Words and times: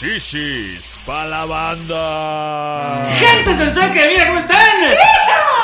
Shishis 0.00 0.96
pa' 1.04 1.24
la 1.26 1.44
banda. 1.44 3.04
Gente 3.18 3.56
sensual 3.56 3.92
que 3.92 4.06
mira 4.06 4.28
cómo 4.28 4.38
están. 4.38 4.56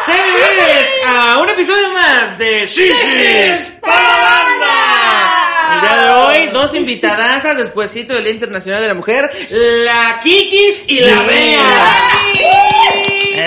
Sean 0.04 0.24
bienvenidos 0.24 0.88
a 1.06 1.38
un 1.38 1.48
episodio 1.50 1.92
más 1.92 2.36
de 2.36 2.66
Shishis 2.66 3.76
para 3.80 3.94
la 3.94 4.18
banda. 4.26 4.74
El 5.74 5.80
día 5.82 6.02
de 6.02 6.10
hoy, 6.10 6.46
dos 6.48 6.74
invitadas 6.74 7.56
despuésito 7.56 8.14
del 8.14 8.24
Día 8.24 8.32
Internacional 8.32 8.82
de 8.82 8.88
la 8.88 8.94
Mujer, 8.94 9.30
la 9.50 10.18
Kikis 10.20 10.88
y 10.88 10.98
la 10.98 11.22
Bea. 11.22 11.60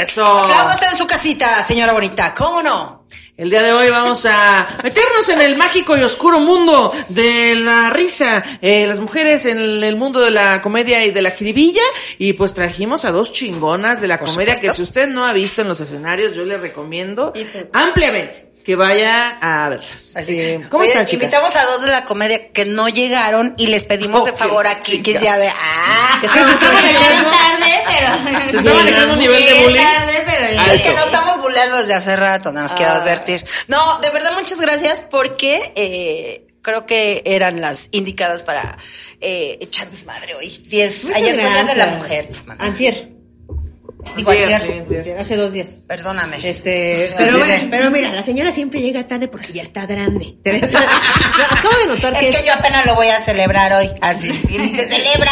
Eso. 0.04 0.26
Aplausos 0.26 0.76
está 0.76 0.92
en 0.92 0.98
su 0.98 1.06
casita, 1.06 1.64
señora 1.64 1.92
bonita, 1.92 2.34
¿cómo 2.34 2.64
no? 2.64 3.06
El 3.38 3.52
día 3.52 3.62
de 3.62 3.72
hoy 3.72 3.92
vamos 3.92 4.26
a 4.26 4.68
meternos 4.84 5.30
en 5.30 5.42
el 5.42 5.56
mágico 5.56 5.96
y 5.96 6.02
oscuro 6.02 6.40
mundo 6.40 6.92
de 7.10 7.54
la 7.54 7.92
risa, 7.92 8.44
eh, 8.64 8.88
las 8.88 9.00
mujeres 9.00 9.46
en 9.46 9.60
el 9.60 9.96
mundo 9.96 10.22
de 10.22 10.32
la 10.32 10.60
comedia 10.64 11.06
y 11.06 11.12
de 11.12 11.22
la 11.22 11.30
jiribilla, 11.30 11.84
y 12.18 12.34
pues 12.34 12.56
trajimos 12.56 13.06
a 13.06 13.12
dos 13.12 13.32
chingonas 13.32 14.02
de 14.02 14.08
la 14.08 14.18
comedia 14.18 14.60
que 14.60 14.74
si 14.74 14.82
usted 14.82 15.08
no 15.08 15.24
ha 15.24 15.34
visto 15.34 15.62
en 15.62 15.68
los 15.68 15.80
escenarios, 15.80 16.36
yo 16.36 16.46
le 16.46 16.58
recomiendo 16.58 17.32
ampliamente 17.74 18.48
que 18.68 18.76
vaya 18.76 19.38
a 19.42 19.70
verlas. 19.70 20.18
Así. 20.18 20.38
Eh, 20.38 20.68
¿Cómo 20.70 20.82
Oye, 20.84 20.92
están, 20.92 21.06
chicas? 21.06 21.24
Invitamos 21.24 21.56
a 21.56 21.64
dos 21.68 21.82
de 21.84 21.88
la 21.88 22.04
comedia 22.04 22.50
que 22.52 22.66
no 22.66 22.90
llegaron 22.90 23.54
y 23.56 23.68
les 23.68 23.86
pedimos 23.86 24.26
de 24.26 24.32
Ok, 24.32 24.38
favor 24.38 24.68
aquí 24.68 25.02
que 25.02 25.12
chica. 25.14 25.20
sea 25.22 25.38
de 25.38 25.48
ah, 25.48 26.20
Es 26.22 26.30
que 26.30 26.44
se 26.44 26.52
está 26.52 26.72
manejando, 26.74 27.30
tarde, 27.32 27.84
pero. 27.88 28.52
se 28.52 28.58
está 28.58 28.74
manejando 28.74 29.14
un 29.14 29.20
nivel 29.20 29.46
de 29.46 29.54
bullying. 29.64 29.78
tarde, 29.78 30.24
pero 30.26 30.60
Alto. 30.60 30.74
Es 30.74 30.82
que 30.82 30.94
no 30.94 31.06
estamos 31.06 31.42
buleando 31.42 31.78
desde 31.78 31.94
hace 31.94 32.16
rato, 32.18 32.52
nada 32.52 32.64
más 32.68 32.74
quiero 32.74 32.92
Ah. 32.92 32.98
advertir. 32.98 33.46
No, 33.70 34.00
de 34.00 34.10
verdad 34.10 34.34
muchas 34.38 34.60
gracias 34.60 35.00
porque 35.00 35.72
eh, 35.78 36.48
creo 36.62 36.86
que 36.86 37.22
eran 37.26 37.62
las 37.62 37.88
indicadas 37.92 38.44
para 38.44 38.78
eh, 39.22 39.58
echar 39.62 39.90
desmadre 39.90 40.36
hoy. 40.36 40.50
10, 40.50 41.06
Muchas 41.06 41.22
ayer 41.22 41.38
día 41.38 41.64
de 41.64 41.76
la 41.76 41.86
gracias. 41.86 42.46
mujer. 42.48 42.58
Antier. 42.60 43.17
Digo 44.16 44.32
ayer. 44.32 45.16
Hace 45.20 45.36
dos 45.36 45.52
días. 45.54 45.82
Perdóname. 45.88 46.38
Este, 46.48 47.06
Así 47.06 47.14
pero, 47.18 47.38
de- 47.38 47.44
bueno, 47.44 47.68
pero 47.72 47.92
mira, 47.92 48.12
la 48.12 48.24
señora 48.24 48.52
siempre 48.52 48.82
llega 48.82 49.06
tarde 49.08 49.28
porque 49.28 49.54
ya 49.54 49.62
está 49.62 49.86
grande. 49.86 50.38
Acabo 50.46 51.78
de 51.78 51.88
notar 51.88 52.14
que 52.18 52.30
es 52.30 52.36
es, 52.36 52.42
que 52.42 52.48
yo 52.48 52.54
apenas 52.54 52.86
lo 52.86 52.96
voy 52.96 53.08
a 53.08 53.20
celebrar 53.20 53.74
hoy. 53.74 53.90
Así. 54.02 54.30
Y 54.50 54.58
ni 54.58 54.72
se 54.72 54.86
celebra. 54.88 55.32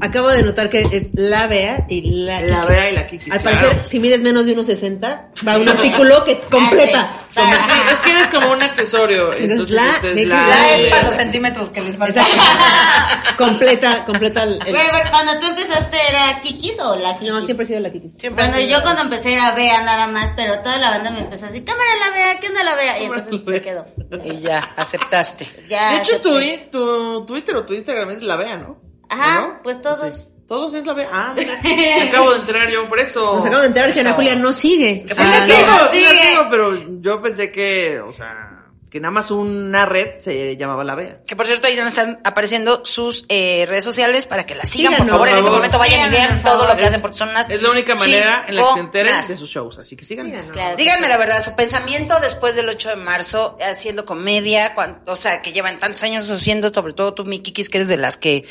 Acabo 0.00 0.28
de 0.30 0.42
notar 0.42 0.68
que 0.68 0.86
es 0.92 1.10
la 1.14 1.46
Bea 1.46 1.86
y 1.88 2.24
la 2.24 2.40
La. 2.42 2.64
Bea 2.64 2.90
y 2.90 2.94
la 2.94 3.06
Kikis, 3.06 3.32
Al 3.32 3.40
claro. 3.40 3.58
parecer, 3.58 3.84
si 3.84 3.98
mides 4.00 4.22
menos 4.22 4.44
de 4.46 4.56
1.60, 4.56 5.00
va 5.46 5.56
un 5.58 5.68
artículo 5.68 6.24
que 6.24 6.38
completa. 6.40 7.08
Como- 7.34 7.52
sí, 7.52 7.58
es 7.92 8.00
que 8.00 8.10
eres 8.12 8.28
como 8.30 8.50
un 8.50 8.62
accesorio. 8.62 9.32
Entonces, 9.34 9.50
Entonces, 9.50 9.70
la 9.74 9.90
este 9.96 10.26
la, 10.26 10.46
La 10.48 10.74
es 10.76 10.82
para 10.90 11.02
los 11.08 11.16
centímetros 11.16 11.68
que 11.70 11.82
les 11.82 11.96
faltan. 11.98 12.24
Completa, 13.36 14.04
completa 14.06 14.44
el, 14.44 14.58
pero 14.64 15.10
cuando 15.10 15.38
tú 15.38 15.46
empezaste 15.48 15.98
era 16.08 16.40
Kikis 16.40 16.78
o 16.80 16.96
la 16.96 17.12
Kikis. 17.14 17.28
No, 17.30 17.40
siempre 17.42 17.64
he 17.64 17.66
sido 17.66 17.80
la 17.80 17.90
Kikis. 17.90 18.16
Cuando 18.34 18.58
yo 18.60 18.80
cuando 18.82 19.02
empecé 19.02 19.34
era 19.34 19.52
Bea 19.54 19.82
nada 19.82 20.06
más, 20.06 20.32
pero 20.34 20.60
toda 20.62 20.78
la 20.78 20.90
banda 20.90 21.10
me 21.10 21.20
empezó 21.20 21.44
así, 21.46 21.60
cámara 21.62 21.90
la 22.00 22.10
Bea, 22.16 22.40
¿qué 22.40 22.48
onda 22.48 22.64
la 22.64 22.74
Bea? 22.74 22.98
Y 23.00 23.04
entonces 23.04 23.40
se 23.44 23.60
quedó. 23.60 23.86
Y 24.24 24.38
ya, 24.38 24.58
aceptaste. 24.76 25.46
Ya. 25.68 25.92
De 25.92 25.96
hecho, 25.98 26.20
tu, 26.22 26.38
tu 26.70 27.26
Twitter 27.26 27.56
o 27.56 27.64
tu 27.64 27.74
Instagram 27.74 28.10
es 28.10 28.22
la 28.22 28.36
Bea, 28.36 28.56
¿no? 28.56 28.78
Ajá, 29.08 29.60
pues 29.62 29.80
todos. 29.80 30.14
Sí. 30.14 30.32
Todos 30.48 30.74
es 30.74 30.86
la 30.86 30.92
Bea. 30.94 31.08
Ah, 31.12 31.32
mira. 31.36 31.58
Me 31.62 32.02
acabo 32.08 32.30
de 32.32 32.38
enterar 32.38 32.70
yo 32.70 32.88
por 32.88 33.00
eso. 33.00 33.32
Nos 33.34 33.44
acabo 33.44 33.62
de 33.62 33.66
enterar 33.68 33.92
que 33.92 33.98
Ana. 34.00 34.12
Julia 34.12 34.36
no 34.36 34.52
sigue. 34.52 35.04
Sí, 35.08 35.14
la 35.16 35.24
Ah, 35.24 35.44
sigo, 35.44 35.58
no, 35.58 35.88
sí 35.90 36.00
la 36.00 36.10
sigo, 36.16 36.42
pero 36.50 37.00
yo 37.00 37.20
pensé 37.20 37.50
que, 37.50 37.98
o 37.98 38.12
sea, 38.12 38.52
que 38.88 39.00
nada 39.00 39.10
más 39.10 39.32
una 39.32 39.86
red 39.86 40.18
se 40.18 40.56
llamaba 40.56 40.84
la 40.84 40.94
Bea. 40.94 41.18
Que 41.26 41.34
por 41.34 41.46
cierto, 41.48 41.66
ahí 41.66 41.74
ya 41.74 41.88
están 41.88 42.20
apareciendo 42.22 42.82
sus 42.84 43.26
eh, 43.28 43.66
redes 43.68 43.82
sociales 43.82 44.26
para 44.26 44.46
que 44.46 44.54
las 44.54 44.68
sigan, 44.68 44.94
por 44.96 45.08
favor. 45.08 45.28
En 45.30 45.38
ese 45.38 45.50
momento 45.50 45.80
vayan 45.80 46.06
y 46.06 46.10
vean 46.12 46.40
todo 46.44 46.64
lo 46.68 46.76
que 46.76 46.84
hacen 46.84 47.00
porque 47.00 47.16
son 47.18 47.30
unas 47.30 47.50
Es 47.50 47.60
la 47.60 47.70
única 47.72 47.96
manera 47.96 48.44
en 48.46 48.54
la 48.54 48.68
que 48.68 48.74
se 48.74 48.78
enteren 48.80 49.16
de 49.26 49.36
sus 49.36 49.50
shows, 49.50 49.78
así 49.80 49.96
que 49.96 50.04
síganos. 50.04 50.30
Síganos. 50.30 50.52
Claro. 50.52 50.76
Díganme 50.76 51.08
la 51.08 51.16
verdad, 51.16 51.42
su 51.42 51.56
pensamiento 51.56 52.20
después 52.20 52.54
del 52.54 52.68
8 52.68 52.90
de 52.90 52.96
marzo, 52.96 53.58
haciendo 53.60 54.04
comedia, 54.04 54.74
cuan- 54.74 55.02
o 55.06 55.16
sea, 55.16 55.42
que 55.42 55.52
llevan 55.52 55.80
tantos 55.80 56.04
años 56.04 56.30
haciendo, 56.30 56.72
sobre 56.72 56.92
todo 56.92 57.14
tú, 57.14 57.24
mi 57.24 57.40
Kikis, 57.40 57.68
que 57.68 57.78
eres 57.78 57.88
de 57.88 57.96
las 57.96 58.16
que, 58.16 58.44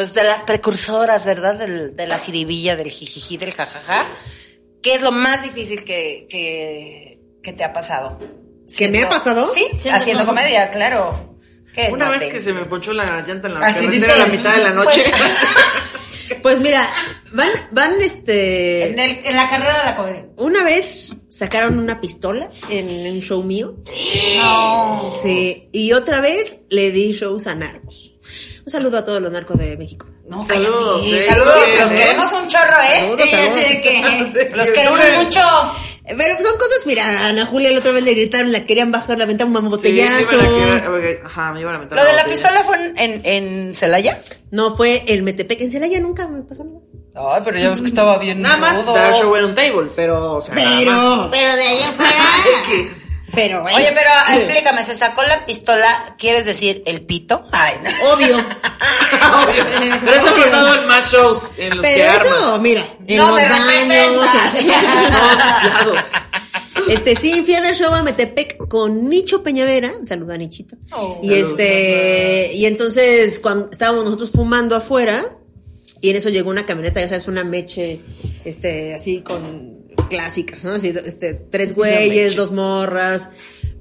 pues 0.00 0.14
de 0.14 0.24
las 0.24 0.42
precursoras, 0.44 1.26
¿verdad? 1.26 1.56
Del- 1.56 1.94
de 1.94 2.06
la 2.06 2.18
jiribilla, 2.18 2.74
del 2.74 2.88
jijiji, 2.88 3.36
del 3.36 3.52
jajaja. 3.52 4.06
¿Qué 4.82 4.94
es 4.94 5.02
lo 5.02 5.12
más 5.12 5.42
difícil 5.42 5.84
que, 5.84 6.26
que, 6.30 7.18
que 7.42 7.52
te 7.52 7.64
ha 7.64 7.74
pasado? 7.74 8.18
¿Que 8.78 8.88
me 8.88 9.02
ha 9.02 9.10
pasado? 9.10 9.44
Sí, 9.44 9.66
Siendo 9.78 9.98
haciendo 9.98 10.24
comedia, 10.24 10.70
claro. 10.70 11.36
¿Qué 11.74 11.90
Una 11.92 12.06
no 12.06 12.10
vez 12.12 12.20
te- 12.20 12.30
que 12.30 12.40
se 12.40 12.54
me 12.54 12.64
ponchó 12.64 12.94
la 12.94 13.04
llanta 13.26 13.48
en 13.48 13.54
la 13.54 13.60
Así 13.60 13.84
carretera 13.84 14.06
dice. 14.14 14.22
a 14.22 14.26
la 14.26 14.32
mitad 14.32 14.56
de 14.56 14.62
la 14.64 14.70
noche. 14.70 15.04
Pues 16.42 16.60
mira, 16.60 16.88
van, 17.32 17.50
van 17.72 18.00
este. 18.00 18.86
En, 18.86 18.98
el- 19.00 19.20
en 19.24 19.36
la 19.36 19.50
carrera 19.50 19.80
de 19.80 19.84
la 19.84 19.96
comedia. 19.96 20.26
Una 20.38 20.62
vez 20.62 21.16
sacaron 21.28 21.78
una 21.78 22.00
pistola 22.00 22.48
en 22.70 22.88
un 23.12 23.20
show 23.20 23.42
mío. 23.42 23.76
Sí. 25.22 25.68
Y 25.72 25.92
otra 25.92 26.20
vez 26.20 26.60
le 26.70 26.90
di 26.92 27.12
shows 27.12 27.46
a 27.48 27.54
narcos. 27.56 28.09
Un 28.64 28.70
saludo 28.70 28.98
a 28.98 29.04
todos 29.04 29.20
los 29.20 29.30
narcos 29.32 29.58
de 29.58 29.76
México. 29.76 30.06
No, 30.28 30.46
Saludos, 30.46 31.02
cállate. 31.02 31.24
Saludos, 31.24 31.54
Sí, 31.66 31.78
los 31.80 31.90
queremos 31.92 32.32
un 32.32 32.48
chorro, 32.48 32.76
¿eh? 32.82 33.00
Saludos, 33.00 33.30
saludos. 33.30 33.54
que 33.82 34.50
los 34.56 34.66
que 34.68 34.72
queremos 34.72 35.00
mucho. 35.24 35.40
Pero 36.06 36.42
son 36.42 36.58
cosas, 36.58 36.86
mira, 36.86 37.04
a 37.04 37.28
Ana 37.28 37.46
Julia 37.46 37.70
la 37.70 37.78
otra 37.78 37.92
vez 37.92 38.02
le 38.04 38.14
gritaron, 38.14 38.50
la 38.50 38.64
querían 38.64 38.90
bajar, 38.90 39.16
la 39.18 39.24
aventaron 39.24 39.54
un 39.56 39.62
me 39.64 39.68
botellazo. 39.70 40.38
porque- 40.38 41.20
Ajá, 41.24 41.52
me 41.52 41.60
iban 41.60 41.74
a 41.76 41.78
meter 41.78 41.96
Lo 41.96 42.04
de 42.04 42.12
la 42.14 42.24
pistola 42.24 42.64
fue 42.64 42.76
en, 42.76 42.96
en, 42.98 43.22
en 43.24 43.74
Celaya. 43.74 44.18
No, 44.50 44.74
fue 44.74 45.04
el 45.06 45.22
Metepec. 45.22 45.60
En 45.60 45.70
Celaya 45.70 46.00
nunca 46.00 46.26
me 46.26 46.42
pasó 46.42 46.64
nada. 46.64 46.80
Ay, 47.14 47.42
pero 47.44 47.58
ya 47.58 47.68
ves 47.70 47.80
que 47.80 47.88
estaba 47.88 48.18
bien. 48.18 48.40
Nada 48.42 48.56
más 48.56 48.84
dar 48.86 49.14
show 49.14 49.34
en 49.36 49.44
un 49.44 49.54
table, 49.54 49.88
pero, 49.94 50.36
o 50.36 50.40
sea, 50.40 50.54
nada 50.54 50.70
más. 50.70 50.78
Pero, 50.84 51.28
Pero 51.30 51.56
de 51.56 51.62
ahí 51.62 51.78
en 51.82 51.92
fuera. 51.94 52.12
X. 52.66 52.99
pero 53.34 53.62
bueno. 53.62 53.76
Oye, 53.78 53.92
pero 53.94 54.10
explícame, 54.36 54.84
se 54.84 54.94
sacó 54.94 55.22
la 55.22 55.44
pistola, 55.46 56.14
¿quieres 56.18 56.44
decir 56.44 56.82
el 56.86 57.02
pito? 57.02 57.44
Ay, 57.52 57.74
no. 57.82 58.12
Obvio. 58.12 58.36
Obvio. 58.38 59.64
Pero 60.04 60.14
eso 60.14 60.28
ha 60.28 60.36
pasado 60.36 60.74
en 60.74 60.86
más 60.86 61.12
shows 61.12 61.50
en 61.58 61.76
los 61.76 61.84
que 61.86 61.92
Pero 61.94 62.10
armas. 62.10 62.26
eso, 62.26 62.58
mira, 62.60 62.86
en 63.06 63.16
No 63.16 63.28
los 63.28 63.36
baños, 63.36 63.66
representas. 63.66 64.54
así. 64.54 64.70
En 64.70 65.12
todos 65.12 65.38
lados. 65.38 66.04
Este, 66.88 67.14
sí, 67.14 67.42
fui 67.44 67.54
a 67.54 67.60
dar 67.60 67.74
show 67.76 67.92
a 67.92 68.02
Metepec 68.02 68.56
con 68.68 69.08
Nicho 69.08 69.42
Peñavera, 69.42 69.92
un 69.98 70.06
saludo 70.06 70.32
a 70.32 70.36
Nichito. 70.38 70.76
Oh. 70.92 71.20
y 71.22 71.34
este, 71.34 72.52
y 72.54 72.64
entonces 72.66 73.38
cuando 73.38 73.68
estábamos 73.70 74.04
nosotros 74.04 74.30
fumando 74.30 74.74
afuera, 74.74 75.36
y 76.00 76.10
en 76.10 76.16
eso 76.16 76.30
llegó 76.30 76.48
una 76.50 76.66
camioneta, 76.66 77.00
ya 77.00 77.08
sabes, 77.08 77.28
una 77.28 77.44
meche, 77.44 78.00
este, 78.44 78.94
así 78.94 79.20
con 79.20 79.79
clásicas, 80.10 80.62
¿no? 80.64 80.72
Así, 80.72 80.92
este, 81.06 81.32
tres 81.32 81.74
güeyes, 81.74 82.36
dos 82.36 82.52
morras, 82.52 83.30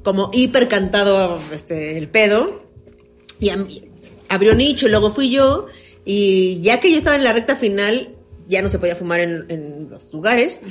como 0.03 0.29
hiper 0.31 0.69
cantado, 0.69 1.41
este, 1.53 1.97
el 1.97 2.07
pedo. 2.07 2.63
Y 3.41 3.49
a 3.49 3.57
mí- 3.57 3.83
abrió 4.29 4.53
Nicho, 4.55 4.87
y 4.87 4.89
luego 4.91 5.11
fui 5.11 5.29
yo, 5.29 5.65
y 6.05 6.61
ya 6.61 6.79
que 6.79 6.91
yo 6.91 6.97
estaba 6.97 7.15
en 7.17 7.23
la 7.25 7.33
recta 7.33 7.55
final, 7.57 8.15
ya 8.47 8.61
no 8.63 8.69
se 8.69 8.79
podía 8.79 8.95
fumar 8.95 9.19
en, 9.19 9.45
en 9.49 9.89
los 9.91 10.11
lugares. 10.11 10.61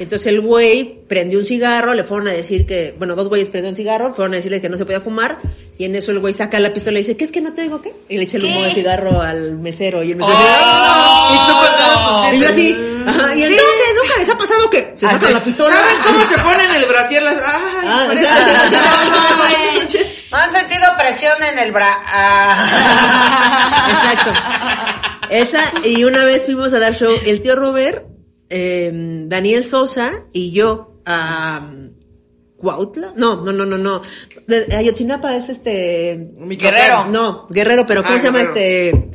Entonces 0.00 0.26
el 0.26 0.40
güey 0.40 1.02
prendió 1.06 1.38
un 1.38 1.44
cigarro, 1.44 1.94
le 1.94 2.02
fueron 2.02 2.26
a 2.26 2.32
decir 2.32 2.66
que, 2.66 2.94
bueno, 2.98 3.14
dos 3.14 3.28
güeyes 3.28 3.48
prendieron 3.48 3.72
un 3.74 3.76
cigarro, 3.76 4.12
fueron 4.14 4.32
a 4.32 4.36
decirle 4.36 4.60
que 4.60 4.68
no 4.68 4.76
se 4.76 4.84
podía 4.84 5.00
fumar, 5.00 5.38
y 5.78 5.84
en 5.84 5.94
eso 5.94 6.10
el 6.10 6.18
güey 6.18 6.34
saca 6.34 6.58
la 6.58 6.72
pistola 6.72 6.98
y 6.98 7.02
dice, 7.02 7.16
¿qué 7.16 7.24
es 7.24 7.30
que 7.32 7.40
no 7.40 7.52
te 7.52 7.62
digo 7.62 7.80
qué? 7.80 7.92
Y 8.08 8.16
le 8.16 8.24
echa 8.24 8.38
el 8.38 8.44
humo 8.44 8.60
del 8.62 8.72
cigarro 8.72 9.22
al 9.22 9.56
mesero, 9.58 10.02
y 10.02 10.10
el 10.12 10.16
mesero 10.16 10.36
dice, 10.36 10.50
Y 11.30 11.38
tú 11.46 11.52
contando 11.60 12.28
tus 12.30 12.34
y 12.34 12.40
yo 12.42 12.48
así, 12.48 12.76
ajá, 13.06 13.36
y 13.36 13.42
entonces 13.42 13.86
nunca 14.02 14.07
les 14.28 14.34
ha 14.34 14.38
pasado 14.38 14.70
que 14.70 14.92
se 14.94 15.06
saca 15.06 15.30
la 15.30 15.42
pistola. 15.44 15.74
¿Saben 15.74 15.96
cómo 16.04 16.26
se 16.26 16.38
ponen 16.38 16.70
el 16.72 16.86
brasier 16.86 17.22
las... 17.22 17.34
Ay, 17.34 17.86
Ah, 17.86 18.04
parece- 18.08 18.26
exacto. 18.26 18.78
¿No 20.30 20.36
han 20.36 20.52
sentido 20.52 20.82
presión 20.98 21.42
en 21.52 21.58
el 21.58 21.72
bra? 21.72 22.02
Ah. 22.06 23.88
Exacto. 23.90 24.32
Esa, 25.30 25.72
y 25.84 26.04
una 26.04 26.24
vez 26.24 26.46
fuimos 26.46 26.72
a 26.72 26.78
dar 26.78 26.94
show, 26.94 27.12
el 27.26 27.40
tío 27.40 27.56
Robert, 27.56 28.06
eh, 28.50 28.90
Daniel 29.26 29.64
Sosa 29.64 30.10
y 30.32 30.52
yo 30.52 31.00
a, 31.06 31.70
Cuautla. 32.56 33.12
No, 33.16 33.36
no, 33.36 33.52
no, 33.52 33.64
no, 33.66 33.78
no. 33.78 34.02
Ayotzinapa 34.76 35.36
es 35.36 35.48
este... 35.48 36.30
Michoacán. 36.38 36.76
Guerrero. 36.78 37.04
No, 37.06 37.46
Guerrero, 37.50 37.86
pero 37.86 38.02
¿cómo 38.02 38.16
Ah, 38.16 38.18
se 38.18 38.26
llama 38.26 38.38
Guerrero. 38.40 38.58
este? 38.58 39.10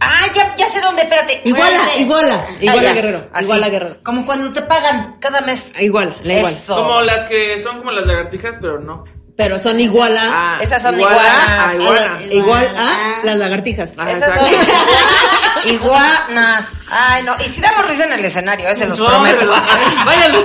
Ah, 0.00 0.26
ya, 0.34 0.54
ya 0.56 0.68
sé 0.68 0.80
dónde, 0.80 1.02
espérate. 1.02 1.40
Iguala, 1.44 1.70
Espérate. 1.76 2.00
Iguala, 2.02 2.46
Ah, 2.48 2.52
Iguala 2.60 2.82
ya. 2.82 2.92
Guerrero, 2.94 3.28
Así. 3.32 3.44
Iguala 3.46 3.68
Guerrero. 3.68 3.96
Como 4.02 4.26
cuando 4.26 4.52
te 4.52 4.62
pagan 4.62 5.16
cada 5.20 5.40
mes. 5.40 5.72
Iguala, 5.80 6.14
la 6.22 6.34
Iguala. 6.34 6.56
Eso. 6.56 6.76
Como 6.76 7.00
las 7.02 7.24
que 7.24 7.58
son 7.58 7.78
como 7.78 7.90
las 7.92 8.06
lagartijas, 8.06 8.56
pero 8.60 8.78
no. 8.80 9.04
Pero 9.36 9.58
son 9.58 9.78
Iguala. 9.78 10.22
Ah, 10.32 10.58
Esas 10.62 10.80
son 10.80 10.98
iguala 10.98 11.18
iguanas. 11.18 11.68
a. 11.68 11.74
Igual. 11.76 12.32
Igual 12.32 12.66
a 12.76 12.80
Ah. 12.80 13.20
las 13.22 13.36
lagartijas. 13.36 13.94
Ah, 13.98 14.10
Esas 14.10 14.34
son 14.34 15.70
iguanas. 15.70 16.80
Ay, 16.90 17.22
no. 17.22 17.36
Y 17.38 17.48
si 17.48 17.60
damos 17.60 17.86
risa 17.86 18.04
en 18.04 18.12
el 18.14 18.24
escenario, 18.24 18.68
ese 18.68 18.86
los 18.86 18.98
No, 18.98 19.06
prometo. 19.08 19.52
a 19.54 19.60
Vayan 20.06 20.32
a 20.32 20.38
ver. 20.38 20.40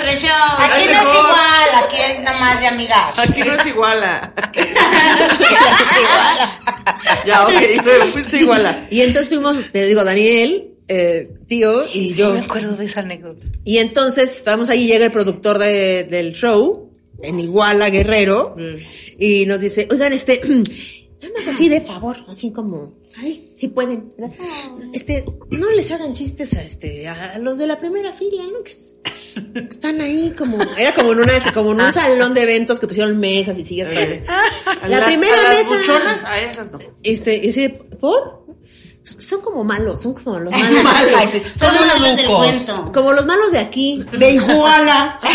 nuestro 0.00 0.28
show. 0.28 0.54
Aquí 0.58 0.72
Ay, 0.74 0.88
no 0.92 1.00
es 1.02 1.08
igual, 1.14 1.84
aquí 1.84 1.96
es 2.10 2.20
nada 2.20 2.38
más 2.38 2.60
de 2.60 2.66
amigas. 2.68 3.18
Aquí 3.28 3.42
no 3.42 3.52
es 3.52 3.66
iguala. 3.66 4.32
es 4.54 4.66
igual. 6.00 6.60
Ya, 7.26 7.44
ok, 7.44 7.52
y 7.74 7.80
luego 7.80 8.06
fuiste 8.08 8.38
iguala. 8.38 8.86
Y 8.90 9.02
entonces 9.02 9.28
fuimos, 9.28 9.56
te 9.72 9.84
digo, 9.86 10.04
Daniel, 10.04 10.68
eh, 10.88 11.28
tío 11.48 11.84
y 11.92 12.10
Sí 12.10 12.20
yo. 12.20 12.32
me 12.32 12.40
acuerdo 12.40 12.76
de 12.76 12.84
esa 12.86 13.00
anécdota. 13.00 13.46
Y 13.64 13.78
entonces 13.78 14.30
estábamos 14.36 14.70
ahí, 14.70 14.86
llega 14.86 15.04
el 15.04 15.12
productor 15.12 15.58
de- 15.58 16.04
del 16.04 16.32
show, 16.32 16.85
en 17.22 17.40
Iguala 17.40 17.90
Guerrero, 17.90 18.56
y 19.18 19.46
nos 19.46 19.60
dice, 19.60 19.88
oigan, 19.90 20.12
este, 20.12 20.40
nada 20.46 21.32
más 21.38 21.46
así 21.48 21.68
de 21.68 21.80
favor, 21.80 22.16
así 22.28 22.52
como, 22.52 22.94
ay, 23.18 23.52
si 23.56 23.68
pueden, 23.68 24.14
este, 24.92 25.24
no 25.50 25.70
les 25.70 25.90
hagan 25.90 26.14
chistes 26.14 26.54
a 26.54 26.62
este, 26.62 27.08
a 27.08 27.38
los 27.38 27.58
de 27.58 27.66
la 27.66 27.78
primera 27.78 28.12
fila, 28.12 28.42
¿no? 28.52 28.62
Que 28.62 28.70
es- 28.72 28.94
están 29.70 30.00
ahí 30.00 30.32
como, 30.36 30.56
era 30.78 30.94
como 30.94 31.12
en 31.12 31.20
una, 31.20 31.52
como 31.52 31.72
en 31.72 31.80
un 31.80 31.92
salón 31.92 32.32
de 32.34 32.42
eventos 32.42 32.78
que 32.80 32.86
pusieron 32.86 33.18
mesas 33.18 33.58
y 33.58 33.64
sillas. 33.64 33.88
A 34.82 34.88
La 34.88 34.98
las- 35.00 35.06
primera 35.08 35.38
a 35.38 35.42
las 35.54 35.58
mesa. 35.64 35.76
buchonas, 35.78 36.24
a 36.24 36.40
esas 36.40 36.70
no. 36.72 36.78
Este, 37.02 37.36
y 37.36 37.40
dice, 37.40 37.68
¿por? 37.70 38.46
Son 39.02 39.40
como 39.40 39.62
malos, 39.62 40.02
son 40.02 40.14
como 40.14 40.38
los 40.40 40.52
malos. 40.82 41.30
Sí, 41.30 41.40
Son 41.58 41.70
unos 41.76 42.00
los 42.00 42.16
del 42.16 42.26
cuento. 42.26 42.90
Como 42.92 43.12
los 43.12 43.24
malos 43.24 43.52
de 43.52 43.58
aquí, 43.58 44.04
de 44.18 44.30
Iguala. 44.32 45.20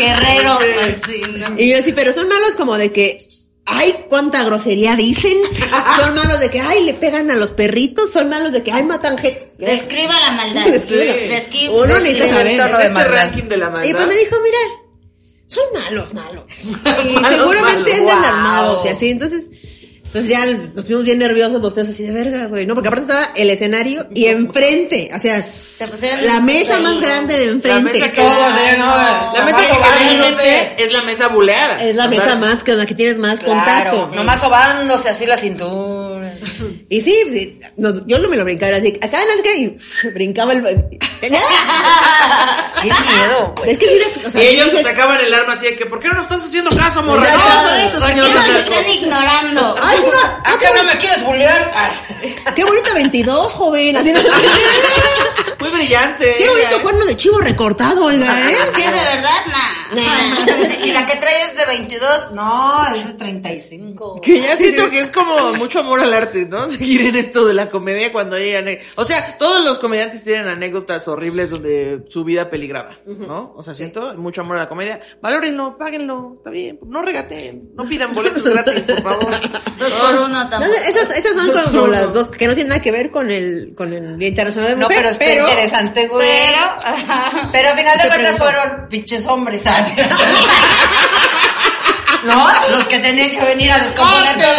Guerrero, 0.00 0.58
pues 0.74 0.96
sí. 1.06 1.20
¿no? 1.38 1.54
Y 1.58 1.70
yo 1.70 1.78
así, 1.78 1.92
pero 1.92 2.12
son 2.12 2.28
malos 2.28 2.54
como 2.56 2.76
de 2.78 2.90
que, 2.92 3.26
ay, 3.66 3.94
cuánta 4.08 4.42
grosería 4.44 4.96
dicen. 4.96 5.36
Son 5.96 6.14
malos 6.14 6.40
de 6.40 6.50
que, 6.50 6.60
ay, 6.60 6.82
le 6.84 6.94
pegan 6.94 7.30
a 7.30 7.36
los 7.36 7.52
perritos. 7.52 8.10
Son 8.10 8.28
malos 8.28 8.52
de 8.52 8.62
que, 8.62 8.72
ay, 8.72 8.82
matan 8.84 9.16
gente. 9.18 9.52
Describa 9.58 10.14
la 10.20 10.32
maldad. 10.32 10.66
Describa. 10.70 11.14
Describa. 11.14 11.74
Uno 11.74 11.86
necesita 11.86 12.24
el 12.24 12.30
saber. 12.30 12.56
tono 12.56 12.78
de 12.78 12.82
Este 12.84 12.90
maldad. 12.94 13.12
ranking 13.12 13.42
de 13.48 13.56
la 13.56 13.70
maldad. 13.70 13.84
Y 13.88 13.92
pues 13.94 14.06
me 14.06 14.14
dijo, 14.16 14.36
mira, 14.42 14.58
son 15.46 15.64
malos, 15.74 16.14
malos. 16.14 16.44
Y 17.04 17.12
Malos, 17.14 17.30
seguramente 17.36 17.90
malos. 17.92 18.10
andan 18.12 18.22
Wow. 18.22 18.24
armados 18.24 18.86
y 18.86 18.88
así. 18.88 19.10
Entonces, 19.10 19.48
entonces 20.04 20.28
ya 20.30 20.44
nos 20.46 20.84
fuimos 20.86 21.04
bien 21.04 21.18
nerviosos 21.18 21.60
los 21.62 21.72
tres 21.74 21.88
así 21.88 22.02
de 22.02 22.12
verga, 22.12 22.46
güey. 22.46 22.66
No, 22.66 22.74
porque 22.74 22.88
aparte 22.88 23.06
estaba 23.12 23.32
el 23.36 23.50
escenario 23.50 24.08
y 24.14 24.26
enfrente. 24.26 25.10
O 25.14 25.18
sea, 25.20 25.44
la 26.22 26.40
mesa 26.40 26.78
más 26.80 27.00
grande 27.00 27.38
de 27.38 27.46
La 27.46 27.52
enfrente. 27.52 27.92
mesa 27.92 28.12
que 28.12 28.20
Todos, 28.20 28.56
¿eh? 28.66 28.76
No, 28.78 29.32
La 29.32 29.44
mesa 29.44 29.60
que 29.60 30.74
es 30.84 30.92
la 30.92 31.02
mesa 31.02 31.28
buleada. 31.28 31.82
Es 31.82 31.94
la 31.96 32.08
mesa 32.08 32.36
más 32.36 32.62
que 32.62 32.74
la 32.74 32.86
que 32.86 32.94
tienes 32.94 33.18
más 33.18 33.40
Claro, 33.40 33.54
contacto. 33.54 34.14
nomás 34.14 34.40
sobándose 34.40 35.08
así 35.08 35.26
la 35.26 35.36
cintura. 35.36 36.30
Y 36.88 37.00
sí, 37.00 37.16
sí, 37.30 37.60
no, 37.76 38.04
yo 38.06 38.18
no 38.18 38.28
me 38.28 38.36
lo 38.36 38.44
brincaba, 38.44 38.76
así, 38.76 38.92
acá 39.00 39.18
no 39.20 39.42
qué, 39.42 39.56
y 39.56 39.76
brincaba 40.14 40.52
el... 40.52 40.62
Qué 41.20 41.30
miedo, 42.88 43.54
güey. 43.56 43.70
Es 43.70 43.78
que 43.78 43.86
sí, 43.88 43.98
o 44.26 44.30
sea, 44.30 44.42
Y 44.42 44.46
sí 44.46 44.52
ellos 44.54 44.70
dices, 44.70 44.86
sacaban 44.86 45.20
el 45.20 45.32
arma 45.34 45.52
así 45.52 45.66
de 45.66 45.76
que, 45.76 45.86
¿por 45.86 46.00
qué 46.00 46.08
no 46.08 46.14
nos 46.14 46.24
estás 46.24 46.44
haciendo 46.44 46.70
caso, 46.70 47.02
morra? 47.02 47.30
No, 47.30 47.68
por 47.68 47.76
eso, 47.78 47.98
¿Por 47.98 48.08
qué 48.08 48.14
señor. 48.14 48.28
nos 48.34 48.48
están 48.48 48.86
ignorando? 48.90 49.74
Ay, 49.82 49.98
sí, 49.98 50.06
no, 50.06 50.18
¿Ah, 50.44 50.56
que 50.58 50.66
no 50.78 50.84
me 50.84 50.96
quieres 50.96 51.22
bullear? 51.22 51.70
Ah, 51.74 51.90
qué 52.54 52.64
bonita 52.64 52.94
22, 52.94 53.52
joven, 53.52 53.96
así 53.96 54.12
no. 54.12 54.20
Muy 55.70 55.80
brillante. 55.80 56.34
Qué 56.36 56.44
ella, 56.44 56.52
bonito 56.52 56.76
¿eh? 56.76 56.82
cuerno 56.82 57.04
de 57.04 57.16
chivo 57.16 57.38
recortado, 57.38 58.04
oiga, 58.04 58.50
¿eh? 58.50 58.56
Es 58.68 58.76
de 58.76 58.82
verdad, 58.82 59.30
nah. 59.48 59.80
¿Y 60.84 60.92
la 60.92 61.04
que 61.06 61.16
trae 61.16 61.42
es 61.42 61.56
de 61.56 61.66
22? 61.66 62.32
No, 62.32 62.94
es 62.94 63.06
de 63.08 63.14
35. 63.14 64.20
Que 64.20 64.40
ya 64.40 64.56
siento 64.56 64.88
que 64.90 65.00
es 65.00 65.10
como 65.10 65.54
mucho 65.54 65.80
amor 65.80 66.00
al 66.00 66.12
arte, 66.14 66.46
¿no? 66.46 66.70
Seguir 66.70 67.06
en 67.06 67.16
esto 67.16 67.44
de 67.44 67.54
la 67.54 67.70
comedia 67.70 68.12
cuando 68.12 68.36
hay 68.36 68.78
O 68.96 69.04
sea, 69.04 69.36
todos 69.38 69.64
los 69.64 69.78
comediantes 69.78 70.22
tienen 70.24 70.48
anécdotas 70.48 71.06
horribles 71.08 71.50
donde 71.50 72.04
su 72.08 72.24
vida 72.24 72.50
peligraba, 72.50 72.98
¿no? 73.06 73.52
O 73.56 73.62
sea, 73.62 73.74
siento 73.74 74.14
mucho 74.16 74.42
amor 74.42 74.56
a 74.56 74.60
la 74.60 74.68
comedia. 74.68 75.00
Valórenlo, 75.20 75.76
páguenlo, 75.78 76.34
está 76.38 76.50
bien. 76.50 76.78
No 76.86 77.02
regateen, 77.02 77.70
no 77.74 77.84
pidan 77.84 78.14
boletos 78.14 78.42
gratis, 78.44 78.84
por 78.86 79.02
favor. 79.02 79.30
Dos 79.78 79.92
por 79.94 80.14
uno 80.14 80.28
No, 80.28 80.48
tampoco. 80.48 80.74
esas, 80.86 81.10
esas 81.16 81.34
son 81.34 81.50
como 81.72 81.86
las 81.86 82.12
dos 82.12 82.28
que 82.28 82.46
no 82.46 82.54
tienen 82.54 82.68
nada 82.68 82.82
que 82.82 82.92
ver 82.92 83.10
con 83.10 83.30
el, 83.30 83.72
con 83.74 83.92
el 83.92 84.18
Día 84.18 84.28
Internacional 84.28 84.70
de 84.72 84.76
No, 84.76 84.88
Mujer, 84.88 84.98
pero 85.18 85.46
está 85.48 85.59
interesante, 85.60 86.08
güey. 86.08 86.28
Pero, 86.28 86.58
Pero 87.52 87.70
al 87.70 87.76
final 87.76 87.98
de 87.98 88.08
cuentas 88.08 88.38
fueron 88.38 88.88
pinches 88.88 89.26
hombres. 89.26 89.62
¿No? 92.24 92.46
Los 92.70 92.84
que 92.84 92.98
tenían 92.98 93.30
que 93.30 93.40
venir 93.40 93.72
a 93.72 93.78
descomponer 93.78 94.36
todo. 94.36 94.52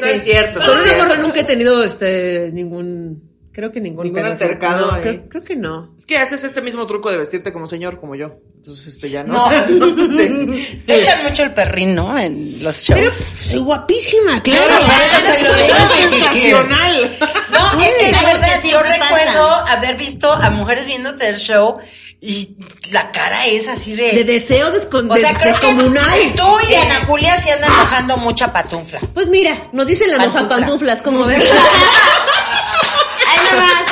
No 0.00 0.06
es 0.06 0.24
cierto. 0.24 0.60
es 0.60 0.84
una 0.84 0.96
morra 0.96 1.16
nunca 1.16 1.40
he 1.40 1.44
tenido 1.44 1.84
este 1.84 2.50
ningún 2.52 3.29
creo 3.52 3.72
que 3.72 3.80
ningún, 3.80 4.04
Ningún 4.04 4.24
altercado 4.26 4.92
No, 4.92 5.00
creo, 5.00 5.28
creo 5.28 5.42
que 5.42 5.56
no. 5.56 5.92
Es 5.98 6.06
que 6.06 6.16
haces 6.18 6.44
este 6.44 6.60
mismo 6.62 6.86
truco 6.86 7.10
de 7.10 7.18
vestirte 7.18 7.52
como 7.52 7.66
señor, 7.66 7.98
como 8.00 8.14
yo. 8.14 8.34
Entonces, 8.56 8.86
este 8.88 9.10
ya 9.10 9.22
no. 9.24 9.50
No. 9.50 9.66
No 9.68 9.94
te- 9.94 10.82
Echan 10.86 11.22
mucho 11.22 11.42
el 11.42 11.54
perrín, 11.54 11.94
¿no? 11.94 12.18
En 12.18 12.62
los 12.62 12.76
shows. 12.82 13.00
Pero 13.00 13.10
soy 13.12 13.58
guapísima, 13.60 14.42
claro. 14.42 14.62
Claro, 14.66 14.86
para 14.86 15.04
eso 15.04 15.16
claro, 15.20 15.34
te 15.36 15.42
lo 15.42 15.48
claro. 15.54 15.62
digo, 15.62 15.76
Es 15.76 15.92
¿qué 15.92 16.08
quieres? 16.08 16.22
sensacional. 16.66 17.18
No, 17.52 17.80
es 17.82 17.94
que 17.94 18.06
Es 18.06 18.12
la 18.12 18.22
verdad 18.32 18.62
yo 18.62 18.82
recuerdo 18.82 19.48
pasa. 19.48 19.72
haber 19.72 19.96
visto 19.96 20.32
a 20.32 20.50
mujeres 20.50 20.86
viéndote 20.86 21.28
el 21.28 21.36
show 21.38 21.78
y 22.22 22.56
la 22.92 23.10
cara 23.12 23.46
es 23.46 23.66
así 23.66 23.94
de... 23.94 24.12
De 24.12 24.24
deseo 24.24 24.70
descon- 24.72 25.10
o 25.10 25.16
sea, 25.16 25.32
creo 25.34 25.52
descomunal. 25.54 26.04
que 26.20 26.30
tú 26.36 26.46
y 26.70 26.74
Ana 26.74 27.06
Julia 27.06 27.34
se 27.38 27.50
andan 27.52 27.70
mojando 27.70 28.16
mucha 28.18 28.52
patufla. 28.52 29.00
Pues 29.14 29.28
mira, 29.28 29.56
nos 29.72 29.86
dicen 29.86 30.08
las 30.10 30.18
Pantufla. 30.18 30.48
pantuflas, 30.48 31.02
como 31.02 31.24
ves. 31.24 31.42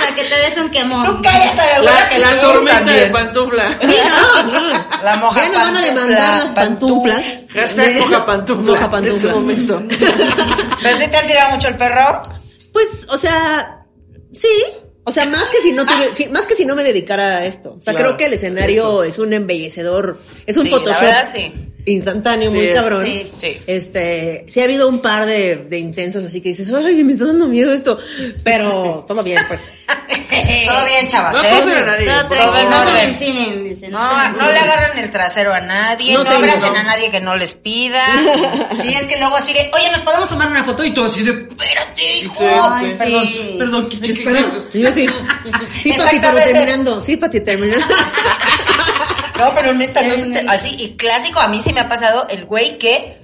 para 0.09 0.17
que 0.17 0.25
te 0.25 0.35
des 0.39 0.57
un 0.59 0.71
quemón. 0.71 1.05
Tú 1.05 1.21
cállate, 1.23 1.83
La, 1.83 2.09
que 2.09 2.19
la 2.19 2.41
tormenta 2.41 2.75
también. 2.79 2.99
de 2.99 3.07
pantufla. 3.11 3.69
Sí, 3.81 3.97
no, 4.09 4.53
no. 4.61 4.87
La 5.05 5.17
moja 5.17 5.41
ya 5.43 5.49
nos 5.49 5.59
van 5.63 5.77
a 5.77 5.83
demandar 5.83 6.39
las 6.41 6.51
pantuflas. 6.53 7.23
Hashtag 7.53 7.95
De- 7.95 8.01
moja 8.01 8.27
pantufla. 8.27 8.73
Moja 8.73 8.85
En 8.85 8.91
pantufla. 8.91 9.17
este 9.17 9.29
momento. 9.41 9.83
¿Pero 10.83 10.99
sí 10.99 11.09
te 11.09 11.17
han 11.17 11.27
tirado 11.27 11.51
mucho 11.55 11.69
el 11.69 11.77
perro? 11.77 12.23
Pues, 12.73 13.07
o 13.11 13.19
sea, 13.19 13.85
sí. 14.33 14.49
O 15.05 15.13
sea, 15.13 15.25
más 15.27 15.45
que 15.49 15.59
si 15.63 15.73
no 15.73 15.85
tuve- 15.87 16.11
sí, 16.15 16.29
más 16.29 16.45
que 16.45 16.55
si 16.55 16.67
no 16.67 16.75
me 16.75 16.83
dedicara 16.85 17.39
a 17.39 17.45
esto. 17.47 17.77
O 17.79 17.81
sea, 17.81 17.95
Claro, 17.95 18.09
creo 18.09 18.17
que 18.19 18.25
el 18.27 18.33
escenario 18.35 19.05
es 19.05 19.19
un 19.19 19.33
embellecedor, 19.33 20.21
es 20.47 20.57
un 20.59 20.65
Sí, 20.65 20.71
la 20.71 20.77
Photoshop 20.77 21.01
verdad, 21.01 21.29
sí. 21.35 21.55
Instantáneo, 21.93 22.51
Sí, 22.51 22.57
muy 22.57 22.71
cabrón. 22.71 23.05
Sí. 23.05 23.31
Sí. 23.39 23.61
Este, 23.67 24.45
sí 24.49 24.61
ha 24.61 24.65
habido 24.65 24.89
un 24.89 25.01
par 25.01 25.27
de, 25.27 25.57
de 25.57 25.79
intensos 25.79 26.25
así 26.25 26.41
que 26.41 26.51
dices, 26.51 26.73
ay, 26.73 27.03
me 27.05 27.13
está 27.13 27.27
dando 27.27 27.47
miedo 27.47 27.73
esto. 27.73 27.99
Pero 28.45 29.05
todo 29.09 29.23
bien, 29.23 29.43
pues. 29.49 29.61
Todo 30.67 30.85
bien, 30.85 31.09
chavas, 31.09 31.35
No 31.35 31.43
¿eh? 31.45 31.49
a 31.49 31.85
nadie. 31.85 32.07
No 32.69 32.87
se 32.99 33.05
encimen, 33.09 33.65
dicen. 33.65 33.91
No, 33.91 34.31
no 34.33 34.47
le 34.51 34.59
agarran 34.59 34.99
el 34.99 35.11
trasero 35.11 35.53
a 35.55 35.61
nadie, 35.61 36.13
No 36.15 36.25
no, 36.25 36.31
tengo, 36.31 36.39
abracen 36.45 36.73
no. 36.73 36.79
a 36.79 36.83
nadie 36.83 37.11
que 37.11 37.21
no 37.21 37.37
les 37.37 37.55
pida. 37.55 38.05
Sí, 38.81 38.95
es 38.95 39.07
que 39.07 39.19
luego 39.19 39.37
así 39.37 39.53
de, 39.53 39.71
oye, 39.75 39.91
¿nos 39.91 40.03
podemos 40.03 40.29
tomar 40.29 40.49
una 40.49 40.63
foto? 40.63 40.85
Y 40.85 40.93
tú 40.95 41.05
así 41.05 41.23
de, 41.23 41.33
espérate, 41.49 42.19
hijo. 42.19 42.35
Sí, 42.37 42.45
Ay, 42.45 42.91
sí. 42.91 42.97
Perdón, 42.99 43.27
sí. 43.27 43.55
perdón, 43.59 43.89
¿qué, 43.89 44.01
qué 44.01 44.09
Espera. 44.11 44.41
es? 44.41 44.47
Y 44.75 44.81
yo 44.81 44.89
así, 44.89 45.07
sí, 45.81 45.93
Pati, 45.97 46.19
pero 46.21 46.37
terminando, 46.37 47.03
sí, 47.03 47.17
Pati, 47.17 47.41
terminando. 47.41 47.87
No, 49.39 49.55
pero 49.55 49.73
neta, 49.75 50.03
no 50.03 50.15
se 50.17 50.27
te- 50.27 50.47
así, 50.49 50.75
y 50.79 50.97
clásico, 50.97 51.39
a 51.41 51.49
mí 51.49 51.59
sí 51.61 51.73
me 51.73 51.81
ha 51.81 51.89
pasado 51.89 52.27
el 52.29 52.45
güey 52.47 52.79
que... 52.79 53.17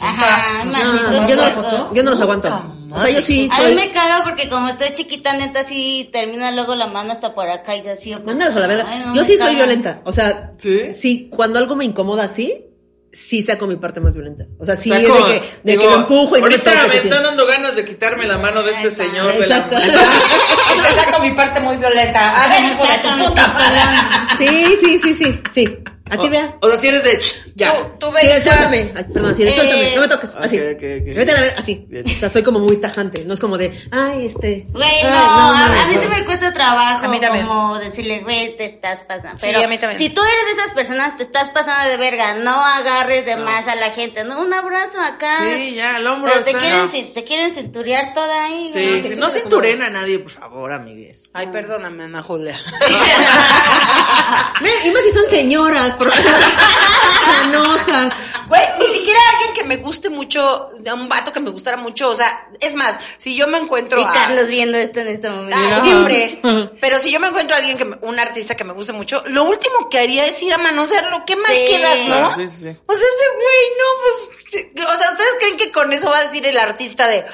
Ajá, 0.00 0.64
No, 0.64 1.28
yo, 1.28 1.36
no 1.36 1.42
los, 1.42 1.92
yo 1.94 2.02
no 2.04 2.10
los 2.10 2.20
aguanto. 2.20 2.48
O 2.92 3.00
sea, 3.00 3.10
yo 3.10 3.20
sí 3.20 3.48
A 3.52 3.58
mí 3.58 3.64
soy... 3.66 3.74
me 3.74 3.90
caga 3.90 4.22
porque 4.24 4.48
como 4.48 4.68
estoy 4.68 4.92
chiquita, 4.92 5.32
neta, 5.34 5.62
sí 5.64 6.08
termina 6.12 6.50
luego 6.52 6.74
la 6.74 6.86
mano 6.86 7.12
hasta 7.12 7.34
por 7.34 7.48
acá 7.48 7.76
y 7.76 7.82
yo 7.82 7.92
así. 7.92 8.14
Mándalos 8.24 8.56
a 8.56 8.60
la 8.60 8.66
verga. 8.66 8.84
Ay, 8.88 9.02
no, 9.06 9.14
yo 9.14 9.24
sí 9.24 9.36
soy 9.36 9.54
violenta. 9.56 10.00
O 10.04 10.12
sea, 10.12 10.52
¿Sí? 10.58 11.28
cuando 11.30 11.58
algo 11.58 11.74
me 11.76 11.84
incomoda 11.84 12.24
así, 12.24 12.66
sí 13.12 13.42
saco 13.42 13.66
mi 13.66 13.76
parte 13.76 14.00
más 14.00 14.14
violenta. 14.14 14.44
O 14.58 14.64
sea, 14.64 14.76
sí 14.76 14.90
Saco- 14.90 15.00
es 15.28 15.34
de 15.34 15.40
que, 15.40 15.46
de 15.64 15.72
digo, 15.72 15.82
que 15.82 15.88
lo 15.88 15.96
empujo 15.96 16.36
y 16.36 16.40
no 16.40 16.46
me 16.46 16.54
Ahorita 16.54 16.72
toques 16.72 16.88
me 16.88 16.98
así. 16.98 17.08
están 17.08 17.22
dando 17.24 17.46
ganas 17.46 17.76
de 17.76 17.84
quitarme 17.84 18.26
la 18.26 18.38
mano 18.38 18.62
de 18.62 18.70
este 18.70 18.88
Exacto. 18.88 19.10
señor. 19.12 19.32
De 19.32 19.38
Exacto. 19.40 19.74
la... 19.78 19.84
Ese 20.86 20.94
saco 20.94 21.20
mi 21.22 21.30
parte 21.32 21.60
muy 21.60 21.76
violenta. 21.76 22.44
A 22.44 22.48
ver, 22.48 22.70
hijo 22.72 22.82
de 22.84 22.98
tu 22.98 23.08
Exacto, 23.08 23.24
puta. 23.28 24.28
Sí, 24.38 24.76
sí, 24.80 24.98
sí, 24.98 25.14
sí, 25.14 25.40
sí. 25.52 25.78
A 26.10 26.18
ti, 26.18 26.28
vea. 26.28 26.56
O 26.60 26.68
sea, 26.68 26.78
si 26.78 26.88
eres 26.88 27.02
de... 27.04 27.18
ch, 27.18 27.52
ya. 27.54 27.76
Tú, 27.76 27.84
tú 27.98 28.06
Sí, 28.20 28.26
suéltame. 28.42 28.92
Ay, 28.94 29.04
perdón, 29.12 29.34
sí, 29.34 29.42
de 29.44 29.50
Eh, 29.50 29.52
suéltame. 29.52 29.94
No 29.94 30.00
me 30.02 30.08
toques. 30.08 30.36
Así. 30.36 30.58
ok, 30.58 30.66
ok, 30.74 30.82
ok. 31.00 31.16
Vete 31.16 31.30
a 31.32 31.34
la 31.34 31.40
ver, 31.40 31.54
así. 31.58 31.86
O 32.04 32.18
sea, 32.18 32.28
soy 32.30 32.42
como 32.42 32.58
muy 32.58 32.76
tajante. 32.76 33.24
No 33.24 33.34
es 33.34 33.40
como 33.40 33.56
de, 33.58 33.70
ay, 33.90 34.26
este. 34.26 34.66
Güey, 34.70 34.88
ay, 34.88 35.02
no, 35.04 35.08
a, 35.10 35.52
mames, 35.52 35.84
a 35.84 35.88
mí 35.88 35.94
no. 35.94 36.00
sí 36.00 36.08
me 36.08 36.24
cuesta 36.24 36.52
trabajo 36.52 37.06
A 37.06 37.08
mí 37.08 37.20
también. 37.20 37.46
como 37.46 37.78
decirle, 37.78 38.20
güey, 38.20 38.56
te 38.56 38.64
estás 38.66 39.02
pasando. 39.04 39.38
Sí, 39.40 39.46
Pero 39.52 39.64
a 39.64 39.68
mí 39.68 39.78
también. 39.78 39.98
si 39.98 40.10
tú 40.10 40.20
eres 40.22 40.46
de 40.56 40.62
esas 40.62 40.74
personas, 40.74 41.16
te 41.16 41.22
estás 41.22 41.50
pasando 41.50 41.90
de 41.90 41.96
verga, 41.96 42.34
no 42.34 42.50
agarres 42.64 43.24
de 43.24 43.36
más 43.36 43.66
a 43.68 43.74
la 43.76 43.90
gente, 43.90 44.24
no, 44.24 44.40
un 44.40 44.52
abrazo 44.52 45.00
acá. 45.00 45.38
Sí, 45.56 45.74
ya, 45.74 45.96
el 45.98 46.06
hombro 46.06 46.32
Pero 46.32 46.44
te 46.44 46.52
quieren, 46.54 46.86
no. 46.86 47.12
te 47.12 47.24
quieren 47.24 47.50
cinturear 47.52 48.14
toda 48.14 48.44
ahí, 48.44 48.70
Sí, 48.72 48.80
güey. 48.86 49.02
sí, 49.04 49.14
no 49.16 49.30
cinturen 49.30 49.82
a 49.82 49.90
nadie, 49.90 50.18
por 50.18 50.30
favor, 50.30 50.72
amigues. 50.72 51.30
Ay, 51.32 51.46
perdóname, 51.48 52.04
Ana 52.04 52.22
Julia. 52.22 52.58
Ven, 54.60 54.72
y 54.86 54.90
más 54.90 55.02
si 55.02 55.10
son 55.10 55.26
señoras, 55.28 55.94
canosas. 57.42 58.12
Güey, 58.48 58.62
ni 58.78 58.86
siquiera 58.88 59.18
alguien 59.34 59.52
que 59.54 59.64
me 59.64 59.76
guste 59.76 60.08
mucho, 60.10 60.70
de 60.78 60.92
un 60.92 61.08
vato 61.08 61.32
que 61.32 61.40
me 61.40 61.50
gustara 61.50 61.76
mucho, 61.76 62.10
o 62.10 62.14
sea, 62.14 62.48
es 62.60 62.74
más, 62.74 62.98
si 63.16 63.34
yo 63.36 63.46
me 63.46 63.58
encuentro 63.58 64.00
Y 64.00 64.04
a... 64.04 64.10
Carlos 64.12 64.48
viendo 64.48 64.78
esto 64.78 65.00
en 65.00 65.08
este 65.08 65.28
momento. 65.28 65.56
Ah, 65.58 65.80
siempre. 65.84 66.40
Pero 66.80 66.98
si 66.98 67.10
yo 67.12 67.20
me 67.20 67.28
encuentro 67.28 67.54
a 67.54 67.58
alguien 67.58 67.76
que 67.78 67.84
me- 67.84 67.98
un 68.02 68.18
artista 68.18 68.54
que 68.56 68.64
me 68.64 68.72
guste 68.72 68.92
mucho, 68.92 69.22
lo 69.26 69.44
último 69.44 69.88
que 69.88 69.98
haría 69.98 70.26
es 70.26 70.42
ir 70.42 70.52
a 70.52 70.58
manosearlo. 70.58 71.24
Qué 71.26 71.36
mal 71.36 71.52
Sí. 71.54 71.64
quedas, 71.68 71.98
¿no? 72.00 72.04
Claro, 72.06 72.34
sí, 72.36 72.48
sí, 72.48 72.56
sí. 72.62 72.76
O 72.86 72.94
sea, 72.94 73.06
ese 73.08 73.26
güey, 73.34 73.66
no, 73.78 73.84
pues, 74.02 74.94
o 74.94 74.98
sea, 74.98 75.10
¿ustedes 75.12 75.34
creen 75.38 75.56
que 75.56 75.70
con 75.72 75.92
eso 75.92 76.08
va 76.10 76.18
a 76.18 76.22
decir 76.22 76.44
el 76.46 76.58
artista 76.58 77.06
de, 77.08 77.24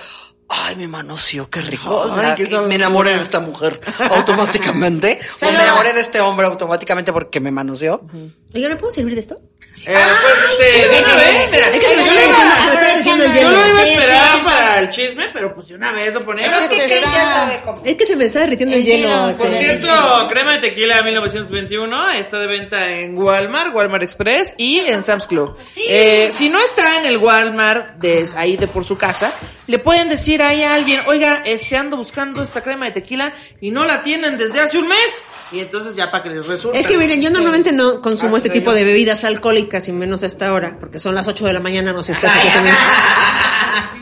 ay, 0.49 0.77
me 0.77 0.87
manoseó, 0.89 1.49
qué 1.51 1.61
rico? 1.61 1.95
O 1.97 2.09
sea, 2.09 2.31
Ay, 2.31 2.35
qué 2.37 2.45
que 2.45 2.51
sabrosura. 2.51 2.69
me 2.69 2.75
enamoré 2.77 3.15
de 3.15 3.21
esta 3.23 3.41
mujer 3.41 3.81
automáticamente. 4.11 5.21
o 5.43 5.45
me 5.47 5.55
enamoré 5.63 5.93
de 5.93 6.01
este 6.01 6.21
hombre 6.21 6.47
automáticamente 6.47 7.13
porque 7.13 7.41
me 7.41 7.51
manoseó. 7.51 8.03
Oiga, 8.55 8.69
¿me 8.69 8.77
puedo 8.77 8.93
servir 8.93 9.15
de 9.15 9.21
esto? 9.21 9.37
Eh, 9.89 9.95
pues 9.95 10.51
este, 10.51 10.89
de 10.89 10.99
una 11.05 11.15
vez, 11.15 11.49
mira. 11.53 11.69
Es 11.69 11.79
que 11.79 11.87
se 11.87 11.97
me 11.97 12.03
Ay, 12.03 12.19
está 12.19 12.71
ay, 12.71 12.77
derritiendo- 12.77 13.23
se 13.23 13.25
me 13.25 13.25
está 13.25 13.25
derritiendo 13.25 13.25
el 13.25 13.31
aprovechando. 13.31 13.35
Yo 13.35 13.41
hielo. 13.41 13.51
lo 13.51 13.69
iba 13.69 13.79
a 13.79 13.85
esperar 13.87 14.33
sí. 14.37 14.41
para 14.45 14.79
el 14.81 14.89
chisme, 14.89 15.29
pero 15.33 15.55
pues 15.55 15.69
de 15.69 15.75
una 15.77 15.93
vez 15.93 16.15
lo 16.15 16.25
ponemos. 16.25 16.61
Es 16.61 16.71
que 16.71 16.77
¿Qué 16.77 16.83
se 16.83 16.87
crees? 16.89 17.03
está- 17.05 17.13
Ya 17.17 17.25
sabe 17.35 17.61
cómo. 17.65 17.83
Es 17.85 17.95
que 17.97 18.07
se 18.07 18.17
me 18.17 18.25
está 18.25 18.41
derritiendo 18.41 18.75
el, 18.75 18.81
El 18.81 18.87
hielo. 18.87 19.09
hielo, 19.09 19.29
este. 19.29 19.43
Por 19.45 19.53
cierto, 19.53 20.29
crema 20.29 20.53
de 20.55 20.59
tequila 20.71 21.03
1921 21.03 22.11
está 22.13 22.39
de 22.39 22.47
venta 22.49 22.91
en 22.91 23.17
Walmart, 23.17 23.75
Walmart 23.75 24.03
Express 24.03 24.55
y 24.59 24.79
en 24.81 25.03
Sam's 25.05 25.27
Club. 25.29 25.57
Eh, 25.77 26.31
si 26.33 26.49
no 26.49 26.59
está 26.59 26.99
en 26.99 27.07
el 27.07 27.19
Walmart 27.19 27.97
de 27.99 28.29
ahí 28.37 28.57
de 28.57 28.67
por 28.67 28.85
su 28.85 28.97
casa, 28.97 29.33
le 29.67 29.79
pueden 29.79 30.09
decir 30.09 30.43
ahí 30.43 30.63
a 30.63 30.75
alguien, 30.75 31.01
oiga, 31.07 31.43
este 31.45 31.77
ando 31.77 31.97
buscando 31.97 32.43
esta 32.43 32.63
crema 32.63 32.85
de 32.87 32.93
tequila 32.93 33.33
y 33.61 33.71
no 33.71 33.85
la 33.85 34.03
tienen 34.03 34.39
desde 34.39 34.61
hace 34.61 34.79
un 34.79 34.89
mes. 34.89 35.27
Y 35.53 35.61
entonces 35.61 35.97
ya 35.97 36.11
para 36.11 36.23
que 36.23 36.31
les 36.31 36.47
resulte. 36.47 36.79
Es 36.79 36.87
que 36.87 36.99
miren, 36.99 37.21
yo 37.23 37.31
normalmente 37.31 37.73
no 37.73 38.01
consumo 38.01 38.37
Ah, 38.37 38.39
este 38.39 38.51
tipo 38.51 38.73
de 38.75 38.85
bebidas 38.85 39.25
alcohólicas 39.25 39.89
y 39.89 39.93
menos 39.93 40.23
a 40.23 40.27
esta 40.27 40.53
hora, 40.53 40.77
porque 40.79 40.99
son 40.99 41.15
las 41.15 41.27
8 41.29 41.47
de 41.47 41.53
la 41.53 41.61
mañana, 41.61 41.93
no 41.93 42.03
sé 42.03 42.13
ustedes 42.13 42.33
qué 42.43 42.51
se 42.51 42.63
me... 42.63 42.71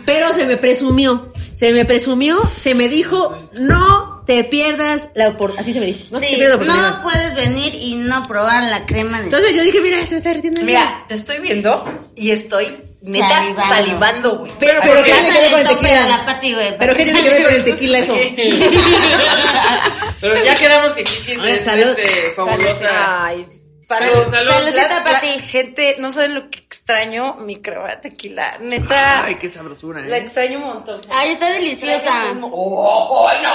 Pero 0.07 0.33
se 0.35 0.45
me 0.47 0.57
presumió, 0.59 1.33
se 1.55 1.73
me 1.73 1.85
presumió, 1.85 2.39
se 2.45 2.75
me 2.75 2.89
dijo, 2.91 3.49
no 3.61 4.23
te 4.27 4.45
pierdas 4.45 5.09
la 5.15 5.29
oportunidad. 5.29 5.63
Así 5.63 5.73
se 5.73 5.81
me 5.81 5.87
dijo, 5.87 6.01
no 6.11 6.21
te 6.21 6.27
Sí, 6.29 6.35
pierdas 6.37 6.51
la 6.51 6.57
oportunidad. 6.75 6.97
no 6.97 7.03
puedes 7.03 7.35
venir 7.35 7.75
y 7.75 7.95
no 7.97 8.27
probar 8.29 8.65
la 8.65 8.85
crema 8.87 9.19
de 9.19 9.25
Entonces 9.25 9.55
yo 9.55 9.63
dije, 9.63 9.81
mira, 9.81 9.99
se 10.05 10.11
me 10.13 10.17
está 10.19 10.29
derritiendo 10.31 10.61
el. 10.61 10.67
Mira, 10.67 11.05
te 11.09 11.15
estoy 11.15 11.39
viendo 11.41 11.85
y 12.17 12.31
estoy 12.33 12.67
neta 13.05 13.29
Salivando. 13.29 13.63
salivando, 13.69 14.39
güey. 14.39 14.53
Pero, 14.59 14.81
pero 14.83 15.03
que 15.05 15.11
¿qué 15.11 15.17
tiene 15.19 15.31
que 15.33 15.41
ver 15.41 15.51
con 15.51 15.61
el 15.61 15.69
tequila? 15.69 16.05
a 16.05 16.09
la 16.09 16.27
Pati, 16.27 16.55
güey, 16.55 16.79
Pero 16.79 16.95
¿qué 16.97 17.05
tiene 17.05 17.23
que 17.23 17.31
ver 17.31 17.43
con 17.45 17.55
el 17.55 17.65
tequila 17.65 17.99
eso? 17.99 18.17
Pero 20.21 20.45
ya 20.45 20.55
quedamos 20.55 20.93
que 20.95 21.05
Kiki 21.05 21.33
es 21.47 21.65
salud. 21.65 21.99
este, 21.99 22.33
fabulosa. 22.35 23.25
Ay, 23.27 23.47
Salud, 23.87 24.25
salud. 24.31 24.51
salud. 24.51 24.75
La- 24.75 24.89
la. 24.89 25.21
Gente, 25.43 25.97
no 25.99 26.11
saben 26.11 26.35
lo 26.35 26.49
que 26.49 26.64
extraño 26.95 27.37
mi 27.37 27.63
crema 27.63 27.89
de 27.89 27.97
tequila. 27.97 28.59
Neta, 28.61 29.25
Ay, 29.25 29.37
qué 29.37 29.49
sabrosura, 29.49 30.03
la 30.03 30.19
¿eh? 30.19 30.21
extraño 30.21 30.59
un 30.59 30.67
montón. 30.67 31.01
Ay, 31.11 31.31
está 31.33 31.51
deliciosa. 31.53 32.11
¡Oh, 32.43 33.27
no! 33.43 33.51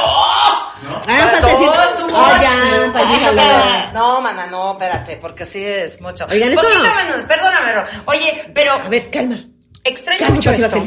Ah, 1.08 1.32
decir- 1.44 1.70
tú, 1.98 2.08
Oh. 2.12 3.92
No, 3.94 4.22
mana, 4.22 4.48
no, 4.48 4.72
espérate, 4.72 5.18
porque 5.18 5.44
así 5.44 5.64
es 5.64 6.02
mucho. 6.02 6.26
Oigan, 6.32 6.54
esto- 6.54 6.64
Poquito 6.64 6.96
menos, 6.96 7.22
perdóname, 7.28 7.72
Ro. 7.74 7.84
Oye, 8.06 8.50
pero 8.56 8.72
A 8.72 8.90
ver, 8.90 9.12
calma. 9.12 9.46
extraño 9.84 10.18
Calma, 10.20 10.36
mucho 10.36 10.52
esto. 10.52 10.84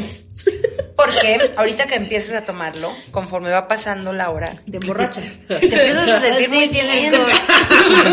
Porque 0.95 1.51
ahorita 1.57 1.85
que 1.87 1.95
empieces 1.95 2.33
a 2.33 2.45
tomarlo, 2.45 2.95
conforme 3.11 3.49
va 3.51 3.67
pasando 3.67 4.13
la 4.13 4.29
hora, 4.29 4.53
De 4.67 4.79
borracha. 4.79 5.21
te 5.47 5.55
empiezas 5.65 6.07
a 6.09 6.19
sentir 6.19 6.49
Sí, 6.49 6.55
muy 6.55 6.67
bien. 6.67 7.11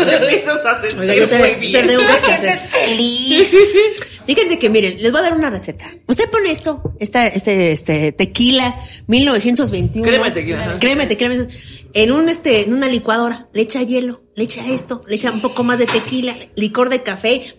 Te 0.05 0.15
empiezas 0.15 0.65
a 0.65 0.81
sentir 0.81 0.99
Oiga, 1.11 1.27
te, 1.27 1.37
muy 1.37 1.47
te 1.49 1.55
bien. 1.59 1.73
Te 1.87 1.95
que 2.05 2.11
hacer. 2.11 2.37
sientes 2.39 2.69
feliz. 2.69 3.55
Fíjense 4.33 4.57
que 4.57 4.69
miren, 4.69 4.95
les 4.97 5.11
voy 5.11 5.19
a 5.19 5.23
dar 5.23 5.33
una 5.33 5.49
receta. 5.49 5.91
Usted 6.07 6.29
pone 6.29 6.51
esto, 6.51 6.81
esta, 7.01 7.27
este, 7.27 7.73
este, 7.73 8.13
tequila 8.13 8.79
1921. 9.07 10.07
Crema 10.07 10.25
de 10.27 10.31
tequila. 10.31 10.73
Crema 10.79 11.01
de 11.01 11.07
tequila. 11.07 11.47
En 11.93 12.11
un, 12.13 12.29
este, 12.29 12.61
en 12.61 12.73
una 12.73 12.87
licuadora, 12.87 13.49
le 13.51 13.63
echa 13.63 13.83
hielo, 13.83 14.21
le 14.37 14.45
echa 14.45 14.65
esto, 14.71 15.01
le 15.05 15.17
echa 15.17 15.31
un 15.31 15.41
poco 15.41 15.65
más 15.65 15.79
de 15.79 15.85
tequila, 15.85 16.33
licor 16.55 16.87
de 16.87 17.03
café, 17.03 17.55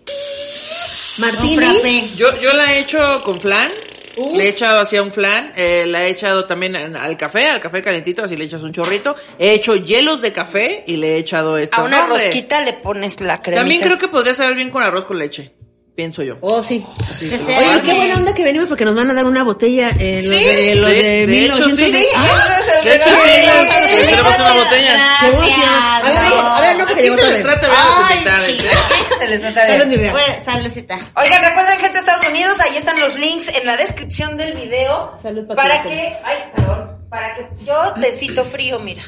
martini. 1.18 2.10
Yo, 2.16 2.40
yo 2.40 2.54
la 2.54 2.72
he 2.72 2.78
hecho 2.80 3.20
con 3.22 3.38
flan. 3.38 3.70
Le 4.16 4.44
he 4.44 4.48
echado 4.48 4.80
así 4.80 4.96
a 4.96 5.02
un 5.02 5.12
flan, 5.12 5.52
eh, 5.56 5.84
la 5.86 6.06
he 6.06 6.10
echado 6.10 6.46
también 6.46 6.76
al 6.76 7.16
café, 7.18 7.48
al 7.48 7.60
café 7.60 7.82
calentito, 7.82 8.22
así 8.22 8.34
le 8.34 8.44
echas 8.44 8.62
un 8.62 8.72
chorrito. 8.72 9.14
He 9.38 9.52
hecho 9.52 9.74
hielos 9.74 10.22
de 10.22 10.32
café 10.32 10.84
y 10.86 10.96
le 10.96 11.16
he 11.16 11.18
echado 11.18 11.58
esto. 11.58 11.76
A 11.76 11.84
una 11.84 12.06
rosquita 12.06 12.62
le 12.62 12.72
pones 12.74 13.20
la 13.20 13.42
crema. 13.42 13.60
También 13.60 13.82
creo 13.82 13.98
que 13.98 14.08
podría 14.08 14.32
saber 14.32 14.54
bien 14.54 14.70
con 14.70 14.82
arroz 14.82 15.06
con 15.06 15.18
leche, 15.18 15.54
pienso 15.94 16.22
yo. 16.22 16.38
Oh, 16.40 16.62
sí. 16.62 16.84
Que 17.20 17.38
sea 17.38 17.58
Oye, 17.58 17.80
qué 17.84 17.94
buena 17.94 18.14
onda 18.16 18.34
que 18.34 18.42
venimos 18.44 18.68
porque 18.68 18.84
nos 18.84 18.94
van 18.94 19.10
a 19.10 19.14
dar 19.14 19.24
una 19.26 19.42
botella, 19.44 19.90
eh, 19.98 20.22
los 20.24 20.28
Sí, 20.28 20.44
de, 20.44 20.74
los 20.76 20.90
sí, 20.90 20.94
de, 20.96 21.02
de 21.02 21.26
1900. 21.26 21.78
hecho, 21.78 21.96
sí. 21.98 22.06
Ah, 22.16 22.58
De 22.84 22.96
hecho, 22.96 23.10
regalo. 23.10 23.62
sí, 23.62 23.78
Sí, 23.88 24.06
tenemos 24.06 24.34
una 24.38 24.52
botella. 24.52 25.00
qué 25.20 25.26
emoción. 25.26 25.60
A 25.62 26.00
ver, 26.02 26.12
Gracias. 26.12 26.32
a 26.32 26.60
ver, 26.60 26.76
no, 26.78 26.86
porque 26.86 27.02
llegó 27.02 27.16
se 27.18 27.28
les 27.30 27.42
trata 27.42 27.68
bien 27.68 28.24
de 28.24 28.30
Ay. 28.30 28.58
Se 29.22 29.28
les 29.28 29.40
trata 29.40 29.78
Salud, 29.78 29.96
vida. 29.98 30.10
Güey, 30.10 30.24
saludcita. 30.44 30.98
Oigan, 31.16 31.42
recuerden 31.42 31.78
gente 31.78 31.92
de 31.92 31.98
Estados 32.00 32.26
Unidos, 32.26 32.58
ahí 32.60 32.76
están 32.76 32.98
los 32.98 33.16
links 33.18 33.48
en 33.56 33.64
la 33.66 33.76
descripción 33.76 34.36
del 34.36 34.54
video. 34.54 35.16
Salud, 35.22 35.46
para 35.46 35.62
gracias. 35.64 35.92
que, 35.94 36.12
ay, 36.24 36.36
perdón, 36.56 37.06
para 37.08 37.34
que 37.36 37.46
yo 37.64 37.94
tecito 38.00 38.44
frío, 38.44 38.80
mira. 38.80 39.02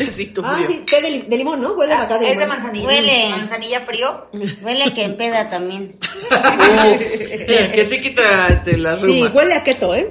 Tecito 0.06 0.42
Ah, 0.44 0.60
sí, 0.66 0.82
té 0.90 1.00
de, 1.02 1.22
de 1.28 1.36
limón, 1.36 1.60
¿no? 1.60 1.72
Huele 1.74 1.92
acá 1.94 2.18
de 2.18 2.24
es 2.30 2.30
de 2.38 2.40
limón. 2.44 2.48
manzanilla. 2.56 2.86
Huele. 2.86 3.28
Manzanilla 3.30 3.80
frío. 3.80 4.26
Huele 4.62 4.84
a 4.84 4.94
que 4.94 5.04
empeda 5.04 5.48
también. 5.50 5.96
Sí, 6.98 7.54
que 7.74 7.86
sí 7.88 8.00
quita 8.00 8.48
este, 8.48 8.76
las 8.76 9.00
Sí, 9.02 9.20
rumas. 9.20 9.34
huele 9.34 9.54
a 9.54 9.62
keto, 9.64 9.94
¿eh? 9.94 10.10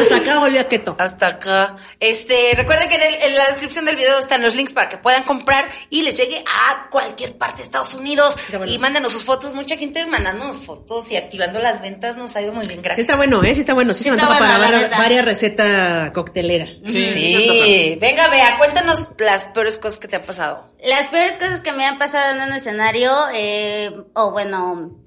Hasta 0.00 0.16
acá 0.16 0.44
a 0.44 0.68
keto. 0.68 0.96
Hasta 0.98 1.26
acá. 1.26 1.76
Este, 2.00 2.52
recuerden 2.54 2.88
que 2.88 2.96
en, 2.96 3.02
el- 3.02 3.22
en 3.22 3.36
la 3.36 3.46
descripción 3.46 3.84
del 3.84 3.96
video 3.96 4.18
están 4.18 4.42
los 4.42 4.54
links 4.54 4.72
para 4.72 4.88
que 4.88 4.98
puedan 4.98 5.22
comprar 5.22 5.70
y 5.90 6.02
les 6.02 6.16
llegue 6.16 6.42
a 6.46 6.88
cualquier 6.90 7.36
parte 7.38 7.58
de 7.58 7.62
Estados 7.64 7.94
Unidos. 7.94 8.34
Bueno. 8.50 8.66
Y 8.66 8.78
mándenos 8.78 9.12
sus 9.12 9.24
fotos. 9.24 9.54
Mucha 9.54 9.76
gente 9.76 10.04
mandándonos 10.06 10.56
fotos 10.58 11.10
y 11.10 11.16
activando 11.16 11.58
las 11.60 11.80
ventas 11.80 12.16
nos 12.16 12.34
ha 12.36 12.42
ido 12.42 12.52
muy 12.52 12.66
bien. 12.66 12.78
Sí 12.80 12.82
Gracias. 12.82 13.04
está 13.06 13.16
bueno, 13.16 13.42
¿eh? 13.42 13.54
Sí 13.54 13.60
está 13.60 13.74
bueno. 13.74 13.94
Sí, 13.94 14.04
se 14.04 14.10
me 14.12 14.20
antoja 14.20 14.38
para 14.38 14.58
la 14.58 14.70
ver 14.70 14.80
neta. 14.82 14.98
varias 14.98 15.24
recetas 15.24 16.10
coctelera. 16.12 16.66
Sí, 16.86 17.10
Sí. 17.12 17.98
Venga, 18.00 18.28
vea, 18.28 18.58
cuéntanos 18.58 19.08
las 19.18 19.44
peores 19.46 19.78
cosas 19.78 19.98
que 19.98 20.08
te 20.08 20.16
han 20.16 20.22
pasado. 20.22 20.70
Las 20.84 21.08
peores 21.08 21.36
cosas 21.36 21.60
que 21.60 21.72
me 21.72 21.86
han 21.86 21.98
pasado 21.98 22.36
en 22.36 22.48
un 22.48 22.52
escenario, 22.54 23.12
eh, 23.34 23.90
o 24.14 24.30
bueno... 24.32 24.98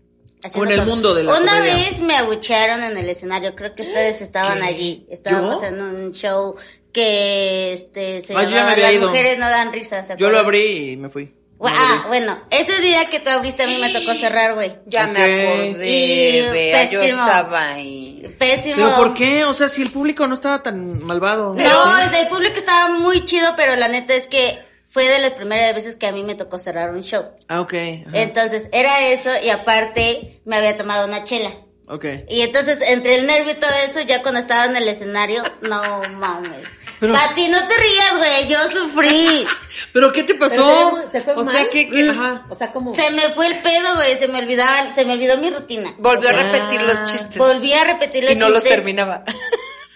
en 0.54 0.72
el 0.72 0.78
con- 0.80 0.88
mundo 0.88 1.14
de 1.14 1.24
la 1.24 1.32
Una 1.40 1.54
comedia. 1.54 1.74
vez 1.76 2.02
me 2.02 2.16
abuchearon 2.16 2.84
en 2.84 2.98
el 2.98 3.10
escenario, 3.10 3.56
creo 3.56 3.74
que 3.76 3.82
ustedes 3.84 4.22
estaban 4.22 4.62
allí. 4.64 5.06
Estábamos 5.10 5.62
¿Yo? 5.62 5.68
en 5.68 5.82
un 5.82 6.12
show 6.14 6.56
que 6.92 7.74
este, 7.74 8.22
se 8.22 8.34
Ah, 8.36 8.44
llamaba 8.44 8.76
Las 8.76 8.94
ido. 8.94 9.10
mujeres 9.10 9.38
no 9.38 9.50
dan 9.50 9.74
risas. 9.74 10.08
¿se 10.08 10.16
Yo 10.18 10.30
lo 10.30 10.40
abrí 10.40 10.92
y 10.92 10.98
me 10.98 11.10
fui. 11.10 11.34
Ah, 11.62 12.04
bueno, 12.08 12.42
ese 12.52 12.80
día 12.82 13.06
que 13.06 13.22
tú 13.22 13.30
abriste 13.30 13.64
a 13.64 13.68
mí 13.68 13.78
me 13.80 13.90
tocó 13.90 14.14
cerrar, 14.14 14.56
güey. 14.56 14.76
Ya 14.88 15.08
me 15.08 15.20
acordé, 15.20 15.88
Y 15.90 16.42
vea, 16.52 16.84
yo 16.86 17.00
pésimo. 17.00 17.22
estaba 17.26 17.70
ahí. 17.74 18.36
Pésimo. 18.38 18.76
¿Pero 18.76 18.96
por 18.98 19.14
qué? 19.14 19.46
O 19.46 19.54
sea, 19.54 19.70
si 19.70 19.82
el 19.82 19.90
público 19.90 20.28
no 20.28 20.34
estaba 20.34 20.62
tan 20.62 21.02
malvado. 21.04 21.54
No, 21.56 21.98
el 22.20 22.28
público 22.28 22.58
estaba 22.58 22.90
muy 23.00 23.24
chido, 23.24 23.54
pero 23.56 23.76
la 23.78 23.88
neta 23.88 24.14
es 24.14 24.28
que 24.28 24.60
fue 24.96 25.10
de 25.10 25.20
las 25.20 25.32
primeras 25.32 25.74
veces 25.76 25.98
que 25.98 26.08
a 26.08 26.14
mí 26.14 26.24
me 26.24 26.36
tocó 26.36 26.58
cerrar 26.58 26.92
un 26.92 27.04
show. 27.04 27.26
Ah, 27.50 27.60
ok. 27.60 27.74
ajá, 27.74 28.12
Entonces, 28.14 28.70
era 28.72 29.08
eso 29.10 29.30
y 29.44 29.50
aparte 29.50 30.40
me 30.46 30.56
había 30.56 30.78
tomado 30.78 31.06
una 31.06 31.26
chela. 31.26 31.52
Ok. 31.90 32.06
Y 32.30 32.40
entonces, 32.42 32.80
entre 32.80 33.16
el 33.18 33.28
nervio 33.28 33.52
y 33.52 33.56
todo 33.56 33.72
eso, 33.86 34.00
ya 34.00 34.22
cuando 34.22 34.40
estaba 34.40 34.64
en 34.66 34.78
el 34.78 34.88
escenario, 34.88 35.44
no 35.62 36.02
mames. 36.14 36.64
Pero- 37.02 37.12
Pati, 37.12 37.50
no 37.50 37.58
te 37.68 37.74
rías, 37.76 38.18
güey, 38.18 38.48
yo 38.48 38.58
sufrí. 38.72 39.46
¿Pero 39.94 40.14
qué 40.14 40.24
te 40.24 40.34
¿Pero 40.36 40.50
pasó? 40.50 40.98
te- 41.12 41.20
te 41.20 41.22
fue 41.22 41.34
o 41.34 41.44
mal? 41.44 41.54
sea, 41.54 41.70
que, 41.70 41.90
que- 41.90 42.04
Mm. 42.06 42.10
ajá. 42.22 42.46
O 42.50 42.56
sea, 42.56 42.72
como... 42.72 42.94
Se 42.94 43.12
me 43.12 43.24
fue 43.32 43.48
el 43.48 43.56
pedo, 43.56 43.96
güey, 43.96 44.16
se 44.16 44.30
me 44.30 44.40
olvidaba, 44.40 44.94
se 44.94 45.04
me 45.04 45.12
olvidó 45.12 45.38
mi 45.38 45.50
rutina. 45.50 45.94
Volvió 45.98 46.30
a 46.30 46.32
Ah. 46.32 46.44
repetir 46.54 46.84
los 46.84 47.04
chistes. 47.04 47.38
Volví 47.38 47.74
a 47.74 47.84
repetirle 47.84 48.32
y 48.32 48.36
no 48.38 48.48
los 48.48 48.64
chistes. 48.64 48.78
terminaba. 48.78 49.26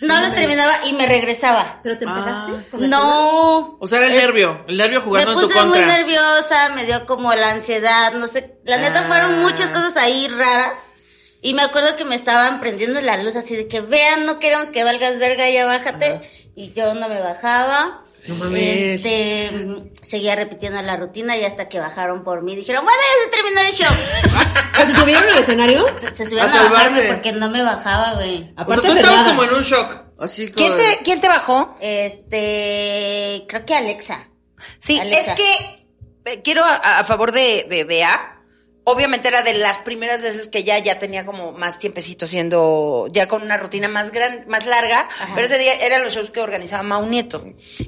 No 0.01 0.19
los 0.21 0.33
terminaba 0.33 0.71
y 0.87 0.93
me 0.93 1.05
regresaba. 1.05 1.79
¿Pero 1.83 1.97
te 1.97 2.05
empezaste? 2.05 2.77
la 2.77 2.87
No. 2.87 3.77
O 3.79 3.87
sea, 3.87 3.99
era 3.99 4.07
el 4.07 4.13
Eh, 4.13 4.21
nervio, 4.21 4.63
el 4.67 4.77
nervio 4.77 4.99
Me 4.99 5.05
jugando 5.05 5.31
en 5.33 5.37
tu 5.39 5.47
puse 5.47 5.61
muy 5.63 5.79
contra. 5.79 5.97
nerviosa, 5.97 6.69
me 6.75 6.85
dio 6.85 7.05
como 7.05 7.33
la 7.35 7.51
ansiedad, 7.51 8.13
no 8.13 8.27
sé. 8.27 8.57
La 8.65 8.77
neta 8.77 9.01
Ah. 9.01 9.07
fueron 9.07 9.39
muchas 9.39 9.69
cosas 9.71 9.97
ahí 9.97 10.27
raras. 10.29 10.91
Y 11.41 11.53
me 11.53 11.61
acuerdo 11.61 11.95
que 11.95 12.05
me 12.05 12.15
estaban 12.15 12.59
prendiendo 12.59 12.99
la 13.01 13.17
luz 13.17 13.35
así 13.35 13.55
de 13.55 13.67
que 13.67 13.81
vean, 13.81 14.25
no 14.25 14.39
queremos 14.39 14.69
que 14.69 14.83
valgas 14.83 15.19
verga, 15.19 15.49
ya 15.49 15.65
bájate. 15.65 16.21
Y 16.55 16.73
yo 16.73 16.93
no 16.93 17.07
me 17.09 17.21
bajaba. 17.21 18.03
No 18.29 18.35
mames. 18.35 19.03
Este, 19.05 19.51
seguía 20.01 20.35
repitiendo 20.35 20.81
la 20.81 20.95
rutina 20.95 21.35
y 21.35 21.43
hasta 21.45 21.67
que 21.67 21.79
bajaron 21.79 22.23
por 22.23 22.43
mí 22.43 22.55
dijeron, 22.55 22.83
bueno, 22.85 22.99
ya 22.99 23.25
se 23.25 23.41
terminó 23.41 23.61
el 23.61 23.73
show. 23.73 23.95
Ah, 24.73 24.85
¿Se 24.85 24.95
subieron 24.95 25.23
al 25.23 25.37
escenario? 25.39 25.85
Se, 25.99 26.15
se 26.15 26.25
subieron 26.25 26.49
A 26.49 26.65
a, 26.67 26.69
bajarme 26.69 27.01
porque 27.03 27.31
no 27.31 27.49
me 27.49 27.63
bajaba, 27.63 28.13
güey. 28.13 28.37
O 28.37 28.43
sea, 28.43 28.53
Aparte 28.55 28.87
tú 28.87 28.93
estabas 28.93 29.23
como 29.23 29.43
en 29.43 29.53
un 29.55 29.63
shock. 29.63 30.03
Así 30.19 30.47
como. 30.47 30.55
¿Quién 30.57 30.77
te, 30.77 31.03
¿Quién 31.03 31.19
te 31.19 31.27
bajó? 31.27 31.75
Este, 31.81 33.45
creo 33.47 33.65
que 33.65 33.75
Alexa. 33.75 34.29
Sí, 34.79 34.99
Alexa. 34.99 35.33
es 35.33 35.37
que 35.37 35.85
eh, 36.25 36.41
quiero 36.43 36.63
a, 36.63 36.99
a 36.99 37.03
favor 37.03 37.31
de, 37.31 37.65
de 37.69 37.83
Bea. 37.83 38.38
Obviamente 38.89 39.27
era 39.27 39.41
de 39.41 39.53
las 39.53 39.79
primeras 39.79 40.21
veces 40.23 40.47
que 40.49 40.63
ya 40.63 40.77
ya 40.79 40.99
tenía 40.99 41.25
como 41.25 41.51
más 41.53 41.79
tiempecito 41.79 42.25
haciendo, 42.25 43.07
ya 43.11 43.27
con 43.27 43.41
una 43.41 43.57
rutina 43.57 43.87
más 43.87 44.11
gran, 44.11 44.45
más 44.47 44.65
larga, 44.65 45.07
pero 45.35 45.45
ese 45.47 45.57
día 45.57 45.73
eran 45.75 46.03
los 46.03 46.13
shows 46.13 46.31
que 46.31 46.39
organizaba 46.41 46.83
Mau 46.83 47.05
Nieto. 47.05 47.43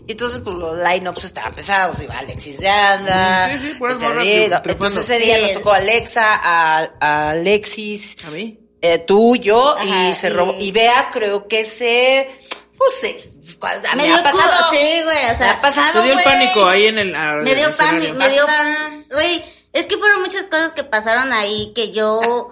Y 0.07 0.11
entonces 0.11 0.39
pues 0.43 0.55
los 0.55 0.77
line-ups 0.77 1.23
estaban 1.25 1.53
pesados, 1.53 2.01
iba 2.01 2.17
Alexis 2.17 2.57
de 2.57 2.69
Anda, 2.69 3.47
Sí, 3.49 3.59
sí, 3.59 3.67
este, 3.67 3.79
morras 3.79 3.99
Diego. 3.99 4.15
triunfando. 4.61 4.71
entonces 4.71 5.09
ese 5.09 5.19
día 5.19 5.35
Sí. 5.37 5.41
nos 5.43 5.53
tocó 5.53 5.71
Alexa, 5.73 6.35
a, 6.35 6.91
a 6.99 7.29
Alexis, 7.31 8.15
A 8.25 8.29
mí. 8.31 8.59
eh, 8.81 8.99
tú, 8.99 9.35
yo, 9.35 9.75
Ajá, 9.77 10.09
y 10.09 10.13
se 10.13 10.27
y- 10.27 10.29
robó, 10.31 10.55
y 10.59 10.71
Bea 10.71 11.09
creo 11.11 11.47
que 11.47 11.63
se, 11.63 12.29
pues 12.77 12.93
Me 13.03 13.95
me 13.95 14.03
dio 14.07 14.15
ha 14.17 14.23
pasado, 14.23 14.41
culo, 14.67 14.69
sí, 14.71 15.01
güey, 15.03 15.17
o 15.25 15.27
me 15.29 15.35
sea, 15.35 15.51
ha 15.51 15.61
pasado, 15.61 15.99
Te 16.01 16.05
dio 16.07 16.17
el 16.17 16.23
pánico 16.23 16.65
ahí 16.67 16.85
en 16.87 16.97
el. 16.97 17.15
ah, 17.15 17.37
Me 17.43 17.53
dio 17.55 17.67
pánico, 17.77 18.13
me 18.15 18.29
dio... 18.29 18.45
Pasa. 18.45 18.89
Güey, 19.11 19.43
es 19.73 19.87
que 19.87 19.97
fueron 19.97 20.21
muchas 20.21 20.47
cosas 20.47 20.71
que 20.71 20.83
pasaron 20.83 21.31
ahí 21.33 21.71
que 21.75 21.91
yo... 21.91 22.51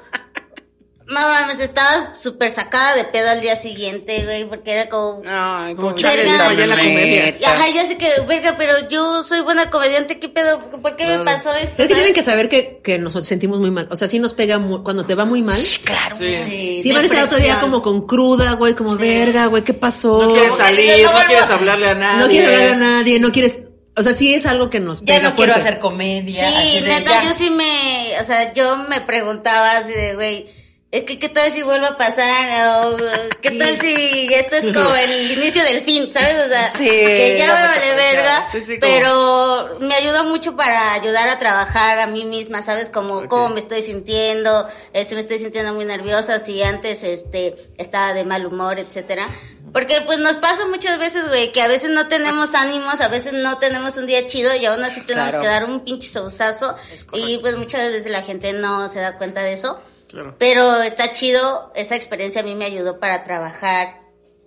No 1.12 1.20
mames, 1.28 1.58
estaba 1.60 2.14
súper 2.20 2.52
sacada 2.52 2.96
de 2.96 3.04
pedo 3.06 3.30
al 3.32 3.42
día 3.42 3.56
siguiente, 3.56 4.26
güey, 4.26 4.48
porque 4.48 4.74
era 4.74 4.90
como... 4.90 5.24
Ay, 5.28 5.74
Como 5.74 5.96
pobrecita, 5.96 6.12
chale, 6.12 6.38
no, 6.38 6.52
ya 6.54 6.68
la 6.68 6.76
comedia. 6.78 7.36
Ajá, 7.48 7.68
yo 7.72 7.84
sé 7.88 7.98
que, 7.98 8.08
verga, 8.28 8.54
pero 8.60 8.88
yo 8.90 9.24
soy 9.24 9.40
buena 9.42 9.72
comediante, 9.72 10.20
¿qué 10.20 10.30
pedo? 10.30 10.60
¿Por 10.60 10.96
qué 10.98 11.08
me 11.08 11.24
pasó 11.26 11.52
esto? 11.56 11.82
Es 11.82 11.88
que 11.88 11.96
tienen 11.96 12.14
que 12.14 12.22
saber 12.22 12.48
que, 12.48 12.80
que 12.84 13.00
nos 13.00 13.14
sentimos 13.26 13.58
muy 13.58 13.72
mal. 13.72 13.88
O 13.90 13.96
sea, 13.96 14.08
sí 14.08 14.20
nos 14.20 14.36
pega 14.36 14.60
mu- 14.60 14.84
cuando 14.84 15.04
te 15.04 15.16
va 15.16 15.26
muy 15.26 15.42
mal. 15.42 15.58
Claro. 15.84 16.16
Sí. 16.16 16.36
Sí, 16.46 16.80
Sí, 16.84 16.92
van 16.92 17.02
a 17.02 17.08
estar 17.08 17.24
otro 17.24 17.40
día 17.40 17.60
como 17.60 17.82
con 17.82 18.06
cruda, 18.06 18.52
güey, 18.54 18.76
como 18.76 18.96
verga, 18.96 19.48
güey, 19.48 19.64
¿qué 19.64 19.74
pasó? 19.74 20.22
No 20.22 20.32
quieres 20.32 20.56
salir, 20.58 21.04
No 21.06 21.12
quieres 21.26 21.50
hablarle 21.50 21.88
a 21.90 21.94
nadie. 21.96 22.20
No 22.20 22.28
quieres 22.30 22.50
hablar 22.56 22.70
a 22.70 22.78
nadie, 22.78 23.20
no 23.20 23.32
quieres... 23.32 23.58
O 24.00 24.04
sea, 24.04 24.14
sí 24.14 24.34
es 24.34 24.46
algo 24.46 24.70
que 24.70 24.80
nos 24.80 25.02
Ya 25.04 25.16
pega 25.16 25.30
no 25.30 25.36
quiero 25.36 25.54
hacer 25.54 25.78
comedia. 25.80 26.48
así 26.48 26.70
Sí, 26.78 26.82
de 26.82 26.88
neta, 26.90 27.12
ya. 27.12 27.24
yo 27.28 27.34
sí 27.34 27.50
me, 27.50 28.14
o 28.20 28.24
sea, 28.24 28.54
yo 28.54 28.78
me 28.78 29.02
preguntaba 29.02 29.78
así 29.78 29.92
de, 29.92 30.16
güey, 30.16 30.48
es 30.92 31.04
que 31.04 31.20
qué 31.20 31.30
tal 31.30 31.52
si 31.52 31.62
vuelve 31.62 31.86
a 31.86 31.98
pasar, 31.98 32.88
o 32.88 32.98
qué 33.42 33.52
tal 33.52 33.78
si 33.80 34.28
esto 34.34 34.56
es 34.56 34.74
como 34.74 34.96
el 34.96 35.30
inicio 35.38 35.64
del 35.64 35.82
fin, 35.82 36.12
¿sabes? 36.12 36.46
O 36.46 36.50
sea, 36.50 36.72
Sí, 36.72 36.86
que 36.90 37.36
ya 37.38 37.46
me 37.46 37.52
vale 37.54 37.96
verga, 37.96 38.48
Sí, 38.52 38.62
sí, 38.62 38.80
como- 38.80 38.92
pero 38.94 39.78
me 39.82 39.94
ayudó 39.94 40.24
mucho 40.24 40.56
para 40.56 40.94
ayudar 40.94 41.30
a 41.30 41.38
trabajar 41.38 42.00
a 42.00 42.08
mí 42.08 42.26
misma, 42.26 42.64
¿sabes? 42.64 42.90
Como 42.90 43.28
cómo 43.28 43.50
me 43.50 43.60
estoy 43.60 43.84
sintiendo, 43.84 44.68
eh, 44.94 45.04
si 45.04 45.14
me 45.14 45.22
estoy 45.22 45.38
sintiendo 45.38 45.74
muy 45.74 45.86
nerviosa, 45.86 46.40
si 46.40 46.64
antes, 46.64 47.04
este, 47.04 47.54
estaba 47.78 48.14
de 48.14 48.24
mal 48.24 48.46
humor, 48.48 48.80
etcétera. 48.80 49.28
Porque 49.72 50.02
pues 50.06 50.20
nos 50.20 50.38
pasa 50.38 50.66
muchas 50.68 50.98
veces, 51.00 51.28
güey, 51.28 51.52
que 51.52 51.62
a 51.62 51.68
veces 51.68 51.92
no 51.92 52.08
tenemos 52.08 52.54
ánimos, 52.56 53.02
a 53.02 53.08
veces 53.08 53.34
no 53.34 53.58
tenemos 53.60 53.96
un 53.98 54.06
día 54.08 54.26
chido 54.28 54.56
y 54.56 54.66
aún 54.66 54.84
así 54.84 55.02
tenemos 55.02 55.30
Claro. 55.30 55.42
que 55.44 55.48
dar 55.48 55.66
un 55.66 55.82
pinche 55.84 56.08
sousazo. 56.08 56.76
Es 56.92 57.06
Y 57.14 57.38
pues 57.40 57.56
muchas 57.56 57.82
veces 57.92 58.12
la 58.12 58.22
gente 58.24 58.54
no 58.54 58.88
se 58.88 59.00
da 59.00 59.18
cuenta 59.18 59.42
de 59.42 59.54
eso. 59.54 59.80
Claro. 60.08 60.36
Pero 60.40 60.82
está 60.82 61.12
chido, 61.12 61.72
esa 61.76 61.96
experiencia 61.96 62.42
a 62.42 62.44
mí 62.44 62.56
me 62.56 62.66
ayudó 62.66 63.00
para 63.00 63.24
trabajar 63.24 63.99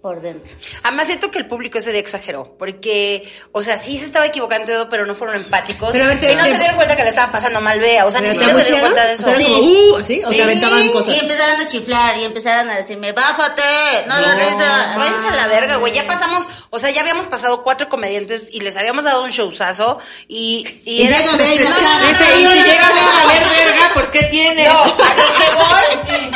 por 0.02 0.20
dentro. 0.20 0.52
Además 0.82 1.06
siento 1.06 1.30
que 1.30 1.38
el 1.38 1.46
público 1.46 1.78
ese 1.78 1.92
día 1.92 2.00
exageró, 2.00 2.56
porque, 2.58 3.30
o 3.52 3.62
sea, 3.62 3.76
sí 3.78 3.96
se 3.96 4.04
estaba 4.04 4.26
equivocando 4.26 4.88
pero 4.90 5.06
no 5.06 5.14
fueron 5.14 5.36
empáticos. 5.36 5.90
Pero 5.92 6.10
y 6.10 6.34
no 6.34 6.44
se 6.44 6.58
dieron 6.58 6.74
cuenta 6.74 6.96
que 6.96 7.04
le 7.04 7.10
estaba 7.10 7.30
pasando 7.30 7.60
mal 7.60 7.78
Bea, 7.78 8.04
o 8.04 8.10
sea, 8.10 8.20
ni 8.20 8.26
¿Te 8.26 8.32
siquiera 8.34 8.54
se 8.54 8.62
dieron 8.64 8.80
cuenta 8.80 9.06
de 9.06 9.12
eso. 9.12 9.26
O 9.26 9.30
sea, 9.30 9.46
como, 9.46 9.58
uh, 9.58 9.96
así, 9.98 10.22
o 10.24 10.28
Sí. 10.28 10.36
te 10.36 10.42
aventaban 10.42 10.88
cosas. 10.90 11.14
Y 11.14 11.18
empezaron 11.20 11.60
a 11.60 11.68
chiflar 11.68 12.18
y 12.18 12.24
empezaron 12.24 12.68
a 12.68 12.74
decirme, 12.76 13.12
bájate, 13.12 13.62
no, 14.08 14.20
da 14.20 14.34
risa. 14.34 14.94
Váyanse 14.96 15.28
a 15.28 15.36
la 15.36 15.46
verga, 15.46 15.76
güey. 15.76 15.92
Ya 15.92 16.06
pasamos, 16.06 16.46
o 16.70 16.78
sea, 16.80 16.90
ya 16.90 17.02
habíamos 17.02 17.28
pasado 17.28 17.62
cuatro 17.62 17.88
comediantes 17.88 18.52
y 18.52 18.60
les 18.60 18.76
habíamos 18.76 19.04
dado 19.04 19.22
un 19.22 19.30
showzazo 19.30 19.98
y, 20.26 20.66
y, 20.84 21.02
Y 21.02 21.06
era 21.06 21.20
No, 21.20 21.32
no, 21.32 21.38
no, 21.38 21.44
Ese, 21.44 21.62
no, 21.64 22.40
y 22.40 22.42
no, 22.44 22.52
si 22.52 22.58
no, 22.58 22.64
llega 22.66 22.88
no, 22.88 23.00
a 23.00 23.22
no. 23.22 23.28
valer 23.28 23.42
verga, 23.48 23.90
pues 23.94 24.10
¿qué 24.10 24.22
tiene? 24.24 24.64
No, 24.68 24.82
a 24.82 24.86
lo 24.88 24.94
que 24.94 25.54
voy. 25.54 26.30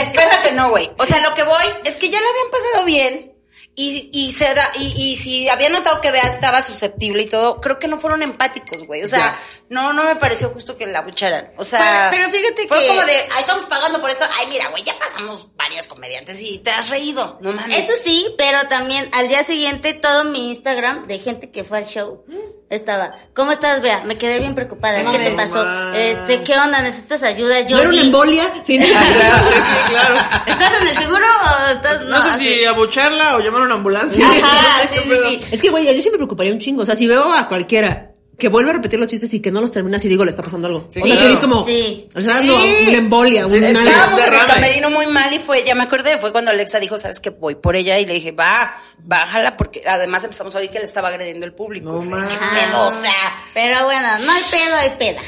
Espérate, 0.00 0.52
no, 0.52 0.70
güey. 0.70 0.90
O 0.98 1.06
sea, 1.06 1.20
lo 1.20 1.34
que 1.34 1.42
voy 1.42 1.64
es 1.84 1.96
que 1.96 2.08
ya 2.10 2.20
lo 2.20 2.28
habían 2.28 2.50
pasado 2.50 2.84
bien. 2.84 3.34
Y, 3.80 4.10
y 4.12 4.32
se 4.32 4.52
da, 4.54 4.72
y, 4.76 4.86
y 4.96 5.14
si 5.14 5.48
había 5.48 5.68
notado 5.68 6.00
que 6.00 6.10
Bea 6.10 6.22
estaba 6.26 6.62
susceptible 6.62 7.22
y 7.22 7.26
todo, 7.28 7.60
creo 7.60 7.78
que 7.78 7.86
no 7.86 7.96
fueron 8.00 8.24
empáticos, 8.24 8.84
güey. 8.84 9.04
O 9.04 9.06
sea, 9.06 9.38
no, 9.68 9.92
no 9.92 10.02
me 10.02 10.16
pareció 10.16 10.48
justo 10.50 10.76
que 10.76 10.84
la 10.88 11.02
bucharan. 11.02 11.52
O 11.56 11.62
sea, 11.62 12.08
Pero- 12.10 12.26
pero 12.28 12.36
fíjate 12.42 12.66
fue 12.66 12.80
que- 12.80 12.88
como 12.88 13.02
de, 13.04 13.12
ay, 13.12 13.40
estamos 13.40 13.66
pagando 13.66 14.00
por 14.00 14.10
esto. 14.10 14.24
Ay, 14.36 14.48
mira, 14.48 14.66
güey, 14.70 14.82
ya 14.82 14.98
pasamos 14.98 15.46
varias 15.54 15.86
comediantes 15.86 16.40
y 16.42 16.58
te 16.58 16.72
has 16.72 16.88
reído. 16.88 17.38
No 17.40 17.52
mames. 17.52 17.78
Eso 17.78 17.92
sí, 18.02 18.26
pero 18.36 18.66
también 18.66 19.08
al 19.12 19.28
día 19.28 19.44
siguiente 19.44 19.94
todo 19.94 20.24
mi 20.24 20.48
Instagram 20.48 21.06
de 21.06 21.20
gente 21.20 21.52
que 21.52 21.62
fue 21.62 21.78
al 21.78 21.86
show 21.86 22.24
estaba, 22.70 23.12
¿cómo 23.34 23.50
estás, 23.52 23.80
Bea? 23.80 24.04
Me 24.04 24.18
quedé 24.18 24.38
bien 24.40 24.54
preocupada. 24.54 25.02
No 25.02 25.12
¿Qué 25.12 25.18
te 25.18 25.30
pasó? 25.30 25.64
No 25.64 25.94
Este, 25.94 26.42
¿qué 26.42 26.54
onda? 26.56 26.82
¿Necesitas 26.82 27.22
ayuda? 27.22 27.60
Yo 27.62 27.76
¿No 27.76 27.80
era 27.82 27.90
una 27.90 28.00
embolia? 28.02 28.42
Sí, 28.62 28.78
Sí, 28.78 28.86
sí, 28.86 28.94
claro. 29.88 30.14
¿Estás 30.46 30.80
en 30.80 30.86
el 30.88 30.94
seguro 30.96 31.26
o 31.26 31.70
estás 31.72 32.02
No, 32.04 32.22
sé 32.32 32.38
si 32.38 32.64
abucharla 32.64 33.36
o 33.36 33.40
llamar 33.40 33.62
a 33.62 33.64
una 33.64 33.74
ambulancia. 33.76 34.24
Ajá, 34.26 34.82
No 34.84 34.88
sé 34.88 34.88
sí, 34.88 34.94
qué 34.94 35.00
sí, 35.02 35.08
pedo. 35.08 35.28
sí. 35.30 35.40
Es 35.50 35.62
que, 35.62 35.70
güey, 35.70 35.96
yo 35.96 36.02
sí 36.02 36.10
me 36.10 36.16
preocuparía 36.18 36.52
un 36.52 36.58
chingo. 36.60 36.82
O 36.82 36.86
sea, 36.86 36.96
si 36.96 37.06
veo 37.06 37.32
a 37.32 37.48
cualquiera 37.48 38.07
que 38.38 38.48
vuelve 38.48 38.70
a 38.70 38.74
repetir 38.74 38.98
los 39.00 39.08
chistes 39.08 39.34
y 39.34 39.40
que 39.40 39.50
no 39.50 39.60
los 39.60 39.72
termina, 39.72 39.98
si 39.98 40.08
digo, 40.08 40.24
le 40.24 40.30
está 40.30 40.42
pasando 40.42 40.68
algo. 40.68 40.86
Sí, 40.88 41.00
o 41.00 41.06
sea, 41.06 41.12
si 41.16 41.18
claro. 41.20 41.34
es 41.34 41.40
como, 41.40 41.64
Sí. 41.64 42.08
o 42.14 42.20
sea, 42.22 42.34
dando 42.34 42.56
Sí. 42.56 42.74
una 42.88 42.98
embolia, 42.98 43.46
un. 43.46 43.54
Estábamos 43.54 44.20
en 44.22 44.34
el 44.34 44.44
camerino 44.46 44.90
muy 44.90 45.06
mal 45.06 45.32
y 45.34 45.38
fue, 45.40 45.64
ya 45.64 45.74
me 45.74 45.82
acordé, 45.82 46.18
fue 46.18 46.30
cuando 46.30 46.50
Alexa 46.52 46.78
dijo, 46.78 46.96
sabes 46.98 47.18
que 47.20 47.30
voy 47.30 47.56
por 47.56 47.74
ella 47.74 47.98
y 47.98 48.06
le 48.06 48.14
dije, 48.14 48.30
va, 48.32 48.74
bájala, 48.98 49.56
porque 49.56 49.82
además 49.86 50.22
empezamos 50.24 50.54
a 50.54 50.58
oír 50.58 50.70
que 50.70 50.78
le 50.78 50.84
estaba 50.84 51.08
agrediendo 51.08 51.44
el 51.46 51.52
público. 51.52 51.90
No 51.92 52.00
fue. 52.02 52.20
¿Qué 52.28 52.36
pedo? 52.36 52.86
O 52.86 52.90
sea, 52.92 53.34
Pero 53.54 53.84
bueno, 53.84 54.08
no 54.20 54.32
hay 54.32 54.42
pedo, 54.50 54.76
hay 54.76 54.90
peda. 54.98 55.20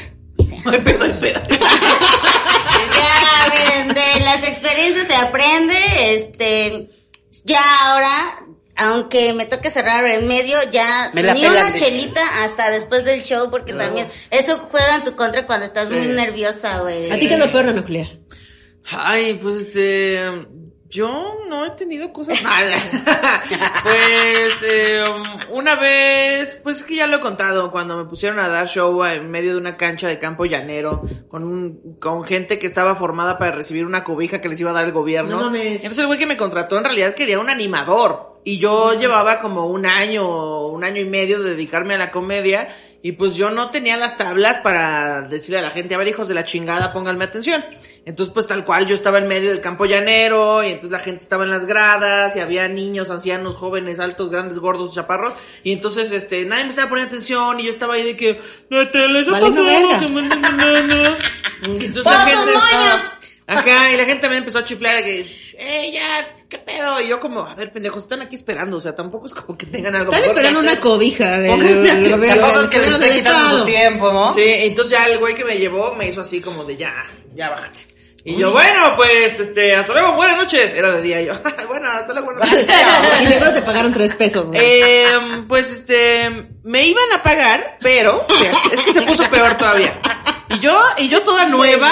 Ay, 0.71 0.79
pedo, 0.81 1.03
ay, 1.05 1.17
pedo. 1.19 1.41
Ya, 2.91 3.53
miren, 3.53 3.87
de 3.93 4.25
las 4.25 4.47
experiencias 4.47 5.07
se 5.07 5.15
aprende, 5.15 6.13
este, 6.13 6.89
ya 7.43 7.61
ahora, 7.83 8.39
aunque 8.81 9.33
me 9.33 9.45
toque 9.45 9.69
cerrar 9.69 10.05
en 10.05 10.27
medio, 10.27 10.57
ya 10.71 11.11
Me 11.13 11.21
ni 11.21 11.41
pelan, 11.41 11.51
una 11.51 11.71
dice. 11.71 11.85
chelita 11.85 12.43
hasta 12.43 12.71
después 12.71 13.05
del 13.05 13.21
show, 13.21 13.49
porque 13.51 13.73
también 13.73 14.09
eso 14.29 14.57
juega 14.71 14.95
en 14.95 15.03
tu 15.03 15.15
contra 15.15 15.45
cuando 15.45 15.65
estás 15.65 15.89
muy 15.89 16.07
nerviosa, 16.07 16.79
güey. 16.79 17.11
¿A 17.11 17.19
ti 17.19 17.27
qué 17.27 17.35
es 17.35 17.39
lo 17.39 17.51
peor, 17.51 17.69
Ana 17.69 17.83
Julia? 17.83 18.19
Ay, 18.91 19.35
pues 19.35 19.57
este. 19.57 20.47
Yo 20.89 21.37
no 21.47 21.65
he 21.65 21.69
tenido 21.69 22.11
cosas 22.11 22.41
malas. 22.43 22.83
pues 23.83 24.61
eh, 24.67 25.01
una 25.49 25.75
vez, 25.75 26.59
pues 26.63 26.79
es 26.79 26.83
que 26.83 26.95
ya 26.95 27.07
lo 27.07 27.17
he 27.17 27.19
contado, 27.21 27.71
cuando 27.71 27.95
me 27.95 28.03
pusieron 28.03 28.39
a 28.39 28.49
dar 28.49 28.67
show 28.67 29.05
en 29.05 29.31
medio 29.31 29.53
de 29.53 29.57
una 29.57 29.77
cancha 29.77 30.09
de 30.09 30.19
campo 30.19 30.43
llanero, 30.43 31.03
con 31.29 31.45
un, 31.45 31.95
con 32.01 32.25
gente 32.25 32.59
que 32.59 32.67
estaba 32.67 32.95
formada 32.95 33.37
para 33.37 33.51
recibir 33.51 33.85
una 33.85 34.03
cobija 34.03 34.41
que 34.41 34.49
les 34.49 34.59
iba 34.59 34.71
a 34.71 34.73
dar 34.73 34.83
el 34.83 34.91
gobierno. 34.91 35.37
No 35.37 35.45
mames. 35.45 35.75
Entonces 35.75 35.99
el 35.99 36.07
güey 36.07 36.19
que 36.19 36.25
me 36.25 36.35
contrató 36.35 36.77
en 36.77 36.83
realidad 36.83 37.15
quería 37.15 37.39
un 37.39 37.49
animador. 37.49 38.30
Y 38.43 38.57
yo 38.57 38.93
llevaba 38.97 39.39
como 39.39 39.67
un 39.67 39.85
año, 39.85 40.67
un 40.67 40.83
año 40.83 40.99
y 41.01 41.05
medio 41.05 41.41
de 41.41 41.51
dedicarme 41.51 41.93
a 41.95 41.97
la 41.97 42.11
comedia. 42.11 42.75
Y 43.03 43.13
pues 43.13 43.33
yo 43.35 43.49
no 43.49 43.71
tenía 43.71 43.97
las 43.97 44.15
tablas 44.15 44.59
para 44.59 45.23
decirle 45.23 45.57
a 45.57 45.63
la 45.63 45.71
gente, 45.71 45.95
a 45.95 45.97
ver 45.97 46.07
hijos 46.07 46.27
de 46.27 46.35
la 46.35 46.45
chingada, 46.45 46.93
pónganme 46.93 47.23
atención. 47.23 47.65
Entonces 48.05 48.31
pues 48.33 48.45
tal 48.45 48.63
cual 48.63 48.85
yo 48.87 48.93
estaba 48.93 49.17
en 49.17 49.27
medio 49.27 49.49
del 49.49 49.59
campo 49.61 49.85
llanero 49.85 50.63
y 50.63 50.67
entonces 50.67 50.91
la 50.91 50.99
gente 50.99 51.23
estaba 51.23 51.43
en 51.43 51.49
las 51.49 51.65
gradas 51.65 52.35
y 52.35 52.39
había 52.41 52.67
niños, 52.67 53.09
ancianos, 53.09 53.55
jóvenes, 53.55 53.99
altos, 53.99 54.29
grandes, 54.29 54.59
gordos, 54.59 54.93
chaparros. 54.93 55.33
Y 55.63 55.71
entonces 55.71 56.11
este, 56.11 56.45
nadie 56.45 56.65
me 56.65 56.69
estaba 56.71 56.89
poniendo 56.89 57.09
atención 57.15 57.59
y 57.59 57.63
yo 57.63 57.71
estaba 57.71 57.95
ahí 57.95 58.03
de 58.03 58.15
que, 58.15 58.39
no 58.69 58.89
te 58.91 59.07
les 59.07 59.27
ha 59.27 59.31
pasado 59.31 59.99
que 59.99 60.07
me- 60.07 60.21
na, 60.21 60.35
na, 60.35 60.81
na". 60.81 61.17
Y 61.63 61.65
entonces 61.85 62.05
la 62.05 62.11
¡Foto, 62.11 62.25
gente 62.27 62.53
estaba- 62.53 63.19
Ajá, 63.51 63.91
y 63.91 63.97
la 63.97 64.05
gente 64.05 64.21
también 64.21 64.39
empezó 64.43 64.59
a 64.59 64.63
chiflar 64.63 64.95
de 64.97 65.03
que, 65.03 65.23
"Shh, 65.23 65.55
¡eh, 65.59 65.91
ya! 65.93 66.31
¿Qué 66.49 66.57
pedo? 66.57 67.01
Y 67.01 67.07
yo 67.07 67.19
como, 67.19 67.41
a 67.41 67.53
ver, 67.55 67.71
pendejos, 67.71 68.03
están 68.03 68.21
aquí 68.21 68.35
esperando, 68.35 68.77
o 68.77 68.81
sea, 68.81 68.95
tampoco 68.95 69.25
es 69.25 69.33
como 69.33 69.57
que 69.57 69.65
tengan 69.65 69.95
algo 69.95 70.11
Están 70.11 70.29
esperando 70.29 70.59
una 70.59 70.79
cobija 70.79 71.39
gobierno. 71.39 72.17
tampoco 72.27 72.61
es 72.61 72.67
que 72.69 72.79
les 72.79 72.91
esté 72.91 73.11
quitando 73.11 73.57
su 73.59 73.65
tiempo, 73.65 74.11
¿no? 74.13 74.33
Sí, 74.33 74.43
entonces 74.45 74.97
ya 74.97 75.05
el 75.07 75.19
güey 75.19 75.35
que 75.35 75.43
me 75.45 75.57
llevó 75.57 75.93
me 75.95 76.07
hizo 76.07 76.21
así 76.21 76.39
como 76.41 76.63
de, 76.65 76.77
ya, 76.77 76.93
ya 77.35 77.49
bájate. 77.49 77.79
Y 78.23 78.35
yo, 78.35 78.51
bueno, 78.51 78.95
pues, 78.95 79.39
este, 79.39 79.75
hasta 79.75 79.93
luego, 79.93 80.13
buenas 80.13 80.37
noches. 80.37 80.75
Era 80.75 80.91
de 80.91 81.01
día 81.01 81.21
y 81.23 81.25
yo, 81.25 81.33
bueno, 81.67 81.89
hasta 81.89 82.13
luego, 82.13 82.27
buenas 82.33 82.51
noches. 82.51 82.69
Y 83.23 83.25
seguro 83.25 83.51
te 83.53 83.61
pagaron 83.63 83.91
tres 83.91 84.13
pesos. 84.13 84.45
güey. 84.45 84.59
Eh, 84.61 85.43
pues 85.47 85.71
este, 85.71 86.29
me 86.63 86.85
iban 86.85 87.11
a 87.15 87.23
pagar, 87.23 87.77
pero 87.81 88.25
es 88.71 88.81
que 88.81 88.93
se 88.93 89.01
puso 89.01 89.23
peor 89.29 89.57
todavía. 89.57 89.99
Y 90.53 90.59
yo, 90.59 90.79
y 90.97 91.09
yo 91.09 91.21
toda 91.23 91.45
nueva. 91.45 91.89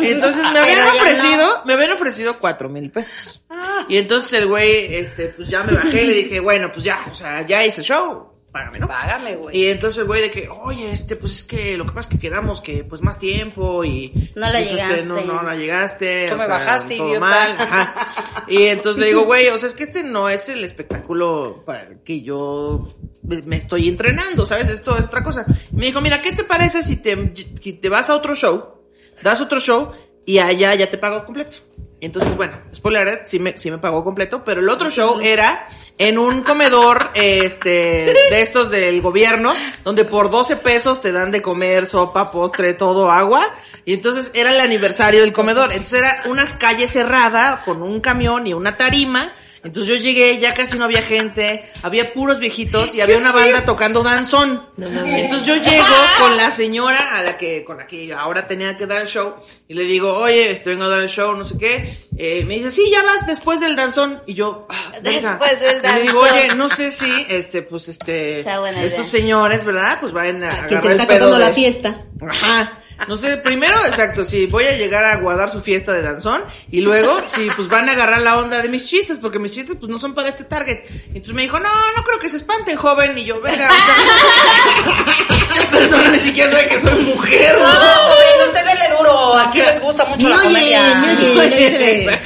Entonces 0.00 0.42
me 0.52 0.60
habían 0.60 0.78
Pero 0.78 0.94
ya 0.94 1.02
ofrecido, 1.02 1.62
me 1.64 1.72
habían 1.74 1.92
ofrecido 1.92 2.38
cuatro 2.38 2.68
mil 2.68 2.90
pesos. 2.90 3.42
Y 3.88 3.96
entonces 3.96 4.32
el 4.34 4.46
güey, 4.46 4.94
este, 4.94 5.26
pues 5.28 5.48
ya 5.48 5.62
me 5.62 5.74
bajé 5.74 6.04
y 6.04 6.06
le 6.06 6.14
dije, 6.14 6.40
bueno, 6.40 6.70
pues 6.72 6.84
ya, 6.84 7.06
o 7.10 7.14
sea, 7.14 7.46
ya 7.46 7.64
hice 7.64 7.82
show. 7.82 8.31
Págame, 8.52 8.80
¿no? 8.80 8.86
Págame, 8.86 9.36
güey. 9.36 9.56
Y 9.56 9.68
entonces 9.70 10.00
el 10.00 10.04
güey 10.04 10.20
de 10.20 10.30
que, 10.30 10.46
oye, 10.48 10.92
este, 10.92 11.16
pues 11.16 11.36
es 11.36 11.44
que 11.44 11.78
lo 11.78 11.86
que 11.86 11.92
pasa 11.92 12.10
es 12.10 12.14
que 12.14 12.20
quedamos 12.20 12.60
que 12.60 12.84
pues 12.84 13.00
más 13.00 13.18
tiempo 13.18 13.82
y... 13.82 14.30
No 14.36 14.42
la 14.42 14.58
pues, 14.58 14.70
este, 14.70 14.76
llegaste. 14.76 15.08
no, 15.08 15.22
no 15.22 15.42
la 15.42 15.56
llegaste. 15.56 16.26
Tú 16.28 16.36
me 16.36 16.44
sea, 16.44 16.54
bajaste, 16.54 16.96
todo 16.98 17.08
idiota. 17.08 17.20
mal, 17.20 17.56
ajá. 17.58 18.44
Y 18.48 18.64
entonces 18.66 19.00
le 19.00 19.06
digo, 19.06 19.24
güey, 19.24 19.48
o 19.48 19.58
sea, 19.58 19.68
es 19.68 19.74
que 19.74 19.84
este 19.84 20.02
no 20.02 20.28
es 20.28 20.50
el 20.50 20.62
espectáculo 20.64 21.62
para 21.64 21.84
el 21.84 22.00
que 22.00 22.20
yo 22.20 22.88
me 23.22 23.40
me 23.42 23.56
estoy 23.56 23.88
entrenando, 23.88 24.46
¿sabes? 24.46 24.68
Esto 24.68 24.98
es 24.98 25.06
otra 25.06 25.24
cosa. 25.24 25.46
Y 25.72 25.76
me 25.76 25.86
dijo, 25.86 26.02
mira, 26.02 26.20
¿qué 26.20 26.32
te 26.32 26.44
parece 26.44 26.82
si 26.82 26.96
te, 26.96 27.32
si 27.58 27.72
te 27.72 27.88
vas 27.88 28.10
a 28.10 28.16
otro 28.16 28.34
show, 28.34 28.82
das 29.22 29.40
otro 29.40 29.60
show 29.60 29.92
y 30.26 30.38
allá 30.38 30.74
ya 30.74 30.90
te 30.90 30.98
pago 30.98 31.24
completo? 31.24 31.56
Entonces, 32.02 32.36
bueno, 32.36 32.58
spoiler 32.74 33.02
alert, 33.02 33.26
sí 33.26 33.38
me, 33.38 33.56
sí 33.56 33.70
me 33.70 33.78
pagó 33.78 34.02
completo, 34.02 34.42
pero 34.44 34.60
el 34.60 34.68
otro 34.68 34.90
show 34.90 35.20
era 35.20 35.68
en 35.98 36.18
un 36.18 36.42
comedor, 36.42 37.12
este, 37.14 37.68
de 37.68 38.42
estos 38.42 38.70
del 38.70 39.00
gobierno, 39.00 39.54
donde 39.84 40.04
por 40.04 40.28
12 40.28 40.56
pesos 40.56 41.00
te 41.00 41.12
dan 41.12 41.30
de 41.30 41.40
comer 41.40 41.86
sopa, 41.86 42.32
postre, 42.32 42.74
todo, 42.74 43.08
agua. 43.08 43.46
Y 43.84 43.94
entonces 43.94 44.32
era 44.34 44.52
el 44.52 44.60
aniversario 44.60 45.20
del 45.20 45.32
comedor. 45.32 45.70
Entonces 45.70 46.00
era 46.00 46.12
unas 46.26 46.54
calles 46.54 46.90
cerradas 46.90 47.60
con 47.60 47.82
un 47.82 48.00
camión 48.00 48.48
y 48.48 48.52
una 48.52 48.76
tarima. 48.76 49.32
Entonces 49.64 49.94
yo 49.94 49.94
llegué, 50.02 50.38
ya 50.38 50.54
casi 50.54 50.76
no 50.76 50.84
había 50.86 51.02
gente, 51.02 51.70
había 51.82 52.12
puros 52.12 52.40
viejitos 52.40 52.94
y 52.94 53.00
había 53.00 53.16
una 53.16 53.30
banda 53.30 53.64
tocando 53.64 54.02
danzón. 54.02 54.66
Entonces 54.76 55.46
yo 55.46 55.56
llego 55.56 55.84
con 56.18 56.36
la 56.36 56.50
señora 56.50 57.18
a 57.18 57.22
la 57.22 57.36
que, 57.36 57.62
con 57.64 57.76
la 57.76 57.86
que 57.86 58.12
ahora 58.12 58.48
tenía 58.48 58.76
que 58.76 58.86
dar 58.86 59.02
el 59.02 59.06
show 59.06 59.36
y 59.68 59.74
le 59.74 59.84
digo, 59.84 60.14
oye, 60.14 60.50
este, 60.50 60.70
vengo 60.70 60.84
a 60.84 60.88
dar 60.88 61.00
el 61.00 61.08
show, 61.08 61.36
no 61.36 61.44
sé 61.44 61.56
qué. 61.58 61.96
Eh, 62.18 62.44
me 62.44 62.56
dice, 62.56 62.70
sí, 62.72 62.90
ya 62.90 63.02
vas 63.04 63.24
después 63.26 63.60
del 63.60 63.76
danzón. 63.76 64.20
Y 64.26 64.34
yo, 64.34 64.66
ah. 64.68 64.98
Después 65.00 65.60
del 65.60 65.78
Y 65.78 65.94
le 65.94 66.02
digo, 66.02 66.22
danzón. 66.22 66.38
oye, 66.40 66.54
no 66.56 66.68
sé 66.68 66.90
si, 66.90 67.26
este, 67.28 67.62
pues, 67.62 67.88
este, 67.88 68.40
estos 68.40 68.74
idea. 68.74 69.04
señores, 69.04 69.64
¿verdad? 69.64 69.98
Pues 70.00 70.12
vayan 70.12 70.42
a 70.42 70.66
Quien 70.66 70.80
se 70.80 70.86
el 70.88 70.92
está 70.94 71.06
pedo 71.06 71.30
contando 71.30 71.38
la 71.38 71.52
fiesta. 71.52 72.04
Ajá. 72.28 72.81
No 73.08 73.16
sé, 73.16 73.36
primero, 73.38 73.76
exacto, 73.86 74.24
si 74.24 74.46
voy 74.46 74.64
a 74.64 74.76
llegar 74.76 75.04
a 75.04 75.16
guardar 75.16 75.50
su 75.50 75.60
fiesta 75.60 75.92
de 75.92 76.02
danzón 76.02 76.42
y 76.70 76.80
luego 76.80 77.20
si 77.26 77.48
pues 77.56 77.68
van 77.68 77.88
a 77.88 77.92
agarrar 77.92 78.22
la 78.22 78.38
onda 78.38 78.62
de 78.62 78.68
mis 78.68 78.86
chistes, 78.86 79.18
porque 79.18 79.38
mis 79.38 79.50
chistes 79.52 79.76
pues 79.78 79.90
no 79.90 79.98
son 79.98 80.14
para 80.14 80.28
este 80.28 80.44
target. 80.44 80.84
Y 81.06 81.16
entonces 81.16 81.34
me 81.34 81.42
dijo, 81.42 81.58
no, 81.58 81.68
no 81.96 82.04
creo 82.04 82.18
que 82.20 82.28
se 82.28 82.36
espanten, 82.36 82.76
joven. 82.76 83.16
Y 83.18 83.24
yo, 83.24 83.40
venga, 83.40 83.68
o 83.68 83.74
sea, 83.74 85.52
esta 85.52 85.70
persona 85.70 86.08
ni 86.10 86.18
siquiera 86.18 86.50
sabe 86.50 86.68
que 86.68 86.80
soy 86.80 87.04
mujer. 87.04 87.58
No, 87.58 87.68
joven, 87.68 88.46
usted 88.46 88.64
dele 88.64 88.96
duro. 88.96 89.38
Aquí 89.38 89.58
les 89.58 89.80
gusta 89.80 90.04
mucho 90.04 90.26
Ni 90.26 90.32
la 90.32 90.42
comedia. 90.42 91.02
oye. 91.38 92.20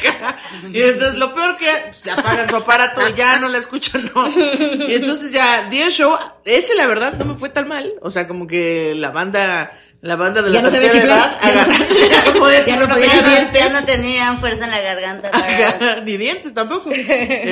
y 0.72 0.83
entonces 0.83 1.18
lo 1.18 1.35
peor 1.35 1.57
que 1.57 1.66
se 1.94 2.11
apagan 2.11 2.48
su 2.48 2.57
aparato 2.57 3.09
y 3.09 3.14
ya 3.14 3.38
no 3.38 3.48
la 3.48 3.59
escuchan, 3.59 4.11
no. 4.14 4.29
Y 4.29 4.94
entonces 4.94 5.33
ya 5.33 5.68
di 5.70 5.81
el 5.81 5.90
show, 5.90 6.16
ese 6.44 6.74
la 6.74 6.87
verdad 6.87 7.14
no 7.14 7.24
me 7.24 7.35
fue 7.37 7.48
tan 7.48 7.68
mal, 7.68 7.94
o 8.02 8.11
sea, 8.11 8.29
como 8.29 8.46
que 8.46 8.94
la 8.94 9.11
banda 9.11 9.72
la 10.06 10.16
banda 10.16 10.42
de 10.42 10.50
la 10.50 10.54
Ya 10.56 10.62
no 10.62 10.70
sabía 10.70 10.90
chiflar, 10.90 11.38
edad, 11.42 11.42
ya 11.42 11.54
no 11.54 12.08
ya 12.10 12.32
no 12.32 12.40
podía 12.40 12.64
ya 12.64 12.76
no 12.76 12.82
chiflar, 12.82 12.88
podía 12.88 13.10
tenía 13.10 13.10
chiflar. 13.16 13.36
dientes. 13.36 13.60
Ya 13.64 13.80
no 13.80 13.86
tenían 13.86 14.38
fuerza 14.38 14.64
en 14.64 14.70
la 14.70 14.80
garganta 14.80 15.30
para... 15.30 15.68
Ajá, 15.68 16.00
ni 16.00 16.16
dientes 16.16 16.54
tampoco. 16.54 16.90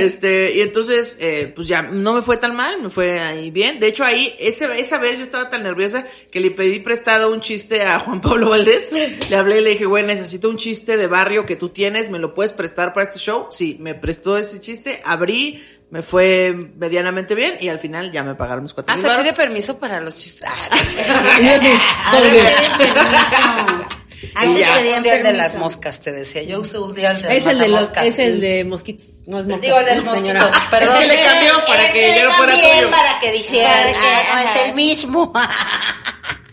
Este, 0.05 0.53
y 0.55 0.61
entonces, 0.61 1.17
eh, 1.21 1.53
pues 1.55 1.69
ya 1.69 1.83
no 1.83 2.13
me 2.15 2.23
fue 2.23 2.37
tan 2.37 2.55
mal, 2.55 2.81
me 2.83 2.91
fue 2.91 3.21
ahí 3.21 3.51
bien. 3.51 3.81
De 3.81 3.89
hecho, 3.89 4.05
ahí, 4.05 4.35
ese, 4.39 4.67
esa 4.81 4.99
vez 4.99 5.19
yo 5.19 5.25
estaba 5.25 5.51
tan 5.51 5.63
nerviosa 5.63 6.05
que 6.31 6.41
le 6.41 6.51
pedí 6.51 6.81
prestado 6.81 7.33
un 7.33 7.41
chiste 7.41 7.83
a 7.83 7.99
Juan 7.99 8.21
Pablo 8.21 8.51
Valdés. 8.51 8.93
Le 9.29 9.37
hablé 9.37 9.59
y 9.61 9.65
le 9.65 9.71
dije, 9.71 9.85
güey, 9.87 10.05
necesito 10.05 10.49
un 10.49 10.57
chiste 10.57 10.97
de 10.97 11.07
barrio 11.07 11.47
que 11.47 11.57
tú 11.57 11.71
tienes, 11.71 12.11
¿me 12.11 12.19
lo 12.19 12.35
puedes 12.35 12.53
prestar 12.53 12.93
para 12.93 13.05
este 13.05 13.19
show? 13.19 13.47
Sí, 13.51 13.77
me 13.81 13.95
prestó 13.95 14.37
ese 14.37 14.61
chiste, 14.61 15.01
abrí, 15.05 15.63
me 15.95 16.03
fue 16.03 16.53
medianamente 16.77 17.37
bien 17.37 17.57
y 17.61 17.69
al 17.69 17.79
final 17.79 18.11
ya 18.11 18.25
me 18.25 18.35
pagaron 18.35 18.65
mis 18.65 18.75
cuatro 18.75 18.93
Ah, 18.93 18.97
mil 18.97 19.07
se 19.09 19.17
pide 19.17 19.33
permiso 19.33 19.79
para 19.79 20.01
los 20.01 20.17
chistes. 20.17 20.43
Ah, 20.45 20.57
Y 21.41 21.45
yo 21.45 21.55
así, 21.55 21.69
pedí 22.11 22.91
permiso. 22.91 23.87
Antes 24.35 24.61
ya, 24.67 24.75
pedían 24.75 24.97
un 24.99 25.03
día 25.05 25.13
el 25.13 25.19
de 25.19 25.25
permiso. 25.25 25.43
las 25.45 25.55
moscas, 25.55 26.01
te 26.01 26.11
decía. 26.11 26.43
Yo 26.43 26.59
usé 26.59 26.79
un 26.79 26.95
día 26.97 27.13
el 27.13 27.23
de 27.23 27.37
Es 27.37 27.47
el 27.47 27.59
de 27.61 27.69
los, 27.69 27.81
matamoscas. 27.83 28.07
es 28.07 28.19
el 28.19 28.41
de 28.41 28.65
mosquitos. 28.65 29.07
No 29.27 29.39
es 29.39 29.45
mosquitos. 29.47 29.61
Digo, 29.63 29.79
el 29.79 29.85
del 30.05 30.17
señora. 30.17 30.41
mosquitos. 30.41 30.69
Perdón. 30.71 30.95
Es 30.95 31.01
que 31.01 31.07
le 31.07 31.23
cambió 31.23 31.65
para 31.65 31.93
que 31.93 32.09
ya 32.17 32.25
no 32.25 32.33
fuera 32.33 32.53
cambié 32.55 32.75
tuyo. 32.75 32.91
para 32.91 33.19
que 33.21 33.31
dijeran, 33.33 33.73
Para 33.73 33.93
que, 33.93 33.99
ah, 33.99 34.35
no, 34.35 34.41
es 34.41 34.51
ajá. 34.57 34.65
el 34.67 34.75
mismo. 34.75 35.33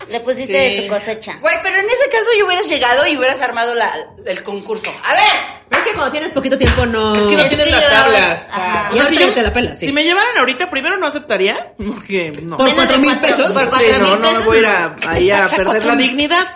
Le 0.07 0.19
pusiste 0.19 0.53
Sí. 0.69 0.75
de 0.75 0.81
tu 0.83 0.87
cosecha. 0.93 1.37
Güey, 1.41 1.55
pero 1.63 1.77
en 1.79 1.85
ese 1.89 2.07
caso 2.11 2.29
yo 2.37 2.45
hubieras 2.45 2.69
llegado 2.69 3.07
y 3.07 3.17
hubieras 3.17 3.41
armado 3.41 3.73
la, 3.73 3.91
el 4.23 4.43
concurso. 4.43 4.93
A 5.03 5.13
ver, 5.13 5.23
es 5.81 5.89
que 5.89 5.93
cuando 5.93 6.11
tienes 6.11 6.31
poquito 6.31 6.57
tiempo 6.57 6.85
no. 6.85 7.15
Es 7.15 7.25
que 7.25 7.35
no 7.35 7.43
Es 7.43 7.49
tienes 7.49 7.71
las 7.71 7.89
tablas. 7.89 8.47
Ajá. 8.51 8.89
O 8.91 8.95
sea, 8.95 9.05
si, 9.05 9.17
te 9.17 9.41
la 9.41 9.53
pelas, 9.53 9.79
sí. 9.79 9.87
si 9.87 9.91
me 9.91 10.03
llevaran 10.03 10.37
ahorita, 10.37 10.69
primero 10.69 10.97
no 10.97 11.07
aceptaría. 11.07 11.73
Porque 11.77 12.31
no. 12.43 12.57
Por 12.57 12.73
cuatro 12.73 12.97
mil 12.99 13.17
pesos. 13.19 13.51
por 13.51 13.63
Sí, 13.63 13.67
cuatro 13.69 13.97
no, 13.99 14.15
no 14.17 14.31
me 14.31 14.39
voy 14.45 14.57
a 14.57 14.59
ir 14.59 14.65
a, 14.65 14.95
ahí 15.07 15.31
a 15.31 15.47
perder 15.47 15.85
la 15.85 15.95
dignidad. 15.95 16.47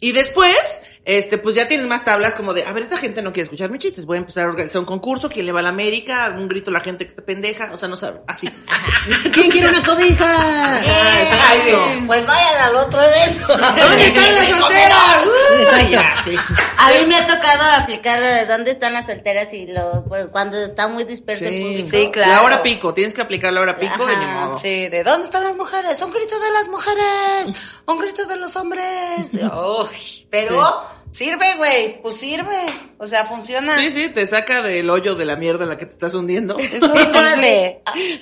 Y 0.00 0.12
después, 0.12 0.82
este, 1.04 1.38
pues 1.38 1.54
ya 1.54 1.66
tienes 1.66 1.86
más 1.86 2.04
tablas 2.04 2.34
como 2.34 2.52
de, 2.52 2.64
a 2.64 2.72
ver, 2.72 2.82
esta 2.82 2.98
gente 2.98 3.22
no 3.22 3.32
quiere 3.32 3.44
escuchar 3.44 3.70
mis 3.70 3.80
chistes, 3.80 4.04
voy 4.04 4.16
a 4.16 4.20
empezar 4.20 4.44
a 4.44 4.48
organizar 4.50 4.80
un 4.80 4.84
concurso, 4.86 5.30
quién 5.30 5.46
le 5.46 5.52
va 5.52 5.60
a 5.60 5.62
la 5.62 5.70
América, 5.70 6.34
un 6.36 6.46
grito 6.46 6.70
a 6.70 6.74
la 6.74 6.80
gente 6.80 7.04
que 7.04 7.10
está 7.10 7.22
pendeja, 7.22 7.70
o 7.72 7.78
sea, 7.78 7.88
no 7.88 7.96
sabe, 7.96 8.20
así. 8.26 8.48
¿Quién 9.32 9.50
quiere 9.50 9.68
una 9.70 9.82
cobija? 9.82 10.26
Ah, 10.28 11.20
exacto. 11.22 12.06
pues 12.06 12.26
vayan 12.26 12.62
al 12.62 12.76
otro 12.76 13.00
evento. 13.02 13.46
¿Dónde 13.48 14.06
están 14.06 14.34
las 14.34 14.48
solteras? 14.50 15.26
Uh, 15.26 15.90
ya, 15.90 16.14
sí. 16.22 16.36
A 16.76 16.90
mí 16.90 17.06
me 17.08 17.16
ha 17.16 17.26
tocado 17.26 17.82
aplicar 17.82 18.20
de 18.20 18.46
dónde 18.46 18.70
están 18.70 18.92
las 18.92 19.06
solteras 19.06 19.52
y 19.54 19.66
lo 19.66 20.04
cuando 20.30 20.58
está 20.62 20.86
muy 20.88 21.04
disperso 21.04 21.44
el 21.46 21.50
Sí, 21.50 21.62
público. 21.62 21.88
Sí, 21.88 22.10
claro. 22.12 22.32
La 22.32 22.42
hora 22.42 22.62
pico, 22.62 22.94
tienes 22.94 23.14
que 23.14 23.22
aplicar 23.22 23.52
la 23.52 23.62
hora 23.62 23.76
pico 23.76 24.04
y 24.04 24.16
ni 24.16 24.24
Ajá, 24.24 24.46
modo. 24.46 24.58
Sí, 24.58 24.88
¿de 24.88 25.02
dónde 25.02 25.24
están 25.24 25.44
las 25.44 25.56
mujeres? 25.56 26.00
Un 26.02 26.12
grito 26.12 26.38
de 26.38 26.50
las 26.50 26.68
mujeres, 26.68 27.80
un 27.86 27.98
grito 27.98 28.26
de 28.26 28.36
los 28.36 28.54
hombres. 28.56 29.34
Uy, 29.34 30.26
pero 30.30 30.84
sirve, 31.10 31.56
güey, 31.56 32.00
pues 32.00 32.16
sirve. 32.16 32.56
O 32.98 33.06
sea, 33.06 33.24
funciona. 33.24 33.76
Sí, 33.76 33.90
sí, 33.90 34.08
te 34.08 34.26
saca 34.26 34.62
del 34.62 34.88
hoyo 34.88 35.14
de 35.14 35.24
la 35.24 35.36
mierda 35.36 35.64
en 35.64 35.70
la 35.70 35.78
que 35.78 35.86
te 35.86 35.92
estás 35.92 36.14
hundiendo. 36.14 36.58
Es. 36.58 36.82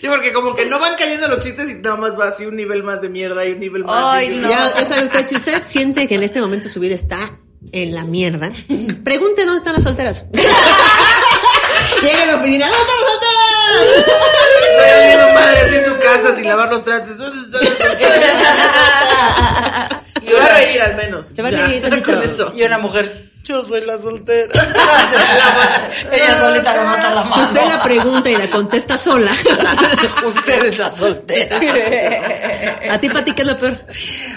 Sí, 0.01 0.09
porque 0.09 0.33
como 0.33 0.55
que 0.55 0.66
no 0.66 0.79
van 0.79 0.94
cayendo 0.96 1.27
los 1.29 1.40
chistes 1.40 1.68
y 1.70 1.74
nada 1.77 1.96
más 1.96 2.18
va 2.18 2.29
así 2.29 2.46
un 2.46 2.57
nivel 2.57 2.83
más 2.83 3.01
de 3.01 3.09
mierda 3.09 3.44
y 3.44 3.53
un 3.53 3.61
nivel 3.61 3.85
más. 3.85 4.14
Ay, 4.14 4.29
no. 4.31 4.48
Ya, 4.48 4.72
ya 4.74 4.85
sabe 4.85 5.05
usted, 5.05 5.27
si 5.27 5.37
usted 5.37 5.62
siente 5.62 6.07
que 6.09 6.14
en 6.14 6.22
este 6.22 6.40
momento 6.40 6.68
su 6.68 6.81
vida 6.81 6.94
está 6.94 7.18
en 7.72 7.94
la 7.94 8.05
mierda, 8.05 8.53
pregunte 9.05 9.44
dónde 9.44 9.59
están 9.59 9.74
las 9.74 9.83
solteras. 9.83 10.27
Llega 12.03 12.22
a 12.22 12.27
la 12.27 12.37
oficina, 12.37 12.68
¿dónde 12.68 12.81
están 12.81 12.96
las 13.01 13.11
solteras? 13.11 13.35
Estoy 14.70 14.90
valiendo 14.94 15.27
madre 15.35 15.61
así 15.61 15.74
en 15.77 15.85
su 15.85 15.98
casa 16.01 16.37
sin 16.37 16.46
lavar 16.48 16.68
los 16.70 16.85
trastes. 16.85 17.18
¿Dónde 17.18 17.40
están 17.40 17.64
las 17.64 17.79
solteras? 17.90 19.97
Se 20.59 20.64
va 20.64 20.66
a 20.66 20.66
reír 20.66 20.83
al 20.83 20.97
menos. 20.97 21.27
Se 21.35 21.42
va 21.42 21.49
a 21.49 21.51
reír 21.51 22.03
con 22.03 22.23
eso. 22.23 22.53
Y 22.55 22.62
una 22.64 22.79
mujer, 22.79 23.31
yo 23.44 23.62
soy 23.64 23.81
la 23.83 23.97
soltera. 23.99 24.53
Ella 26.12 26.38
solita 26.40 26.73
le 26.75 26.85
mata 26.85 27.14
la 27.14 27.33
Si 27.33 27.40
usted 27.40 27.61
mano. 27.62 27.77
la 27.77 27.83
pregunta 27.83 28.31
y 28.31 28.37
la 28.37 28.51
contesta 28.51 28.99
sola, 28.99 29.31
Usted 30.25 30.64
es 30.64 30.79
la 30.79 30.90
soltera. 30.90 31.57
a 32.94 32.99
ti, 32.99 33.09
Pati, 33.11 33.33
¿qué 33.33 33.42
es 33.42 33.49
lo 33.49 33.59
peor? 33.59 33.85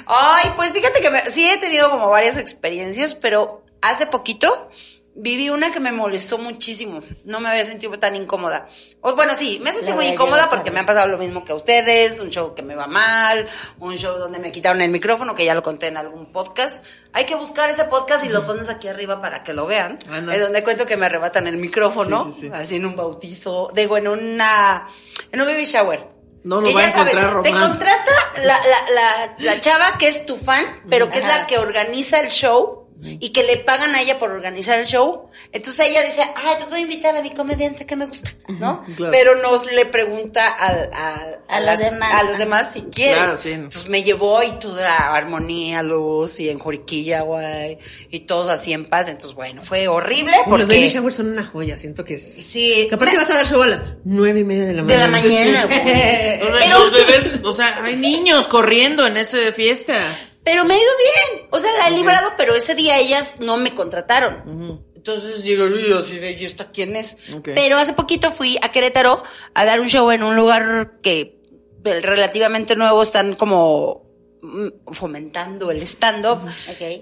Ay, 0.07 0.51
pues 0.55 0.71
fíjate 0.71 1.01
que 1.01 1.09
me- 1.09 1.31
sí 1.31 1.49
he 1.49 1.57
tenido 1.57 1.89
como 1.89 2.09
varias 2.09 2.37
experiencias, 2.37 3.15
pero 3.15 3.65
hace 3.81 4.05
poquito 4.05 4.69
viví 5.13 5.49
una 5.49 5.71
que 5.71 5.79
me 5.79 5.91
molestó 5.91 6.37
muchísimo. 6.37 7.01
No 7.25 7.39
me 7.39 7.49
había 7.49 7.65
sentido 7.65 7.97
tan 7.99 8.15
incómoda. 8.15 8.67
O, 9.01 9.15
bueno, 9.15 9.35
sí, 9.35 9.59
me 9.61 9.69
he 9.69 9.73
sentido 9.73 9.91
La 9.95 9.95
muy 9.97 10.05
incómoda 10.07 10.49
porque 10.49 10.71
me 10.71 10.79
ha 10.79 10.85
pasado 10.85 11.07
lo 11.07 11.17
mismo 11.17 11.43
que 11.43 11.51
a 11.51 11.55
ustedes, 11.55 12.19
un 12.19 12.29
show 12.29 12.55
que 12.55 12.61
me 12.61 12.75
va 12.75 12.87
mal, 12.87 13.47
un 13.79 13.97
show 13.97 14.17
donde 14.17 14.39
me 14.39 14.51
quitaron 14.51 14.81
el 14.81 14.89
micrófono, 14.89 15.35
que 15.35 15.43
ya 15.45 15.53
lo 15.53 15.61
conté 15.63 15.87
en 15.87 15.97
algún 15.97 16.31
podcast. 16.31 16.83
Hay 17.13 17.25
que 17.25 17.35
buscar 17.35 17.69
ese 17.69 17.83
podcast 17.85 18.23
y 18.25 18.29
lo 18.29 18.45
pones 18.45 18.69
aquí 18.69 18.87
arriba 18.87 19.21
para 19.21 19.43
que 19.43 19.53
lo 19.53 19.65
vean. 19.65 19.99
Ah, 20.09 20.21
no. 20.21 20.31
Es 20.31 20.39
donde 20.39 20.63
cuento 20.63 20.85
que 20.85 20.95
me 20.97 21.07
arrebatan 21.07 21.47
el 21.47 21.57
micrófono, 21.57 22.25
Sí, 22.25 22.31
sí, 22.31 22.39
sí. 22.41 22.49
así 22.53 22.75
en 22.77 22.85
un 22.85 22.95
bautizo, 22.95 23.69
digo, 23.73 23.97
en 23.97 24.07
una, 24.07 24.87
en 25.31 25.41
un 25.41 25.47
baby 25.47 25.65
shower. 25.65 26.07
No 26.43 26.59
lo 26.59 26.67
Que 26.67 26.73
va 26.73 26.85
a 26.85 26.89
sabes, 26.89 27.13
encontrar 27.13 27.41
te 27.43 27.49
Román. 27.51 27.69
contrata 27.69 28.11
la, 28.37 28.59
la, 28.59 28.91
la, 28.95 29.35
la 29.37 29.59
chava 29.59 29.95
que 29.99 30.07
es 30.07 30.25
tu 30.25 30.35
fan, 30.37 30.65
pero 30.89 31.11
que 31.11 31.19
es 31.19 31.25
la 31.27 31.45
que 31.45 31.59
organiza 31.59 32.19
el 32.19 32.29
show 32.29 32.80
y 33.03 33.29
que 33.31 33.43
le 33.43 33.57
pagan 33.57 33.95
a 33.95 34.01
ella 34.01 34.19
por 34.19 34.31
organizar 34.31 34.79
el 34.79 34.85
show. 34.85 35.29
Entonces 35.51 35.89
ella 35.89 36.03
dice, 36.03 36.21
ay, 36.35 36.55
pues 36.57 36.69
voy 36.69 36.79
a 36.79 36.81
invitar 36.83 37.15
a 37.15 37.21
mi 37.21 37.31
comediante 37.31 37.85
que 37.85 37.95
me 37.95 38.05
gusta, 38.05 38.31
¿no? 38.47 38.83
claro. 38.95 39.11
Pero 39.11 39.35
nos 39.41 39.65
le 39.71 39.85
pregunta 39.85 40.47
al- 40.49 40.89
al- 40.93 41.39
A 41.47 41.59
los 41.59 41.65
las- 41.65 41.79
demás. 41.79 42.09
a 42.13 42.23
los 42.23 42.37
demás 42.37 42.73
si 42.73 42.81
quieren. 42.83 43.15
Claro, 43.23 43.37
sí. 43.37 43.51
Entonces 43.51 43.87
me 43.89 44.03
llevó 44.03 44.41
y 44.43 44.51
toda 44.59 44.81
la 44.83 44.97
armonía, 45.15 45.81
luz 45.83 46.39
y 46.39 46.49
en 46.49 46.59
Juriquilla, 46.59 47.21
güey, 47.21 47.77
y 48.09 48.19
todos 48.21 48.49
así 48.49 48.73
en 48.73 48.85
paz. 48.85 49.07
Entonces, 49.07 49.35
bueno, 49.35 49.61
fue 49.61 49.87
horrible 49.87 50.33
Los 50.37 50.47
baby 50.47 50.61
porque... 50.65 50.89
showers 50.89 51.15
son 51.15 51.27
una 51.31 51.45
joya, 51.45 51.77
siento 51.77 52.03
que 52.03 52.15
es... 52.15 52.23
Sí, 52.23 52.85
Que 52.89 52.95
aparte 52.95 53.17
vas 53.17 53.29
a 53.29 53.33
dar 53.33 53.47
show 53.47 53.61
a 53.63 53.67
las 53.67 53.83
nueve 54.03 54.41
y 54.41 54.43
media 54.43 54.65
de 54.65 54.73
la 54.73 54.83
de 54.83 54.95
mañana. 54.97 55.07
la 55.07 55.21
mañana, 55.23 55.65
güey. 55.65 55.81
Pero- 56.59 56.79
los 56.79 56.91
bebés, 56.91 57.45
o 57.45 57.53
sea, 57.53 57.83
hay 57.83 57.95
niños 57.95 58.47
corriendo 58.47 59.05
en 59.07 59.17
esa 59.17 59.37
fiesta. 59.53 59.97
Pero 60.43 60.65
me 60.65 60.73
ha 60.73 60.77
ido 60.77 60.91
bien. 60.97 61.47
O 61.51 61.59
sea, 61.59 61.71
la 61.73 61.87
he 61.87 61.91
librado, 61.91 62.31
pero 62.37 62.55
ese 62.55 62.75
día 62.75 62.99
ellas 62.99 63.35
no 63.39 63.57
me 63.57 63.73
contrataron. 63.75 64.81
Entonces 64.95 65.43
llegaron 65.43 65.79
y 65.79 65.91
así 65.93 66.19
de, 66.19 66.33
¿y 66.33 66.45
esta 66.45 66.69
quién 66.69 66.95
es? 66.95 67.17
Pero 67.43 67.77
hace 67.77 67.93
poquito 67.93 68.29
fui 68.29 68.57
a 68.61 68.71
Querétaro 68.71 69.23
a 69.53 69.65
dar 69.65 69.79
un 69.79 69.89
show 69.89 70.11
en 70.11 70.21
un 70.21 70.35
lugar 70.35 70.99
que 71.01 71.41
eh, 71.83 71.99
relativamente 72.01 72.75
nuevo 72.75 73.01
están 73.01 73.33
como 73.33 74.03
mm, 74.43 74.91
fomentando 74.91 75.71
el 75.71 75.81
stand-up. 75.83 76.47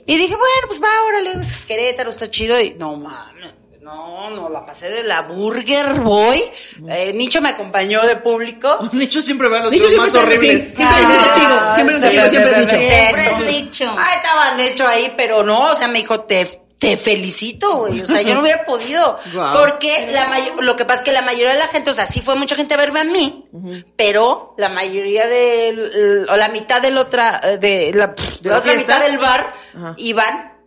Y 0.06 0.15
dije, 0.15 0.36
bueno, 0.36 0.67
pues 0.67 0.82
va, 0.82 0.88
órale, 1.08 1.34
pues, 1.34 1.58
Querétaro 1.67 2.10
está 2.10 2.30
chido. 2.30 2.60
Y 2.62 2.75
no, 2.75 2.95
mames, 2.95 3.54
no, 3.89 4.30
no, 4.30 4.49
la 4.49 4.65
pasé 4.65 4.89
de 4.89 5.04
la 5.04 5.23
Burger 5.23 5.95
Boy. 5.95 6.43
Eh, 6.88 7.12
Nicho 7.13 7.41
me 7.41 7.49
acompañó 7.49 8.06
de 8.06 8.17
público. 8.17 8.89
Nicho 8.91 9.21
siempre 9.21 9.49
va 9.49 9.60
a 9.60 9.63
los 9.63 9.71
Nicho 9.71 9.88
más 9.97 10.13
horribles. 10.13 10.69
sí, 10.69 10.75
siempre 10.75 10.97
es 10.99 11.06
un 11.06 11.17
testigo, 11.17 11.75
siempre 11.75 11.95
es 11.95 12.04
un 12.04 12.10
testigo, 12.10 12.30
siempre 12.30 12.52
es 12.52 12.58
Nicho. 12.58 12.75
Siempre 12.75 13.25
es 13.25 13.47
dicho. 13.47 13.95
Ay, 13.97 14.17
estaban 14.17 14.58
de 14.58 14.67
hecho 14.67 14.88
ahí, 14.88 15.13
pero 15.17 15.43
no, 15.43 15.71
o 15.71 15.75
sea, 15.75 15.88
me 15.88 15.99
dijo, 15.99 16.21
te, 16.21 16.45
te 16.78 16.97
felicito, 16.97 17.78
güey. 17.78 18.02
O 18.02 18.06
sea, 18.06 18.21
yo 18.21 18.36
no 18.36 18.41
hubiera 18.41 18.63
podido. 18.63 19.17
Porque 19.34 20.10
la 20.12 20.30
lo 20.62 20.75
que 20.75 20.86
pasa 20.86 20.99
es 20.99 21.06
que 21.06 21.12
la 21.12 21.21
mayoría 21.21 21.54
de 21.54 21.60
la 21.60 21.67
gente, 21.67 21.89
o 21.89 21.93
sea, 21.93 22.06
sí 22.06 22.21
fue 22.21 22.36
mucha 22.36 22.56
gente 22.56 22.75
a 22.75 22.78
verme 22.78 22.99
a 22.99 23.06
mí, 23.06 23.47
pero 23.95 24.54
la 24.58 24.69
mayoría 24.69 25.28
del, 25.28 26.28
o 26.30 26.36
la 26.36 26.49
mitad 26.49 26.82
del 26.82 26.97
otra, 26.97 27.41
eh, 27.43 27.58
de 27.58 27.91
la, 27.93 28.08
¿De 28.08 28.15
la 28.43 28.52
la 28.52 28.58
otra 28.60 28.73
mitad 28.75 28.99
del 29.02 29.17
bar 29.17 29.54
iban, 29.97 30.59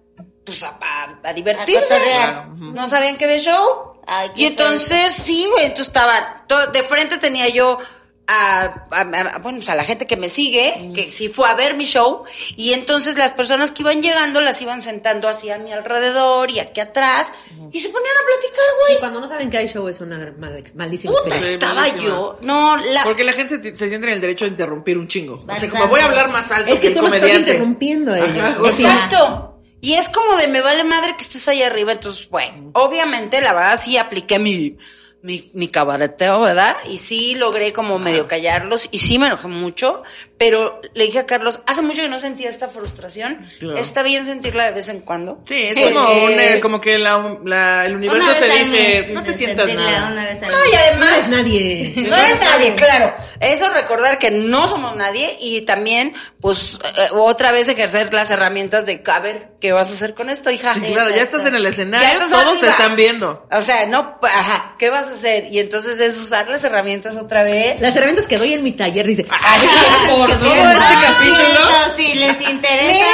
pues, 0.45 0.63
a, 0.63 0.77
a, 0.81 1.19
a 1.29 1.33
divertirse. 1.33 1.95
A. 1.95 2.47
No 2.59 2.89
sabían 2.89 3.17
qué 3.17 3.27
ver 3.27 3.41
show. 3.41 3.93
Ay, 4.07 4.31
qué 4.35 4.43
y 4.43 4.47
entonces, 4.47 5.13
sí, 5.15 5.47
güey, 5.51 5.65
entonces 5.65 5.87
estaba, 5.89 6.45
to- 6.49 6.67
de 6.69 6.83
frente 6.83 7.19
tenía 7.19 7.49
yo 7.49 7.79
a, 8.27 8.63
a- 8.91 9.01
a- 9.01 9.39
bueno, 9.39 9.59
pues 9.59 9.69
a 9.69 9.75
la 9.77 9.85
gente 9.85 10.07
que 10.07 10.17
me 10.17 10.29
sigue, 10.29 10.91
que 10.95 11.09
sí 11.11 11.29
fue 11.29 11.49
a 11.49 11.55
ver 11.55 11.77
mi 11.77 11.85
show, 11.85 12.25
y 12.57 12.73
entonces 12.73 13.17
las 13.17 13.33
personas 13.33 13.71
que 13.71 13.83
iban 13.83 14.03
llegando 14.03 14.41
las 14.41 14.61
iban 14.63 14.83
sentando 14.83 15.29
así 15.29 15.51
a 15.51 15.59
mi 15.59 15.73
alrededor 15.73 16.51
y 16.51 16.59
aquí 16.59 16.81
atrás, 16.81 17.31
y 17.71 17.81
se 17.81 17.89
ponían 17.91 18.13
a 18.17 18.27
platicar, 18.27 18.65
Y 18.65 18.81
güey. 18.89 18.99
cuando 19.01 19.21
no 19.21 19.29
saben 19.29 19.51
que 19.51 19.59
hay 19.59 19.69
show 19.69 19.87
es 19.89 20.01
una 20.01 20.19
mal- 20.39 20.65
malísima 20.75 21.15
Puta, 21.23 21.37
estaba 21.37 21.75
malísima. 21.75 22.05
yo. 22.05 22.39
No, 22.43 22.77
la, 22.77 23.05
Porque 23.05 23.23
la 23.23 23.35
gente 23.35 23.75
se 23.75 23.89
siente 23.89 24.07
en 24.09 24.15
el 24.15 24.21
derecho 24.21 24.45
de 24.47 24.51
interrumpir 24.53 24.99
un 24.99 25.07
chingo. 25.07 25.35
O 25.35 25.39
sea, 25.39 25.47
Bastante. 25.47 25.79
como 25.79 25.89
voy 25.91 26.01
a 26.01 26.05
hablar 26.07 26.29
más 26.31 26.51
alto 26.51 26.73
Es 26.73 26.81
que 26.81 26.89
el 26.89 26.95
tú 26.95 27.03
los 27.03 27.13
estás 27.13 27.35
interrumpiendo 27.35 28.15
ellos. 28.17 28.31
Ajá, 28.37 28.61
O 28.61 28.73
sea, 28.73 28.93
Exacto. 28.95 29.52
Y 29.83 29.95
es 29.95 30.09
como 30.09 30.37
de 30.37 30.47
me 30.47 30.61
vale 30.63 30.85
madre 30.85 31.15
que 31.19 31.25
estés 31.25 31.47
ahí 31.49 31.63
arriba. 31.63 31.93
Entonces, 31.93 32.29
bueno, 32.31 32.71
obviamente, 32.75 33.41
la 33.43 33.53
verdad 33.53 33.79
sí 33.83 33.99
apliqué 33.99 34.39
mi, 34.39 34.79
mi, 35.23 35.51
mi 35.55 35.67
cabareteo, 35.67 36.41
¿verdad? 36.41 36.77
Y 36.89 36.99
sí 36.99 37.35
logré 37.35 37.73
como 37.73 37.99
medio 37.99 38.27
callarlos. 38.29 38.89
Y 38.93 38.99
sí 38.99 39.19
me 39.19 39.27
enojé 39.27 39.49
mucho. 39.49 40.05
Pero 40.39 40.81
le 40.95 41.05
dije 41.07 41.19
a 41.19 41.27
Carlos, 41.27 41.61
hace 41.67 41.83
mucho 41.83 42.01
que 42.03 42.09
no 42.09 42.19
sentía 42.21 42.49
esta 42.49 42.69
frustración. 42.69 43.45
Claro. 43.59 43.77
Está 43.79 44.03
bien 44.05 44.25
sentirla 44.25 44.65
de 44.67 44.73
vez 44.73 44.89
en 44.89 45.01
cuando. 45.01 45.41
Sí, 45.47 45.55
es 45.63 45.75
Porque- 45.75 45.93
como, 45.95 46.25
un, 46.27 46.31
eh, 46.41 46.61
como 46.61 46.81
que 46.81 46.99
la, 46.99 47.39
la- 47.45 47.85
el 47.87 47.97
universo 47.97 48.29
Una 48.31 48.39
te 48.39 48.59
dice, 48.59 49.07
no 49.11 49.23
te 49.25 49.37
sientas 49.37 49.73
nada. 49.75 50.13
Una 50.13 50.25
vez 50.27 50.41
No, 50.43 50.47
y 50.49 50.51
no 50.51 50.79
además... 50.79 51.19
es 51.19 51.29
nadie. 51.31 51.95
No 51.97 52.17
eres 52.17 52.41
nadie, 52.41 52.75
claro. 52.77 53.15
Eso 53.41 53.69
recordar 53.73 54.19
que 54.19 54.31
no 54.31 54.69
somos 54.69 54.95
nadie 54.97 55.37
y 55.41 55.63
también, 55.63 56.15
pues, 56.41 56.79
eh, 56.85 57.09
otra 57.13 57.51
vez 57.53 57.69
ejercer 57.69 58.13
las 58.15 58.31
herramientas 58.31 58.87
de, 58.87 59.03
a 59.07 59.21
ver, 59.21 59.52
¿qué 59.63 59.71
vas 59.73 59.89
a 59.91 59.93
hacer 59.95 60.15
con 60.15 60.29
esto, 60.29 60.51
hija? 60.51 60.75
Sí, 60.75 60.81
claro, 60.93 61.15
ya 61.15 61.23
estás 61.23 61.47
en 61.47 61.55
el 61.55 61.65
escenario, 61.65 62.05
Ya 62.05 62.15
estás 62.15 62.31
todos 62.31 62.59
te 62.59 62.67
arriba. 62.67 62.73
están 62.73 62.97
viendo. 62.97 63.47
O 63.49 63.61
sea, 63.63 63.87
no, 63.87 64.19
ajá, 64.21 64.75
¿qué 64.77 64.91
vas 64.91 65.07
a 65.07 65.13
hacer? 65.13 65.47
Y 65.53 65.61
entonces 65.61 66.01
es 66.01 66.21
usar 66.21 66.49
las 66.49 66.65
herramientas 66.65 67.17
otra 67.17 67.45
vez. 67.45 67.81
Las 67.81 67.95
herramientas 67.95 68.27
que 68.27 68.39
doy 68.39 68.55
en 68.55 68.65
mi 68.65 68.73
taller, 68.73 69.07
dice. 69.07 69.25
Ay, 69.31 69.61
por 70.11 70.29
que 70.29 70.35
todo 70.35 70.53
este 70.53 70.95
capítulo. 71.01 71.69
Si 71.97 72.15
les 72.15 72.41
interesa, 72.51 73.07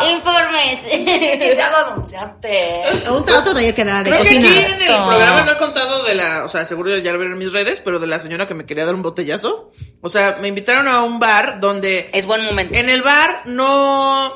¡Mi 0.00 0.12
informes. 0.12 0.78
Ya 1.58 1.70
lo 1.70 1.92
anunciaste. 1.92 2.82
A 3.06 3.12
un 3.12 3.18
otro 3.18 3.54
taller 3.54 3.74
que 3.74 3.84
da 3.84 4.02
de 4.02 4.10
Creo 4.10 4.22
que 4.22 4.28
cocina. 4.28 4.48
aquí 4.48 4.58
en 4.72 4.80
el 4.82 4.86
programa 5.04 5.42
no 5.42 5.52
he 5.52 5.56
contado 5.58 6.02
de 6.04 6.14
la, 6.14 6.44
o 6.44 6.48
sea, 6.48 6.64
seguro 6.64 6.96
ya 6.96 7.12
lo 7.12 7.18
vieron 7.18 7.32
en 7.34 7.38
mis 7.38 7.52
redes, 7.52 7.80
pero 7.84 7.98
de 7.98 8.06
la 8.06 8.18
señora 8.18 8.46
que 8.46 8.54
me 8.54 8.64
quería 8.64 8.86
dar 8.86 8.94
un 8.94 9.02
botellazo. 9.02 9.70
O 10.00 10.08
sea, 10.08 10.34
me 10.40 10.48
invitaron 10.48 10.88
a 10.88 11.02
un 11.02 11.18
bar 11.18 11.60
donde 11.60 12.08
Es 12.14 12.24
buen 12.24 12.42
momento. 12.44 12.74
en 12.74 12.88
el 12.88 13.02
bar 13.02 13.42
no, 13.44 14.32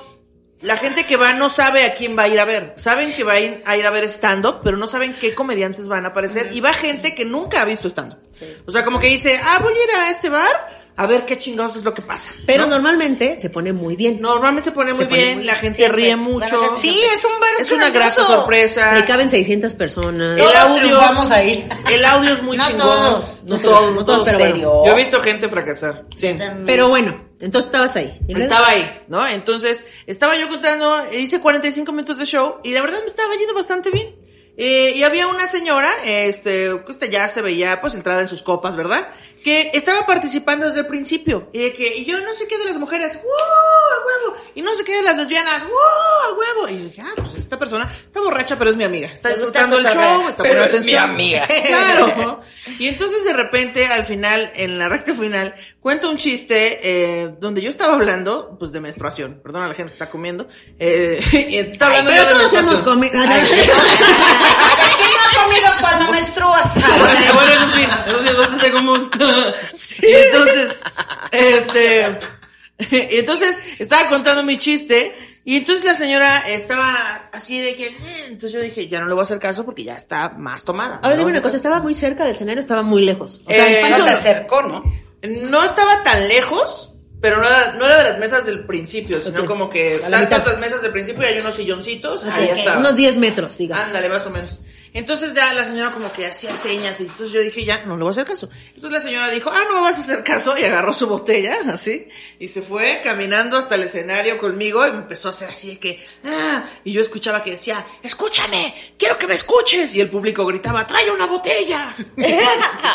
la 0.63 0.77
gente 0.77 1.05
que 1.05 1.17
va 1.17 1.33
no 1.33 1.49
sabe 1.49 1.85
a 1.85 1.95
quién 1.95 2.17
va 2.17 2.25
a 2.25 2.29
ir 2.29 2.41
a 2.41 2.45
ver. 2.45 2.75
Saben 2.77 3.15
que 3.15 3.25
va 3.25 3.33
a 3.35 3.41
ir 3.41 3.63
a, 3.65 3.77
ir 3.77 3.87
a 3.87 3.91
ver 3.91 4.05
stand-up, 4.05 4.61
pero 4.63 4.77
no 4.77 4.87
saben 4.87 5.15
qué 5.21 5.35
comediantes 5.35 5.89
van 5.89 6.05
a 6.07 6.09
aparecer. 6.09 6.51
Y 6.53 6.61
va 6.61 6.73
gente 6.73 7.15
que 7.15 7.25
nunca 7.25 7.63
ha 7.63 7.65
visto 7.65 7.89
stand-up. 7.89 8.19
O 8.67 8.73
sea, 8.73 8.85
como 8.85 8.99
que 8.99 9.09
dice, 9.09 9.39
ah, 9.43 9.59
voy 9.63 9.73
a 9.75 9.85
ir 9.85 9.91
a 9.97 10.11
este 10.11 10.29
bar 10.29 10.83
a 10.95 11.07
ver 11.07 11.25
qué 11.25 11.39
chingados 11.39 11.77
es 11.77 11.85
lo 11.85 11.95
que 11.95 12.03
pasa. 12.03 12.33
Pero 12.47 12.65
¿no? 12.65 12.71
normalmente 12.71 13.41
se 13.41 13.51
pone 13.51 13.73
muy 13.73 13.97
bien. 13.97 14.21
Normalmente 14.21 14.71
se 14.71 14.73
pone 14.73 14.93
muy 14.93 15.01
Se 15.01 15.07
pone 15.07 15.23
bien, 15.23 15.37
muy 15.39 15.45
la 15.47 15.55
gente 15.55 15.77
Siempre. 15.79 15.97
ríe 16.03 16.17
Bueno, 16.17 16.31
mucho. 16.41 16.77
Sí, 16.77 17.01
es 17.15 17.25
un 17.25 17.41
bar 17.41 17.51
Es 17.59 17.73
una 17.73 17.91
grata 17.91 18.11
sorpresa. 18.11 18.95
Le 18.95 19.05
caben 19.05 19.31
600 19.31 19.75
personas. 19.75 20.39
El 20.39 20.57
audio, 20.57 20.83
triunfamos 20.83 21.31
ahí. 21.31 21.67
el 21.91 22.05
audio 22.05 22.33
es 22.35 22.43
muy 22.43 22.57
No 22.57 22.67
chingón. 22.67 22.81
todos. 22.87 23.43
No 23.45 23.59
todos, 23.59 23.95
no 23.95 24.05
todos. 24.05 24.29
pero 24.29 24.39
¿En 24.39 24.51
serio? 24.53 24.83
Yo 24.85 24.93
he 24.93 24.97
visto 24.97 25.21
gente 25.23 25.49
fracasar. 25.49 26.05
Sí. 26.15 26.37
Pero 26.67 26.89
bueno, 26.89 27.32
entonces 27.43 27.67
estabas 27.67 27.97
ahí. 27.97 28.21
Estaba 28.29 28.69
ahí, 28.69 29.03
¿no? 29.09 29.27
Entonces, 29.27 29.85
estaba 30.07 30.37
yo 30.37 30.49
contando, 30.49 30.97
hice 31.13 31.41
45 31.41 31.91
minutos 31.91 32.19
de 32.19 32.25
show 32.25 32.59
y 32.63 32.71
la 32.71 32.81
verdad 32.81 33.01
me 33.01 33.07
estaba 33.07 33.35
yendo 33.37 33.53
bastante 33.53 33.91
bien. 33.91 34.15
Eh, 34.57 34.93
y 34.95 35.03
había 35.03 35.27
una 35.27 35.49
señora, 35.49 35.91
este, 36.05 36.71
que 36.87 36.93
esta 36.93 37.07
ya 37.07 37.29
se 37.29 37.43
veía 37.43 37.81
pues 37.81 37.95
entrada 37.95 38.21
en 38.21 38.29
sus 38.29 38.43
copas, 38.43 38.77
¿verdad? 38.77 39.09
Que 39.43 39.71
estaba 39.75 40.07
participando 40.07 40.67
desde 40.67 40.81
el 40.81 40.87
principio. 40.87 41.49
Y 41.53 41.59
de 41.61 41.73
que, 41.73 41.97
y 41.97 42.05
yo 42.05 42.21
no 42.21 42.33
sé 42.35 42.47
qué 42.47 42.59
de 42.59 42.65
las 42.65 42.79
mujeres, 42.79 43.21
¡wow! 43.23 43.33
a 43.33 44.07
huevo! 44.07 44.37
Y 44.55 44.63
no 44.63 44.75
sé 44.75 44.85
qué 44.85 44.97
de 44.97 45.03
las 45.03 45.17
lesbianas, 45.17 45.65
¡wow! 45.65 45.73
a 45.73 46.39
huevo! 46.39 46.69
Y 46.69 46.79
yo 46.79 46.85
dije, 46.85 47.03
ah, 47.03 47.13
pues 47.17 47.35
esta 47.35 47.59
persona 47.59 47.89
está 47.91 48.21
borracha, 48.21 48.57
pero 48.57 48.71
es 48.71 48.77
mi 48.77 48.85
amiga. 48.85 49.09
Está 49.09 49.31
disfrutando 49.31 49.79
el 49.79 49.87
show, 49.87 50.29
está 50.29 50.43
Pero 50.43 50.63
poniendo 50.63 50.79
es 50.79 50.85
mi 50.87 50.95
amiga. 50.95 51.49
Claro. 51.73 52.41
Y 52.79 52.87
entonces 52.89 53.25
de 53.25 53.33
repente, 53.33 53.87
al 53.87 54.05
final, 54.05 54.53
en 54.55 54.79
la 54.79 54.89
recta 54.89 55.15
final, 55.15 55.55
cuento 55.81 56.11
un 56.11 56.17
chiste 56.17 56.81
eh, 56.83 57.35
donde 57.41 57.63
yo 57.63 57.71
estaba 57.71 57.95
hablando, 57.95 58.57
pues 58.59 58.73
de 58.73 58.81
menstruación. 58.81 59.41
Perdona 59.43 59.67
a 59.67 59.69
la 59.69 59.75
gente 59.75 59.91
que 59.91 59.95
está 59.95 60.11
comiendo. 60.11 60.49
Eh, 60.79 61.21
y 61.51 61.57
estaba 61.57 61.99
hablando 61.99 62.11
Pero 62.11 62.25
yo 62.25 62.39
de 62.39 62.45
todos 62.45 62.53
hemos 62.55 62.81
comido. 62.81 63.13
¿Qué 63.23 63.67
no 63.67 65.21
ha 65.21 65.45
comido 65.45 65.69
cuando 65.81 66.13
menstruas? 66.13 66.75
Bueno, 67.35 67.53
eso 67.53 67.69
sí, 67.69 67.83
eso 68.07 68.23
sí, 68.23 68.29
entonces 68.29 68.61
de 68.61 68.73
común. 68.73 69.11
y 70.03 70.13
entonces, 70.13 70.83
este, 71.31 72.19
y 72.91 73.19
entonces 73.19 73.61
estaba 73.79 74.09
contando 74.09 74.43
mi 74.43 74.59
chiste 74.59 75.15
y 75.45 75.57
entonces 75.57 75.85
la 75.85 75.95
señora 75.97 76.39
estaba 76.49 76.95
así 77.33 77.61
de 77.61 77.75
que, 77.75 77.87
eh, 77.87 78.25
entonces 78.29 78.53
yo 78.53 78.61
dije, 78.61 78.87
ya 78.87 79.01
no 79.01 79.07
le 79.07 79.13
voy 79.13 79.23
a 79.23 79.25
hacer 79.25 79.41
caso 79.41 79.65
porque 79.65 79.83
ya 79.83 79.97
está 79.97 80.29
más 80.31 80.65
tomada. 80.65 80.97
Ahora 81.03 81.17
¿no? 81.17 81.19
dime 81.19 81.33
una 81.33 81.43
cosa, 81.43 81.57
¿estaba 81.57 81.81
muy 81.81 81.95
cerca 81.95 82.23
del 82.23 82.33
escenario 82.33 82.61
estaba 82.61 82.83
muy 82.83 83.03
lejos? 83.03 83.43
O 83.47 83.51
sea, 83.51 83.69
Eh, 83.69 83.81
el 83.81 83.83
No 83.83 83.89
Pancho... 83.97 84.05
se 84.05 84.11
acercó, 84.11 84.63
¿no? 84.63 84.83
No 85.23 85.65
estaba 85.65 86.05
tan 86.05 86.29
lejos, 86.29 86.93
pero 87.21 87.39
no 87.41 87.47
era, 87.47 87.73
no 87.73 87.87
era 87.87 87.99
de 88.03 88.11
las 88.11 88.19
mesas 88.19 88.47
del 88.47 88.67
principio, 88.67 89.21
sino 89.21 89.45
como 89.45 89.69
que 89.69 89.99
saltas 89.99 90.47
las 90.47 90.59
mesas 90.59 90.83
del 90.83 90.93
principio 90.93 91.23
y 91.23 91.27
hay 91.27 91.39
unos 91.41 91.57
silloncitos, 91.57 92.25
ahí 92.25 92.49
estaba. 92.49 92.79
Unos 92.79 92.95
10 92.97 93.19
metros, 93.19 93.59
digamos. 93.59 93.87
Ándale, 93.87 94.09
más 94.09 94.27
o 94.27 94.31
menos. 94.31 94.61
Entonces 94.95 95.33
ya 95.33 95.55
la 95.55 95.65
señora 95.65 95.91
como 95.93 96.13
que 96.13 96.27
hacía 96.27 96.55
señas 96.55 97.01
y 97.01 97.05
entonces 97.05 97.31
yo 97.33 97.41
dije, 97.41 97.65
ya, 97.65 97.85
no 97.87 97.97
le 97.97 98.03
voy 98.03 98.09
a 98.09 98.13
hacer 98.13 98.27
caso. 98.27 98.51
Entonces 98.75 98.93
la 98.93 99.01
señora 99.01 99.31
dijo, 99.31 99.49
ah, 99.51 99.63
no 99.69 99.77
me 99.77 99.81
vas 99.81 99.97
a 99.97 100.03
hacer 100.03 100.23
caso 100.23 100.55
y 100.59 100.65
agarró 100.65 100.93
su 100.93 101.07
botella, 101.07 101.61
así, 101.73 102.09
y 102.39 102.49
se 102.49 102.61
fue 102.61 103.01
caminando 103.03 103.57
hasta 103.57 103.77
el 103.77 103.85
escenario 103.85 104.37
conmigo 104.39 104.87
y 104.87 104.91
me 104.93 104.99
empezó 104.99 105.29
a 105.29 105.31
hacer 105.31 105.49
así 105.49 105.71
de 105.71 105.79
que, 105.79 106.07
ah, 106.27 106.65
y 106.85 106.93
yo 106.93 107.01
escuchaba 107.01 107.43
que 107.43 107.53
decía, 107.53 107.87
escúchame, 108.03 108.75
quiero 108.99 109.17
que 109.19 109.27
me 109.27 109.35
escuches. 109.35 109.95
Y 109.95 110.01
el 110.03 110.11
público 110.11 110.45
gritaba, 110.45 110.87
trae 110.87 111.11
una 111.11 111.25
botella. 111.27 111.95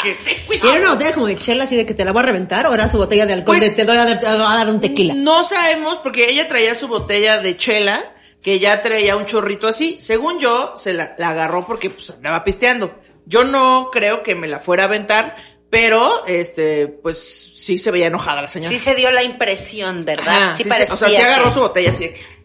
que, 0.03 0.13
"Ten 0.23 0.35
¿Y 0.43 0.45
cuidado". 0.59 0.69
era 0.69 0.79
una 0.81 0.89
botella 0.91 1.13
como 1.13 1.25
de 1.27 1.37
chela 1.37 1.63
así 1.63 1.75
de 1.75 1.85
que 1.85 1.93
te 1.95 2.05
la 2.05 2.11
voy 2.11 2.21
a 2.21 2.25
reventar 2.27 2.67
o 2.67 2.73
era 2.73 2.87
su 2.87 2.97
botella 2.97 3.25
de 3.25 3.33
alcohol 3.33 3.57
Pues- 3.57 3.71
de 3.71 3.75
te 3.75 3.85
doy 3.85 3.97
a 3.97 4.05
dar 4.05 4.67
un 4.69 4.79
tequila? 4.81 5.13
No 5.15 5.43
sabemos 5.43 5.95
porque 6.03 6.29
ella 6.29 6.47
traía 6.47 6.75
su 6.75 6.87
botella 6.87 7.39
de 7.39 7.57
chela 7.57 8.13
que 8.41 8.59
ya 8.59 8.81
traía 8.81 9.15
un 9.15 9.25
chorrito 9.25 9.67
así. 9.67 9.97
Según 9.99 10.39
yo, 10.39 10.73
se 10.77 10.93
la, 10.93 11.15
la 11.17 11.29
agarró 11.29 11.65
porque 11.65 11.89
pues 11.89 12.09
andaba 12.11 12.43
pisteando. 12.43 12.99
Yo 13.25 13.43
no 13.43 13.89
creo 13.91 14.23
que 14.23 14.35
me 14.35 14.47
la 14.47 14.59
fuera 14.59 14.83
a 14.83 14.85
aventar, 14.87 15.35
pero 15.69 16.25
este, 16.27 16.87
pues 16.87 17.51
sí 17.55 17.77
se 17.77 17.91
veía 17.91 18.07
enojada 18.07 18.41
la 18.43 18.49
señora. 18.49 18.69
Sí 18.69 18.77
se 18.77 18.95
dio 18.95 19.11
la 19.11 19.23
impresión, 19.23 20.05
¿verdad? 20.05 20.27
Ajá, 20.47 20.55
sí, 20.55 20.63
sí 20.63 20.69
parecía. 20.69 20.93
o 20.93 20.97
sea, 20.97 21.09
sí 21.09 21.15
agarró 21.17 21.45
que- 21.49 21.53
su 21.53 21.59
botella 21.59 21.89
así 21.89 22.05
de 22.07 22.13
que. 22.13 22.37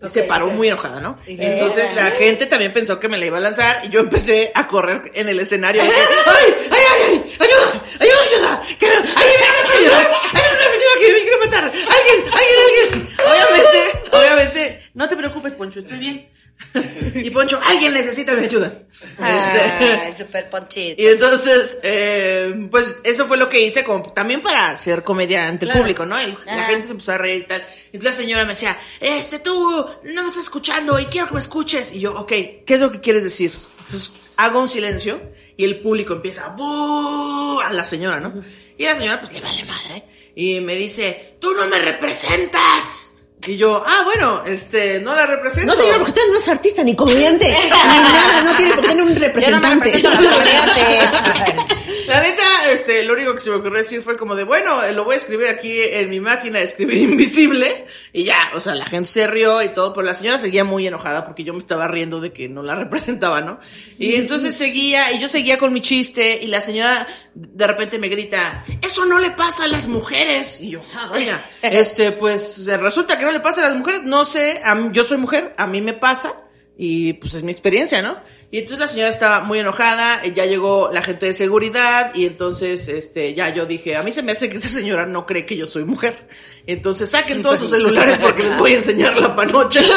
Y 0.00 0.06
se 0.06 0.22
paró 0.22 0.46
muy 0.46 0.68
enojada, 0.68 1.00
¿no? 1.00 1.18
Entonces 1.26 1.92
la 1.96 2.12
gente 2.12 2.46
también 2.46 2.72
pensó 2.72 3.00
que 3.00 3.08
me 3.08 3.18
la 3.18 3.26
iba 3.26 3.38
a 3.38 3.40
lanzar 3.40 3.80
y 3.84 3.88
yo 3.88 3.98
empecé 3.98 4.52
a 4.54 4.68
correr 4.68 5.10
en 5.14 5.28
el 5.28 5.40
escenario. 5.40 5.82
¡Ay, 6.26 6.54
ay, 6.70 6.77
ay, 7.08 7.24
ay! 7.24 7.36
¡Ayuda! 7.40 7.82
¡Ayuda, 8.00 8.22
ayuda! 8.30 8.62
¡Que 8.78 8.86
me- 8.86 8.94
¡Alguien 8.96 9.38
viene 9.38 9.46
a 9.46 9.78
ayudar! 9.78 10.12
¡Hay 10.34 10.42
una 10.54 10.70
señora 10.70 10.94
que 11.00 11.12
me 11.12 11.20
quiere 11.22 11.38
matar! 11.44 11.64
¡Alguien, 11.64 12.32
alguien, 12.32 12.58
alguien! 12.64 13.08
Obviamente, 13.28 14.02
obviamente, 14.16 14.90
no 14.94 15.08
te 15.08 15.16
preocupes, 15.16 15.52
Poncho, 15.54 15.80
estoy 15.80 15.98
bien. 15.98 16.28
Y 17.14 17.30
Poncho, 17.30 17.60
alguien 17.64 17.94
necesita 17.94 18.34
mi 18.34 18.44
ayuda. 18.44 18.72
Este, 19.00 19.20
Ay, 19.22 20.12
super 20.16 20.50
ponchito. 20.50 21.00
y 21.00 21.06
entonces, 21.06 21.78
eh, 21.84 22.66
pues 22.70 22.96
eso 23.04 23.26
fue 23.26 23.36
lo 23.36 23.48
que 23.48 23.60
hice 23.60 23.84
como 23.84 24.12
también 24.12 24.42
para 24.42 24.70
hacer 24.70 25.02
comedia 25.04 25.46
ante 25.46 25.66
el 25.66 25.72
público, 25.72 26.04
¿no? 26.04 26.18
El- 26.18 26.36
la 26.46 26.64
gente 26.64 26.86
se 26.86 26.92
empezó 26.92 27.12
a 27.12 27.18
reír 27.18 27.42
y 27.42 27.46
tal. 27.46 27.64
Entonces 27.92 28.04
la 28.18 28.24
señora 28.24 28.42
me 28.44 28.50
decía, 28.50 28.76
este, 29.00 29.38
tú 29.38 29.70
no 30.02 30.22
me 30.22 30.28
estás 30.28 30.44
escuchando 30.44 30.98
y 30.98 31.06
quiero 31.06 31.28
que 31.28 31.34
me 31.34 31.40
escuches. 31.40 31.92
Y 31.92 32.00
yo, 32.00 32.12
ok, 32.14 32.28
¿qué 32.28 32.64
es 32.66 32.80
lo 32.80 32.90
que 32.90 33.00
quieres 33.00 33.22
decir? 33.22 33.52
Entonces 33.86 34.12
hago 34.36 34.60
un 34.60 34.68
silencio 34.68 35.20
y 35.58 35.64
el 35.64 35.80
público 35.80 36.14
empieza 36.14 36.48
"Bú", 36.56 37.60
a 37.60 37.70
la 37.72 37.84
señora, 37.84 38.18
¿no? 38.20 38.32
Y 38.78 38.84
la 38.84 38.96
señora 38.96 39.20
pues 39.20 39.32
le 39.34 39.40
vale 39.42 39.64
madre 39.64 40.04
y 40.34 40.60
me 40.60 40.76
dice, 40.76 41.36
tú 41.40 41.52
no 41.52 41.66
me 41.66 41.78
representas. 41.80 43.16
Y 43.46 43.56
yo, 43.56 43.82
ah, 43.86 44.02
bueno, 44.04 44.42
este, 44.46 45.00
no 45.00 45.14
la 45.14 45.26
represento. 45.26 45.66
No, 45.72 45.74
señora, 45.76 45.98
porque 45.98 46.10
usted 46.10 46.22
no 46.30 46.38
es 46.38 46.48
artista 46.48 46.82
ni 46.84 46.94
comediante. 46.96 47.46
ni 47.60 47.68
nada, 47.70 48.42
no 48.42 48.56
tiene 48.56 48.72
por 48.74 48.82
qué 48.82 48.88
tener 48.88 49.02
un 49.04 49.08
Yo 49.10 49.14
no 49.14 49.20
me 49.20 49.26
representante. 49.26 49.74
represento 49.90 50.08
a 50.08 50.20
los 50.20 50.32
comediantes. 50.32 51.10
La 52.08 52.20
neta, 52.22 52.42
este, 52.72 53.04
lo 53.04 53.12
único 53.14 53.34
que 53.34 53.40
se 53.40 53.50
me 53.50 53.56
ocurrió 53.56 53.78
decir 53.78 54.02
fue 54.02 54.16
como 54.16 54.34
de, 54.34 54.44
bueno, 54.44 54.82
eh, 54.82 54.92
lo 54.92 55.04
voy 55.04 55.14
a 55.14 55.18
escribir 55.18 55.48
aquí 55.48 55.72
en 55.80 56.08
mi 56.10 56.20
máquina 56.20 56.58
de 56.58 56.64
escribir 56.64 56.98
invisible. 57.10 57.86
Y 58.12 58.24
ya, 58.24 58.50
o 58.54 58.60
sea, 58.60 58.74
la 58.74 58.86
gente 58.86 59.08
se 59.10 59.26
rió 59.26 59.62
y 59.62 59.74
todo, 59.74 59.92
pero 59.92 60.06
la 60.06 60.14
señora 60.14 60.38
seguía 60.38 60.64
muy 60.64 60.86
enojada 60.86 61.24
porque 61.26 61.44
yo 61.44 61.52
me 61.52 61.58
estaba 61.58 61.86
riendo 61.88 62.20
de 62.20 62.32
que 62.32 62.48
no 62.48 62.62
la 62.62 62.74
representaba, 62.76 63.40
¿no? 63.40 63.58
Y 63.98 64.14
entonces 64.14 64.56
seguía, 64.56 65.12
y 65.12 65.20
yo 65.20 65.28
seguía 65.28 65.58
con 65.58 65.72
mi 65.72 65.80
chiste, 65.80 66.38
y 66.42 66.46
la 66.46 66.60
señora 66.60 67.06
de 67.34 67.66
repente 67.66 67.98
me 67.98 68.08
grita, 68.08 68.64
eso 68.82 69.04
no 69.04 69.18
le 69.18 69.30
pasa 69.30 69.64
a 69.64 69.68
las 69.68 69.86
mujeres. 69.86 70.60
Y 70.60 70.70
yo, 70.70 70.80
ah, 70.94 71.08
vaya, 71.10 71.44
este, 71.62 72.12
pues 72.12 72.66
resulta 72.66 73.18
que 73.18 73.24
no 73.24 73.32
le 73.32 73.40
pasa 73.40 73.60
a 73.64 73.68
las 73.68 73.76
mujeres, 73.76 74.04
no 74.04 74.24
sé, 74.24 74.60
a 74.64 74.74
mí- 74.74 74.88
yo 74.92 75.04
soy 75.04 75.18
mujer, 75.18 75.54
a 75.56 75.66
mí 75.66 75.80
me 75.80 75.92
pasa. 75.92 76.32
Y 76.80 77.14
pues 77.14 77.34
es 77.34 77.42
mi 77.42 77.50
experiencia, 77.50 78.02
¿no? 78.02 78.18
Y 78.50 78.60
entonces 78.60 78.78
la 78.78 78.88
señora 78.88 79.10
estaba 79.10 79.40
muy 79.40 79.58
enojada, 79.58 80.22
eh, 80.24 80.32
ya 80.34 80.46
llegó 80.46 80.88
la 80.90 81.02
gente 81.02 81.26
de 81.26 81.34
seguridad 81.34 82.14
y 82.14 82.24
entonces 82.24 82.88
este 82.88 83.34
ya 83.34 83.50
yo 83.50 83.66
dije, 83.66 83.94
a 83.94 84.02
mí 84.02 84.10
se 84.10 84.22
me 84.22 84.32
hace 84.32 84.48
que 84.48 84.56
esa 84.56 84.70
señora 84.70 85.04
no 85.04 85.26
cree 85.26 85.44
que 85.44 85.54
yo 85.54 85.66
soy 85.66 85.84
mujer. 85.84 86.26
Entonces 86.66 87.10
saquen 87.10 87.42
todos 87.42 87.58
sus 87.58 87.70
celulares 87.70 88.16
porque 88.18 88.44
les 88.44 88.56
voy 88.58 88.72
a 88.72 88.76
enseñar 88.76 89.16
la 89.16 89.36
panocha. 89.36 89.80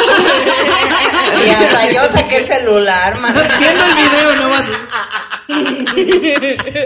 Y 1.46 1.50
hasta 1.50 1.92
yo 1.92 2.08
saqué 2.10 2.38
el 2.38 2.46
celular, 2.46 3.20
man. 3.20 3.34
Viendo 3.60 3.84
el 3.86 3.96
video 3.96 4.36
nomás. 4.36 4.66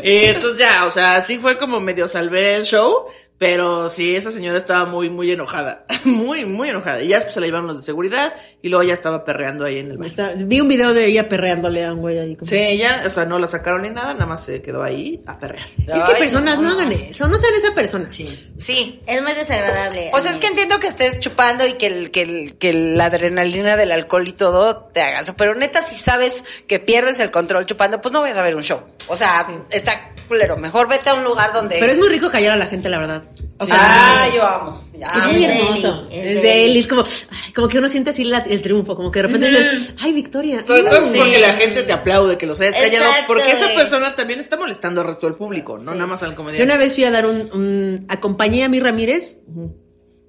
y 0.03 0.25
entonces 0.27 0.59
ya, 0.59 0.85
o 0.85 0.91
sea, 0.91 1.19
sí 1.19 1.39
fue 1.39 1.57
como 1.57 1.79
medio 1.79 2.07
salvé 2.07 2.55
el 2.55 2.63
show, 2.63 3.07
pero 3.37 3.89
sí, 3.89 4.15
esa 4.15 4.31
señora 4.31 4.57
estaba 4.57 4.85
muy, 4.85 5.09
muy 5.09 5.31
enojada. 5.31 5.85
Muy, 6.05 6.45
muy 6.45 6.69
enojada. 6.69 7.01
Y 7.01 7.07
ya 7.07 7.15
después 7.15 7.33
se 7.33 7.39
la 7.41 7.47
llevaron 7.47 7.65
los 7.65 7.77
de 7.77 7.83
seguridad 7.83 8.31
y 8.61 8.69
luego 8.69 8.83
ya 8.83 8.93
estaba 8.93 9.25
perreando 9.25 9.65
ahí 9.65 9.79
en 9.79 9.89
el 9.89 9.97
baño. 9.97 10.07
Está- 10.07 10.33
vi 10.37 10.61
un 10.61 10.67
video 10.67 10.93
de 10.93 11.07
ella 11.07 11.27
perreándole 11.27 11.83
a 11.83 11.93
un 11.93 12.01
güey 12.01 12.19
ahí. 12.19 12.35
como- 12.35 12.47
Sí, 12.47 12.77
ya, 12.77 13.03
o 13.07 13.09
sea, 13.09 13.25
no 13.25 13.39
la 13.39 13.47
sacaron 13.47 13.81
ni 13.81 13.89
nada, 13.89 14.13
nada 14.13 14.27
más 14.27 14.43
se 14.45 14.61
quedó 14.61 14.83
ahí 14.83 15.23
a 15.25 15.35
perrear. 15.37 15.67
Es 15.79 16.03
que 16.03 16.11
Ay, 16.13 16.19
personas 16.19 16.57
no, 16.59 16.69
no. 16.69 16.75
hagan 16.75 16.91
eso, 16.91 17.27
no 17.27 17.35
sean 17.39 17.53
esa 17.55 17.73
persona. 17.73 18.07
Sí. 18.11 19.01
Es 19.07 19.21
muy 19.23 19.33
desagradable. 19.33 20.11
O 20.13 20.19
sea, 20.19 20.29
es 20.31 20.37
que 20.37 20.45
entiendo 20.47 20.79
que 20.79 20.85
estés 20.87 21.19
chupando 21.19 21.65
y 21.65 21.73
que, 21.73 21.87
el, 21.87 22.11
que, 22.11 22.21
el, 22.21 22.57
que 22.59 22.71
la 22.73 23.05
adrenalina 23.05 23.75
del 23.75 23.91
alcohol 23.91 24.27
y 24.27 24.33
todo 24.33 24.75
te 24.93 25.01
haga 25.01 25.21
eso. 25.21 25.35
Pero 25.35 25.55
neta, 25.55 25.81
si 25.81 25.95
sabes 25.99 26.43
que 26.67 26.79
pierdes 26.79 27.19
el 27.19 27.31
control 27.31 27.65
chupando, 27.65 27.99
pues 27.99 28.11
no 28.11 28.21
vayas 28.21 28.37
a 28.37 28.43
ver 28.43 28.55
un 28.55 28.61
show. 28.63 28.81
O 29.07 29.15
sea, 29.15 29.47
está 29.71 30.11
culero. 30.27 30.55
Mejor 30.57 30.87
vete 30.87 31.09
a 31.09 31.15
un 31.15 31.23
lugar 31.23 31.51
donde... 31.53 31.77
Pero 31.79 31.91
es 31.91 31.97
muy 31.97 32.09
rico 32.09 32.29
callar 32.29 32.51
a 32.53 32.55
la 32.55 32.65
gente, 32.67 32.89
la 32.89 32.97
verdad. 32.99 33.23
O 33.57 33.65
sea, 33.65 33.77
ah, 33.79 34.27
yo 34.35 34.45
amo. 34.45 34.81
Ya. 34.97 35.05
es 35.17 35.27
muy 35.33 35.43
hermoso. 35.45 36.07
El 36.11 36.27
El 36.27 36.41
de 36.41 36.65
Eli. 36.65 36.79
Es 36.79 36.87
como, 36.87 37.03
ay, 37.03 37.51
como 37.53 37.67
que 37.67 37.77
uno 37.79 37.87
siente 37.89 38.09
así 38.09 38.23
la- 38.25 38.39
el 38.39 38.61
triunfo, 38.61 38.95
como 38.95 39.11
que 39.11 39.19
de 39.21 39.27
repente 39.27 39.49
dices, 39.49 39.93
ay, 40.01 40.11
Victoria. 40.13 40.63
Sobre 40.63 40.83
todo 40.83 41.09
Sí. 41.11 41.17
porque 41.19 41.39
la 41.39 41.53
gente 41.53 41.83
te 41.83 41.93
aplaude 41.93 42.37
que 42.37 42.45
los 42.45 42.59
hayas 42.61 42.75
callado, 42.75 43.05
Exacto, 43.05 43.23
porque 43.27 43.51
esa 43.51 43.67
persona 43.75 44.15
también 44.15 44.39
está 44.39 44.57
molestando 44.57 45.01
al 45.01 45.07
resto 45.07 45.27
del 45.27 45.35
público, 45.35 45.77
no 45.79 45.93
nada 45.93 46.07
más 46.07 46.23
al 46.23 46.31
Yo 46.31 46.35
comediante. 46.37 46.63
una 46.65 46.77
vez 46.77 46.95
fui 46.95 47.03
a 47.05 47.11
dar 47.11 47.25
un, 47.25 47.49
un- 47.53 48.05
acompañé 48.09 48.63
a 48.65 48.69
mi 48.69 48.79
Ramírez 48.79 49.39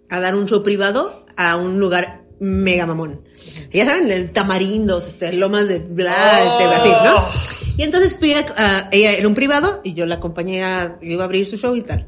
a 0.09 0.21
dar 0.21 0.35
un 0.37 0.47
show 0.47 0.63
privado 0.63 1.27
a 1.37 1.57
un 1.57 1.79
lugar 1.81 2.23
mega 2.39 2.87
mamón. 2.87 3.23
Ya 3.73 3.87
saben, 3.87 4.11
el 4.11 4.31
tamarindos, 4.31 5.09
este, 5.09 5.33
lomas 5.33 5.69
de 5.69 5.79
bla, 5.79 6.43
este, 6.45 6.65
así, 6.65 6.89
¿no? 6.91 7.25
Y 7.79 7.83
entonces 7.83 8.17
fui 8.19 8.33
a, 8.35 8.45
a- 8.57 8.89
ella 8.93 9.13
era 9.13 9.27
un 9.27 9.35
privado 9.35 9.81
y 9.85 9.95
yo 9.95 10.07
la 10.07 10.17
acompañé 10.17 10.63
a, 10.65 10.99
yo 11.01 11.13
iba 11.13 11.23
a 11.23 11.27
abrir 11.27 11.47
su 11.47 11.57
show 11.57 11.75
y 11.77 11.83
tal. 11.83 12.07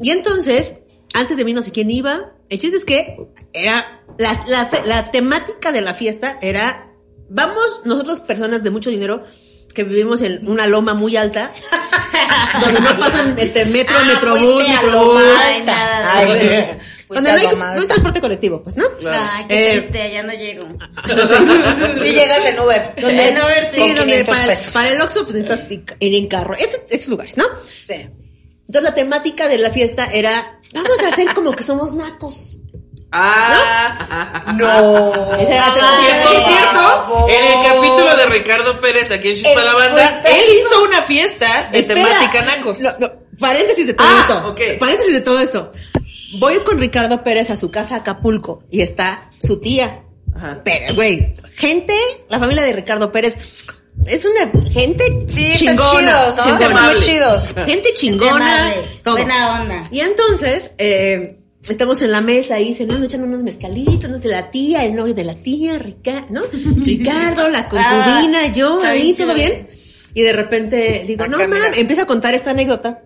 Y 0.00 0.10
entonces, 0.10 0.78
antes 1.14 1.36
de 1.36 1.44
mí 1.44 1.52
no 1.52 1.62
sé 1.62 1.72
quién 1.72 1.90
iba, 1.90 2.32
el 2.48 2.58
chiste 2.58 2.76
es 2.76 2.84
que 2.84 3.16
era, 3.52 4.02
la, 4.18 4.40
la, 4.48 4.66
fe- 4.66 4.82
la 4.86 5.10
temática 5.10 5.72
de 5.72 5.80
la 5.80 5.94
fiesta 5.94 6.38
era, 6.42 6.90
vamos 7.28 7.82
nosotros 7.84 8.20
personas 8.20 8.62
de 8.62 8.70
mucho 8.70 8.90
dinero, 8.90 9.24
que 9.74 9.84
vivimos 9.84 10.20
en 10.20 10.48
una 10.50 10.66
loma 10.66 10.92
muy 10.94 11.16
alta, 11.16 11.50
donde 12.60 12.80
no 12.80 12.98
pasan 12.98 13.34
este 13.38 13.64
metro, 13.64 13.96
Ah, 13.98 14.04
metrobús, 14.04 14.68
microbús. 14.68 15.22
Donde- 17.08 17.30
sí. 17.30 17.46
no 17.46 17.50
hay, 17.50 17.56
no 17.74 17.80
hay 17.80 17.86
transporte 17.86 18.20
colectivo, 18.20 18.62
pues, 18.62 18.76
¿no? 18.76 18.84
Ay, 19.06 19.44
qué 19.48 19.68
Eh, 19.68 19.72
triste, 19.78 20.02
allá 20.02 20.22
no 20.22 20.32
llego. 20.32 20.66
Si 21.94 22.04
llegas 22.12 22.44
en 22.46 22.58
Uber. 22.60 22.94
Donde, 23.00 23.28
En 23.28 23.36
Uber, 23.36 23.64
sí, 23.64 23.70
sí, 23.74 23.80
con 23.80 23.88
donde 23.96 24.04
500 24.24 24.36
para, 24.36 24.46
pesos. 24.48 24.72
para 24.74 24.88
el 24.90 25.00
Oxxo 25.00 25.24
pues 25.26 25.42
necesitas 25.42 25.94
ir 26.00 26.14
en 26.14 26.26
carro. 26.28 26.54
Ese- 26.54 26.84
esos 26.90 27.08
lugares, 27.08 27.36
¿no? 27.36 27.44
Sí. 27.74 28.08
Entonces 28.66 28.82
la 28.90 28.94
temática 28.94 29.48
de 29.48 29.58
la 29.58 29.70
fiesta 29.70 30.06
era, 30.12 30.60
vamos 30.74 31.00
a 31.00 31.08
hacer 31.08 31.34
como 31.34 31.52
que 31.52 31.62
somos 31.62 31.94
nacos. 31.94 32.56
Ah, 33.14 34.54
No. 34.56 35.34
Esa 35.36 35.54
era 35.54 35.68
la 35.68 35.72
Y 35.72 35.76
temática 35.76 36.22
por 36.22 36.32
de 36.36 36.44
cierto, 36.44 37.28
en 37.28 37.44
el 37.44 37.66
capítulo 37.66 38.16
de 38.16 38.26
Ricardo 38.26 38.80
Pérez 38.80 39.10
aquí 39.10 39.28
en 39.28 39.34
Chispa 39.34 39.62
la 39.64 39.74
Banda, 39.74 40.22
él 40.24 40.44
hizo 40.60 40.82
una 40.84 41.02
fiesta 41.02 41.68
de 41.72 41.80
Espera. 41.80 42.02
temática 42.04 42.42
nacos. 42.42 42.80
No, 42.80 42.90
no, 42.98 43.12
paréntesis 43.38 43.86
de 43.86 43.94
todo 43.94 44.06
Ah, 44.08 44.54
esto. 44.54 44.78
Paréntesis 44.78 45.12
de 45.14 45.20
todo 45.20 45.40
esto. 45.40 45.70
Voy 46.38 46.58
con 46.60 46.78
Ricardo 46.78 47.22
Pérez 47.22 47.50
a 47.50 47.56
su 47.56 47.70
casa 47.70 47.96
a 47.96 47.98
Acapulco 47.98 48.62
y 48.70 48.80
está 48.80 49.30
su 49.42 49.60
tía. 49.60 50.04
Ajá. 50.34 50.62
Pero, 50.64 50.94
güey, 50.94 51.34
gente, 51.56 51.94
la 52.30 52.38
familia 52.38 52.62
de 52.62 52.72
Ricardo 52.72 53.12
Pérez 53.12 53.38
es 54.06 54.24
una 54.24 54.50
gente 54.70 55.04
Sí, 55.26 55.52
chingona. 55.56 55.90
chidos, 55.90 56.36
¿no? 56.36 56.44
chingona. 56.44 56.90
Muy 56.92 57.00
chidos. 57.00 57.48
Gente 57.66 57.94
chingona. 57.94 58.72
todo. 59.02 59.16
buena 59.16 59.60
onda. 59.62 59.84
Y 59.90 60.00
entonces, 60.00 60.72
eh, 60.78 61.38
estamos 61.68 62.02
en 62.02 62.10
la 62.10 62.20
mesa 62.20 62.56
ahí 62.56 62.74
cenando, 62.74 63.06
echando 63.06 63.26
unos 63.26 63.42
mezcalitos, 63.42 64.10
no 64.10 64.18
sé, 64.18 64.28
la 64.28 64.50
tía, 64.50 64.84
el 64.84 64.94
novio 64.94 65.14
de 65.14 65.24
la 65.24 65.34
tía, 65.34 65.78
Rica- 65.78 66.26
¿no? 66.30 66.42
Ricardo, 66.84 67.48
la 67.48 67.68
concubina, 67.68 68.52
yo, 68.52 68.82
ahí, 68.82 69.12
todo 69.14 69.34
bien. 69.34 69.68
Y 70.14 70.22
de 70.22 70.32
repente 70.32 71.04
digo, 71.06 71.26
no 71.26 71.38
mames, 71.38 71.76
empieza 71.78 72.02
a 72.02 72.06
contar 72.06 72.34
esta 72.34 72.50
anécdota. 72.50 73.02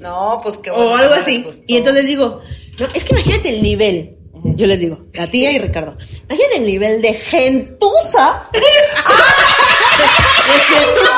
No, 0.00 0.40
pues 0.42 0.58
qué 0.58 0.70
o 0.70 0.74
bueno 0.74 0.96
algo 0.96 1.14
que 1.14 1.20
así. 1.20 1.46
Y 1.66 1.76
entonces 1.76 2.06
digo, 2.06 2.40
no, 2.78 2.86
es 2.94 3.04
que 3.04 3.12
imagínate 3.14 3.48
el 3.50 3.62
nivel. 3.62 4.16
Yo 4.44 4.66
les 4.66 4.80
digo, 4.80 4.98
la 5.14 5.26
tía 5.28 5.52
y 5.52 5.58
Ricardo. 5.58 5.96
Imagínate 6.28 6.56
el 6.56 6.66
nivel 6.66 7.00
de 7.00 7.14
gentuza. 7.14 8.48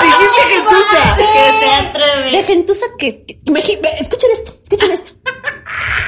Dijiste 0.03 0.43
gentuza. 0.55 1.17
Que 1.17 1.65
se 1.65 1.75
atreve. 1.75 2.31
De 2.31 2.45
gentuza 2.45 2.87
que, 2.99 3.25
ve, 3.47 3.89
escuchen 3.99 4.31
esto, 4.33 4.55
escuchen 4.63 4.91
esto. 4.91 5.13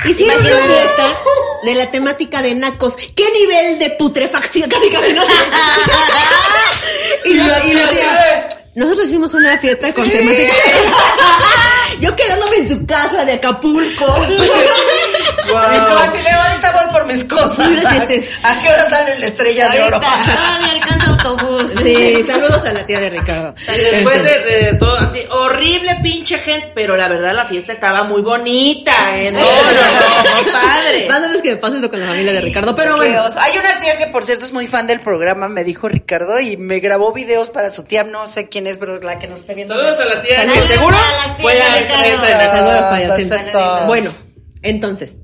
Hicieron 0.05 0.39
una 0.41 0.49
Imagínate. 0.51 0.75
fiesta 0.75 1.19
de 1.65 1.75
la 1.75 1.91
temática 1.91 2.43
de 2.43 2.55
nacos. 2.55 2.97
¿Qué 2.97 3.25
nivel 3.33 3.79
de 3.79 3.91
putrefacción? 3.91 4.69
Casi, 4.69 4.91
casi 4.91 5.13
no 5.15 5.23
sé. 5.23 5.33
y 7.25 7.35
la, 7.35 7.65
y 7.65 7.73
la 7.73 7.89
tía, 7.89 8.49
nosotros 8.77 9.09
hicimos 9.09 9.35
una 9.35 9.59
fiesta 9.59 9.93
con 9.95 10.09
temática. 10.11 10.53
Yo 12.01 12.15
quedándome 12.15 12.57
en 12.59 12.69
su 12.69 12.87
casa 12.87 13.25
de 13.25 13.33
Acapulco. 13.33 14.27
Y 14.29 14.37
tú 15.47 15.95
así 15.99 16.23
de 16.23 16.31
ahorita 16.31 16.73
voy 16.73 16.93
por 16.93 17.07
mis 17.07 17.25
cosas. 17.25 17.67
Sí, 17.67 18.29
¿A, 18.43 18.59
qué 18.59 18.69
hora 18.69 18.89
sale 18.91 19.19
la 19.19 19.27
estrella 19.27 19.69
de 19.71 19.83
oro? 19.83 19.99
Todavía 20.01 20.73
alcanza 20.83 21.11
autobús. 21.13 21.71
Sí, 21.83 22.23
saludos 22.27 22.65
a 22.67 22.73
la 22.75 22.85
tía 22.85 23.01
de 23.01 23.11
Ricardo. 23.11 23.55
Y 23.75 23.81
después 23.81 24.23
de, 24.23 24.41
de 24.41 24.73
todo 24.75 24.97
así, 24.99 25.21
horrible 25.31 25.99
pinche 26.03 26.39
gente, 26.39 26.73
pero 26.75 26.97
la 26.97 27.09
verdad 27.09 27.35
la 27.35 27.45
fiesta 27.45 27.73
estaba 27.73 28.03
muy 28.05 28.21
bonita, 28.21 29.17
¿eh? 29.17 29.33
No, 29.33 29.39
no, 29.41 29.47
no, 29.47 30.35
muy 30.43 30.53
padre. 30.53 31.07
Más 31.09 31.19
o 31.19 31.29
menos 31.29 31.43
que 31.43 31.51
me 31.51 31.57
pasa 31.57 31.77
esto 31.77 31.89
con 31.89 32.01
la 32.01 32.07
familia 32.09 32.33
de 32.33 32.41
Ricardo, 32.43 32.75
pero 32.75 32.95
Qué 32.95 33.09
bueno. 33.09 33.25
oso. 33.25 33.39
Hay 33.41 33.57
una 33.57 33.81
tía 33.81 33.97
que 33.97 34.09
por 34.09 34.25
cierto 34.25 34.45
es 34.45 34.53
muy 34.53 34.67
fan 34.67 34.87
del 34.87 35.01
programa, 35.01 35.49
me 35.49 35.65
dijo 35.65 35.89
Ricardo, 35.89 36.39
y 36.41 36.57
me 36.57 36.81
grabó 36.81 37.13
videos 37.13 37.51
para 37.51 37.73
su 37.73 37.85
tía, 37.85 38.05
no 38.05 38.27
sé 38.27 38.49
quién 38.49 38.66
es, 38.67 38.79
pero 38.79 39.01
la 39.01 39.19
que 39.19 39.29
nos 39.29 39.41
está 39.41 39.55
viendo. 39.55 39.75
Saludos 39.75 40.01
a 40.01 40.05
la 40.05 40.19
tía, 40.19 40.37
que 40.37 40.49
Saludos 40.49 40.65
seguro 40.67 40.97
la 40.97 41.35
fue 41.35 41.55
de 41.55 41.63
a 41.63 41.79
esa 41.79 42.03
Ricardo. 42.03 42.05
fiesta 42.05 42.27
de 42.27 42.35
Navidad. 42.35 42.57
Saludos 42.57 42.83
para 42.83 43.03
ella, 43.03 43.17
sí. 43.17 43.25
Perfecto. 43.25 43.87
Bueno, 43.87 44.11
entonces, 44.63 45.19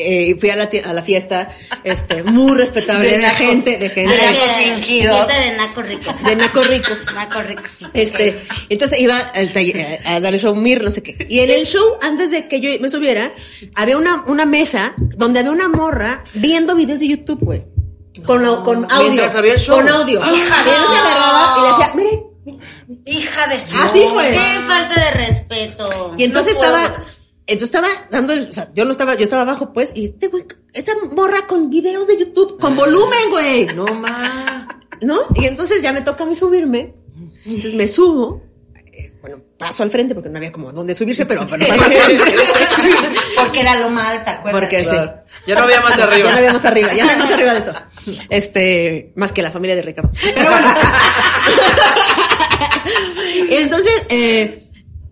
eh, 0.00 0.36
fui 0.38 0.48
a 0.50 0.54
la, 0.56 0.70
a 0.84 0.92
la 0.92 1.02
fiesta, 1.02 1.48
este, 1.82 2.22
muy 2.22 2.56
respetable 2.56 3.04
de, 3.06 3.16
De 3.16 3.22
nacos. 3.22 3.38
gente, 3.38 3.78
de 3.78 3.88
gente, 3.88 4.14
De 4.14 4.22
nacos 4.22 4.52
fingidos. 4.56 5.28
de 5.28 5.56
nacos 5.56 5.88
ricos. 5.88 6.24
de 6.24 6.36
nacos 6.36 6.66
ricos. 6.68 6.98
Nacos 7.14 7.46
ricos. 7.46 7.90
Este, 7.94 8.40
entonces 8.68 9.00
iba 9.00 9.18
al 9.18 9.52
taller- 9.52 10.00
a 10.04 10.20
darle 10.20 10.38
show 10.38 10.54
Mir, 10.54 10.84
no 10.84 10.92
sé 10.92 11.02
qué. 11.02 11.26
Y 11.28 11.40
en 11.40 11.50
el 11.50 11.66
show, 11.66 11.98
antes 12.00 12.30
de 12.30 12.46
que 12.46 12.60
yo 12.60 12.70
me 12.80 12.88
subiera, 12.90 13.32
había 13.74 13.96
una, 13.96 14.22
una 14.28 14.44
mesa 14.46 14.94
donde 14.98 15.40
había 15.40 15.50
una 15.50 15.68
morra 15.68 16.22
viendo 16.34 16.76
videos 16.76 17.00
de 17.00 17.08
YouTube, 17.08 17.40
güey. 17.40 17.64
Con, 18.24 18.42
lo- 18.44 18.62
con 18.62 18.84
audio. 18.90 19.02
Mientras 19.10 19.34
había 19.34 19.54
el 19.54 19.58
show. 19.60 19.76
Con 19.78 19.88
audio. 19.88 20.20
Hija, 20.20 20.32
y 20.64 20.68
ella 20.68 20.80
se 20.80 20.94
no. 20.94 20.94
agarraba 20.94 21.54
y 21.58 21.62
le 21.62 21.68
decía, 21.70 21.92
miren. 21.96 22.27
Hija 23.06 23.46
de 23.48 23.58
su. 23.58 23.76
Así, 23.76 24.04
güey. 24.12 24.32
Qué 24.32 24.60
falta 24.66 24.94
de 25.04 25.10
respeto. 25.26 26.14
Y 26.16 26.24
entonces 26.24 26.54
No 26.56 26.62
estaba, 26.64 26.84
entonces 27.46 27.62
estaba 27.62 27.88
dando, 28.10 28.32
el- 28.32 28.48
o 28.48 28.52
sea, 28.52 28.68
yo 28.74 28.84
no 28.84 28.92
estaba, 28.92 29.14
yo 29.14 29.24
estaba 29.24 29.42
abajo, 29.42 29.72
pues, 29.72 29.92
y 29.94 30.04
este 30.04 30.28
güey, 30.28 30.44
esa 30.74 30.92
morra 31.16 31.46
con 31.46 31.70
videos 31.70 32.06
de 32.06 32.18
YouTube, 32.18 32.58
con 32.60 32.76
volumen, 32.76 33.30
güey. 33.30 33.66
No 33.74 33.86
más. 33.94 34.66
¿no? 35.00 35.20
Y 35.36 35.46
entonces 35.46 35.80
ya 35.82 35.92
me 35.92 36.00
toca 36.02 36.24
a 36.24 36.26
mí 36.26 36.34
subirme. 36.36 36.94
Entonces 37.44 37.74
me 37.74 37.86
subo. 37.86 38.42
eh, 38.92 39.12
Bueno, 39.20 39.40
paso 39.56 39.82
al 39.84 39.90
frente 39.90 40.14
porque 40.14 40.28
no 40.28 40.38
había 40.38 40.50
como 40.52 40.72
dónde 40.72 40.94
subirse, 40.94 41.24
pero 41.24 41.46
bueno, 41.46 41.66
paso 41.68 41.84
al 41.84 41.92
frente. 41.92 42.22
Porque 43.36 43.60
era 43.60 43.78
lo 43.78 43.88
mal, 43.90 44.24
¿te 44.24 44.30
acuerdas? 44.30 44.60
Porque 44.60 44.84
sí. 44.84 44.96
Ya 45.48 45.54
no 45.54 45.62
había 45.62 45.80
más 45.80 45.96
Ya 45.96 46.04
no 46.06 46.12
arriba. 46.12 46.36
había 46.36 46.52
más 46.52 46.64
arriba, 46.66 46.92
ya 46.94 47.04
no 47.06 47.10
hay 47.10 47.16
más 47.16 47.30
arriba 47.30 47.52
de 47.54 47.58
eso. 47.58 47.72
Este, 48.28 49.12
más 49.16 49.32
que 49.32 49.40
la 49.40 49.50
familia 49.50 49.76
de 49.76 49.82
Ricardo. 49.82 50.10
Pero 50.22 50.50
bueno. 50.50 50.68
Entonces, 53.50 54.06
eh, 54.10 54.62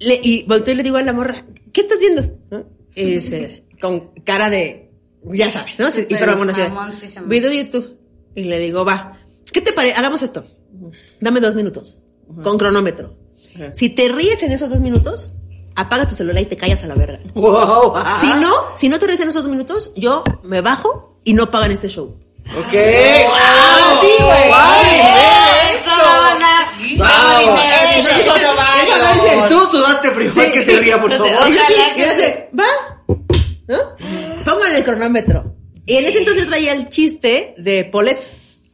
le, 0.01 0.21
y 0.23 0.43
volteo 0.43 0.75
y 0.75 0.77
le 0.77 0.83
digo 0.83 0.99
a 0.99 1.03
la 1.03 1.15
morra, 1.15 1.43
¿qué 1.73 1.81
estás 1.81 1.99
viendo? 2.01 2.37
¿No? 2.51 2.67
Y 2.95 3.05
dice, 3.15 3.65
con 3.81 4.11
cara 4.25 4.51
de, 4.51 4.91
ya 5.33 5.51
sabes, 5.51 5.81
¿no? 5.81 5.91
Sí, 5.91 6.03
Y 6.03 6.05
Pero 6.05 6.21
pero 6.21 6.37
bueno, 6.37 6.53
así, 6.53 7.19
video 7.25 7.51
de 7.51 7.65
YouTube. 7.65 7.99
Y 8.35 8.45
le 8.45 8.59
digo, 8.59 8.85
va, 8.85 9.19
¿qué 9.51 9.63
te 9.63 9.73
parece? 9.73 9.97
Hagamos 9.99 10.23
esto. 10.23 10.47
Dame 11.21 11.41
dos 11.41 11.55
minutos. 11.55 11.97
Con 12.43 12.59
cronómetro. 12.59 13.17
Si 13.73 13.89
te 13.89 14.11
ríes 14.11 14.43
en 14.43 14.53
esos 14.53 14.69
dos 14.69 14.81
minutos, 14.81 15.33
apaga 15.77 16.07
tu 16.07 16.15
celular 16.15 16.43
y 16.43 16.47
te 16.47 16.57
callas 16.57 16.83
a 16.85 16.87
la 16.89 16.95
verga. 16.95 17.21
Wow. 17.35 17.95
Si 18.19 18.27
no, 18.35 18.53
si 18.77 18.89
no 18.89 18.99
te 18.99 19.07
ríes 19.07 19.21
en 19.21 19.29
esos 19.29 19.43
dos 19.45 19.51
minutos, 19.51 19.93
yo 19.95 20.25
me 20.43 20.61
bajo 20.61 21.21
y 21.25 21.33
no 21.35 21.51
pagan 21.51 21.71
este 21.73 21.89
show. 21.89 22.17
Ok. 22.59 22.75
Ah, 23.33 23.95
sí, 24.01 24.23
güey. 24.23 24.49
Wow. 24.49 24.57
Dinero, 26.79 27.07
Eso 27.99 28.15
eso. 28.19 28.35
no 28.39 28.55
vale. 28.57 28.83
Eso 28.83 29.49
Tú 29.49 29.67
sudaste 29.77 30.11
frío. 30.11 30.33
Sí. 30.35 30.53
que 30.53 30.65
se 30.65 30.77
ría, 30.79 31.01
por 31.01 31.11
favor. 31.13 31.29
Yo 31.49 31.55
sí, 31.67 31.75
Ojalá 31.75 31.93
y 31.93 31.97
que 31.97 32.05
hace, 32.05 32.51
va, 32.59 32.65
¿no? 33.69 33.79
Póngale 34.45 34.79
el 34.79 34.85
cronómetro. 34.85 35.55
Y 35.85 35.97
en 35.97 36.07
ese 36.07 36.19
entonces 36.19 36.47
traía 36.47 36.73
el 36.73 36.89
chiste 36.89 37.55
de 37.59 37.85
Polet, 37.85 38.19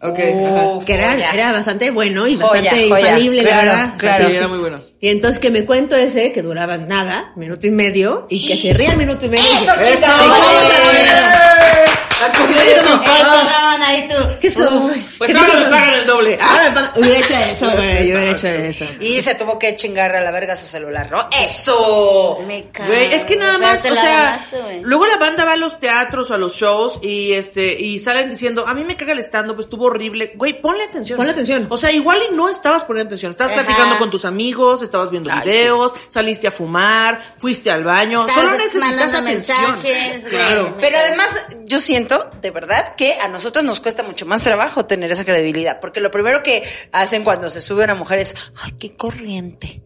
Ok. 0.03 0.19
Ajá. 0.19 0.85
que 0.85 0.95
era, 0.95 1.33
era 1.33 1.53
bastante 1.53 1.91
bueno 1.91 2.27
y 2.27 2.35
bastante 2.37 2.89
joya. 2.89 3.09
infalible, 3.11 3.43
Claro, 3.43 3.67
la 3.67 3.73
verdad. 3.73 3.95
claro. 3.99 4.27
Sí, 4.29 4.37
era 4.37 4.49
muy 4.49 4.59
bueno. 4.59 4.79
Y 5.01 5.09
entonces 5.09 5.39
que 5.39 5.51
me 5.51 5.65
cuento 5.65 5.95
ese, 5.97 6.33
que 6.33 6.43
duraba 6.43 6.77
nada, 6.77 7.33
minuto 7.37 7.67
y 7.67 7.71
medio, 7.71 8.27
y 8.29 8.47
que 8.47 8.57
se 8.57 8.73
ría 8.75 8.91
el 8.93 8.97
minuto 8.99 9.27
y 9.27 9.29
medio. 9.29 9.45
y 9.45 9.63
Eso, 9.63 9.73
dije, 9.79 9.95
chica, 9.95 10.07
"Te 10.07 10.29
vale". 10.29 10.33
callas 10.33 10.65
a 10.65 10.79
la 10.79 10.93
verga". 10.93 11.21
La 11.23 11.39
comida 11.41 11.53
es 11.53 11.71
como- 11.73 11.85
Eso, 11.85 11.91
mamona, 12.95 13.89
ahí 13.89 14.09
tú. 14.09 14.14
¿Qué 14.41 14.47
es 14.49 14.55
como? 14.55 14.91
Pues 15.18 15.33
¿Qué 15.33 15.39
ahora 15.39 15.55
me 15.55 15.64
pagan 15.66 15.95
el 15.95 16.07
doble. 16.07 16.39
Ah. 16.41 16.49
Ahora 16.51 16.68
me 16.70 16.75
pagan- 16.75 16.93
hubiera 16.97 17.18
hecho 17.18 17.35
eso, 17.35 17.70
güey, 17.70 18.09
yo 18.09 18.14
hubiera 18.16 18.31
hecho 18.31 18.47
eso. 18.49 18.87
Y 19.01 19.20
se 19.20 19.35
tuvo 19.35 19.59
que 19.59 19.77
chingar 19.77 20.14
a 20.14 20.20
la 20.20 20.31
verga 20.31 20.57
su 20.57 20.66
celular, 20.66 21.11
¿no? 21.11 21.29
¡Eso! 21.33 22.39
Me 22.47 22.64
cago. 22.70 22.89
Güey, 22.89 23.12
es 23.14 23.25
que 23.25 23.37
nada 23.37 23.59
más, 23.59 23.85
o 23.85 23.95
sea, 23.95 24.47
luego 24.83 25.07
la 25.07 25.16
banda 25.16 25.45
va 25.45 25.53
a 25.53 25.57
los 25.57 25.79
teatros 25.79 26.31
o 26.31 26.35
a 26.35 26.39
los 26.39 26.55
shows 26.55 26.99
y 27.03 27.33
este 27.33 27.73
y 27.81 27.99
salen 27.99 28.31
diciendo, 28.31 28.64
a 28.66 28.75
mí 28.75 28.85
me 28.85 28.97
caga 28.97 29.12
el 29.12 29.18
stand-up, 29.20 29.59
estuvo 29.61 29.87
horrible. 29.87 30.33
Güey, 30.35 30.61
ponle 30.61 30.85
atención. 30.85 31.16
Ponle 31.16 31.33
atención. 31.33 31.66
O 31.70 31.79
sea, 31.79 31.91
igual 31.93 32.18
y 32.31 32.35
no 32.35 32.49
estabas 32.49 32.85
poniendo 32.85 33.09
atención, 33.09 33.31
estabas 33.31 33.55
Ajá. 33.55 33.62
platicando 33.64 33.99
con 33.99 34.11
tus 34.11 34.25
amigos, 34.25 34.83
estabas 34.83 35.11
viendo 35.11 35.31
Ay, 35.33 35.41
videos, 35.49 35.93
saliste 36.09 36.49
a 36.49 36.53
fumar, 36.53 37.20
fuiste 37.39 37.70
al 37.70 37.85
baño, 37.85 38.27
solo 38.33 38.51
necesitas 38.53 38.89
mandando 38.89 39.18
atención. 39.18 39.57
mensajes, 39.62 40.23
güey. 40.23 40.35
claro. 40.35 40.77
Pero 40.81 40.99
además, 40.99 41.29
yo 41.64 41.79
siento, 41.81 42.12
de 42.41 42.51
verdad, 42.51 42.95
que 42.97 43.15
a 43.15 43.29
nosotros 43.29 43.65
nos 43.65 43.81
cuesta 43.81 44.03
mucho 44.03 44.27
más 44.27 44.43
trabajo 44.43 44.87
tener 44.87 45.11
esa 45.13 45.25
credibilidad. 45.25 45.81
Porque 45.81 46.01
lo 46.01 46.11
primero 46.11 46.43
que 46.43 46.63
hacen 46.93 47.25
cuando 47.25 47.51
se 47.51 47.61
sube 47.61 47.85
una 47.85 47.95
mujer 47.95 48.19
es, 48.19 48.35
ay, 48.63 48.73
qué 48.79 48.97
corriente. 48.97 49.83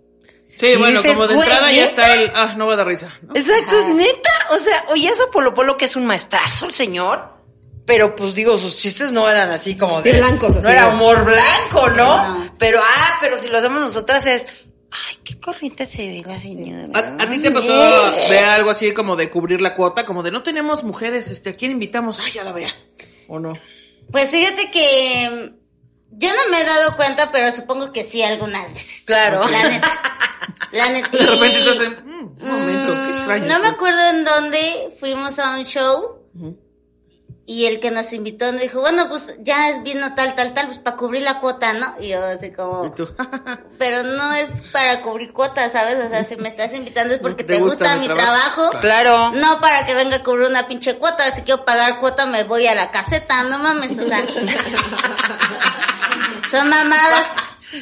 Sí, 0.56 0.68
Y 0.68 0.76
bueno, 0.76 1.00
dices, 1.02 1.14
como 1.16 1.28
de 1.28 1.34
entrada 1.34 1.70
ya 1.70 1.84
está 1.84 2.14
el, 2.14 2.30
ah, 2.34 2.54
no 2.56 2.66
va 2.66 2.74
a 2.74 2.76
dar 2.76 2.86
risa. 2.86 3.12
¿no? 3.22 3.34
Exacto, 3.34 3.78
es 3.78 3.86
neta. 3.86 4.30
O 4.50 4.58
sea, 4.58 4.86
oye, 4.88 5.08
eso 5.08 5.30
Polo 5.30 5.52
Polo 5.52 5.76
que 5.76 5.84
es 5.84 5.96
un 5.96 6.06
maestrazo 6.06 6.66
el 6.66 6.72
señor. 6.72 7.34
Pero 7.84 8.16
pues 8.16 8.34
digo, 8.34 8.58
sus 8.58 8.76
chistes 8.78 9.12
no 9.12 9.28
eran 9.28 9.50
así 9.50 9.76
como 9.76 10.00
Sí, 10.00 10.10
de- 10.10 10.18
blancos, 10.18 10.54
No 10.54 10.60
así, 10.60 10.70
era 10.72 10.88
humor 10.88 11.24
blanco, 11.24 11.88
¿no? 11.90 12.28
no. 12.38 12.52
Pero, 12.58 12.80
ah, 12.82 13.18
pero 13.20 13.38
si 13.38 13.48
lo 13.48 13.58
hacemos 13.58 13.80
nosotras 13.80 14.26
es, 14.26 14.64
ay, 14.90 15.16
qué 15.24 15.38
corriente 15.38 15.86
se 15.86 16.08
ve 16.08 16.22
la 16.26 16.40
señora. 16.40 16.88
¿A, 16.94 17.22
a 17.22 17.28
ti 17.28 17.38
te 17.38 17.50
pasó 17.50 17.72
ver 18.28 18.44
algo 18.44 18.70
así 18.70 18.92
como 18.92 19.16
de 19.16 19.30
cubrir 19.30 19.60
la 19.60 19.74
cuota? 19.74 20.06
Como 20.06 20.22
de 20.22 20.30
no 20.30 20.42
tenemos 20.42 20.84
mujeres, 20.84 21.30
este, 21.30 21.50
¿a 21.50 21.54
quién 21.54 21.72
invitamos? 21.72 22.18
Ay, 22.20 22.32
ya 22.32 22.44
la 22.44 22.52
vea. 22.52 22.74
¿O 23.28 23.38
no? 23.38 23.54
Pues 24.10 24.30
fíjate 24.30 24.70
que 24.70 25.30
mm, 25.30 26.18
yo 26.18 26.28
no 26.28 26.50
me 26.50 26.60
he 26.60 26.64
dado 26.64 26.96
cuenta, 26.96 27.30
pero 27.32 27.50
supongo 27.52 27.92
que 27.92 28.04
sí 28.04 28.22
algunas 28.22 28.72
veces. 28.72 29.04
Claro. 29.06 29.46
La 29.48 29.68
neta. 29.68 29.90
La 30.72 30.90
neta. 30.90 31.08
De 31.08 31.18
repente 31.18 31.58
estás 31.58 31.80
en, 31.80 31.92
mm, 32.04 32.42
un 32.42 32.48
momento, 32.48 32.92
qué 32.92 32.98
mm, 32.98 33.16
extraño. 33.16 33.46
No 33.46 33.60
me 33.60 33.68
acuerdo 33.68 34.00
en 34.10 34.24
dónde 34.24 34.88
fuimos 34.98 35.38
a 35.38 35.56
un 35.56 35.64
show. 35.64 36.22
Y 37.48 37.66
el 37.66 37.78
que 37.78 37.92
nos 37.92 38.12
invitó 38.12 38.50
nos 38.50 38.60
dijo, 38.60 38.80
bueno, 38.80 39.08
pues 39.08 39.36
ya 39.38 39.68
es 39.70 39.80
vino 39.84 40.16
tal, 40.16 40.34
tal, 40.34 40.52
tal, 40.52 40.66
pues 40.66 40.78
para 40.78 40.96
cubrir 40.96 41.22
la 41.22 41.38
cuota, 41.38 41.72
¿no? 41.74 41.94
Y 42.00 42.08
yo 42.08 42.24
así 42.24 42.50
como, 42.50 42.86
Y 42.86 42.90
tú, 42.90 43.08
pero 43.78 44.02
no 44.02 44.32
es 44.34 44.62
para 44.72 45.00
cubrir 45.00 45.32
cuotas, 45.32 45.70
¿sabes? 45.70 45.96
O 46.04 46.08
sea, 46.08 46.24
si 46.24 46.34
me 46.36 46.48
estás 46.48 46.74
invitando 46.74 47.14
es 47.14 47.20
porque 47.20 47.44
Te 47.44 47.54
te, 47.54 47.60
gusta 47.60 47.94
gusta, 47.94 47.96
mi 48.00 48.06
trabajo. 48.06 48.70
trabajo. 48.70 48.80
Claro. 48.80 49.30
No 49.32 49.60
para 49.60 49.86
que 49.86 49.94
venga 49.94 50.16
a 50.16 50.22
cubrir 50.24 50.48
una 50.48 50.66
pinche 50.66 50.96
cuota. 50.96 51.32
Si 51.36 51.42
quiero 51.42 51.64
pagar 51.64 52.00
cuota, 52.00 52.26
me 52.26 52.42
voy 52.42 52.66
a 52.66 52.74
la 52.74 52.90
caseta. 52.90 53.44
No 53.44 53.60
mames, 53.60 53.92
o 53.96 54.08
sea. 54.08 54.26
Son 56.50 56.68
mamadas. 56.68 57.30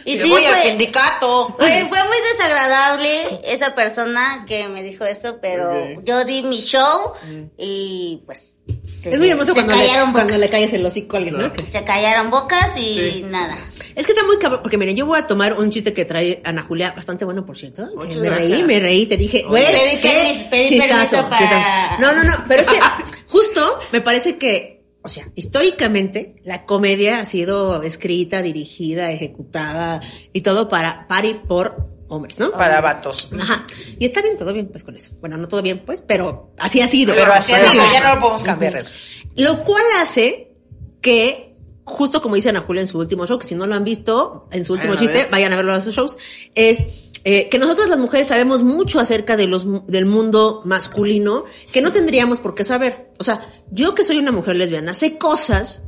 Y 0.06 0.16
sí, 0.16 0.30
voy 0.30 0.44
al 0.46 0.54
fue, 0.54 0.62
sindicato. 0.70 1.54
fue, 1.58 1.84
fue 1.88 2.02
muy 2.04 2.16
desagradable 2.32 3.40
esa 3.44 3.74
persona 3.74 4.44
que 4.48 4.66
me 4.68 4.82
dijo 4.82 5.04
eso, 5.04 5.38
pero 5.42 6.00
yo 6.02 6.24
di 6.24 6.42
mi 6.42 6.60
show 6.62 7.12
y 7.58 8.22
pues. 8.26 8.56
Se- 8.98 9.10
Es 9.12 9.18
muy 9.18 9.28
hermoso 9.30 9.52
se 9.52 9.64
cuando 9.64 9.74
le, 9.82 10.12
cuando 10.12 10.36
le 10.38 10.48
calles 10.48 10.72
el 10.72 10.84
hocico 10.86 11.16
a 11.16 11.18
alguien, 11.20 11.38
¿no? 11.38 11.52
Se 11.68 11.84
callaron 11.84 12.30
bocas 12.30 12.76
y 12.78 12.94
Sí. 12.94 13.24
nada. 13.28 13.56
Es 13.94 14.06
que 14.06 14.12
está 14.12 14.24
muy 14.26 14.38
cabrón, 14.38 14.60
porque 14.62 14.76
miren, 14.78 14.96
yo 14.96 15.06
voy 15.06 15.18
a 15.18 15.26
tomar 15.26 15.58
un 15.58 15.70
chiste 15.70 15.92
que 15.92 16.04
trae 16.04 16.40
Ana 16.44 16.62
Julia, 16.62 16.92
bastante 16.96 17.24
bueno, 17.24 17.44
por 17.46 17.56
cierto. 17.58 17.86
Muchas 17.96 18.16
me 18.16 18.26
gracias. 18.28 18.50
reí, 18.50 18.62
me 18.64 18.80
reí, 18.80 19.06
te 19.06 19.16
dije, 19.16 19.44
güey, 19.46 19.64
Pedí 19.64 20.00
permiso- 20.02 20.50
pedí 20.50 20.68
chistazo, 20.68 20.88
permiso 21.10 21.28
para- 21.28 21.38
chistazo. 21.38 22.00
No, 22.00 22.12
no, 22.14 22.24
no, 22.24 22.44
pero 22.48 22.62
es 22.62 22.68
que 22.68 22.78
justo 23.28 23.78
me 23.92 24.00
parece 24.00 24.36
que, 24.38 24.82
o 25.02 25.08
sea, 25.08 25.24
históricamente 25.34 26.36
la 26.44 26.64
comedia 26.64 27.20
ha 27.20 27.24
sido 27.26 27.82
escrita, 27.82 28.42
dirigida, 28.42 29.10
ejecutada 29.12 30.00
y 30.32 30.40
todo 30.40 30.68
para, 30.68 31.06
para 31.08 31.26
y 31.28 31.34
por 31.34 31.93
hombres, 32.14 32.38
¿no? 32.38 32.52
Para 32.52 32.80
vatos. 32.80 33.30
Ajá. 33.38 33.66
Y 33.98 34.04
está 34.04 34.22
bien, 34.22 34.36
todo 34.36 34.52
bien, 34.52 34.68
pues 34.68 34.84
con 34.84 34.96
eso. 34.96 35.12
Bueno, 35.20 35.36
no 35.36 35.48
todo 35.48 35.62
bien, 35.62 35.82
pues, 35.84 36.02
pero 36.02 36.52
así 36.58 36.80
ha 36.80 36.88
sido. 36.88 37.14
Pero 37.14 37.32
así 37.32 37.52
ha 37.52 37.58
sido. 37.70 37.82
ya 37.92 38.02
no 38.02 38.14
lo 38.14 38.20
podemos 38.20 38.44
cambiar 38.44 38.76
eso. 38.76 38.92
Lo 39.36 39.64
cual 39.64 39.82
hace 40.00 40.52
que, 41.00 41.56
justo 41.84 42.22
como 42.22 42.36
dice 42.36 42.48
Ana 42.48 42.60
Julia 42.60 42.82
en 42.82 42.88
su 42.88 42.98
último 42.98 43.26
show, 43.26 43.38
que 43.38 43.46
si 43.46 43.54
no 43.54 43.66
lo 43.66 43.74
han 43.74 43.84
visto, 43.84 44.48
en 44.52 44.64
su 44.64 44.72
último 44.72 44.94
Vayan 44.94 45.08
a 45.08 45.12
chiste, 45.12 45.28
vayan 45.30 45.52
a 45.52 45.56
verlo 45.56 45.72
a 45.72 45.80
sus 45.80 45.94
shows, 45.94 46.16
es 46.54 47.12
eh, 47.24 47.48
que 47.48 47.58
nosotras 47.58 47.88
las 47.88 47.98
mujeres 47.98 48.28
sabemos 48.28 48.62
mucho 48.62 49.00
acerca 49.00 49.36
de 49.36 49.46
los, 49.46 49.66
del 49.86 50.04
mundo 50.04 50.60
masculino 50.64 51.44
que 51.72 51.80
no 51.80 51.90
tendríamos 51.90 52.38
por 52.38 52.54
qué 52.54 52.64
saber. 52.64 53.12
O 53.18 53.24
sea, 53.24 53.50
yo 53.70 53.94
que 53.94 54.04
soy 54.04 54.18
una 54.18 54.30
mujer 54.30 54.56
lesbiana, 54.56 54.92
sé 54.92 55.16
cosas 55.16 55.84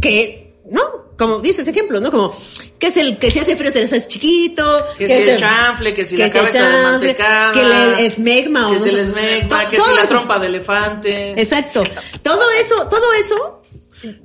que, 0.00 0.60
¿no? 0.70 1.05
Como 1.16 1.38
dices 1.38 1.66
ejemplos, 1.66 2.02
¿no? 2.02 2.10
Como, 2.10 2.30
que 2.78 2.88
es 2.88 2.96
el, 2.98 3.16
que 3.18 3.30
si 3.30 3.38
hace 3.38 3.56
frío 3.56 3.70
se 3.70 3.82
hace 3.84 4.06
chiquito. 4.06 4.62
Que 4.98 5.06
si 5.08 5.14
el 5.14 5.38
chanfle, 5.38 5.94
que 5.94 6.04
si 6.04 6.16
la 6.16 6.28
cabeza 6.30 6.68
de 6.68 6.82
mantecada. 6.82 7.52
Que 7.52 7.62
el 7.62 7.94
esmegma 8.06 8.68
o 8.68 8.72
Que 8.72 8.78
no 8.80 8.84
si 8.84 8.90
el 8.90 8.98
esmegma, 8.98 9.48
To- 9.48 9.70
que 9.70 9.76
si 9.76 9.94
la 9.94 10.00
eso. 10.02 10.08
trompa 10.08 10.38
de 10.38 10.46
elefante. 10.48 11.30
Exacto. 11.40 11.82
Todo 12.22 12.42
eso, 12.60 12.86
todo 12.88 13.12
eso 13.14 13.62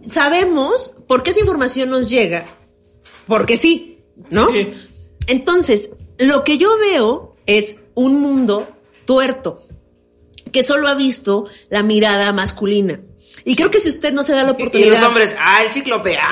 sabemos 0.05 0.93
por 1.07 1.23
qué 1.23 1.31
esa 1.31 1.39
información 1.39 1.89
nos 1.89 2.09
llega. 2.09 2.45
Porque 3.27 3.57
sí, 3.57 3.99
¿no? 4.29 4.51
Sí. 4.51 4.73
Entonces, 5.27 5.91
lo 6.17 6.43
que 6.43 6.57
yo 6.57 6.77
veo 6.77 7.35
es 7.45 7.77
un 7.93 8.19
mundo 8.19 8.67
tuerto 9.05 9.63
que 10.51 10.63
solo 10.63 10.87
ha 10.89 10.95
visto 10.95 11.45
la 11.69 11.83
mirada 11.83 12.33
masculina. 12.33 12.99
Y 13.43 13.55
creo 13.55 13.71
que 13.71 13.79
si 13.79 13.89
usted 13.89 14.13
no 14.13 14.23
se 14.23 14.33
da 14.33 14.43
la 14.43 14.49
Y 14.49 14.53
oportunidad. 14.53 14.91
los 14.99 15.03
hombres, 15.03 15.35
ah, 15.39 15.63
el 15.63 15.71
cíclope, 15.71 16.17
ah, 16.17 16.31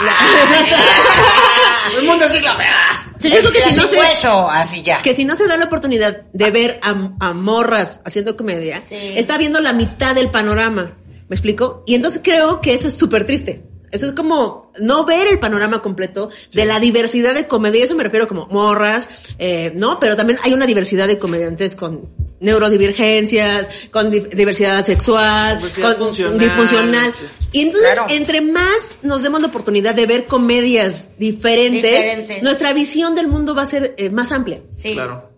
el 1.97 2.05
mundo 2.05 2.26
cíclope, 2.30 2.64
ah. 2.64 3.05
Yo 3.20 3.30
creo 3.32 3.51
que 3.51 3.62
si 3.72 3.76
no 3.78 3.88
se, 3.88 3.99
hueso, 3.99 4.49
así 4.49 4.82
ya. 4.82 5.01
que 5.01 5.14
si 5.14 5.26
no 5.26 5.36
se 5.36 5.45
da 5.47 5.57
la 5.57 5.66
oportunidad 5.66 6.22
de 6.32 6.51
ver 6.51 6.80
a, 6.84 6.95
a 7.20 7.34
morras 7.34 8.01
haciendo 8.05 8.38
comedia, 8.38 8.82
Sí. 8.88 8.95
está 9.16 9.38
viendo 9.38 9.60
la 9.60 9.74
mitad 9.74 10.16
del 10.16 10.30
panorama. 10.32 10.93
¿Me 11.28 11.36
explico? 11.36 11.84
Y 11.86 11.95
entonces 11.95 12.22
creo 12.24 12.62
que 12.62 12.74
eso 12.74 12.88
es 12.88 12.97
súper 12.97 13.26
triste. 13.26 13.64
Eso 13.92 14.06
es 14.08 14.14
como 14.14 14.72
no 14.80 15.06
ver 15.06 15.28
el 15.28 15.40
panorama 15.40 15.82
completo 15.82 16.30
de 16.54 16.66
la 16.66 16.80
diversidad 16.80 17.34
de 17.34 17.48
comedia. 17.48 17.84
Eso 17.84 17.96
me 17.96 18.04
refiero 18.04 18.28
como 18.28 18.46
morras, 18.48 19.10
eh, 19.40 19.72
¿no? 19.76 20.00
Pero 20.00 20.16
también 20.16 20.40
hay 20.44 20.54
una 20.54 20.66
diversidad 20.66 21.08
de 21.08 21.18
comediantes 21.20 21.76
con 21.76 22.08
neurodivergencias, 22.40 23.90
con 23.92 24.10
di- 24.10 24.20
diversidad 24.32 24.86
sexual, 24.86 25.58
Diversidad 25.58 25.98
con 25.98 26.08
funcional. 26.08 26.40
disfuncional. 26.40 27.14
Y 27.52 27.62
entonces, 27.62 27.92
Claro. 27.94 28.06
entre 28.14 28.42
más 28.42 28.96
nos 29.02 29.24
demos 29.24 29.42
la 29.42 29.48
oportunidad 29.48 29.96
de 29.96 30.06
ver 30.06 30.26
comedias 30.26 31.10
diferentes, 31.18 31.82
Diferentes. 31.92 32.44
nuestra 32.44 32.74
visión 32.74 33.16
del 33.16 33.28
mundo 33.28 33.56
va 33.56 33.64
a 33.64 33.66
ser 33.66 33.96
eh, 33.98 34.10
más 34.10 34.32
amplia. 34.32 34.62
Sí. 34.72 34.94
Claro. 34.94 35.30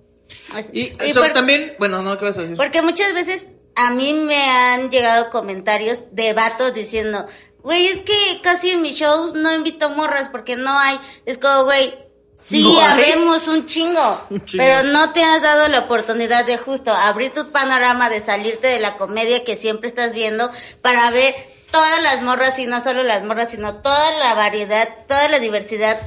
Es- 0.57 0.69
Y, 0.73 0.81
y 0.81 0.93
eso 0.99 1.21
por- 1.21 1.33
también, 1.33 1.73
bueno, 1.79 2.01
no, 2.01 2.17
¿qué 2.17 2.25
vas 2.25 2.37
a 2.37 2.41
decir? 2.41 2.57
Porque 2.57 2.81
muchas 2.81 3.13
veces 3.13 3.49
a 3.75 3.91
mí 3.91 4.13
me 4.13 4.35
han 4.35 4.89
llegado 4.91 5.29
comentarios 5.29 6.07
de 6.11 6.33
vatos 6.33 6.73
diciendo, 6.73 7.25
güey, 7.63 7.87
es 7.87 7.99
que 8.01 8.41
casi 8.41 8.71
en 8.71 8.81
mis 8.81 8.95
shows 8.95 9.33
no 9.33 9.53
invito 9.53 9.89
morras 9.91 10.29
porque 10.29 10.55
no 10.55 10.77
hay. 10.77 10.99
Es 11.25 11.37
como, 11.37 11.65
güey, 11.65 11.93
sí, 12.35 12.63
No 12.63 12.79
habemos 12.81 13.47
un 13.47 13.65
chingo, 13.65 14.21
Un 14.29 14.43
chingo. 14.45 14.63
pero 14.63 14.83
no 14.83 15.11
te 15.13 15.23
has 15.23 15.41
dado 15.41 15.67
la 15.67 15.79
oportunidad 15.79 16.45
de 16.45 16.57
justo 16.57 16.91
abrir 16.91 17.33
tu 17.33 17.51
panorama, 17.51 18.09
de 18.09 18.21
salirte 18.21 18.67
de 18.67 18.79
la 18.79 18.97
comedia 18.97 19.43
que 19.43 19.55
siempre 19.55 19.87
estás 19.87 20.13
viendo 20.13 20.51
para 20.81 21.09
ver 21.11 21.35
todas 21.71 22.03
las 22.03 22.21
morras 22.21 22.59
y 22.59 22.65
no 22.67 22.81
solo 22.81 23.01
las 23.03 23.23
morras, 23.23 23.51
sino 23.51 23.75
toda 23.75 24.11
la 24.19 24.33
variedad, 24.33 24.89
toda 25.07 25.29
la 25.29 25.39
diversidad 25.39 25.99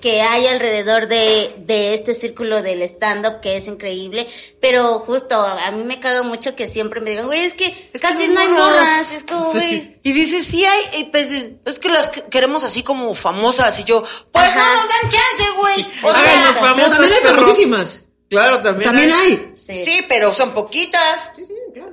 que 0.00 0.22
hay 0.22 0.46
alrededor 0.46 1.06
de, 1.08 1.54
de 1.58 1.94
este 1.94 2.14
círculo 2.14 2.62
del 2.62 2.82
stand-up 2.82 3.40
que 3.40 3.56
es 3.56 3.66
increíble, 3.66 4.26
pero 4.60 4.98
justo 5.00 5.36
a 5.40 5.70
mí 5.70 5.84
me 5.84 6.00
cago 6.00 6.24
mucho 6.24 6.56
que 6.56 6.66
siempre 6.66 7.00
me 7.00 7.10
digan, 7.10 7.26
güey, 7.26 7.40
es 7.42 7.54
que 7.54 7.90
casi 8.00 8.28
no 8.28 8.40
hay 8.40 8.48
morras, 8.48 9.12
es 9.14 9.24
como, 9.24 9.50
güey, 9.50 9.98
Y 10.02 10.12
dice, 10.12 10.40
sí 10.40 10.64
hay, 10.64 11.00
y 11.00 11.04
pues, 11.04 11.30
es 11.30 11.78
que 11.78 11.88
las 11.88 12.08
que- 12.08 12.24
queremos 12.24 12.64
así 12.64 12.82
como 12.82 13.14
famosas. 13.14 13.78
Y 13.80 13.84
yo, 13.84 14.02
pues 14.32 14.44
Ajá. 14.44 14.58
no 14.58 14.74
nos 14.74 14.88
dan 14.88 15.10
chance, 15.10 15.52
güey. 15.56 15.86
O 16.02 16.12
sea, 16.12 16.52
famosas, 16.54 16.90
Pero 16.90 16.90
también 16.90 17.12
hay 17.12 17.30
famosísimas. 17.30 18.04
Claro, 18.30 18.62
también. 18.62 18.88
También 18.90 19.12
hay. 19.12 19.52
sí. 19.56 19.74
sí, 19.84 20.04
pero 20.08 20.32
son 20.32 20.52
poquitas. 20.54 21.32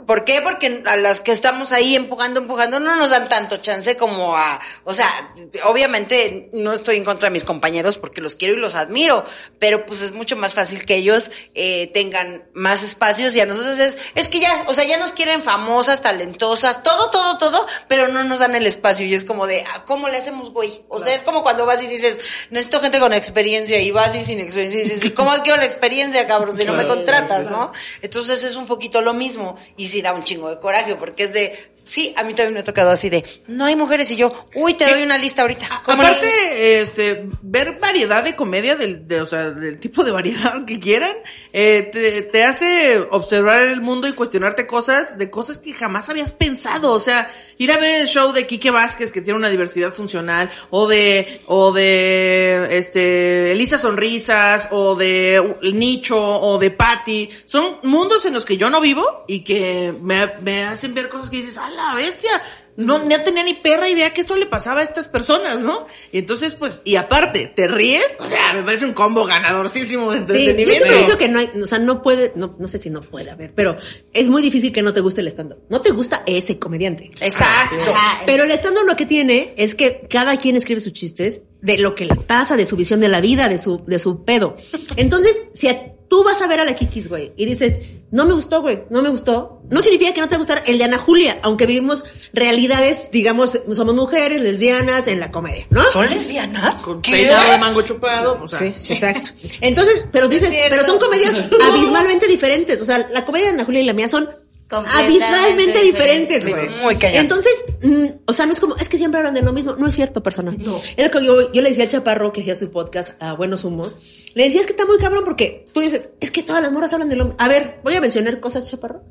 ¿Por 0.08 0.24
qué? 0.24 0.42
Porque 0.42 0.84
a 0.86 0.96
las 0.96 1.20
que 1.20 1.34
estamos 1.34 1.74
ahí 1.74 1.94
empujando, 1.94 2.40
empujando, 2.40 2.80
no 2.80 2.96
nos 2.96 3.10
dan 3.10 3.28
tanto 3.28 3.58
chance 3.58 3.98
como 3.98 4.38
a, 4.38 4.62
o 4.86 4.94
sea, 4.94 5.34
obviamente 5.66 6.50
no 6.54 6.72
estoy 6.72 6.96
en 6.96 7.04
contra 7.04 7.28
de 7.28 7.34
mis 7.34 7.44
compañeros 7.44 7.98
porque 7.98 8.22
los 8.22 8.36
quiero 8.36 8.54
y 8.54 8.58
los 8.58 8.76
admiro, 8.76 9.26
pero 9.60 9.86
pues 9.86 10.02
es 10.02 10.14
mucho 10.14 10.38
más 10.38 10.54
fácil 10.54 10.86
que 10.86 10.96
ellos 10.96 11.30
eh, 11.56 11.88
tengan 11.94 12.46
más 12.54 12.84
espacios 12.84 13.36
y 13.36 13.42
a 13.42 13.46
nosotros 13.46 13.80
es, 13.80 13.98
es 14.16 14.30
que 14.30 14.40
ya, 14.40 14.66
o 14.68 14.74
sea, 14.74 14.86
ya 14.86 14.98
nos 14.98 15.12
quieren 15.12 15.44
famosas, 15.44 16.02
talentosas, 16.02 16.84
todo, 16.84 17.10
todo, 17.10 17.38
todo, 17.38 17.68
pero 17.90 18.08
no 18.08 18.24
nos 18.24 18.40
dan 18.40 18.56
el 18.56 18.66
espacio 18.66 19.06
y 19.06 19.14
es 19.14 19.26
como 19.26 19.46
de, 19.46 19.66
ah, 19.68 19.84
¿cómo 19.86 20.08
le 20.08 20.20
hacemos, 20.20 20.52
güey? 20.52 20.86
O 20.88 21.00
sea, 21.00 21.14
es 21.14 21.24
como 21.24 21.44
cuando 21.44 21.66
vas 21.66 21.84
y 21.84 21.88
dices, 21.88 22.18
necesito 22.50 22.80
gente 22.80 23.00
con 23.00 23.12
experiencia 23.12 23.82
y 23.82 23.92
vas 23.92 24.16
y 24.16 24.24
sin 24.24 24.40
experiencia 24.40 24.80
y 24.80 24.84
dices, 24.84 25.04
¿y 25.04 25.12
cómo 25.12 25.32
quiero 25.44 25.58
la 25.58 25.66
experiencia, 25.66 26.26
cabrón, 26.28 26.56
si 26.56 26.64
no 26.64 26.72
me 26.72 26.88
contratas, 26.88 27.52
¿no? 27.52 27.74
Entonces 28.02 28.42
es 28.44 28.56
un 28.56 28.68
poquito 28.68 29.02
lo 29.02 29.14
mismo 29.14 29.58
y 29.76 29.97
sí 29.98 30.02
da 30.02 30.14
un 30.14 30.24
chingo 30.24 30.50
de 30.50 30.60
coraje 30.60 30.96
porque 30.96 31.24
es 31.24 31.34
de, 31.34 31.58
sí, 31.76 32.14
a 32.16 32.24
mí 32.24 32.34
también 32.34 32.54
me 32.54 32.60
ha 32.60 32.64
tocado 32.64 32.90
así 32.92 33.10
de, 33.10 33.24
no 33.48 33.66
hay 33.66 33.76
mujeres 33.76 34.12
y 34.12 34.16
yo, 34.16 34.32
uy, 34.56 34.74
te 34.76 34.90
doy 34.90 35.02
una 35.04 35.18
lista 35.18 35.42
ahorita. 35.42 35.82
¿Cómo 35.84 36.02
le- 36.04 36.08
Aparte, 36.10 36.82
este, 36.82 37.26
ver 37.42 37.78
variedad 37.80 38.24
de 38.24 38.36
comedia, 38.36 38.76
del, 38.76 39.08
de, 39.08 39.22
o 39.22 39.26
sea, 39.26 39.52
del 39.52 39.80
tipo 39.80 40.04
de 40.04 40.12
variedad 40.12 40.66
que 40.68 40.80
quieran, 40.80 41.16
eh, 41.54 41.90
te, 41.92 42.22
te 42.24 42.44
hace 42.44 43.00
observar 43.12 43.62
el 43.62 43.82
mundo 43.82 44.08
y 44.08 44.14
cuestionarte 44.14 44.68
cosas 44.68 45.18
de 45.18 45.30
cosas 45.30 45.58
que 45.58 45.74
jamás 45.74 46.10
habías 46.10 46.32
pensado. 46.32 46.92
O 46.92 47.00
sea, 47.00 47.32
ir 47.58 47.72
a 47.72 47.78
ver 47.78 48.02
el 48.02 48.08
show 48.08 48.32
de 48.34 48.46
Quique 48.46 48.70
Vázquez, 48.72 49.12
que 49.12 49.22
tiene 49.22 49.40
una 49.40 49.50
diversidad 49.50 49.94
funcional, 49.94 50.52
o 50.70 50.88
de, 50.88 51.42
o 51.48 51.72
de, 51.72 52.68
este, 52.72 53.52
Elisa 53.52 53.78
Sonrisas, 53.78 54.68
o 54.72 54.96
de 54.96 55.56
Nicho, 55.74 56.20
o 56.22 56.58
de 56.60 56.72
Patty. 56.72 57.30
Son 57.46 57.78
mundos 57.84 58.26
en 58.26 58.34
los 58.34 58.46
que 58.46 58.58
yo 58.58 58.70
no 58.70 58.82
vivo 58.82 59.26
y 59.28 59.40
que 59.42 59.87
me, 59.94 60.28
me 60.42 60.64
hacen 60.64 60.94
ver 60.94 61.10
cosas 61.10 61.30
que 61.30 61.38
dices, 61.38 61.58
¡a 61.58 61.70
la 61.70 61.96
bestia! 61.96 62.32
No, 62.78 63.00
no 63.04 63.24
tenía 63.24 63.44
ni 63.44 63.56
perra 63.56 63.90
idea 63.90 64.14
que 64.14 64.22
esto 64.22 64.36
le 64.36 64.46
pasaba 64.46 64.82
a 64.82 64.84
estas 64.84 65.08
personas, 65.08 65.62
¿no? 65.62 65.88
Y 66.12 66.20
entonces, 66.20 66.54
pues, 66.54 66.82
y 66.84 66.96
aparte, 66.96 67.52
¿te 67.56 67.68
ríes? 67.68 68.06
O 68.20 68.28
sea, 68.28 68.54
me 68.54 68.62
parece 68.62 68.86
un 68.86 68.94
combo 68.94 69.26
ganadorcísimo 69.26 70.12
de 70.12 70.18
Sí, 70.20 70.26
yo 70.28 70.52
entretenimiento. 70.52 70.72
siempre 70.76 70.96
he 70.96 71.00
dicho 71.04 71.18
que 71.18 71.28
no 71.28 71.40
hay, 71.40 71.50
o 71.60 71.66
sea, 71.66 71.80
no 71.80 72.04
puede, 72.04 72.34
no, 72.36 72.56
no 72.60 72.68
sé 72.68 72.78
si 72.78 72.92
no 72.92 73.02
puede 73.02 73.32
haber, 73.32 73.52
pero 73.56 73.78
es 74.14 74.28
muy 74.30 74.44
difícil 74.44 74.72
que 74.72 74.84
no 74.84 74.94
te 74.94 75.02
guste 75.02 75.22
el 75.22 75.28
stand-up. 75.30 75.58
No 75.70 75.82
te 75.82 75.90
gusta 75.90 76.22
ese 76.28 76.60
comediante. 76.60 77.10
Exacto. 77.20 77.80
Ajá, 77.96 78.22
Pero 78.28 78.44
el 78.44 78.52
stand-up 78.52 78.86
lo 78.86 78.96
que 78.96 79.08
tiene 79.08 79.56
es 79.58 79.74
que 79.74 80.06
cada 80.08 80.38
quien 80.38 80.56
escribe 80.56 80.80
sus 80.80 80.94
chistes 80.94 81.42
de 81.64 81.80
lo 81.80 81.96
que 81.96 82.06
le 82.06 82.14
pasa, 82.16 82.58
de 82.58 82.68
su 82.68 82.76
visión 82.76 83.00
de 83.00 83.08
la 83.08 83.22
vida, 83.22 83.50
de 83.50 83.58
su, 83.58 83.84
de 83.88 83.98
su 83.98 84.24
pedo. 84.24 84.56
Entonces, 84.98 85.46
si 85.54 85.68
a- 85.70 85.94
tú 86.08 86.24
vas 86.24 86.42
a 86.42 86.48
ver 86.48 86.60
a 86.60 86.66
la 86.66 86.74
Kikis, 86.74 87.10
güey, 87.10 87.34
y 87.36 87.46
dices, 87.46 87.80
no 88.12 88.26
me 88.26 88.34
gustó, 88.34 88.62
güey, 88.62 88.86
no 88.90 89.02
me 89.02 89.10
gustó, 89.10 89.62
no 89.70 89.82
significa 89.82 90.14
que 90.14 90.22
no 90.22 90.28
te 90.28 90.32
va 90.32 90.38
a 90.38 90.40
gustar 90.40 90.64
el 90.66 90.78
de 90.78 90.84
Ana 90.86 90.98
Julia, 90.98 91.40
aunque 91.44 91.66
vivimos 91.66 92.04
realidades, 92.34 93.10
digamos, 93.12 93.60
somos 93.74 93.94
mujeres, 93.96 94.40
lesbianas, 94.40 95.08
en 95.08 95.20
la 95.20 95.32
comedia, 95.32 95.66
¿no? 95.70 95.84
¿Son 95.90 96.10
lesbianas? 96.10 96.82
Con 96.84 97.02
¿Qué? 97.02 97.12
peinado 97.12 97.52
de 97.52 97.58
mango 97.58 97.82
chupado, 97.82 98.40
o 98.42 98.48
sea. 98.48 98.60
Sí, 98.60 98.94
exacto. 98.94 99.30
Entonces, 99.62 100.06
pero 100.12 100.28
dices, 100.28 100.54
pero 100.70 100.86
son 100.86 101.00
comedias 101.00 101.36
abismalmente 101.70 102.28
diferentes. 102.28 102.82
O 102.82 102.86
sea, 102.86 103.08
la 103.12 103.26
comedia 103.26 103.48
de 103.48 103.54
Ana 103.54 103.66
Julia 103.66 103.82
y 103.82 103.86
la 103.86 103.94
mía 103.94 104.08
son 104.08 104.30
abismalmente 104.70 105.82
diferentes, 105.82 106.48
güey. 106.48 106.70
Muy 106.82 106.96
cañón. 106.96 107.22
Entonces, 107.22 107.66
mm, 107.84 108.06
o 108.26 108.34
sea, 108.34 108.46
no 108.46 108.54
es 108.54 108.60
como, 108.60 108.76
es 108.76 108.90
que 108.90 108.98
siempre 108.98 109.20
hablan 109.20 109.34
de 109.34 109.42
lo 109.42 109.54
mismo. 109.54 109.76
No 109.78 109.88
es 109.88 109.96
cierto, 109.96 110.22
persona. 110.22 110.56
No. 110.58 110.80
Es 110.96 111.06
lo 111.06 111.12
que 111.12 111.26
yo, 111.26 111.52
yo 111.52 111.62
le 111.62 111.70
decía 111.70 111.86
al 111.86 111.90
chaparro 111.90 112.34
que 112.34 112.42
hacía 112.42 112.56
su 112.56 112.72
podcast 112.72 113.22
a 113.22 113.34
Buenos 113.34 113.64
Humos. 113.64 113.96
Le 114.36 114.44
decía, 114.44 114.60
es 114.60 114.68
que 114.68 114.74
está 114.74 114.86
muy 114.86 114.98
cabrón 114.98 115.24
porque 115.24 115.66
tú 115.74 115.80
dices, 115.80 116.10
es 116.20 116.32
que 116.32 116.44
todas 116.44 116.62
las 116.62 116.72
moras 116.72 116.92
hablan 116.94 117.10
de 117.10 117.16
lo 117.16 117.26
mismo. 117.26 117.38
A 117.40 117.48
ver, 117.48 117.80
voy 117.84 117.96
a 117.96 118.02
mencionar 118.02 118.40
cosas, 118.40 118.70
chaparro, 118.70 119.04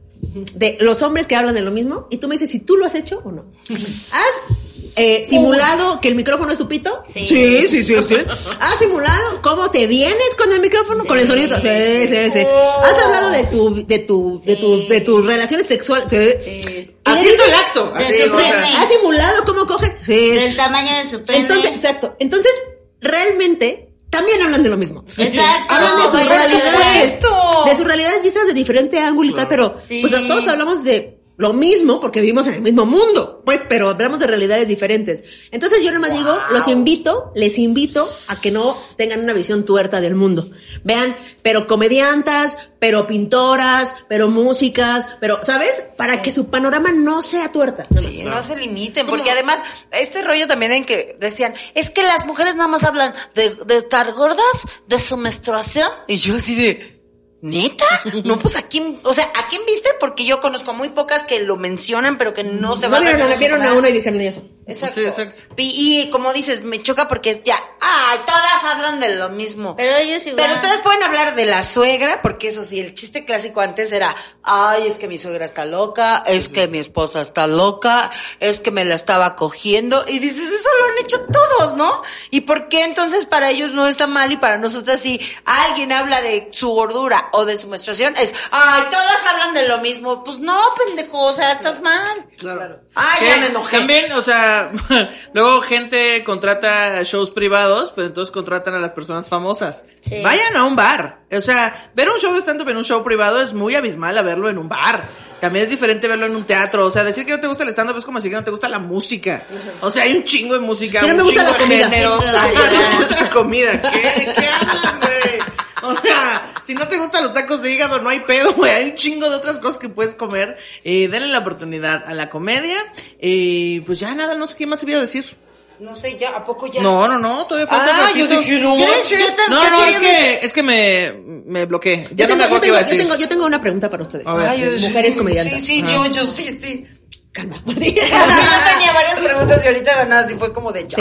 de 0.54 0.78
los 0.80 1.02
hombres 1.02 1.26
que 1.26 1.36
hablan 1.36 1.54
de 1.54 1.62
lo 1.62 1.70
mismo. 1.70 2.06
Y 2.10 2.18
tú 2.18 2.28
me 2.28 2.34
dices 2.34 2.50
si 2.50 2.60
tú 2.60 2.76
lo 2.76 2.86
has 2.86 2.94
hecho 2.94 3.22
o 3.24 3.32
no. 3.32 3.44
¿Has 3.70 4.56
eh, 4.96 5.24
simulado 5.26 6.00
que 6.00 6.08
el 6.08 6.14
micrófono 6.14 6.50
es 6.50 6.58
tu 6.58 6.68
pito? 6.68 7.02
Sí. 7.04 7.26
Sí, 7.26 7.68
sí, 7.68 7.84
sí, 7.84 7.94
sí. 8.08 8.16
¿Has 8.60 8.78
simulado 8.78 9.42
cómo 9.42 9.70
te 9.70 9.86
vienes 9.86 10.34
con 10.38 10.50
el 10.52 10.60
micrófono? 10.60 11.04
Con 11.04 11.18
el 11.18 11.26
sonido. 11.26 11.60
Sí, 11.60 12.06
sí, 12.06 12.30
sí. 12.30 12.46
¿Has 12.82 13.04
hablado 13.04 13.30
de 13.30 13.44
tu, 13.44 13.86
de 13.86 13.98
tu, 13.98 14.40
de 14.44 14.56
tu, 14.56 14.88
de 14.88 15.00
tus 15.02 15.26
relaciones 15.26 15.66
sexuales? 15.66 16.08
Sí. 16.42 16.94
Haciendo 17.04 17.44
el 17.44 17.54
acto. 17.54 17.90
De 17.90 18.04
así, 18.04 18.22
su 18.22 18.34
o 18.34 18.38
sea, 18.38 18.52
pene. 18.52 18.76
¿Has 18.76 18.88
simulado 18.88 19.44
cómo 19.44 19.66
coges? 19.66 19.92
Sí. 20.02 20.30
Del 20.30 20.56
tamaño 20.56 20.96
de 20.96 21.06
su 21.06 21.22
pene. 21.22 21.40
Entonces, 21.40 21.72
exacto. 21.72 22.16
Entonces, 22.18 22.52
realmente, 23.00 23.85
también 24.16 24.42
hablan 24.42 24.62
de 24.62 24.68
lo 24.68 24.76
mismo. 24.76 25.04
Exacto. 25.06 25.74
Hablan 25.74 26.12
de 26.12 26.28
realidades. 26.28 27.12
supuesto. 27.12 27.64
De 27.66 27.76
sus 27.76 27.86
realidades 27.86 28.22
vistas 28.22 28.46
de 28.46 28.54
diferente 28.54 28.98
ángulo 29.00 29.30
y 29.30 29.34
tal, 29.34 29.48
pero 29.48 29.74
Sí. 29.78 30.00
pues 30.00 30.26
todos 30.26 30.46
hablamos 30.48 30.84
de 30.84 31.15
lo 31.36 31.52
mismo 31.52 32.00
porque 32.00 32.20
vivimos 32.20 32.46
en 32.46 32.54
el 32.54 32.62
mismo 32.62 32.86
mundo, 32.86 33.42
pues, 33.44 33.64
pero 33.68 33.90
hablamos 33.90 34.18
de 34.18 34.26
realidades 34.26 34.68
diferentes. 34.68 35.22
Entonces 35.50 35.80
yo 35.82 35.90
nada 35.90 36.00
más 36.00 36.12
digo, 36.12 36.38
los 36.50 36.66
invito, 36.68 37.30
les 37.34 37.58
invito 37.58 38.08
a 38.28 38.40
que 38.40 38.50
no 38.50 38.76
tengan 38.96 39.20
una 39.20 39.32
visión 39.32 39.64
tuerta 39.64 40.00
del 40.00 40.14
mundo. 40.14 40.48
Vean, 40.82 41.14
pero 41.42 41.66
comediantas, 41.66 42.56
pero 42.78 43.06
pintoras, 43.06 43.94
pero 44.08 44.28
músicas, 44.28 45.08
pero, 45.20 45.40
¿sabes? 45.42 45.84
Para 45.96 46.22
que 46.22 46.30
su 46.30 46.48
panorama 46.48 46.92
no 46.92 47.22
sea 47.22 47.52
tuerta. 47.52 47.86
más. 47.90 48.02
Sí, 48.02 48.22
no 48.22 48.42
se 48.42 48.56
limiten, 48.56 49.06
porque 49.06 49.30
además, 49.30 49.60
este 49.90 50.22
rollo 50.22 50.46
también 50.46 50.72
en 50.72 50.84
que 50.84 51.16
decían, 51.20 51.54
es 51.74 51.90
que 51.90 52.02
las 52.02 52.26
mujeres 52.26 52.56
nada 52.56 52.68
más 52.68 52.84
hablan 52.84 53.14
de, 53.34 53.54
de 53.54 53.76
estar 53.76 54.12
gordas, 54.12 54.44
de 54.86 54.98
su 54.98 55.16
menstruación, 55.16 55.88
y 56.06 56.16
yo 56.16 56.36
así 56.36 56.54
de, 56.54 56.95
¿neta? 57.42 57.84
No, 58.24 58.38
pues 58.38 58.56
a 58.56 58.62
quién, 58.62 58.98
o 59.02 59.14
sea, 59.14 59.24
¿a 59.34 59.48
quién 59.48 59.62
viste? 59.66 59.90
Porque 60.00 60.24
yo 60.24 60.40
conozco 60.40 60.72
muy 60.74 60.90
pocas 60.90 61.24
que 61.24 61.40
lo 61.42 61.56
mencionan, 61.56 62.18
pero 62.18 62.34
que 62.34 62.44
no 62.44 62.76
se 62.76 62.86
No 62.88 62.92
van 62.92 63.06
a- 63.06 63.36
vieron 63.36 63.62
a 63.62 63.72
una 63.74 63.88
y 63.88 63.92
dijeron 63.92 64.20
eso. 64.20 64.42
Exacto. 64.66 65.00
Sí, 65.00 65.06
exacto. 65.06 65.54
Y, 65.56 66.00
y 66.00 66.10
como 66.10 66.32
dices, 66.32 66.62
me 66.62 66.82
choca 66.82 67.06
porque 67.06 67.30
es 67.30 67.42
ya, 67.44 67.56
ay, 67.80 68.18
todas 68.26 68.64
hablan 68.64 68.98
de 68.98 69.14
lo 69.14 69.28
mismo. 69.28 69.76
Pero 69.76 69.96
ellos 69.96 70.26
igual. 70.26 70.42
Pero 70.42 70.54
ustedes 70.54 70.80
pueden 70.80 71.02
hablar 71.04 71.36
de 71.36 71.46
la 71.46 71.62
suegra, 71.62 72.20
porque 72.20 72.48
eso 72.48 72.64
sí, 72.64 72.80
el 72.80 72.92
chiste 72.94 73.24
clásico 73.24 73.60
antes 73.60 73.92
era, 73.92 74.16
ay, 74.42 74.88
es 74.88 74.96
que 74.96 75.06
mi 75.06 75.18
suegra 75.18 75.44
está 75.44 75.66
loca, 75.66 76.24
es 76.26 76.48
que 76.48 76.66
mi 76.66 76.78
esposa 76.78 77.20
está 77.20 77.46
loca, 77.46 78.10
es 78.40 78.58
que 78.58 78.72
me 78.72 78.84
la 78.84 78.96
estaba 78.96 79.36
cogiendo, 79.36 80.04
y 80.08 80.18
dices, 80.18 80.50
eso 80.50 80.68
lo 80.80 80.92
han 80.92 81.04
hecho 81.04 81.26
todos, 81.26 81.74
¿no? 81.74 82.02
¿Y 82.30 82.40
por 82.40 82.68
qué 82.68 82.84
entonces 82.84 83.24
para 83.24 83.50
ellos 83.50 83.70
no 83.70 83.86
está 83.86 84.08
mal 84.08 84.32
y 84.32 84.36
para 84.36 84.58
nosotras 84.58 85.00
si 85.00 85.20
alguien 85.44 85.92
habla 85.92 86.20
de 86.22 86.48
su 86.50 86.70
gordura 86.70 87.28
o 87.32 87.44
de 87.44 87.56
su 87.56 87.68
menstruación, 87.68 88.14
es, 88.16 88.34
ay, 88.50 88.82
todas 88.90 89.26
hablan 89.32 89.54
de 89.54 89.68
lo 89.68 89.78
mismo? 89.78 90.24
Pues 90.24 90.40
no, 90.40 90.60
pendejo, 90.74 91.20
o 91.20 91.32
sea, 91.32 91.52
estás 91.52 91.80
mal. 91.82 92.26
Claro. 92.36 92.80
Ay, 92.94 93.26
ya 93.26 93.36
me 93.36 93.46
enojé. 93.46 93.78
También, 93.78 94.12
o 94.12 94.22
sea, 94.22 94.55
luego 95.32 95.60
gente 95.62 96.22
contrata 96.24 97.02
shows 97.02 97.30
privados, 97.30 97.92
pero 97.94 98.08
entonces 98.08 98.32
contratan 98.32 98.74
a 98.74 98.78
las 98.78 98.92
personas 98.92 99.28
famosas. 99.28 99.84
Sí. 100.00 100.20
Vayan 100.22 100.56
a 100.56 100.64
un 100.64 100.76
bar. 100.76 101.20
O 101.32 101.40
sea, 101.40 101.90
ver 101.94 102.08
un 102.08 102.18
show 102.18 102.32
de 102.34 102.40
stand-up 102.40 102.68
en 102.68 102.76
un 102.76 102.84
show 102.84 103.02
privado 103.04 103.42
es 103.42 103.52
muy 103.52 103.74
abismal 103.74 104.16
a 104.16 104.22
verlo 104.22 104.48
en 104.48 104.58
un 104.58 104.68
bar. 104.68 105.02
También 105.40 105.64
es 105.64 105.70
diferente 105.70 106.08
verlo 106.08 106.26
en 106.26 106.34
un 106.34 106.44
teatro. 106.44 106.86
O 106.86 106.90
sea, 106.90 107.04
decir 107.04 107.26
que 107.26 107.32
no 107.32 107.40
te 107.40 107.46
gusta 107.46 107.62
el 107.64 107.70
stand-up 107.70 107.98
es 107.98 108.04
como 108.04 108.18
decir 108.18 108.30
que 108.30 108.36
no 108.36 108.44
te 108.44 108.50
gusta 108.50 108.68
la 108.68 108.78
música. 108.78 109.42
O 109.82 109.90
sea, 109.90 110.04
hay 110.04 110.16
un 110.16 110.24
chingo 110.24 110.54
de 110.54 110.60
música. 110.60 111.00
Que 111.00 111.08
no 111.08 111.14
me 111.16 111.22
gusta 111.24 111.42
la 111.42 111.56
comida. 111.56 111.90
géneros. 111.90 112.24
No 112.32 112.90
me 112.90 112.96
gusta 113.04 113.22
la 113.22 113.30
comida. 113.30 113.80
¿Qué? 113.90 114.32
¿Qué 114.34 114.48
hablas, 114.48 114.98
güey? 114.98 115.55
O 115.88 116.00
sea, 116.02 116.54
si 116.64 116.74
no 116.74 116.86
te 116.88 116.98
gustan 116.98 117.24
los 117.24 117.32
tacos 117.34 117.62
de 117.62 117.72
hígado, 117.72 118.00
no 118.00 118.08
hay 118.10 118.20
pedo, 118.20 118.52
güey. 118.54 118.70
Hay 118.72 118.84
un 118.90 118.94
chingo 118.94 119.28
de 119.30 119.36
otras 119.36 119.58
cosas 119.58 119.78
que 119.78 119.88
puedes 119.88 120.14
comer. 120.14 120.56
Eh, 120.84 121.08
denle 121.08 121.28
la 121.28 121.38
oportunidad 121.38 122.04
a 122.06 122.14
la 122.14 122.30
comedia. 122.30 122.76
Eh, 123.18 123.82
pues 123.86 124.00
ya 124.00 124.14
nada, 124.14 124.34
no 124.34 124.46
sé 124.46 124.56
qué 124.56 124.66
más 124.66 124.82
iba 124.82 124.98
a 124.98 125.00
decir. 125.02 125.36
No 125.78 125.94
sé, 125.94 126.16
ya, 126.18 126.30
¿a 126.30 126.42
poco 126.44 126.68
ya? 126.68 126.80
No, 126.80 127.06
no, 127.06 127.18
no, 127.18 127.46
todavía 127.46 127.66
falta 127.66 128.08
Ah, 128.08 128.10
yo 128.16 128.26
dije, 128.26 128.58
no 128.60 128.76
No, 128.78 129.70
no, 129.70 129.84
es 129.84 129.98
que, 129.98 130.38
es 130.42 130.52
que 130.54 130.62
me, 130.62 131.12
me 131.44 131.66
bloqueé. 131.66 132.08
Ya 132.14 132.26
Yo 132.26 132.28
no 132.28 132.28
tengo, 132.28 132.36
me 132.36 132.38
yo, 132.40 132.44
acuerdo 132.46 132.60
tengo, 132.62 132.74
iba 132.76 132.78
a 132.78 132.90
yo, 132.90 132.96
tengo, 132.96 133.14
yo 133.16 133.28
tengo 133.28 133.44
una 133.46 133.60
pregunta 133.60 133.90
para 133.90 134.02
ustedes. 134.02 134.26
A 134.26 134.34
ver. 134.36 134.48
Ay, 134.48 134.60
yo- 134.62 134.88
Mujeres 134.88 135.12
sí, 135.12 135.18
comediantes. 135.18 135.64
Sí, 135.66 135.82
sí, 135.82 135.92
yo, 135.92 136.06
yo 136.06 136.24
sí, 136.24 136.58
sí. 136.58 136.86
Calma. 137.30 137.62
yo 137.66 137.74
tenía 137.74 138.92
varias 138.94 139.18
preguntas 139.22 139.62
y 139.62 139.68
ahorita 139.68 140.04
nada, 140.06 140.22
así 140.22 140.34
fue 140.36 140.50
como 140.54 140.72
de 140.72 140.88
ya. 140.88 140.96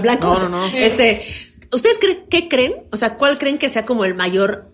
Blanco. 0.00 0.26
No, 0.26 0.38
no, 0.40 0.48
no. 0.50 0.66
Este, 0.66 1.24
¿ustedes 1.72 1.98
creen, 1.98 2.24
qué 2.30 2.48
creen? 2.48 2.86
O 2.92 2.96
sea, 2.96 3.16
¿cuál 3.16 3.38
creen 3.38 3.58
que 3.58 3.68
sea 3.68 3.84
como 3.84 4.04
el 4.04 4.14
mayor 4.14 4.72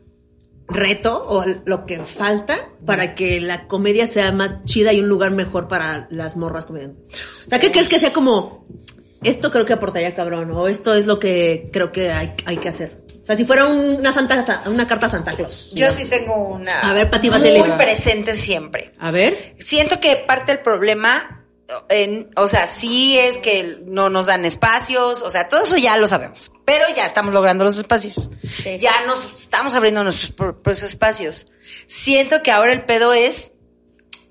reto 0.66 1.24
o 1.28 1.44
lo 1.66 1.84
que 1.86 2.00
falta 2.02 2.56
para 2.86 3.14
que 3.14 3.40
la 3.40 3.66
comedia 3.66 4.06
sea 4.06 4.32
más 4.32 4.64
chida 4.64 4.92
y 4.92 5.00
un 5.00 5.08
lugar 5.08 5.30
mejor 5.32 5.68
para 5.68 6.06
las 6.10 6.36
morras 6.36 6.66
comediantes? 6.66 7.08
O 7.46 7.50
sea, 7.50 7.58
¿qué 7.58 7.70
crees 7.70 7.88
que 7.88 7.98
sea 7.98 8.12
como 8.12 8.66
esto 9.22 9.50
creo 9.50 9.64
que 9.64 9.72
aportaría 9.72 10.14
cabrón 10.14 10.50
o 10.52 10.68
esto 10.68 10.94
es 10.94 11.06
lo 11.06 11.18
que 11.18 11.68
creo 11.72 11.92
que 11.92 12.10
hay, 12.12 12.34
hay 12.46 12.56
que 12.58 12.68
hacer? 12.68 13.04
O 13.22 13.26
sea, 13.26 13.36
si 13.38 13.46
fuera 13.46 13.66
un- 13.66 13.96
una 13.96 14.12
santa, 14.12 14.64
una 14.66 14.86
carta 14.86 15.06
a 15.06 15.08
Santa 15.08 15.32
Claus. 15.32 15.70
Yo 15.72 15.90
sí 15.90 16.04
tengo 16.04 16.34
una. 16.48 16.78
A 16.80 16.92
ver, 16.92 17.08
Pati 17.08 17.30
Muy 17.30 17.40
presente 17.78 18.34
siempre. 18.34 18.92
A 18.98 19.10
ver. 19.10 19.54
Siento 19.58 19.98
que 19.98 20.22
parte 20.26 20.52
del 20.52 20.60
problema, 20.62 21.43
en, 21.88 22.30
o 22.36 22.46
sea, 22.46 22.66
sí 22.66 23.18
es 23.18 23.38
que 23.38 23.80
no 23.86 24.10
nos 24.10 24.26
dan 24.26 24.44
espacios, 24.44 25.22
o 25.22 25.30
sea, 25.30 25.48
todo 25.48 25.64
eso 25.64 25.76
ya 25.76 25.96
lo 25.96 26.06
sabemos, 26.06 26.52
pero 26.64 26.84
ya 26.94 27.06
estamos 27.06 27.32
logrando 27.32 27.64
los 27.64 27.78
espacios. 27.78 28.30
Sí. 28.42 28.78
Ya 28.78 29.04
nos 29.06 29.24
estamos 29.34 29.74
abriendo 29.74 30.04
nuestros 30.04 30.32
propios 30.32 30.82
espacios. 30.82 31.46
Siento 31.86 32.42
que 32.42 32.50
ahora 32.50 32.72
el 32.72 32.84
pedo 32.84 33.14
es, 33.14 33.52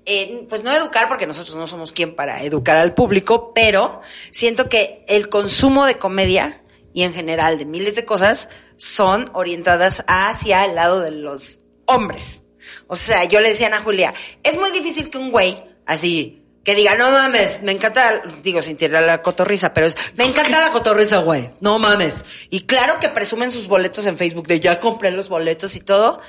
eh, 0.06 0.46
pues 0.48 0.62
no 0.62 0.72
educar, 0.72 1.08
porque 1.08 1.26
nosotros 1.26 1.56
no 1.56 1.66
somos 1.66 1.92
quien 1.92 2.14
para 2.14 2.42
educar 2.42 2.76
al 2.76 2.94
público, 2.94 3.52
pero 3.54 4.00
siento 4.30 4.68
que 4.68 5.04
el 5.08 5.28
consumo 5.28 5.86
de 5.86 5.98
comedia 5.98 6.62
y 6.92 7.02
en 7.02 7.12
general 7.12 7.58
de 7.58 7.66
miles 7.66 7.96
de 7.96 8.04
cosas 8.04 8.48
son 8.76 9.28
orientadas 9.32 10.04
hacia 10.06 10.64
el 10.64 10.76
lado 10.76 11.00
de 11.00 11.10
los 11.10 11.62
hombres. 11.86 12.44
O 12.86 12.96
sea, 12.96 13.24
yo 13.24 13.40
le 13.40 13.48
decía 13.48 13.66
a 13.66 13.70
Ana 13.70 13.82
Julia, 13.82 14.14
es 14.42 14.56
muy 14.56 14.70
difícil 14.70 15.10
que 15.10 15.18
un 15.18 15.32
güey 15.32 15.62
así 15.84 16.43
que 16.64 16.74
diga, 16.74 16.94
no 16.96 17.10
mames, 17.10 17.62
me 17.62 17.72
encanta, 17.72 18.22
digo 18.42 18.62
sin 18.62 18.76
tirar 18.76 19.02
la 19.02 19.20
cotorriza, 19.20 19.74
pero 19.74 19.86
es, 19.86 19.96
me 20.16 20.24
encanta 20.24 20.60
la 20.60 20.70
cotorriza, 20.70 21.18
güey, 21.18 21.50
no 21.60 21.78
mames. 21.78 22.24
Y 22.48 22.60
claro 22.60 22.98
que 22.98 23.10
presumen 23.10 23.52
sus 23.52 23.68
boletos 23.68 24.06
en 24.06 24.16
Facebook 24.16 24.46
de 24.48 24.60
ya 24.60 24.80
compré 24.80 25.12
los 25.12 25.28
boletos 25.28 25.76
y 25.76 25.80
todo. 25.80 26.20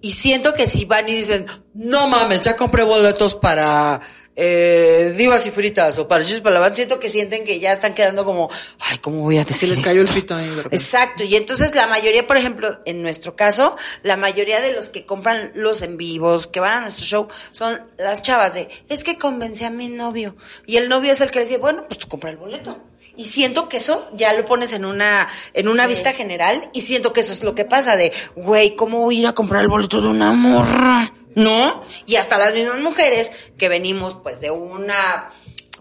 Y 0.00 0.12
siento 0.12 0.54
que 0.54 0.66
si 0.66 0.86
van 0.86 1.08
y 1.08 1.14
dicen, 1.14 1.46
no 1.74 2.08
mames, 2.08 2.42
ya 2.42 2.56
compré 2.56 2.82
boletos 2.82 3.34
para 3.34 4.00
eh, 4.36 5.14
divas 5.16 5.46
y 5.46 5.50
fritas 5.50 5.98
o 5.98 6.08
para 6.08 6.24
Chis 6.24 6.40
Palabán, 6.40 6.74
siento 6.74 6.98
que 6.98 7.08
sienten 7.08 7.44
que 7.44 7.60
ya 7.60 7.72
están 7.72 7.94
quedando 7.94 8.24
como, 8.24 8.50
ay, 8.80 8.98
¿cómo 8.98 9.20
voy 9.20 9.38
a 9.38 9.42
Se 9.44 9.48
decir 9.48 9.68
les 9.68 9.80
cayó 9.80 10.00
el 10.00 10.08
esto?". 10.08 10.14
pito 10.20 10.34
ahí, 10.34 10.48
repente. 10.48 10.76
Exacto, 10.76 11.24
y 11.24 11.36
entonces 11.36 11.74
la 11.74 11.86
mayoría, 11.86 12.26
por 12.26 12.36
ejemplo, 12.36 12.80
en 12.84 13.02
nuestro 13.02 13.36
caso, 13.36 13.76
la 14.02 14.16
mayoría 14.16 14.60
de 14.60 14.72
los 14.72 14.88
que 14.88 15.06
compran 15.06 15.52
los 15.54 15.82
en 15.82 15.96
vivos, 15.96 16.46
que 16.46 16.60
van 16.60 16.78
a 16.78 16.80
nuestro 16.80 17.06
show, 17.06 17.28
son 17.52 17.80
las 17.98 18.22
chavas 18.22 18.54
de, 18.54 18.68
es 18.88 19.04
que 19.04 19.18
convencí 19.18 19.64
a 19.64 19.70
mi 19.70 19.88
novio. 19.88 20.36
Y 20.66 20.76
el 20.76 20.88
novio 20.88 21.12
es 21.12 21.20
el 21.20 21.30
que 21.30 21.38
le 21.40 21.44
dice, 21.44 21.58
bueno, 21.58 21.84
pues 21.86 21.98
tú 21.98 22.08
compra 22.08 22.30
el 22.30 22.36
boleto. 22.36 22.76
Y 23.16 23.26
siento 23.26 23.68
que 23.68 23.76
eso 23.76 24.08
ya 24.14 24.32
lo 24.32 24.44
pones 24.44 24.72
en 24.72 24.84
una, 24.84 25.28
en 25.52 25.68
una 25.68 25.86
vista 25.86 26.12
general, 26.12 26.70
y 26.72 26.80
siento 26.80 27.12
que 27.12 27.20
eso 27.20 27.32
es 27.32 27.44
lo 27.44 27.54
que 27.54 27.64
pasa 27.64 27.94
de, 27.94 28.12
güey, 28.34 28.74
¿cómo 28.74 29.02
voy 29.02 29.18
a 29.18 29.20
ir 29.20 29.26
a 29.28 29.32
comprar 29.32 29.62
el 29.62 29.68
boleto 29.68 30.00
de 30.00 30.08
una 30.08 30.32
morra? 30.32 31.12
¿No? 31.34 31.84
Y 32.06 32.16
hasta 32.16 32.38
las 32.38 32.54
mismas 32.54 32.80
mujeres 32.80 33.32
que 33.58 33.68
venimos 33.68 34.16
pues 34.22 34.40
de 34.40 34.50
una, 34.50 35.30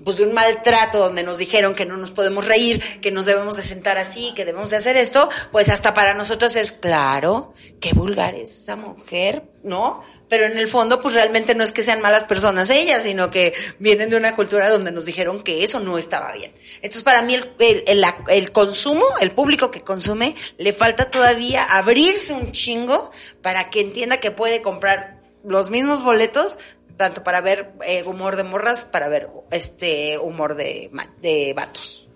pues 0.03 0.17
de 0.17 0.23
un 0.23 0.33
maltrato 0.33 0.97
donde 0.97 1.23
nos 1.23 1.37
dijeron 1.37 1.75
que 1.75 1.85
no 1.85 1.97
nos 1.97 2.11
podemos 2.11 2.47
reír, 2.47 2.81
que 3.01 3.11
nos 3.11 3.25
debemos 3.25 3.55
de 3.55 3.63
sentar 3.63 3.97
así, 3.97 4.33
que 4.35 4.45
debemos 4.45 4.69
de 4.69 4.77
hacer 4.77 4.97
esto, 4.97 5.29
pues 5.51 5.69
hasta 5.69 5.93
para 5.93 6.13
nosotros 6.13 6.55
es 6.55 6.71
claro, 6.71 7.53
qué 7.79 7.93
vulgar 7.93 8.35
es 8.35 8.51
esa 8.51 8.75
mujer, 8.75 9.43
¿no? 9.63 10.01
Pero 10.29 10.45
en 10.45 10.57
el 10.57 10.67
fondo 10.67 10.99
pues 10.99 11.13
realmente 11.13 11.53
no 11.53 11.63
es 11.63 11.71
que 11.71 11.83
sean 11.83 12.01
malas 12.01 12.23
personas 12.23 12.69
ellas, 12.69 13.03
sino 13.03 13.29
que 13.29 13.53
vienen 13.79 14.09
de 14.09 14.17
una 14.17 14.35
cultura 14.35 14.69
donde 14.69 14.91
nos 14.91 15.05
dijeron 15.05 15.43
que 15.43 15.63
eso 15.63 15.79
no 15.79 15.97
estaba 15.97 16.33
bien. 16.33 16.53
Entonces 16.77 17.03
para 17.03 17.21
mí 17.21 17.35
el, 17.35 17.51
el, 17.59 17.83
el, 17.87 18.05
el 18.29 18.51
consumo, 18.51 19.05
el 19.21 19.31
público 19.31 19.69
que 19.69 19.81
consume, 19.81 20.35
le 20.57 20.73
falta 20.73 21.09
todavía 21.09 21.63
abrirse 21.63 22.33
un 22.33 22.51
chingo 22.51 23.11
para 23.41 23.69
que 23.69 23.81
entienda 23.81 24.17
que 24.17 24.31
puede 24.31 24.61
comprar 24.61 25.22
los 25.43 25.69
mismos 25.69 26.03
boletos 26.03 26.57
tanto 26.97 27.23
para 27.23 27.41
ver 27.41 27.73
eh, 27.85 28.03
humor 28.03 28.35
de 28.35 28.43
morras, 28.43 28.85
para 28.85 29.07
ver 29.07 29.29
este 29.51 30.17
humor 30.19 30.55
de, 30.55 30.91
de 31.21 31.53
vatos. 31.55 32.07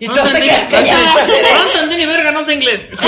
Y 0.00 0.08
No 0.08 0.14
se 0.26 0.38
entendí, 0.38 1.96
ni 1.96 2.06
verga, 2.06 2.30
no 2.32 2.42
sé 2.44 2.54
inglés. 2.54 2.90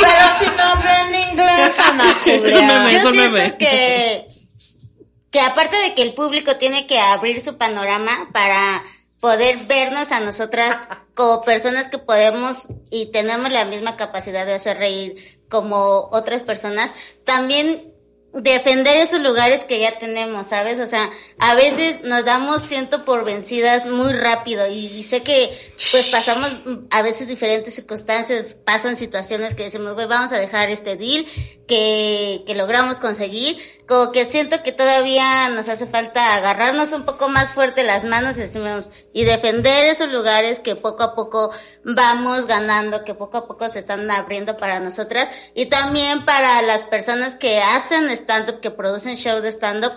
Pero 0.00 0.24
si 0.38 0.46
no 0.46 0.62
aprende 0.72 1.20
inglés, 1.30 1.78
Ana 1.78 2.04
Es 2.24 2.54
un 2.54 2.66
meme, 2.66 2.90
Julia. 2.90 2.96
es 2.96 3.02
Yo 3.02 3.08
un 3.08 3.14
siento 3.14 3.32
meme. 3.32 3.56
que, 3.58 4.28
que 5.30 5.40
aparte 5.40 5.76
de 5.78 5.94
que 5.94 6.02
el 6.02 6.14
público 6.14 6.56
tiene 6.56 6.86
que 6.86 6.98
abrir 6.98 7.40
su 7.40 7.56
panorama 7.56 8.28
para 8.32 8.82
poder 9.20 9.56
vernos 9.66 10.12
a 10.12 10.20
nosotras 10.20 10.88
como 11.14 11.40
personas 11.42 11.88
que 11.88 11.98
podemos 11.98 12.66
y 12.90 13.06
tenemos 13.12 13.50
la 13.52 13.64
misma 13.64 13.96
capacidad 13.96 14.44
de 14.46 14.54
hacer 14.54 14.76
reír 14.78 15.35
como 15.48 16.08
otras 16.12 16.42
personas, 16.42 16.94
también 17.24 17.94
defender 18.42 18.96
esos 18.96 19.20
lugares 19.20 19.64
que 19.64 19.80
ya 19.80 19.98
tenemos, 19.98 20.48
¿sabes? 20.48 20.78
O 20.78 20.86
sea, 20.86 21.10
a 21.38 21.54
veces 21.54 22.02
nos 22.02 22.24
damos 22.24 22.62
siento 22.62 23.04
por 23.04 23.24
vencidas 23.24 23.86
muy 23.86 24.12
rápido 24.12 24.66
y, 24.66 24.86
y 24.86 25.02
sé 25.02 25.22
que 25.22 25.56
pues 25.90 26.08
pasamos 26.08 26.54
a 26.90 27.02
veces 27.02 27.28
diferentes 27.28 27.74
circunstancias, 27.74 28.54
pasan 28.64 28.96
situaciones 28.96 29.54
que 29.54 29.64
decimos, 29.64 29.94
"Güey, 29.94 30.06
vamos 30.06 30.32
a 30.32 30.38
dejar 30.38 30.68
este 30.68 30.96
deal 30.96 31.24
que, 31.66 32.42
que 32.46 32.54
logramos 32.54 32.98
conseguir, 32.98 33.58
como 33.86 34.10
que 34.10 34.24
siento 34.24 34.62
que 34.62 34.72
todavía 34.72 35.48
nos 35.50 35.68
hace 35.68 35.86
falta 35.86 36.34
agarrarnos 36.34 36.92
un 36.92 37.04
poco 37.04 37.28
más 37.28 37.52
fuerte 37.52 37.84
las 37.84 38.04
manos 38.04 38.36
y 39.12 39.24
defender 39.24 39.84
esos 39.84 40.08
lugares 40.08 40.58
que 40.58 40.74
poco 40.74 41.04
a 41.04 41.14
poco 41.14 41.52
vamos 41.84 42.46
ganando, 42.46 43.04
que 43.04 43.14
poco 43.14 43.38
a 43.38 43.46
poco 43.46 43.68
se 43.68 43.78
están 43.78 44.10
abriendo 44.10 44.56
para 44.56 44.80
nosotras 44.80 45.30
y 45.54 45.66
también 45.66 46.24
para 46.24 46.62
las 46.62 46.82
personas 46.82 47.36
que 47.36 47.60
hacen 47.60 48.10
stand-up, 48.10 48.60
que 48.60 48.72
producen 48.72 49.14
shows 49.14 49.42
de 49.42 49.52
stand-up, 49.52 49.92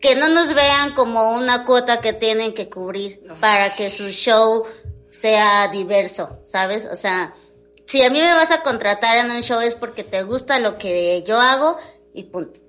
que 0.00 0.16
no 0.16 0.28
nos 0.28 0.52
vean 0.52 0.92
como 0.92 1.30
una 1.30 1.64
cuota 1.64 2.00
que 2.00 2.12
tienen 2.12 2.52
que 2.52 2.68
cubrir 2.68 3.22
para 3.40 3.74
que 3.74 3.90
su 3.90 4.10
show 4.10 4.64
sea 5.10 5.68
diverso, 5.68 6.40
¿sabes? 6.44 6.86
O 6.92 6.96
sea, 6.96 7.32
si 7.86 8.02
a 8.02 8.10
mí 8.10 8.20
me 8.20 8.34
vas 8.34 8.50
a 8.50 8.62
contratar 8.62 9.16
en 9.16 9.30
un 9.30 9.42
show 9.42 9.60
es 9.60 9.76
porque 9.76 10.04
te 10.04 10.22
gusta 10.24 10.58
lo 10.58 10.76
que 10.76 11.22
yo 11.26 11.40
hago 11.40 11.78
y 12.12 12.24
punto. 12.24 12.63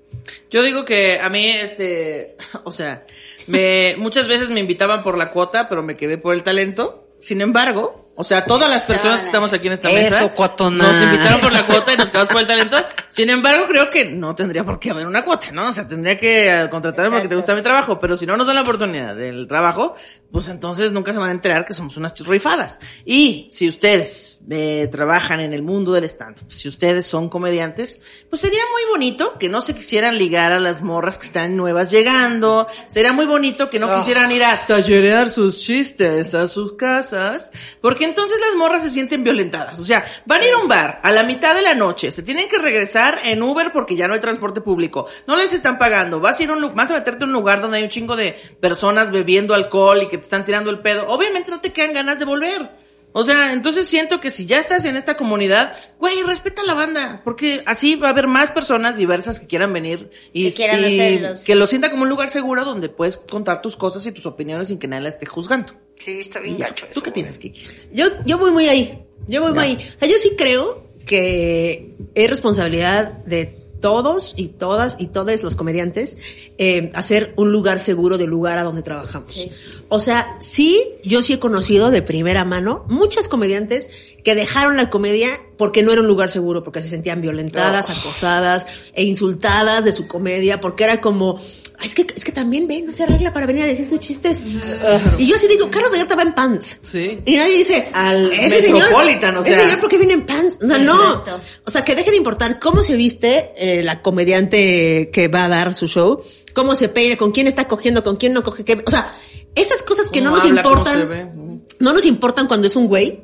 Yo 0.49 0.63
digo 0.63 0.85
que 0.85 1.19
a 1.19 1.29
mí, 1.29 1.49
este, 1.49 2.35
o 2.63 2.71
sea, 2.71 3.05
me, 3.47 3.95
muchas 3.97 4.27
veces 4.27 4.49
me 4.49 4.59
invitaban 4.59 5.03
por 5.03 5.17
la 5.17 5.31
cuota, 5.31 5.67
pero 5.69 5.83
me 5.83 5.95
quedé 5.95 6.17
por 6.17 6.33
el 6.33 6.43
talento. 6.43 7.07
Sin 7.19 7.41
embargo, 7.41 7.95
o 8.15 8.23
sea, 8.23 8.45
todas 8.45 8.69
las 8.69 8.85
personas 8.85 9.21
que 9.21 9.25
estamos 9.27 9.51
aquí 9.53 9.67
en 9.67 9.73
esta 9.73 9.89
mesa 9.89 10.17
Eso, 10.19 10.31
cuatona. 10.33 10.87
nos 10.91 11.01
invitaron 11.01 11.41
por 11.41 11.51
la 11.51 11.65
cuota 11.65 11.93
y 11.93 11.97
nos 11.97 12.09
quedamos 12.09 12.29
por 12.29 12.41
el 12.41 12.47
talento. 12.47 12.77
Sin 13.09 13.29
embargo, 13.29 13.65
creo 13.67 13.89
que 13.89 14.05
no 14.05 14.33
tendría 14.35 14.63
por 14.63 14.79
qué 14.79 14.91
haber 14.91 15.05
una 15.05 15.23
cuota, 15.23 15.51
¿no? 15.51 15.69
O 15.69 15.73
sea, 15.73 15.87
tendría 15.87 16.17
que 16.17 16.67
contratarme 16.71 17.11
porque 17.11 17.27
te 17.27 17.35
gusta 17.35 17.53
mi 17.55 17.61
trabajo, 17.61 17.99
pero 17.99 18.15
si 18.17 18.25
no 18.25 18.37
nos 18.37 18.47
dan 18.47 18.55
la 18.55 18.61
oportunidad 18.61 19.15
del 19.15 19.47
trabajo, 19.47 19.95
pues 20.31 20.47
entonces 20.47 20.91
nunca 20.91 21.13
se 21.13 21.19
van 21.19 21.29
a 21.29 21.31
enterar 21.33 21.65
que 21.65 21.73
somos 21.73 21.97
unas 21.97 22.17
rifadas. 22.25 22.79
Y 23.05 23.47
si 23.51 23.67
ustedes 23.67 24.39
eh, 24.49 24.87
trabajan 24.91 25.39
en 25.39 25.53
el 25.53 25.61
mundo 25.61 25.91
del 25.91 26.03
stand, 26.05 26.37
si 26.49 26.67
ustedes 26.67 27.05
son 27.07 27.29
comediantes, 27.29 27.99
pues 28.29 28.41
sería 28.41 28.61
muy 28.71 28.89
bonito 28.91 29.37
que 29.39 29.49
no 29.49 29.61
se 29.61 29.73
quisieran 29.75 30.17
ligar 30.17 30.51
a 30.51 30.59
las 30.59 30.81
morras 30.81 31.17
que 31.17 31.27
están 31.27 31.55
nuevas 31.57 31.91
llegando. 31.91 32.67
Sería 32.87 33.13
muy 33.13 33.25
bonito 33.25 33.69
que 33.69 33.79
no 33.79 33.85
Oh. 33.89 33.95
quisieran 33.97 34.31
ir 34.31 34.43
a 34.43 34.57
tallerear 34.65 35.29
sus 35.29 35.57
chistes 35.57 36.33
a 36.33 36.47
sus 36.47 36.73
casas, 36.73 37.51
porque 37.81 38.04
entonces 38.05 38.39
las 38.39 38.55
morras 38.55 38.83
se 38.83 38.89
sienten 38.89 39.23
violentadas. 39.23 39.79
O 39.79 39.85
sea, 39.85 40.05
van 40.25 40.41
a 40.41 40.45
ir 40.45 40.53
a 40.53 40.57
un 40.57 40.67
bar 40.67 40.99
a 41.03 41.11
la 41.11 41.23
mitad 41.23 41.55
de 41.55 41.61
la 41.61 41.75
noche, 41.75 42.11
se 42.11 42.23
tienen 42.23 42.47
que 42.47 42.57
regresar 42.57 43.19
en 43.23 43.43
Uber 43.43 43.71
porque 43.71 43.95
ya 43.95 44.07
no 44.07 44.13
hay 44.13 44.19
transporte 44.19 44.61
público, 44.61 45.07
no 45.27 45.35
les 45.35 45.53
están 45.53 45.77
pagando, 45.77 46.19
vas 46.19 46.39
a 46.39 46.43
ir 46.43 46.49
a 46.49 46.53
un, 46.53 46.73
vas 46.73 46.91
a 46.91 46.95
meterte 46.95 47.23
a 47.23 47.27
un 47.27 47.33
lugar 47.33 47.61
donde 47.61 47.77
hay 47.77 47.83
un 47.83 47.89
chingo 47.89 48.15
de 48.15 48.31
personas 48.59 49.11
bebiendo 49.11 49.53
alcohol 49.53 50.01
y 50.03 50.07
que 50.07 50.17
te 50.17 50.23
están 50.23 50.45
tirando 50.45 50.69
el 50.69 50.79
pedo. 50.79 51.07
Obviamente 51.09 51.51
no 51.51 51.61
te 51.61 51.73
quedan 51.73 51.93
ganas 51.93 52.19
de 52.19 52.25
volver. 52.25 52.84
O 53.17 53.23
sea, 53.23 53.53
entonces 53.53 53.87
siento 53.87 54.19
que 54.19 54.29
si 54.29 54.45
ya 54.45 54.59
estás 54.59 54.83
en 54.83 54.97
esta 54.97 55.15
comunidad, 55.15 55.73
güey, 55.99 56.21
respeta 56.23 56.63
a 56.63 56.65
la 56.65 56.73
banda, 56.73 57.21
porque 57.23 57.63
así 57.65 57.95
va 57.95 58.07
a 58.07 58.11
haber 58.11 58.27
más 58.27 58.51
personas 58.51 58.97
diversas 58.97 59.39
que 59.39 59.47
quieran 59.47 59.71
venir 59.71 60.11
y, 60.33 60.43
Que 60.49 60.51
quieran 60.53 60.81
y 60.81 60.85
hacerlos. 60.87 61.43
que 61.45 61.55
lo 61.55 61.65
sienta 61.65 61.89
como 61.91 62.03
un 62.03 62.09
lugar 62.09 62.29
seguro 62.29 62.65
donde 62.65 62.89
puedes 62.89 63.15
contar 63.15 63.61
tus 63.61 63.77
cosas 63.77 64.05
y 64.05 64.11
tus 64.11 64.25
opiniones 64.25 64.67
sin 64.67 64.79
que 64.79 64.89
nadie 64.89 65.03
la 65.03 65.09
esté 65.09 65.25
juzgando. 65.25 65.71
Sí, 65.97 66.19
está 66.19 66.41
bien 66.41 66.57
gacho 66.57 66.87
¿Tú 66.87 66.99
qué 67.01 67.11
güey. 67.11 67.13
piensas, 67.13 67.39
Kiki? 67.39 67.61
Yo, 67.93 68.05
yo 68.25 68.37
voy 68.37 68.51
muy 68.51 68.67
ahí. 68.67 69.05
Yo 69.29 69.41
voy 69.41 69.53
muy 69.53 69.63
ahí. 69.63 69.75
O 69.75 69.99
sea, 69.99 70.09
yo 70.09 70.17
sí 70.17 70.33
creo 70.37 70.89
que 71.05 71.95
es 72.15 72.29
responsabilidad 72.29 73.13
de 73.25 73.64
todos 73.85 74.33
y 74.35 74.47
todas 74.47 74.95
y 74.97 75.05
todos 75.05 75.43
los 75.43 75.55
comediantes 75.55 76.17
eh, 76.57 76.89
hacer 76.95 77.35
un 77.37 77.51
lugar 77.51 77.79
seguro 77.79 78.17
del 78.17 78.31
lugar 78.31 78.57
a 78.57 78.63
donde 78.63 78.81
trabajamos. 78.81 79.31
Sí. 79.31 79.51
O 79.89 79.99
sea, 79.99 80.37
sí, 80.39 80.83
yo 81.03 81.21
sí 81.21 81.33
he 81.33 81.39
conocido 81.39 81.91
de 81.91 82.01
primera 82.01 82.43
mano 82.45 82.83
muchas 82.89 83.27
comediantes 83.27 83.91
que 84.25 84.35
dejaron 84.35 84.75
la 84.75 84.89
comedia 84.89 85.29
porque 85.57 85.83
no 85.83 85.93
era 85.93 86.01
un 86.01 86.07
lugar 86.07 86.29
seguro, 86.29 86.63
porque 86.63 86.81
se 86.81 86.89
sentían 86.89 87.21
violentadas, 87.21 87.89
acosadas 87.89 88.67
e 88.93 89.03
insultadas 89.03 89.85
de 89.85 89.93
su 89.93 90.07
comedia, 90.07 90.59
porque 90.59 90.83
era 90.83 90.99
como, 90.99 91.39
"Ay, 91.79 91.85
es 91.87 91.95
que, 91.95 92.07
es 92.13 92.23
que 92.25 92.31
también 92.33 92.67
ven, 92.67 92.87
no 92.87 92.91
se 92.91 93.03
arregla 93.03 93.31
para 93.31 93.45
venir 93.45 93.63
a 93.63 93.67
decir 93.67 93.85
sus 93.87 93.99
chistes. 93.99 94.43
Y 95.19 95.27
yo 95.27 95.35
así 95.35 95.47
digo, 95.47 95.69
Carlos 95.69 95.91
Vallarta 95.91 96.15
va 96.15 96.23
en 96.23 96.33
pants. 96.33 96.79
Sí. 96.81 97.19
Y 97.23 97.35
nadie 97.35 97.57
dice, 97.59 97.87
Al 97.93 98.31
"Ese 98.33 98.63
señor- 98.63 98.79
Metropolitan, 98.79 99.37
o 99.37 99.41
ese 99.41 99.53
sea". 99.53 99.63
señor, 99.63 99.79
¿por 99.79 99.89
qué 99.89 99.97
viene 99.99 100.13
en 100.13 100.25
pants? 100.25 100.57
O 100.61 100.67
sea, 100.67 100.79
no. 100.79 101.23
O 101.63 101.71
sea, 101.71 101.85
que 101.85 101.95
deje 101.95 102.09
de 102.11 102.17
importar 102.17 102.59
cómo 102.59 102.83
se 102.83 102.95
viste 102.97 103.53
eh, 103.55 103.83
la 103.83 104.01
comediante 104.01 105.11
que 105.13 105.27
va 105.27 105.45
a 105.45 105.49
dar 105.49 105.73
su 105.73 105.87
show, 105.87 106.21
cómo 106.53 106.73
se 106.75 106.89
peina, 106.89 107.15
con 107.15 107.31
quién 107.31 107.45
está 107.47 107.67
cogiendo, 107.67 108.03
con 108.03 108.15
quién 108.17 108.33
no 108.33 108.41
coge, 108.43 108.65
qué, 108.65 108.83
o 108.85 108.89
sea, 108.91 109.13
esas 109.53 109.83
cosas 109.83 110.07
que 110.09 110.19
no 110.19 110.31
nos 110.31 110.43
importan. 110.45 111.44
No 111.79 111.93
nos 111.93 112.05
importan 112.05 112.47
cuando 112.47 112.67
es 112.67 112.75
un 112.75 112.87
güey, 112.87 113.21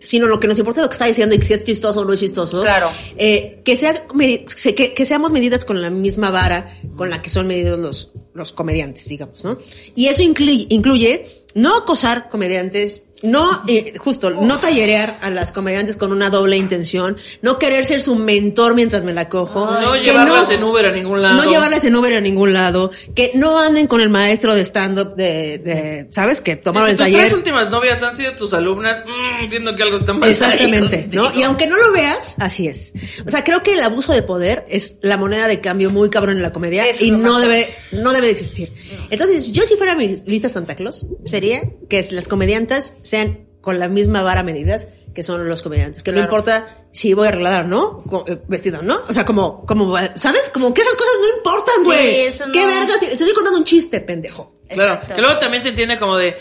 sino 0.00 0.26
lo 0.26 0.38
que 0.38 0.46
nos 0.46 0.58
importa 0.58 0.80
es 0.80 0.84
lo 0.84 0.88
que 0.88 0.94
está 0.94 1.06
diciendo 1.06 1.34
y 1.34 1.38
que 1.38 1.46
si 1.46 1.54
es 1.54 1.64
chistoso 1.64 2.00
o 2.00 2.04
no 2.04 2.12
es 2.12 2.20
chistoso. 2.20 2.60
Claro. 2.60 2.88
Eh, 3.16 3.60
que, 3.64 3.76
sea, 3.76 3.94
que, 3.94 4.94
que 4.94 5.04
seamos 5.04 5.32
medidas 5.32 5.64
con 5.64 5.80
la 5.80 5.90
misma 5.90 6.30
vara 6.30 6.78
con 6.96 7.10
la 7.10 7.22
que 7.22 7.30
son 7.30 7.46
medidos 7.46 7.78
los, 7.78 8.12
los 8.34 8.52
comediantes, 8.52 9.08
digamos, 9.08 9.44
¿no? 9.44 9.58
Y 9.94 10.06
eso 10.06 10.22
incluye, 10.22 10.66
incluye 10.68 11.24
no 11.54 11.76
acosar 11.76 12.28
comediantes, 12.28 13.04
no, 13.22 13.62
eh, 13.68 13.94
justo, 13.98 14.28
no 14.30 14.58
tallerear 14.58 15.18
a 15.22 15.30
las 15.30 15.52
comediantes 15.52 15.96
con 15.96 16.12
una 16.12 16.28
doble 16.28 16.56
intención, 16.56 17.16
no 17.42 17.58
querer 17.58 17.86
ser 17.86 18.02
su 18.02 18.16
mentor 18.16 18.74
mientras 18.74 19.04
me 19.04 19.14
la 19.14 19.28
cojo. 19.28 19.66
No 19.66 19.96
llevarlas 19.96 20.50
en 20.50 20.62
Uber 20.62 20.84
a 20.86 20.92
ningún 20.92 21.22
lado. 21.22 21.36
No 21.36 21.48
llevarlas 21.48 21.84
en 21.84 21.96
Uber 21.96 22.14
a 22.14 22.20
ningún 22.20 22.52
lado, 22.52 22.90
que 23.14 23.30
no 23.34 23.58
anden 23.60 23.86
con 23.86 24.00
el 24.00 24.10
maestro 24.10 24.54
de 24.54 24.62
stand-up 24.62 25.14
de, 25.14 25.58
de, 25.58 26.08
¿sabes? 26.10 26.40
Que 26.40 26.56
tomaron 26.56 26.88
si 26.88 26.90
el 26.90 26.96
tus 26.96 27.04
taller. 27.06 27.20
tres 27.20 27.32
últimas 27.32 27.70
novias 27.70 28.02
han 28.02 28.16
sido 28.16 28.32
tus 28.32 28.52
alumnas, 28.52 29.02
mmm, 29.06 29.76
que 29.76 29.82
algo 29.82 29.96
está 29.96 30.12
mal. 30.12 30.24
ahí 30.24 30.30
Exactamente, 30.32 31.06
¿no? 31.12 31.32
Y 31.34 31.44
aunque 31.44 31.66
no 31.66 31.78
lo 31.78 31.92
veas, 31.92 32.34
así 32.40 32.66
es. 32.66 32.94
O 33.24 33.30
sea, 33.30 33.44
creo 33.44 33.62
que 33.62 33.74
el 33.74 33.80
abuso 33.80 34.12
de 34.12 34.22
poder 34.22 34.66
es 34.68 34.98
la 35.02 35.16
moneda 35.16 35.46
de 35.46 35.60
cambio 35.60 35.90
muy 35.90 36.10
cabrón 36.10 36.36
en 36.36 36.42
la 36.42 36.52
comedia 36.52 36.86
Eso 36.86 37.04
y 37.04 37.10
no 37.12 37.38
debe, 37.38 37.64
no 37.92 38.12
debe 38.12 38.23
de 38.24 38.30
existir. 38.32 38.72
Entonces, 39.10 39.52
yo 39.52 39.62
si 39.64 39.76
fuera 39.76 39.94
mi 39.94 40.08
lista 40.26 40.48
Santa 40.48 40.74
Claus, 40.74 41.06
sería 41.24 41.62
que 41.88 42.04
las 42.12 42.28
comediantas 42.28 42.96
sean 43.02 43.46
con 43.60 43.78
la 43.78 43.88
misma 43.88 44.22
vara 44.22 44.42
medidas 44.42 44.88
que 45.14 45.22
son 45.22 45.48
los 45.48 45.62
comediantes. 45.62 46.02
Que 46.02 46.12
no 46.12 46.20
importa 46.20 46.86
si 46.92 47.14
voy 47.14 47.28
arreglada 47.28 47.60
o 47.60 47.64
no, 47.64 48.24
eh, 48.26 48.38
vestido, 48.48 48.82
¿no? 48.82 49.00
O 49.08 49.12
sea, 49.12 49.24
como, 49.24 49.64
como, 49.64 49.96
¿sabes? 50.16 50.50
Como 50.52 50.74
que 50.74 50.82
esas 50.82 50.94
cosas 50.96 51.14
no 51.20 51.36
importan, 51.36 51.74
Sí, 51.78 51.84
güey. 51.84 52.20
eso 52.22 52.44
¿Qué 52.52 52.60
no. 52.60 52.66
vergas? 52.66 53.00
Te 53.00 53.12
estoy 53.12 53.32
contando 53.32 53.58
un 53.60 53.64
chiste, 53.64 54.00
pendejo. 54.00 54.56
Claro, 54.68 55.06
que 55.06 55.20
luego 55.20 55.38
también 55.38 55.62
se 55.62 55.68
entiende 55.68 55.98
como 55.98 56.16
de, 56.16 56.34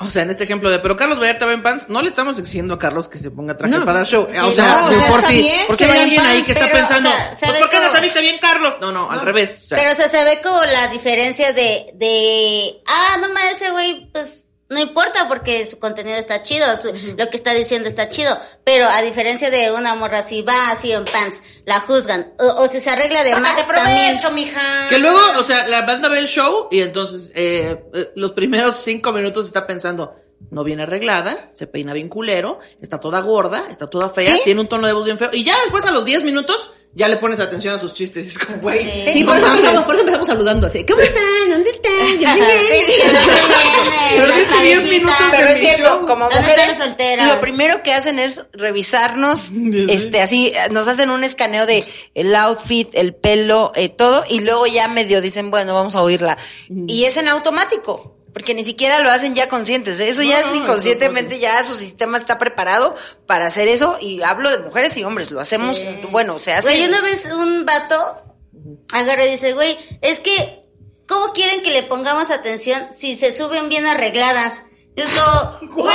o 0.00 0.08
sea, 0.10 0.22
en 0.22 0.30
este 0.30 0.44
ejemplo 0.44 0.70
de, 0.70 0.78
pero 0.78 0.96
Carlos 0.96 1.20
Vallarta 1.20 1.46
va 1.46 1.52
en 1.52 1.62
pants, 1.62 1.88
no 1.88 2.00
le 2.02 2.08
estamos 2.08 2.38
exigiendo 2.38 2.74
a 2.74 2.78
Carlos 2.78 3.06
que 3.08 3.18
se 3.18 3.30
ponga 3.30 3.56
traje 3.56 3.74
No. 3.76 3.84
para 3.84 3.98
dar 3.98 4.06
show. 4.06 4.26
Sí, 4.30 4.38
o 4.38 4.50
sea, 4.52 4.80
no, 4.80 4.86
o 4.86 4.92
sea, 4.92 5.06
por 5.08 5.18
está 5.20 5.28
sí, 5.30 5.50
por 5.66 5.76
si 5.76 5.84
hay 5.84 5.98
alguien 5.98 6.20
ahí 6.22 6.42
que 6.42 6.52
está 6.52 6.70
pensando, 6.70 7.08
o 7.10 7.12
sea, 7.12 7.28
pues, 7.28 7.40
¿sabe 7.40 7.58
¿por 7.60 7.68
qué 7.70 7.80
no 7.80 7.92
saliste 7.92 8.20
bien, 8.22 8.38
Carlos? 8.40 8.74
No, 8.80 8.92
no, 8.92 9.10
al 9.10 9.20
revés. 9.20 9.64
o 9.64 9.68
sea, 9.68 9.78
Pero 9.78 9.92
o 9.92 9.94
sea, 9.94 10.08
se 10.08 10.24
ve 10.24 10.40
como 10.42 10.64
la 10.64 10.88
diferencia 10.88 11.52
de, 11.52 11.90
de, 11.94 12.82
ah, 12.86 13.16
no 13.20 13.28
mames, 13.28 13.52
ese 13.60 13.70
güey, 13.70 14.10
pues, 14.10 14.43
no 14.68 14.80
importa 14.80 15.28
porque 15.28 15.66
su 15.66 15.78
contenido 15.78 16.16
está 16.16 16.42
chido, 16.42 16.66
su- 16.80 17.14
lo 17.16 17.28
que 17.28 17.36
está 17.36 17.52
diciendo 17.52 17.88
está 17.88 18.08
chido, 18.08 18.36
pero 18.64 18.86
a 18.88 19.02
diferencia 19.02 19.50
de 19.50 19.70
una 19.72 19.94
morra 19.94 20.22
si 20.22 20.42
va 20.42 20.70
así 20.70 20.90
en 20.92 21.04
pants, 21.04 21.42
la 21.66 21.80
juzgan, 21.80 22.32
o, 22.38 22.62
o 22.62 22.66
si 22.66 22.80
se 22.80 22.90
arregla 22.90 23.22
de 23.22 23.30
Sácate 23.30 23.42
más 23.42 23.66
también. 23.66 24.16
provecho, 24.18 24.30
mija. 24.32 24.88
Que 24.88 24.98
luego, 24.98 25.18
o 25.38 25.44
sea, 25.44 25.68
la 25.68 25.82
banda 25.82 26.08
ve 26.08 26.18
el 26.18 26.28
show 26.28 26.68
y 26.70 26.80
entonces 26.80 27.30
eh, 27.34 27.84
los 28.16 28.32
primeros 28.32 28.76
cinco 28.76 29.12
minutos 29.12 29.46
está 29.46 29.66
pensando, 29.66 30.14
no 30.50 30.64
viene 30.64 30.82
arreglada, 30.84 31.50
se 31.54 31.66
peina 31.66 31.92
bien 31.92 32.08
culero, 32.08 32.58
está 32.80 32.98
toda 32.98 33.20
gorda, 33.20 33.64
está 33.70 33.86
toda 33.86 34.10
fea, 34.10 34.34
¿Sí? 34.36 34.40
tiene 34.44 34.60
un 34.60 34.68
tono 34.68 34.86
de 34.86 34.92
voz 34.92 35.04
bien 35.04 35.18
feo. 35.18 35.30
Y 35.32 35.44
ya 35.44 35.54
después 35.62 35.84
a 35.86 35.92
los 35.92 36.04
10 36.04 36.22
minutos 36.24 36.70
ya 36.96 37.08
le 37.08 37.16
pones 37.16 37.40
atención 37.40 37.74
a 37.74 37.78
sus 37.78 37.92
chistes. 37.92 38.26
Es 38.28 38.38
como, 38.38 38.58
güey, 38.58 38.84
Sí. 39.02 39.12
Sí, 39.12 39.24
por, 39.24 39.36
eso 39.36 39.46
empezamos, 39.46 39.84
por 39.84 39.94
eso 39.94 40.02
empezamos 40.02 40.26
saludando 40.26 40.66
así. 40.68 40.86
¿Cómo 40.86 41.00
están? 41.00 41.24
¿Dónde 41.50 41.70
están? 41.70 41.92
Se 42.10 42.16
Pero 42.16 42.34
viene, 42.34 42.56
viste 44.14 44.26
las 44.26 44.36
10 44.36 44.48
parejitas. 44.48 44.90
minutos 44.90 45.16
Pero 45.30 45.48
es 45.48 45.58
cierto, 45.58 46.06
como 46.06 46.28
¿Dónde 46.28 46.36
mujeres, 46.38 47.26
lo 47.26 47.40
primero 47.40 47.82
que 47.82 47.92
hacen 47.92 48.18
es 48.18 48.44
revisarnos, 48.52 49.50
este, 49.88 50.20
así, 50.20 50.52
nos 50.70 50.86
hacen 50.86 51.10
un 51.10 51.24
escaneo 51.24 51.66
de 51.66 51.84
el 52.14 52.34
outfit, 52.36 52.88
el 52.94 53.14
pelo, 53.14 53.72
eh, 53.74 53.88
todo, 53.88 54.24
y 54.28 54.40
luego 54.40 54.66
ya 54.66 54.86
medio 54.86 55.20
dicen, 55.20 55.50
bueno, 55.50 55.74
vamos 55.74 55.96
a 55.96 56.02
oírla. 56.02 56.38
Y 56.68 57.04
es 57.04 57.16
en 57.16 57.28
automático, 57.28 58.16
porque 58.34 58.52
ni 58.52 58.64
siquiera 58.64 58.98
lo 58.98 59.10
hacen 59.10 59.34
ya 59.34 59.48
conscientes, 59.48 59.98
¿eh? 60.00 60.08
eso 60.10 60.22
No, 60.22 60.28
ya 60.28 60.40
es 60.40 60.54
inconscientemente, 60.54 61.38
ya 61.38 61.64
su 61.64 61.74
sistema 61.76 62.18
está 62.18 62.36
preparado 62.36 62.94
para 63.26 63.46
hacer 63.46 63.68
eso, 63.68 63.96
y 64.00 64.20
hablo 64.22 64.50
de 64.50 64.58
mujeres 64.58 64.94
y 64.98 65.04
hombres, 65.04 65.30
lo 65.30 65.40
hacemos, 65.40 65.78
Sí. 65.78 65.86
bueno, 66.10 66.38
se 66.38 66.52
hace. 66.52 66.68
Güey, 66.68 66.84
una 66.86 67.00
vez 67.00 67.24
un 67.26 67.64
vato 67.64 68.20
agarra 68.92 69.24
y 69.24 69.30
dice, 69.30 69.52
güey, 69.54 69.78
es 70.02 70.20
que, 70.20 70.64
¿cómo 71.08 71.32
quieren 71.32 71.62
que 71.62 71.70
le 71.70 71.84
pongamos 71.84 72.30
atención 72.30 72.88
si 72.92 73.16
se 73.16 73.32
suben 73.32 73.68
bien 73.70 73.86
arregladas? 73.86 74.64
Y 74.96 75.00
es 75.02 75.08
como, 75.60 75.74
güey, 75.82 75.94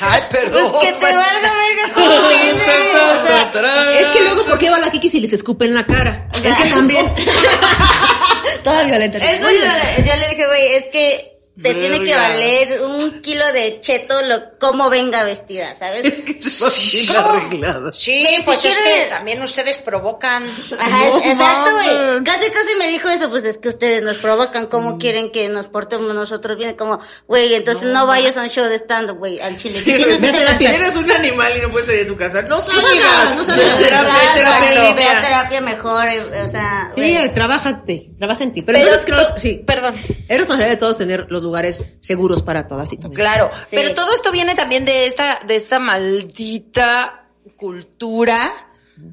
Ay, 0.00 0.22
perdón. 0.30 0.70
pues 0.72 0.84
que 0.84 0.92
te 0.94 1.04
valga 1.14 1.52
verga 1.54 1.94
cómo 1.94 2.28
viene. 2.28 2.64
O 2.64 3.26
sea, 3.26 4.00
Es 4.00 4.08
que 4.08 4.20
luego, 4.20 4.44
¿por 4.44 4.58
qué 4.58 4.68
va 4.70 4.78
la 4.78 4.90
Kiki 4.90 5.08
si 5.08 5.20
les 5.20 5.32
escupen 5.32 5.68
en 5.68 5.74
la 5.74 5.86
cara? 5.86 6.28
Es 6.42 6.56
que 6.56 6.70
también. 6.70 7.12
Toda 8.64 8.84
violenta. 8.84 9.18
Eso 9.18 9.50
yo, 9.50 10.04
yo 10.04 10.16
le 10.16 10.28
dije, 10.28 10.46
güey, 10.46 10.74
es 10.74 10.88
que 10.88 11.40
te 11.62 11.74
tiene 11.74 12.02
que 12.04 12.14
valer 12.14 12.82
un 12.82 13.20
kilo 13.22 13.50
de 13.52 13.80
cheto 13.80 14.20
lo, 14.22 14.58
cómo 14.58 14.90
venga 14.90 15.24
vestida, 15.24 15.74
¿sabes? 15.74 16.04
Es 16.04 16.20
que 16.22 16.34
se 16.38 16.64
va 16.64 16.70
bien 16.70 17.06
¿Cómo? 17.16 17.28
arreglada. 17.46 17.92
Sí, 17.92 18.26
pues 18.44 18.64
es 18.64 18.76
quiere- 18.76 19.04
que 19.04 19.06
también 19.10 19.42
ustedes 19.42 19.78
provocan. 19.78 20.44
Ajá, 20.78 21.06
es- 21.06 21.14
No 21.14 21.20
exacto, 21.22 21.70
güey. 21.72 22.24
Casi, 22.24 22.50
casi 22.50 22.74
me 22.76 22.88
dijo 22.88 23.08
eso, 23.08 23.30
pues 23.30 23.44
es 23.44 23.58
que 23.58 23.68
ustedes 23.68 24.02
nos 24.02 24.16
provocan, 24.16 24.66
¿cómo 24.66 24.98
quieren 24.98 25.30
que 25.30 25.48
nos 25.48 25.66
portemos 25.66 26.14
nosotros 26.14 26.56
bien? 26.58 26.74
Como, 26.74 27.00
güey, 27.26 27.54
entonces 27.54 27.84
no, 27.84 28.06
vayas 28.06 28.36
a 28.36 28.42
un 28.42 28.48
show 28.50 28.64
de 28.66 28.76
stand 28.76 29.10
güey, 29.18 29.40
al 29.40 29.56
chile. 29.56 29.78
Si 29.78 29.84
tienes 29.84 30.22
eres 30.22 30.96
un 30.96 31.10
animal 31.10 31.56
y 31.56 31.60
no 31.60 31.70
puedes 31.70 31.86
salir 31.86 32.02
de 32.04 32.08
tu 32.08 32.16
casa, 32.16 32.42
no 32.42 32.60
salgas. 32.62 32.82
salgas, 32.84 33.36
no 33.36 33.44
salgas. 33.44 33.78
Terapia, 33.78 34.14
Exacto, 34.14 34.34
terapia. 34.74 34.94
ve 34.94 35.04
a 35.04 35.20
terapia 35.22 35.60
mejor, 35.60 36.08
eh, 36.08 36.42
o 36.42 36.48
sea, 36.48 36.90
Sí, 36.94 37.00
güey. 37.14 37.32
trabájate, 37.34 38.10
trabaja 38.18 38.44
en 38.44 38.52
ti. 38.52 38.62
Pero, 38.62 38.78
Pero 38.78 38.90
entonces 38.92 39.14
creo, 39.14 39.38
sí, 39.38 39.62
Perdón. 39.66 39.94
es 39.96 40.38
responsabilidad 40.38 40.70
de 40.70 40.76
todos 40.76 40.98
tener 40.98 41.26
los 41.28 41.42
lugares 41.42 41.51
seguros 42.00 42.42
para 42.42 42.66
todas 42.68 42.92
y 42.92 42.96
todos. 42.96 43.14
Claro, 43.16 43.50
Sí. 43.66 43.76
pero 43.76 43.94
todo 43.94 44.12
esto 44.14 44.30
viene 44.32 44.54
también 44.54 44.84
de 44.84 45.06
esta, 45.06 45.40
de 45.46 45.56
esta 45.56 45.78
maldita 45.78 47.26
cultura 47.56 48.68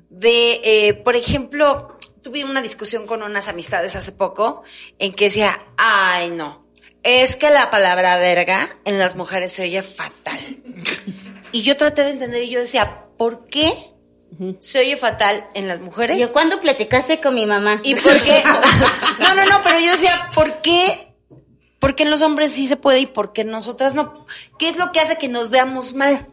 de, 0.09 0.61
eh, 0.63 0.93
por 0.93 1.15
ejemplo, 1.15 1.97
tuve 2.21 2.43
una 2.43 2.61
discusión 2.61 3.05
con 3.07 3.23
unas 3.23 3.47
amistades 3.47 3.95
hace 3.95 4.11
poco 4.11 4.63
en 4.99 5.13
que 5.13 5.25
decía, 5.25 5.61
ay 5.77 6.31
no, 6.31 6.65
es 7.03 7.35
que 7.35 7.49
la 7.49 7.69
palabra 7.69 8.17
verga 8.17 8.77
en 8.85 8.99
las 8.99 9.15
mujeres 9.15 9.51
se 9.53 9.63
oye 9.63 9.81
fatal. 9.81 10.39
Y 11.51 11.63
yo 11.63 11.75
traté 11.77 12.03
de 12.03 12.11
entender 12.11 12.43
y 12.43 12.49
yo 12.49 12.59
decía, 12.59 13.05
¿por 13.17 13.47
qué 13.47 13.73
se 14.59 14.79
oye 14.81 14.95
fatal 14.97 15.49
en 15.55 15.67
las 15.67 15.79
mujeres? 15.79 16.19
Yo 16.19 16.31
cuando 16.31 16.61
platicaste 16.61 17.19
con 17.19 17.33
mi 17.33 17.47
mamá. 17.47 17.81
¿Y 17.83 17.95
por 17.95 18.21
qué? 18.21 18.43
No, 19.19 19.33
no, 19.33 19.45
no, 19.47 19.59
pero 19.63 19.79
yo 19.79 19.91
decía, 19.91 20.29
¿por 20.35 20.61
qué? 20.61 21.08
¿Por 21.79 21.95
qué 21.95 22.03
en 22.03 22.11
los 22.11 22.21
hombres 22.21 22.51
sí 22.51 22.67
se 22.67 22.75
puede 22.75 22.99
y 22.99 23.05
por 23.05 23.33
qué 23.33 23.41
en 23.41 23.51
nosotras 23.51 23.95
no? 23.95 24.25
¿Qué 24.57 24.69
es 24.69 24.77
lo 24.77 24.91
que 24.91 24.99
hace 24.99 25.17
que 25.17 25.27
nos 25.29 25.49
veamos 25.49 25.93
mal? 25.93 26.27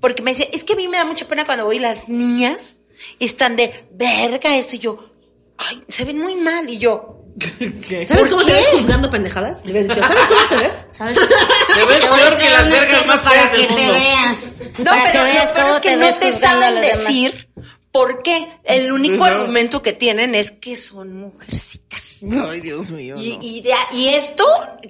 Porque 0.00 0.22
me 0.22 0.30
decía, 0.30 0.46
es 0.52 0.64
que 0.64 0.74
a 0.74 0.76
mí 0.76 0.88
me 0.88 0.96
da 0.96 1.04
mucha 1.04 1.26
pena 1.26 1.44
cuando 1.44 1.64
voy 1.64 1.78
las 1.78 2.08
niñas 2.08 2.78
están 3.18 3.56
de 3.56 3.86
verga 3.92 4.56
eso 4.56 4.76
y 4.76 4.78
yo, 4.78 5.10
ay, 5.58 5.82
se 5.88 6.04
ven 6.04 6.18
muy 6.18 6.36
mal 6.36 6.68
y 6.68 6.78
yo, 6.78 7.16
¿Sabes 7.38 8.08
¿Por 8.08 8.30
cómo 8.30 8.44
te 8.44 8.52
ves 8.52 8.66
juzgando 8.72 9.10
pendejadas? 9.10 9.62
Le 9.64 9.72
hubieras 9.72 9.94
dicho, 9.94 10.08
¿sabes 10.08 10.22
cómo 10.26 10.48
te 10.48 10.56
ves? 10.56 10.86
¿Sabes? 10.90 11.18
Te 11.74 11.84
ves 11.84 11.98
peor 11.98 12.36
que 12.38 12.50
las 12.50 12.70
vergas 12.70 13.06
más 13.06 13.22
feas 13.22 13.52
del 13.52 13.66
que 13.66 13.74
te 13.74 13.90
veas. 13.90 14.56
no, 14.78 14.90
pero 14.90 15.12
que 15.12 15.18
lo 15.18 15.24
veas 15.24 15.52
peor 15.52 15.64
cómo 15.66 15.76
es 15.76 15.80
que 15.80 15.96
no 15.96 16.14
te 16.14 16.32
saben 16.32 16.80
decir 16.80 17.50
¿Por 17.96 18.22
qué? 18.22 18.46
El 18.64 18.92
único 18.92 19.24
argumento 19.24 19.80
que 19.80 19.94
tienen 19.94 20.34
es 20.34 20.50
que 20.50 20.76
son 20.76 21.16
mujercitas. 21.16 22.18
Ay, 22.46 22.60
Dios 22.60 22.90
mío. 22.90 23.14
Y, 23.18 23.36
no. 23.36 23.38
y, 23.42 23.60
de- 23.62 23.72
y 23.94 24.08
esto, 24.08 24.44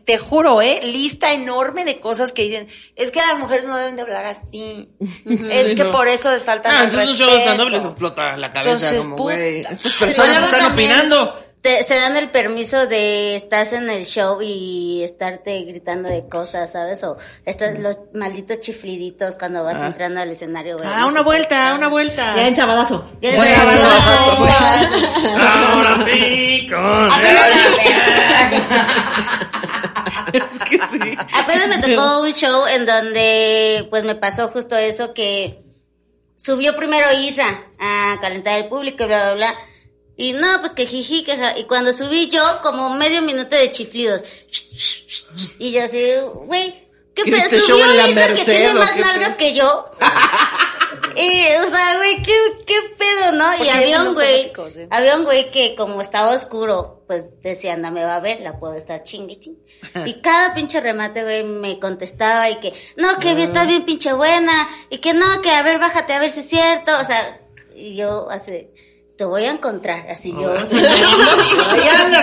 te 0.05 0.19
juro, 0.19 0.61
¿eh? 0.61 0.81
Lista 0.83 1.33
enorme 1.33 1.85
de 1.85 2.01
cosas 2.01 2.33
que 2.33 2.43
dicen, 2.43 2.67
es 2.97 3.13
que 3.13 3.21
las 3.21 3.39
mujeres 3.39 3.65
no 3.65 3.77
deben 3.77 3.95
de 3.95 4.03
hablar 4.03 4.25
así. 4.27 4.89
es 5.51 5.67
que 5.77 5.85
no. 5.85 5.91
por 5.93 6.09
eso 6.09 6.33
les 6.33 6.43
falta 6.43 6.69
Ah, 6.81 6.85
entonces 6.85 7.17
respeto. 7.17 7.69
les 7.69 7.85
explota 7.85 8.37
la 8.37 8.51
cabeza 8.53 8.71
Entonces, 8.73 9.03
como, 9.05 9.17
güey, 9.19 9.61
estas 9.61 9.93
personas 9.93 10.45
están 10.45 10.61
también 10.61 10.91
opinando. 10.93 11.43
Te- 11.67 11.83
se 11.83 11.97
dan 11.97 12.17
el 12.17 12.31
permiso 12.31 12.87
de 12.87 13.35
estar 13.35 13.67
en 13.75 13.91
el 13.91 14.05
show 14.07 14.41
y 14.41 15.03
estarte 15.03 15.63
gritando 15.63 16.09
de 16.09 16.29
cosas, 16.29 16.71
¿sabes? 16.71 17.03
O 17.03 17.17
estos, 17.45 17.77
los 17.81 17.99
malditos 18.15 18.61
chifliditos 18.61 19.35
cuando 19.35 19.65
vas 19.65 19.79
Ah. 19.83 19.87
entrando 19.89 20.21
al 20.21 20.31
escenario. 20.31 20.77
güey, 20.77 20.89
Ah, 20.89 21.01
no 21.01 21.09
una 21.09 21.23
vuelta, 21.23 21.75
una 21.75 21.89
vuelta. 21.89 22.37
Ya 22.37 22.47
en 22.47 22.55
sabadazo. 22.55 23.11
Ya 23.21 23.33
se 23.33 23.49
sí. 23.49 23.55
Ahora 25.41 26.05
pico. 26.05 26.77
Es 30.33 30.59
que 30.69 30.79
sí. 30.89 31.17
Apenas 31.35 31.69
me 31.69 31.79
tocó 31.79 32.21
un 32.21 32.33
show 32.33 32.67
en 32.67 32.87
donde 32.87 33.87
pues 33.91 34.05
me 34.05 34.15
pasó 34.15 34.49
justo 34.49 34.77
eso 34.77 35.15
que 35.15 35.63
subió 36.37 36.77
primero 36.77 37.07
Isra 37.13 37.47
a 37.81 38.19
calentar 38.21 38.59
el 38.61 38.69
público 38.69 39.05
y 39.05 39.07
bla 39.07 39.23
bla 39.25 39.35
bla. 39.35 39.55
Y 40.17 40.33
no, 40.33 40.61
pues 40.61 40.73
que 40.73 40.87
jiji, 40.87 41.25
que 41.25 41.37
ja- 41.37 41.59
Y 41.59 41.65
cuando 41.65 41.93
subí 41.93 42.29
yo, 42.29 42.61
como 42.63 42.91
medio 42.91 43.23
minuto 43.23 43.55
de 43.57 43.71
chiflidos. 43.71 44.23
Y 45.59 45.73
yo 45.73 45.85
así, 45.85 46.03
güey, 46.47 46.73
¿qué 47.15 47.23
¿Qué 47.25 47.31
pedo? 47.33 47.37
este 47.43 47.61
Subió 47.61 48.09
Isra 48.09 48.33
que 48.35 48.45
tiene 48.45 48.75
más 48.75 48.97
nalgas 48.97 49.37
que 49.37 49.55
yo. 49.55 49.91
Y, 51.17 51.47
o 51.65 51.67
sea, 51.67 51.97
güey, 51.97 52.23
¿qué, 52.23 52.33
qué 52.67 52.75
pedo, 52.99 53.33
¿no? 53.33 53.65
Y 53.65 53.69
había 53.69 54.03
un 54.03 54.15
güey, 54.15 54.53
¿sí? 54.71 54.87
había 54.91 55.17
un 55.17 55.25
güey 55.25 55.51
que 55.51 55.75
como 55.75 56.03
estaba 56.03 56.33
oscuro, 56.33 57.05
pues 57.07 57.29
decía, 57.41 57.73
anda, 57.73 57.91
me 57.91 58.05
va 58.05 58.17
a 58.17 58.21
ver, 58.21 58.41
la 58.41 58.59
puedo 58.59 58.75
estar 58.75 59.03
chingue, 59.03 59.39
chingue. 59.39 59.61
Y 60.05 60.15
cada 60.21 60.53
pinche 60.53 60.81
remate, 60.81 61.23
güey, 61.23 61.43
me 61.45 61.79
contestaba 61.81 62.51
y 62.51 62.61
que, 62.61 62.75
no, 62.97 63.19
que 63.19 63.43
estás 63.43 63.67
bien 63.67 63.87
pinche 63.87 64.13
buena, 64.13 64.69
y 64.91 64.99
que 64.99 65.15
no, 65.15 65.41
que 65.41 65.51
a 65.51 65.63
ver, 65.63 65.79
bájate 65.79 66.13
a 66.13 66.19
ver 66.19 66.31
si 66.31 66.41
es 66.41 66.49
cierto, 66.51 66.93
o 67.01 67.05
sea, 67.05 67.41
y 67.75 67.97
yo 67.97 68.29
así, 68.31 68.69
te 69.17 69.25
voy 69.25 69.45
a 69.45 69.51
encontrar, 69.53 70.09
así 70.11 70.33
yo, 70.33 70.55
señalando, 70.67 72.19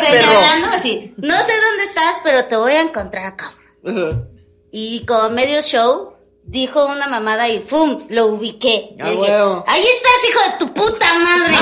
así, 0.71 1.13
no 1.17 1.37
sé 1.39 1.51
dónde 1.61 1.83
estás, 1.85 2.15
pero 2.23 2.45
te 2.45 2.55
voy 2.55 2.73
a 2.73 2.81
encontrar, 2.81 3.35
cabrón. 3.35 4.29
Y 4.71 5.05
como 5.05 5.29
medio 5.29 5.61
show, 5.61 6.13
dijo 6.43 6.85
una 6.85 7.07
mamada 7.07 7.47
y 7.49 7.59
¡fum! 7.59 8.05
Lo 8.09 8.27
ubiqué. 8.27 8.95
Ah, 8.99 9.05
Le 9.05 9.11
dije, 9.11 9.31
ahí 9.67 9.83
estás, 9.85 10.29
hijo 10.29 10.39
de 10.51 10.57
tu 10.59 10.73
puta 10.73 11.07
madre. 11.19 11.53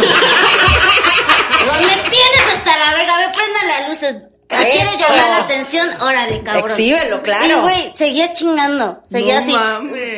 Digo, 1.59 1.73
me 1.73 2.09
tienes 2.09 2.47
hasta 2.55 2.77
la 2.77 2.93
verga, 2.93 3.17
me 3.17 3.33
prendan 3.33 3.67
las 3.67 3.89
luces. 3.89 4.15
¿Quieres 4.47 4.97
llamar 4.99 5.29
la 5.29 5.37
atención? 5.37 5.89
Órale, 6.01 6.41
cabrón. 6.43 6.69
Exhíbelo, 6.69 7.21
claro. 7.21 7.45
Y 7.47 7.61
güey, 7.61 7.93
seguía 7.95 8.33
chingando. 8.33 9.01
Seguía 9.09 9.39
No 9.39 9.41
así, 9.41 9.53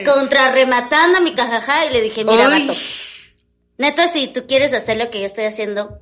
contrarrematando 0.06 1.20
a 1.20 1.22
mi 1.22 1.34
cajaja 1.36 1.86
y 1.86 1.90
le 1.94 2.02
dije, 2.02 2.24
mira, 2.26 2.48
Ay. 2.48 2.68
vato, 2.68 2.80
neta, 3.78 4.08
si 4.08 4.28
tú 4.28 4.46
quieres 4.48 4.74
hacer 4.74 4.98
lo 4.98 5.10
que 5.10 5.20
yo 5.20 5.26
estoy 5.26 5.46
haciendo, 5.46 6.00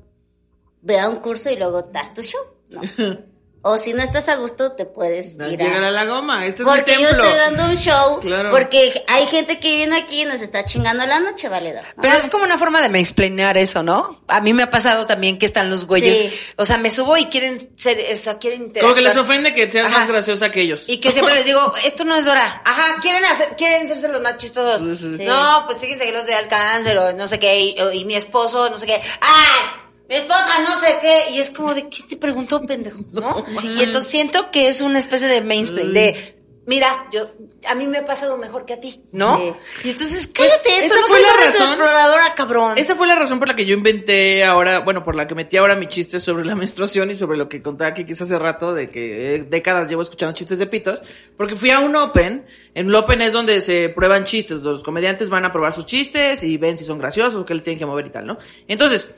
ve 0.82 0.98
a 0.98 1.08
un 1.08 1.16
curso 1.16 1.50
y 1.50 1.56
luego 1.56 1.82
das 1.82 2.14
tu 2.14 2.22
show, 2.22 2.42
¿no? 2.70 2.82
O 3.64 3.76
si 3.78 3.92
no 3.92 4.02
estás 4.02 4.28
a 4.28 4.34
gusto, 4.34 4.72
te 4.72 4.86
puedes 4.86 5.36
ir 5.36 5.56
Llegar 5.58 5.84
a... 5.84 5.88
a 5.88 5.90
la 5.92 6.04
goma. 6.04 6.44
Este 6.46 6.62
es 6.62 6.68
mi 6.68 6.74
Porque 6.74 6.94
yo 7.00 7.08
templo. 7.08 7.24
estoy 7.24 7.38
dando 7.38 7.64
un 7.72 7.76
show, 7.76 8.18
Claro. 8.20 8.50
porque 8.50 9.04
hay 9.06 9.26
gente 9.26 9.60
que 9.60 9.76
viene 9.76 9.96
aquí 9.98 10.22
y 10.22 10.24
nos 10.24 10.40
está 10.40 10.64
chingando 10.64 11.06
la 11.06 11.20
noche, 11.20 11.48
valedor. 11.48 11.84
¿no? 11.96 12.02
Pero 12.02 12.14
es 12.16 12.26
como 12.28 12.42
una 12.44 12.58
forma 12.58 12.80
de 12.82 12.88
mansplainar 12.88 13.56
eso, 13.58 13.84
¿no? 13.84 14.20
A 14.26 14.40
mí 14.40 14.52
me 14.52 14.64
ha 14.64 14.70
pasado 14.70 15.06
también 15.06 15.38
que 15.38 15.46
están 15.46 15.70
los 15.70 15.86
güeyes, 15.86 16.18
Sí. 16.18 16.40
o 16.56 16.64
sea, 16.64 16.76
me 16.78 16.90
subo 16.90 17.16
y 17.16 17.26
quieren 17.26 17.56
ser, 17.78 18.04
o 18.12 18.16
sea, 18.16 18.38
quieren 18.38 18.62
interactuar. 18.62 18.82
Como 18.82 18.94
que 18.96 19.02
les 19.08 19.16
ofende 19.16 19.54
que 19.54 19.70
seas 19.70 19.86
Ajá. 19.86 19.98
más 20.00 20.08
graciosa 20.08 20.50
que 20.50 20.60
ellos. 20.62 20.82
Y 20.88 20.96
que 20.98 21.12
siempre 21.12 21.34
les 21.36 21.44
digo, 21.46 21.72
esto 21.84 22.04
no 22.04 22.16
es 22.16 22.24
Dora. 22.24 22.62
Ajá, 22.64 22.96
quieren 23.00 23.24
hacer, 23.24 23.54
quieren 23.56 23.84
hacerse 23.84 24.08
los 24.08 24.20
más 24.20 24.38
chistosos. 24.38 24.98
Sí. 24.98 25.24
No, 25.24 25.62
pues 25.66 25.78
fíjense 25.78 26.04
que 26.06 26.12
no 26.12 26.24
te 26.24 26.32
da 26.32 26.40
el 26.40 26.48
cáncer 26.48 26.98
o 26.98 27.12
no 27.12 27.28
sé 27.28 27.38
qué, 27.38 27.60
y, 27.60 27.76
y 27.92 28.04
mi 28.06 28.16
esposo, 28.16 28.68
no 28.70 28.76
sé 28.76 28.86
qué. 28.86 29.00
¡Ay! 29.20 29.81
Mi 30.12 30.18
esposa, 30.18 30.58
no 30.68 30.78
sé 30.78 30.98
qué. 31.00 31.32
Y 31.32 31.38
es 31.38 31.48
como 31.48 31.72
de, 31.72 31.88
¿qué 31.88 32.02
te 32.02 32.16
preguntó, 32.18 32.60
pendejo? 32.60 33.02
¿No? 33.12 33.46
Y 33.62 33.82
entonces 33.82 34.10
siento 34.10 34.50
que 34.50 34.68
es 34.68 34.82
una 34.82 34.98
especie 34.98 35.26
de 35.26 35.40
mansplain, 35.40 35.94
de, 35.94 36.41
mira, 36.66 37.06
yo, 37.12 37.22
a 37.66 37.74
mí 37.74 37.86
me 37.86 37.98
ha 37.98 38.04
pasado 38.04 38.38
mejor 38.38 38.64
que 38.64 38.74
a 38.74 38.80
ti, 38.80 39.02
¿no? 39.12 39.36
Sí. 39.36 39.52
Y 39.84 39.90
entonces, 39.90 40.30
cállate, 40.32 40.60
Pues, 40.64 40.82
esto 40.84 40.94
esa 40.94 41.00
no 41.00 41.06
fue 41.08 41.16
soy 41.18 41.26
la 41.26 41.44
razón. 41.44 41.66
exploradora, 41.68 42.34
cabrón. 42.34 42.78
Esa 42.78 42.96
fue 42.96 43.06
la 43.06 43.16
razón 43.16 43.38
por 43.38 43.48
la 43.48 43.56
que 43.56 43.66
yo 43.66 43.74
inventé 43.74 44.44
ahora, 44.44 44.80
bueno, 44.80 45.04
por 45.04 45.16
la 45.16 45.26
que 45.26 45.34
metí 45.34 45.56
ahora 45.56 45.74
mi 45.74 45.88
chiste 45.88 46.20
sobre 46.20 46.44
la 46.44 46.54
menstruación 46.56 47.10
y 47.10 47.16
sobre 47.16 47.36
lo 47.36 47.48
que 47.48 47.62
contaba 47.62 47.94
que 47.94 48.06
quise 48.06 48.22
hace 48.24 48.38
rato, 48.38 48.74
de 48.74 48.90
que 48.90 49.34
eh, 49.34 49.46
décadas 49.48 49.88
llevo 49.88 50.02
escuchando 50.02 50.34
chistes 50.34 50.58
de 50.58 50.66
pitos, 50.66 51.02
porque 51.36 51.56
fui 51.56 51.70
a 51.70 51.80
un 51.80 51.96
Open, 51.96 52.46
en 52.74 52.86
un 52.86 52.94
Open 52.94 53.22
es 53.22 53.32
donde 53.32 53.60
se 53.60 53.88
prueban 53.88 54.24
chistes, 54.24 54.60
los 54.60 54.82
comediantes 54.82 55.28
van 55.30 55.44
a 55.44 55.52
probar 55.52 55.72
sus 55.72 55.86
chistes 55.86 56.42
y 56.42 56.56
ven 56.58 56.78
si 56.78 56.84
son 56.84 56.98
graciosos 56.98 57.34
o 57.42 57.44
qué 57.46 57.54
le 57.54 57.60
tienen 57.62 57.78
que 57.78 57.86
mover 57.86 58.06
y 58.06 58.10
tal, 58.10 58.26
¿no? 58.26 58.38
Entonces, 58.68 59.14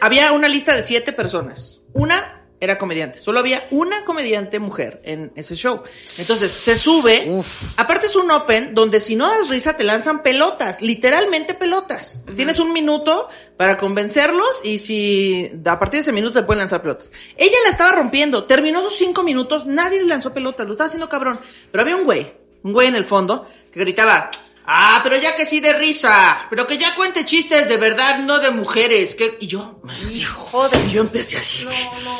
había 0.00 0.32
una 0.32 0.48
lista 0.48 0.74
de 0.76 0.82
siete 0.82 1.12
personas, 1.12 1.80
una 1.92 2.43
era 2.60 2.78
comediante, 2.78 3.18
solo 3.18 3.40
había 3.40 3.66
una 3.70 4.04
comediante 4.04 4.58
mujer 4.58 5.00
en 5.04 5.32
ese 5.34 5.54
show. 5.54 5.82
Entonces, 6.18 6.50
se 6.50 6.76
sube, 6.76 7.42
aparte 7.76 8.06
es 8.06 8.16
un 8.16 8.30
open 8.30 8.74
donde 8.74 9.00
si 9.00 9.16
no 9.16 9.26
das 9.26 9.48
risa 9.48 9.76
te 9.76 9.84
lanzan 9.84 10.22
pelotas, 10.22 10.80
literalmente 10.80 11.54
pelotas. 11.54 12.20
Tienes 12.36 12.58
un 12.58 12.72
minuto 12.72 13.28
para 13.56 13.76
convencerlos 13.76 14.64
y 14.64 14.78
si 14.78 15.50
a 15.64 15.78
partir 15.78 15.98
de 15.98 16.02
ese 16.02 16.12
minuto 16.12 16.40
te 16.40 16.46
pueden 16.46 16.60
lanzar 16.60 16.80
pelotas. 16.80 17.12
Ella 17.36 17.56
la 17.64 17.70
estaba 17.70 17.92
rompiendo, 17.92 18.44
terminó 18.44 18.82
sus 18.82 18.96
cinco 18.96 19.22
minutos, 19.22 19.66
nadie 19.66 20.00
le 20.00 20.06
lanzó 20.06 20.32
pelotas, 20.32 20.66
lo 20.66 20.72
estaba 20.72 20.86
haciendo 20.86 21.08
cabrón. 21.08 21.38
Pero 21.70 21.82
había 21.82 21.96
un 21.96 22.04
güey, 22.04 22.32
un 22.62 22.72
güey 22.72 22.88
en 22.88 22.94
el 22.94 23.04
fondo 23.04 23.46
que 23.72 23.80
gritaba, 23.80 24.30
Ah, 24.66 25.00
pero 25.02 25.16
ya 25.16 25.36
que 25.36 25.44
sí 25.44 25.60
de 25.60 25.74
risa, 25.74 26.46
pero 26.48 26.66
que 26.66 26.78
ya 26.78 26.94
cuente 26.94 27.26
chistes 27.26 27.68
de 27.68 27.76
verdad, 27.76 28.20
no 28.20 28.38
de 28.38 28.50
mujeres. 28.50 29.14
Que... 29.14 29.36
Y 29.40 29.46
yo, 29.46 29.80
Hijo 30.10 30.68
de 30.70 30.78
y 30.86 30.90
yo 30.92 31.02
empecé 31.02 31.36
así, 31.36 31.66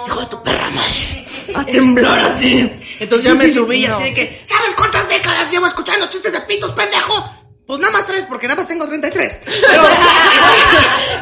hijo 0.07 0.21
de 0.21 0.27
tu 0.27 0.43
perra 0.43 0.69
madre, 0.69 1.25
a 1.55 1.65
temblar 1.65 2.21
así. 2.21 2.71
Entonces 3.01 3.29
ya 3.29 3.35
me 3.35 3.49
subí 3.53 3.87
así 3.87 4.03
de 4.05 4.15
que, 4.15 4.43
¿sabes 4.45 4.75
cuántas 4.75 5.09
décadas 5.09 5.51
llevo 5.51 5.67
escuchando 5.67 6.09
chistes 6.09 6.33
de 6.33 6.41
pitos, 6.43 6.73
pendejo? 6.73 7.44
Pues 7.67 7.81
nada 7.81 7.95
más 7.95 8.07
tres, 8.07 8.27
porque 8.27 8.47
nada 8.47 8.61
más 8.61 8.69
tengo 8.69 8.87
33. 8.87 9.41
Pero, 9.47 9.83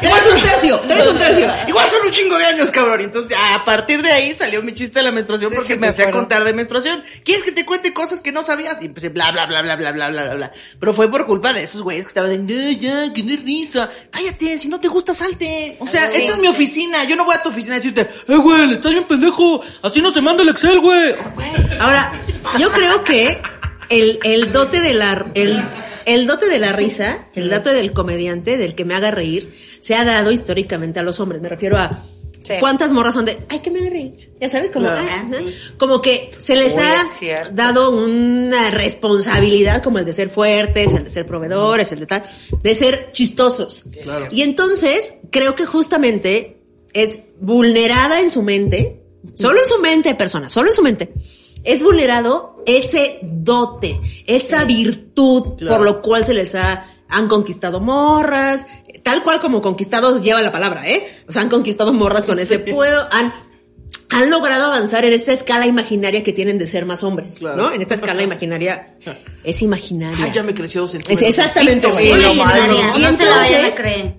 igual, 0.01 0.21
es 0.21 0.33
un 0.33 0.41
tercio, 0.41 0.81
tres 0.85 1.07
un 1.07 1.17
tercio. 1.17 1.49
Igual 1.69 1.89
son 1.89 2.05
un 2.05 2.11
chingo 2.11 2.37
de 2.37 2.45
años, 2.45 2.69
cabrón. 2.69 2.99
Entonces, 2.99 3.37
a 3.37 3.63
partir 3.63 4.01
de 4.01 4.11
ahí 4.11 4.33
salió 4.33 4.61
mi 4.61 4.73
chiste 4.73 4.99
de 4.99 5.03
la 5.03 5.11
menstruación 5.11 5.53
porque 5.53 5.73
sí, 5.73 5.79
me 5.79 5.87
hacía 5.87 6.11
contar 6.11 6.43
de 6.43 6.51
menstruación. 6.51 7.01
¿Quieres 7.23 7.43
que 7.45 7.53
te 7.53 7.65
cuente 7.65 7.93
cosas 7.93 8.21
que 8.21 8.33
no 8.33 8.43
sabías? 8.43 8.81
Y 8.81 8.87
empecé 8.87 9.07
bla, 9.07 9.31
bla, 9.31 9.45
bla, 9.45 9.61
bla, 9.61 9.77
bla, 9.77 9.93
bla, 9.93 10.09
bla, 10.09 10.23
bla. 10.23 10.35
bla. 10.35 10.51
Pero 10.79 10.93
fue 10.93 11.09
por 11.09 11.25
culpa 11.25 11.53
de 11.53 11.63
esos 11.63 11.81
güeyes 11.81 12.03
que 12.03 12.09
estaban 12.09 12.45
ya, 12.45 12.71
ya, 12.71 13.13
que 13.13 13.23
no 13.23 13.33
es 13.33 13.43
risa. 13.43 13.89
Cállate, 14.11 14.57
si 14.57 14.67
no 14.67 14.81
te 14.81 14.89
gusta, 14.89 15.13
salte. 15.13 15.77
O 15.79 15.87
sea, 15.87 16.07
esta 16.07 16.33
es 16.33 16.37
mi 16.39 16.49
oficina. 16.49 17.05
Yo 17.05 17.15
no 17.15 17.23
voy 17.23 17.35
a 17.35 17.41
tu 17.41 17.49
oficina 17.49 17.75
a 17.75 17.77
decirte, 17.77 18.01
eh, 18.27 18.35
güey, 18.35 18.67
le 18.67 18.75
estás 18.75 18.91
bien 18.91 19.07
pendejo. 19.07 19.61
Así 19.81 20.01
no 20.01 20.11
se 20.11 20.19
manda 20.19 20.43
el 20.43 20.49
Excel, 20.49 20.81
güey. 20.81 21.15
Ahora, 21.79 22.11
yo 22.59 22.69
creo 22.73 23.01
que 23.05 23.41
el, 23.89 24.19
el 24.23 24.51
dote 24.51 24.81
de 24.81 24.93
la, 24.93 25.25
el 25.35 25.63
el 26.05 26.27
dote 26.27 26.47
de 26.49 26.59
la 26.59 26.73
risa, 26.73 27.27
el 27.35 27.49
dote 27.49 27.73
del 27.73 27.93
comediante, 27.93 28.57
del 28.57 28.75
que 28.75 28.85
me 28.85 28.93
haga 28.95 29.11
reír, 29.11 29.55
se 29.79 29.95
ha 29.95 30.03
dado 30.05 30.31
históricamente 30.31 30.99
a 30.99 31.03
los 31.03 31.19
hombres. 31.19 31.41
Me 31.41 31.49
refiero 31.49 31.77
a 31.77 32.03
Sí. 32.43 32.55
cuántas 32.59 32.91
morras 32.91 33.13
son 33.13 33.23
de, 33.23 33.37
ay, 33.47 33.59
que 33.59 33.71
me 33.71 33.79
haga 33.79 33.89
reír. 33.89 34.33
Ya 34.41 34.49
sabes, 34.49 34.69
como, 34.69 34.87
ah, 34.89 34.97
Ah, 34.99 35.23
¿no? 35.25 35.37
sí. 35.37 35.45
como 35.77 36.01
que 36.01 36.29
se 36.37 36.57
les 36.57 36.73
Uy, 36.73 37.29
ha 37.29 37.41
dado 37.53 37.91
una 37.91 38.69
responsabilidad 38.69 39.81
como 39.81 39.99
el 39.99 40.03
de 40.05 40.11
ser 40.11 40.29
fuertes, 40.29 40.93
el 40.93 41.05
de 41.05 41.09
ser 41.09 41.25
proveedores, 41.25 41.91
el 41.93 42.01
de 42.01 42.05
tal, 42.05 42.25
de 42.61 42.75
ser 42.75 43.11
chistosos. 43.13 43.85
Y 44.31 44.41
entonces, 44.41 45.13
creo 45.31 45.55
que 45.55 45.65
justamente 45.65 46.57
es 46.91 47.19
vulnerada 47.39 48.19
en 48.19 48.29
su 48.29 48.41
mente, 48.43 49.01
solo 49.35 49.61
en 49.61 49.67
su 49.67 49.79
mente, 49.79 50.13
persona, 50.15 50.49
solo 50.49 50.67
en 50.69 50.75
su 50.75 50.81
mente, 50.81 51.13
es 51.63 51.83
vulnerado 51.83 52.63
ese 52.65 53.19
dote, 53.23 53.99
esa 54.27 54.63
virtud 54.65 55.55
Claro. 55.57 55.77
por 55.77 55.85
lo 55.85 56.01
cual 56.01 56.23
se 56.25 56.33
les 56.33 56.55
ha, 56.55 56.85
han 57.09 57.27
conquistado 57.27 57.79
morras, 57.81 58.65
tal 59.03 59.23
cual 59.23 59.39
como 59.39 59.61
conquistado 59.61 60.21
lleva 60.21 60.41
la 60.41 60.51
palabra, 60.51 60.87
¿eh? 60.89 61.23
O 61.27 61.31
sea, 61.31 61.41
han 61.41 61.49
conquistado 61.49 61.93
morras 61.93 62.25
con 62.25 62.39
ese 62.39 62.59
puedo, 62.59 63.07
han, 63.11 63.33
han 64.09 64.29
logrado 64.29 64.65
avanzar 64.65 65.05
en 65.05 65.13
esta 65.13 65.33
escala 65.33 65.67
imaginaria 65.67 66.23
que 66.23 66.33
tienen 66.33 66.57
de 66.57 66.67
ser 66.67 66.85
más 66.85 67.03
hombres, 67.03 67.35
Claro. 67.39 67.57
¿no? 67.57 67.71
En 67.71 67.81
esta 67.81 67.95
escala 67.95 68.21
imaginaria 68.23 68.95
es 69.43 69.61
imaginaria. 69.61 70.23
Ay, 70.25 70.31
ya 70.33 70.43
me 70.43 70.53
creció 70.53 70.81
dos 70.81 70.95
Es 70.95 71.03
centímetros. 71.03 71.29
exactamente, 71.29 71.91
Sí, 71.91 72.09
no 72.11 72.17
no 73.11 73.17
se 73.17 73.25
la 73.25 74.13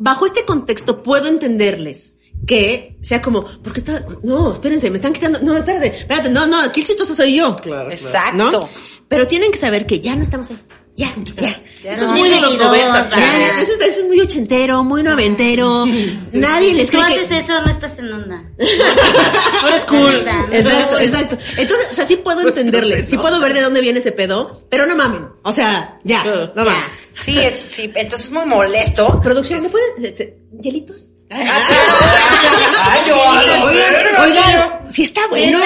bajo 0.00 0.26
este 0.26 0.44
contexto 0.44 1.02
puedo 1.02 1.26
entenderles 1.26 2.14
que 2.46 2.96
sea 3.02 3.20
como, 3.22 3.44
porque 3.62 3.80
está, 3.80 4.04
no, 4.22 4.52
espérense, 4.52 4.90
me 4.90 4.96
están 4.96 5.12
quitando, 5.12 5.40
no, 5.42 5.56
espérate, 5.56 5.98
espérate, 6.00 6.30
no, 6.30 6.46
no, 6.46 6.60
aquí 6.62 6.80
el 6.80 6.86
chistoso 6.86 7.14
soy 7.14 7.36
yo. 7.36 7.54
Claro. 7.56 7.90
Exacto. 7.90 8.36
¿no? 8.36 8.60
Pero 9.08 9.26
tienen 9.26 9.50
que 9.50 9.58
saber 9.58 9.86
que 9.86 10.00
ya 10.00 10.14
no 10.16 10.22
estamos 10.22 10.50
ahí. 10.50 10.58
ya, 10.96 11.14
ya. 11.36 11.62
Ya 11.82 11.92
Eso 11.92 12.06
es 12.06 12.10
muy 12.10 12.28
de 12.28 12.40
los 12.40 12.58
noventas, 12.58 13.06
eso, 13.06 13.72
es- 13.72 13.88
eso 13.88 14.00
es 14.00 14.06
muy 14.06 14.18
ochentero, 14.20 14.82
muy 14.82 15.02
noventero. 15.04 15.86
Nadie 16.32 16.74
les 16.74 16.86
Si 16.86 16.92
tú 16.92 16.98
cree 16.98 17.14
que... 17.14 17.20
haces 17.20 17.44
eso, 17.44 17.62
no 17.62 17.70
estás 17.70 17.98
en 18.00 18.12
onda. 18.12 18.42
No 19.62 19.68
eres 19.68 19.84
cool. 19.84 20.24
Exacto, 20.52 20.98
exacto. 20.98 21.38
Entonces, 21.56 21.92
o 21.92 21.94
sea, 21.94 22.04
sí 22.06 22.16
puedo 22.16 22.40
entenderles, 22.46 23.06
sí 23.08 23.16
puedo 23.16 23.38
ver 23.40 23.54
de 23.54 23.60
dónde 23.62 23.80
viene 23.80 24.00
ese 24.00 24.10
pedo, 24.12 24.66
pero 24.68 24.86
no 24.86 24.96
mamen. 24.96 25.28
O 25.42 25.52
sea, 25.52 25.98
ya, 26.04 26.24
no 26.54 26.64
mamen. 26.64 26.74
Sí, 27.20 27.38
sí, 27.60 27.92
entonces 27.94 28.26
es 28.28 28.32
muy 28.32 28.44
molesto. 28.46 29.20
Producción, 29.22 29.62
¿me 29.62 29.68
pueden... 29.68 30.34
¿Hielitos? 30.60 31.10
Ay, 31.30 33.00
yo, 33.06 33.16
Oigan, 33.16 34.16
oigan, 34.18 34.77
sí 34.90 35.02
está 35.04 35.26
bueno. 35.28 35.58
No, 35.58 35.64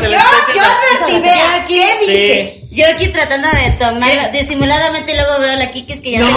se 0.00 0.08
le 0.08 0.10
yo, 0.12 0.18
está 0.18 0.52
yo 0.54 0.62
advertí, 0.62 1.20
vea, 1.20 1.64
¿qué 1.66 1.96
dije? 2.06 2.60
Yo 2.70 2.84
aquí 2.88 3.06
tratando 3.08 3.46
de 3.50 3.70
tomar 3.78 4.32
disimuladamente 4.32 5.14
luego 5.14 5.38
veo 5.38 5.52
a 5.52 5.56
la 5.56 5.70
Kikis 5.70 6.00
que 6.00 6.10
ya 6.12 6.18
No, 6.18 6.26
se 6.26 6.32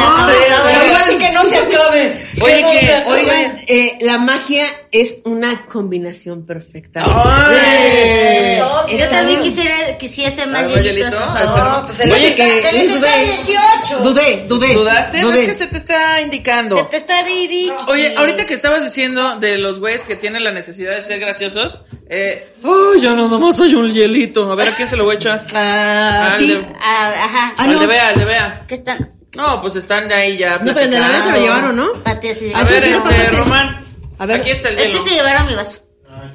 la 0.50 0.56
está 0.70 0.82
Oigan, 0.84 1.02
así 1.02 1.18
que 1.18 1.32
no 1.32 1.44
se 1.44 1.58
acabe. 1.58 2.26
Oye, 2.42 2.56
que 2.58 2.62
no 2.62 2.70
que-. 2.70 3.04
Oigan, 3.12 3.64
eh, 3.66 3.98
la 4.02 4.20
magia 4.20 4.66
es 4.92 5.18
una 5.26 5.66
combinación 5.66 6.46
perfecta. 6.46 7.04
Ay. 7.04 7.58
Eh, 7.60 8.58
Yo 8.60 8.86
está- 9.00 9.10
también 9.10 9.40
quisiera, 9.42 9.98
quisiese 9.98 10.46
más 10.46 10.64
¿Algo 10.66 10.76
hielitos, 10.76 11.10
hielito? 11.10 11.18
por 11.18 11.38
Ay, 11.38 11.44
favor. 11.44 11.60
No, 11.72 11.86
pues 11.86 11.98
se 11.98 12.06
les 12.06 12.16
Oye, 12.16 12.28
está, 12.28 12.44
que 12.46 12.62
se 12.62 12.72
les 12.72 12.88
está 12.88 13.08
dudé. 13.08 13.26
18. 13.32 14.00
Dudé, 14.04 14.46
dudé. 14.48 14.74
¿Dudaste? 14.76 15.20
Dudé. 15.22 15.42
Es 15.42 15.48
que 15.48 15.54
se 15.56 15.68
te 15.68 15.78
está 15.78 16.22
indicando. 16.22 16.78
Se 16.78 16.84
te 16.84 16.98
está 16.98 17.24
Didi. 17.24 17.74
Oye, 17.88 18.14
ahorita 18.16 18.46
que 18.46 18.54
estabas 18.54 18.84
diciendo 18.84 19.38
de 19.40 19.58
los 19.58 19.80
güeyes 19.80 20.04
que 20.04 20.16
tienen 20.16 20.44
la 20.44 20.52
necesidad 20.52 20.92
de 20.96 21.02
ser 21.08 21.20
graciosos, 21.20 21.82
eh, 22.10 22.48
¡ay, 22.64 23.02
ya 23.02 23.14
nada 23.14 23.38
más 23.40 23.60
hay 23.60 23.74
un 23.76 23.92
hielito! 23.92 24.52
A 24.52 24.56
ver, 24.56 24.70
¿a 24.70 24.76
quién 24.76 24.88
se 24.90 24.96
lo 24.96 25.06
voy 25.06 25.16
a 25.16 25.18
echar? 25.20 25.46
Ah, 25.54 26.28
Al 26.28 26.34
a 26.34 26.38
ti. 26.38 26.48
de- 26.50 26.68
Ah, 26.80 27.14
ajá. 27.18 27.54
Al 27.58 27.72
no. 27.74 27.80
de 27.80 27.88
Bea, 27.88 28.08
al 28.10 28.16
de 28.20 28.26
Bea. 28.26 28.66
¿Qué 28.68 28.76
están? 28.76 29.14
No, 29.36 29.62
pues 29.62 29.76
están 29.76 30.08
de 30.08 30.16
ahí 30.16 30.38
ya. 30.38 30.52
No, 30.54 30.74
pero 30.74 30.82
el 30.82 30.92
de 30.92 31.00
la 31.00 31.08
vez 31.10 31.24
se 31.24 31.32
lo 31.32 31.38
llevaron, 31.38 31.76
¿no? 31.76 31.88
¿A 32.06 32.12
A 32.12 32.64
ver, 32.64 32.84
este? 32.84 33.30
Román. 33.38 33.78
A 34.20 34.26
ver. 34.26 34.42
Aquí 34.42 34.50
está 34.52 34.70
el 34.70 34.78
Es 34.80 34.88
hielo. 34.88 35.04
que 35.04 35.10
se 35.10 35.16
llevaron 35.16 35.48
mi 35.48 35.56
vaso. 35.56 35.80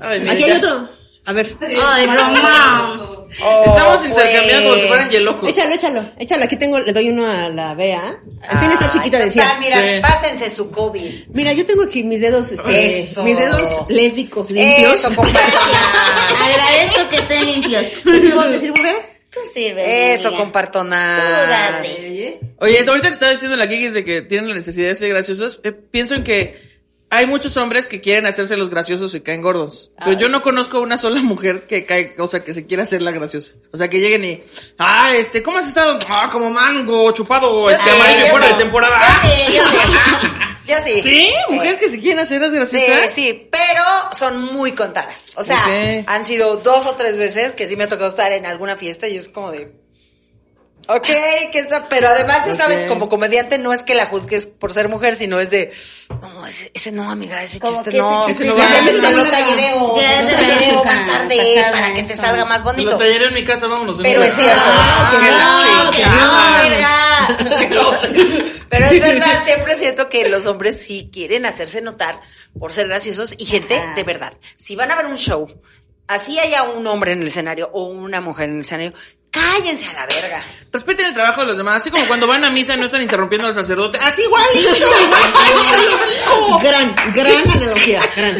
Ay, 0.00 0.20
mira, 0.20 0.32
Aquí 0.32 0.42
hay 0.44 0.52
otro. 0.52 0.88
A 1.26 1.32
ver. 1.32 1.56
Ay, 1.60 2.06
Román. 2.06 3.21
Estamos 3.32 4.00
Oh, 4.02 4.06
intercambiando 4.06 4.68
como 4.70 4.74
si 4.80 4.86
fueran 4.88 5.06
pues. 5.06 5.10
hielocos. 5.10 5.50
Échalo, 5.50 5.74
échalo, 5.74 6.10
échalo. 6.18 6.44
Aquí 6.44 6.56
tengo, 6.56 6.80
le 6.80 6.92
doy 6.92 7.08
uno 7.10 7.26
a 7.26 7.48
la 7.48 7.74
Bea. 7.74 8.18
Al 8.48 8.58
fin 8.58 8.70
está 8.72 8.84
Ay, 8.86 8.90
chiquita, 8.92 9.18
decía. 9.18 9.56
Mira, 9.60 9.82
Sí. 9.82 9.94
pásense 10.02 10.50
su 10.50 10.70
COVID. 10.70 11.28
Mira, 11.32 11.52
yo 11.52 11.64
tengo 11.66 11.82
aquí 11.84 12.02
mis 12.04 12.20
dedos, 12.20 12.52
este, 12.52 13.00
Eso. 13.00 13.22
mis 13.24 13.38
dedos 13.38 13.86
lésbicos 13.88 14.50
limpios. 14.50 15.04
Eso. 15.04 15.08
Agradezco 15.22 17.08
que 17.10 17.16
estén 17.16 17.46
limpios. 17.46 18.00
¿Te 18.04 18.20
sirvo, 18.20 18.44
te 18.44 18.60
sirvo, 18.60 18.74
Bea? 18.82 19.08
Tú 19.30 19.40
sirve. 19.52 20.14
Eso, 20.14 20.30
dale. 20.30 22.38
Oye, 22.60 22.78
ahorita 22.86 23.08
que 23.08 23.14
estaba 23.14 23.32
diciendo 23.32 23.56
la 23.56 23.68
Kikis 23.68 23.94
de 23.94 24.04
que 24.04 24.22
tienen 24.22 24.48
la 24.48 24.54
necesidad 24.54 24.88
de 24.88 24.94
ser 24.94 25.08
graciosos, 25.08 25.60
eh, 25.64 25.72
pienso 25.72 26.14
en 26.14 26.22
que 26.22 26.71
hay 27.12 27.26
muchos 27.26 27.58
hombres 27.58 27.86
que 27.86 28.00
quieren 28.00 28.26
hacerse 28.26 28.56
los 28.56 28.70
graciosos 28.70 29.14
y 29.14 29.20
caen 29.20 29.42
gordos. 29.42 29.90
Pero 29.98 30.12
yo 30.18 30.28
no 30.28 30.40
conozco 30.40 30.80
una 30.80 30.96
sola 30.96 31.20
mujer 31.20 31.66
que 31.66 31.84
cae, 31.84 32.14
o 32.18 32.26
sea, 32.26 32.42
que 32.42 32.54
se 32.54 32.66
quiera 32.66 32.84
hacer 32.84 33.02
la 33.02 33.10
graciosa. 33.10 33.52
O 33.70 33.76
sea, 33.76 33.88
que 33.88 34.00
lleguen 34.00 34.24
y, 34.24 34.42
ah, 34.78 35.12
este, 35.14 35.42
¿cómo 35.42 35.58
has 35.58 35.68
estado? 35.68 35.98
Ah, 36.08 36.30
como 36.32 36.48
mango, 36.48 37.12
chupado, 37.12 37.68
este, 37.68 37.90
sí, 37.90 37.96
amarillo 37.96 38.24
yo 38.24 38.30
fuera 38.30 38.46
sí. 38.46 38.52
de 38.54 38.58
temporada. 38.58 38.98
Yo 38.98 39.28
sí, 39.28 39.52
yo 39.56 39.62
sí. 39.62 40.28
Yo 40.64 40.76
sí. 40.84 41.02
¿Sí? 41.02 41.28
¿Mujeres 41.50 41.74
que 41.74 41.90
se 41.90 41.98
quieren 41.98 42.20
hacer 42.20 42.40
las 42.40 42.70
Sí, 42.70 42.76
graciosas? 42.76 43.12
sí, 43.12 43.48
pero 43.50 43.82
son 44.12 44.54
muy 44.54 44.70
contadas. 44.72 45.32
O 45.34 45.42
sea, 45.42 45.66
han 46.06 46.24
sido 46.24 46.56
dos 46.58 46.86
o 46.86 46.94
tres 46.94 47.16
veces 47.16 47.52
que 47.52 47.66
sí 47.66 47.76
me 47.76 47.84
ha 47.84 47.88
tocado 47.88 48.08
estar 48.08 48.30
en 48.32 48.46
alguna 48.46 48.76
fiesta 48.76 49.08
y 49.08 49.16
es 49.16 49.28
como 49.28 49.50
de. 49.50 49.81
Ok, 50.88 51.06
que 51.06 51.58
está, 51.60 51.84
pero 51.88 52.08
además, 52.08 52.44
ya 52.44 52.54
sabes, 52.54 52.84
como 52.86 53.08
comediante 53.08 53.56
no 53.56 53.72
es 53.72 53.84
que 53.84 53.94
la 53.94 54.06
juzgues 54.06 54.46
por 54.46 54.72
ser 54.72 54.88
mujer, 54.88 55.14
sino 55.14 55.38
es 55.38 55.48
de, 55.50 55.72
no, 56.20 56.44
ese, 56.44 56.72
ese 56.74 56.90
no, 56.90 57.08
amiga, 57.08 57.42
ese 57.42 57.60
Como 57.60 57.74
chiste 57.74 57.90
que 57.90 57.98
ese 57.98 58.06
no, 58.06 58.26
chiste 58.26 58.44
no 58.44 58.56
ya 58.56 58.78
ese 58.78 59.00
te 59.00 59.12
lo 59.12 59.24
tallereo, 59.24 59.96
ya 59.96 60.26
te 60.26 60.32
lo 60.32 60.38
tallereo 60.38 60.84
más 60.84 61.06
tarde 61.06 61.64
para 61.70 61.94
que 61.94 62.02
te 62.02 62.16
salga 62.16 62.44
más 62.46 62.64
bonito. 62.64 62.90
Lo 62.90 62.96
talleré 62.96 63.26
en 63.28 63.34
mi 63.34 63.44
casa, 63.44 63.68
vámonos. 63.68 63.96
de 63.98 64.02
Pero 64.02 64.22
es 64.22 64.34
cierto. 64.34 64.60
No, 64.60 65.92
no. 67.70 67.98
Pero 68.68 68.86
es 68.86 69.00
verdad, 69.00 69.44
siempre 69.44 69.76
siento 69.76 70.08
que 70.08 70.28
los 70.28 70.46
hombres 70.46 70.82
sí 70.82 71.10
quieren 71.12 71.46
hacerse 71.46 71.80
notar 71.80 72.20
por 72.58 72.72
ser 72.72 72.88
graciosos 72.88 73.34
y 73.38 73.44
gente 73.44 73.76
Ajá. 73.76 73.94
de 73.94 74.02
verdad. 74.02 74.32
Si 74.56 74.74
van 74.74 74.90
a 74.90 74.96
ver 74.96 75.06
un 75.06 75.16
show, 75.16 75.46
así 76.08 76.38
haya 76.38 76.64
un 76.64 76.86
hombre 76.86 77.12
en 77.12 77.20
el 77.20 77.28
escenario 77.28 77.70
o 77.72 77.84
una 77.84 78.20
mujer 78.20 78.48
en 78.48 78.56
el 78.56 78.60
escenario, 78.62 78.92
cállense 79.32 79.86
a 79.88 79.92
la 79.94 80.06
verga. 80.06 80.44
Respeten 80.70 81.06
el 81.06 81.14
trabajo 81.14 81.40
de 81.40 81.48
los 81.48 81.56
demás, 81.56 81.78
así 81.78 81.90
como 81.90 82.04
cuando 82.06 82.26
van 82.26 82.44
a 82.44 82.50
misa 82.50 82.74
y 82.74 82.78
no 82.78 82.86
están 82.86 83.02
interrumpiendo 83.02 83.48
al 83.48 83.54
sacerdote. 83.54 83.98
Así 83.98 84.22
¡Igualito! 84.22 84.70
igualito. 85.50 86.58
Gran, 86.62 86.94
gran 87.12 87.50
analogía. 87.50 88.00
Gran. 88.14 88.36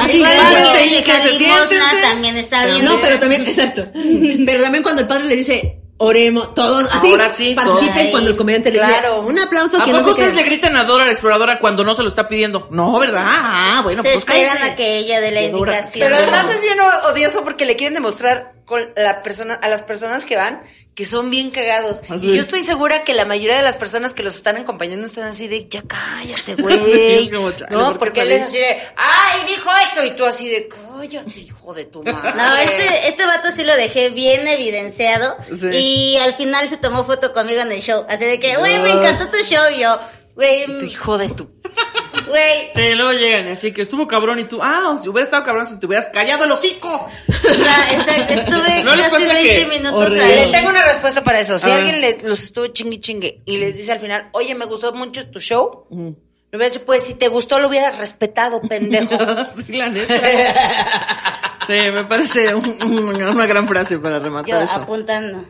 Así, 0.00 0.18
Igual 0.18 1.68
también 2.02 2.36
está 2.36 2.66
bien. 2.66 2.84
No, 2.84 3.00
pero 3.00 3.18
también, 3.18 3.46
exacto. 3.46 3.90
Pero 3.92 4.62
también 4.62 4.82
cuando 4.82 5.02
el 5.02 5.08
padre 5.08 5.24
le 5.24 5.36
dice, 5.36 5.83
oremos, 5.98 6.54
todos, 6.54 6.92
así, 6.92 7.10
Ahora 7.12 7.30
sí, 7.30 7.54
participen 7.54 7.94
todos. 7.96 8.10
cuando 8.10 8.30
el 8.30 8.36
comediante 8.36 8.70
le 8.72 8.78
Claro. 8.78 9.20
un 9.20 9.38
aplauso 9.38 9.80
¿A 9.80 9.84
que 9.84 9.92
poco 9.92 10.04
no 10.06 10.10
ustedes 10.12 10.34
le 10.34 10.42
gritan 10.42 10.76
a 10.76 10.84
Dora 10.84 11.04
la 11.04 11.12
exploradora 11.12 11.60
cuando 11.60 11.84
no 11.84 11.94
se 11.94 12.02
lo 12.02 12.08
está 12.08 12.26
pidiendo? 12.28 12.66
No, 12.70 12.98
¿verdad? 12.98 13.24
Ah, 13.26 13.80
bueno, 13.84 14.02
Se 14.02 14.08
pues 14.08 14.18
esperan 14.18 14.62
a 14.62 14.74
que 14.76 14.98
ella 14.98 15.20
dé 15.20 15.30
la 15.30 15.42
indicación. 15.42 16.04
Pero 16.06 16.16
además 16.16 16.52
es 16.52 16.60
bien 16.60 16.78
o- 16.80 17.08
odioso 17.10 17.44
porque 17.44 17.64
le 17.64 17.76
quieren 17.76 17.94
demostrar 17.94 18.54
con 18.64 18.80
la 18.96 19.22
persona, 19.22 19.54
a 19.54 19.68
las 19.68 19.82
personas 19.82 20.24
que 20.24 20.36
van 20.36 20.62
que 20.94 21.04
son 21.04 21.30
bien 21.30 21.50
cagados. 21.50 22.02
Así 22.08 22.26
y 22.26 22.34
yo 22.34 22.40
es. 22.40 22.46
estoy 22.46 22.62
segura 22.62 23.04
que 23.04 23.14
la 23.14 23.24
mayoría 23.24 23.56
de 23.56 23.62
las 23.62 23.76
personas 23.76 24.14
que 24.14 24.22
los 24.22 24.34
están 24.36 24.56
acompañando 24.56 25.04
están 25.06 25.24
así 25.24 25.48
de, 25.48 25.68
ya 25.68 25.82
cállate, 25.82 26.54
güey. 26.62 27.24
Sí, 27.24 27.30
como, 27.30 27.50
chale, 27.50 27.70
¿por 27.70 27.78
no, 27.78 27.98
porque 27.98 28.20
él 28.20 28.32
es 28.32 28.42
así 28.42 28.58
de, 28.58 28.78
ay, 28.96 29.40
dijo 29.48 29.70
esto. 29.88 30.04
Y 30.04 30.10
tú 30.16 30.24
así 30.24 30.48
de, 30.48 30.68
cállate, 30.68 31.40
hijo 31.40 31.74
de 31.74 31.84
tu 31.86 32.02
madre. 32.04 32.32
No, 32.36 32.56
este, 32.56 33.08
este 33.08 33.26
vato 33.26 33.50
sí 33.50 33.64
lo 33.64 33.74
dejé 33.76 34.10
bien 34.10 34.46
evidenciado. 34.46 35.36
Sí. 35.58 35.66
Y 35.68 36.16
al 36.18 36.34
final 36.34 36.68
se 36.68 36.76
tomó 36.76 37.04
foto 37.04 37.32
conmigo 37.32 37.60
en 37.60 37.72
el 37.72 37.80
show. 37.80 38.04
Así 38.08 38.24
de 38.24 38.38
que, 38.38 38.56
güey, 38.56 38.78
me 38.80 38.92
encantó 38.92 39.28
tu 39.30 39.38
show. 39.44 39.64
Y 39.74 39.80
yo, 39.80 39.98
güey, 40.34 40.66
Tu 40.78 40.86
hijo 40.86 41.18
de 41.18 41.28
tu... 41.30 41.50
güey. 42.26 42.70
Sí, 42.74 42.94
luego 42.94 43.12
llegan, 43.12 43.48
así 43.48 43.72
que 43.72 43.82
estuvo 43.82 44.06
cabrón 44.06 44.38
y 44.38 44.44
tú, 44.44 44.60
ah, 44.62 44.98
si 45.02 45.08
hubiera 45.08 45.24
estado 45.24 45.44
cabrón 45.44 45.66
si 45.66 45.78
te 45.78 45.86
hubieras 45.86 46.08
callado 46.08 46.44
el 46.44 46.52
hocico. 46.52 46.88
O 47.28 47.54
sea, 47.54 47.92
exacto, 47.92 48.34
estuve 48.34 48.82
¿No 48.84 48.90
casi 48.92 49.02
pasa 49.10 49.18
20 49.34 49.54
que- 49.54 49.66
minutos 49.66 50.12
ahí. 50.12 50.34
Les 50.36 50.50
tengo 50.52 50.70
una 50.70 50.84
respuesta 50.84 51.22
para 51.24 51.40
eso. 51.40 51.58
Si 51.58 51.70
A 51.70 51.74
ver. 51.74 51.84
alguien 51.84 52.00
les, 52.00 52.22
los 52.22 52.42
estuvo 52.42 52.66
chingue 52.68 53.00
chingue 53.00 53.42
y 53.44 53.56
les 53.58 53.76
dice 53.76 53.92
al 53.92 54.00
final, 54.00 54.28
oye, 54.32 54.54
me 54.54 54.64
gustó 54.66 54.92
mucho 54.92 55.28
tu 55.30 55.40
show, 55.40 55.86
a 56.52 56.56
decir, 56.56 56.82
pues 56.84 57.02
si 57.02 57.14
te 57.14 57.26
gustó 57.28 57.58
lo 57.58 57.66
hubieras 57.68 57.98
respetado, 57.98 58.62
pendejo. 58.62 59.16
sí, 59.66 59.72
la 59.76 59.88
neta. 59.88 60.14
Sí, 61.66 61.72
me 61.72 62.04
parece 62.04 62.54
un- 62.54 62.82
un- 62.82 63.22
una 63.24 63.46
gran 63.46 63.66
frase 63.66 63.98
para 63.98 64.18
rematar 64.18 64.48
Yo 64.48 64.60
eso. 64.60 64.74
apuntando. 64.76 65.44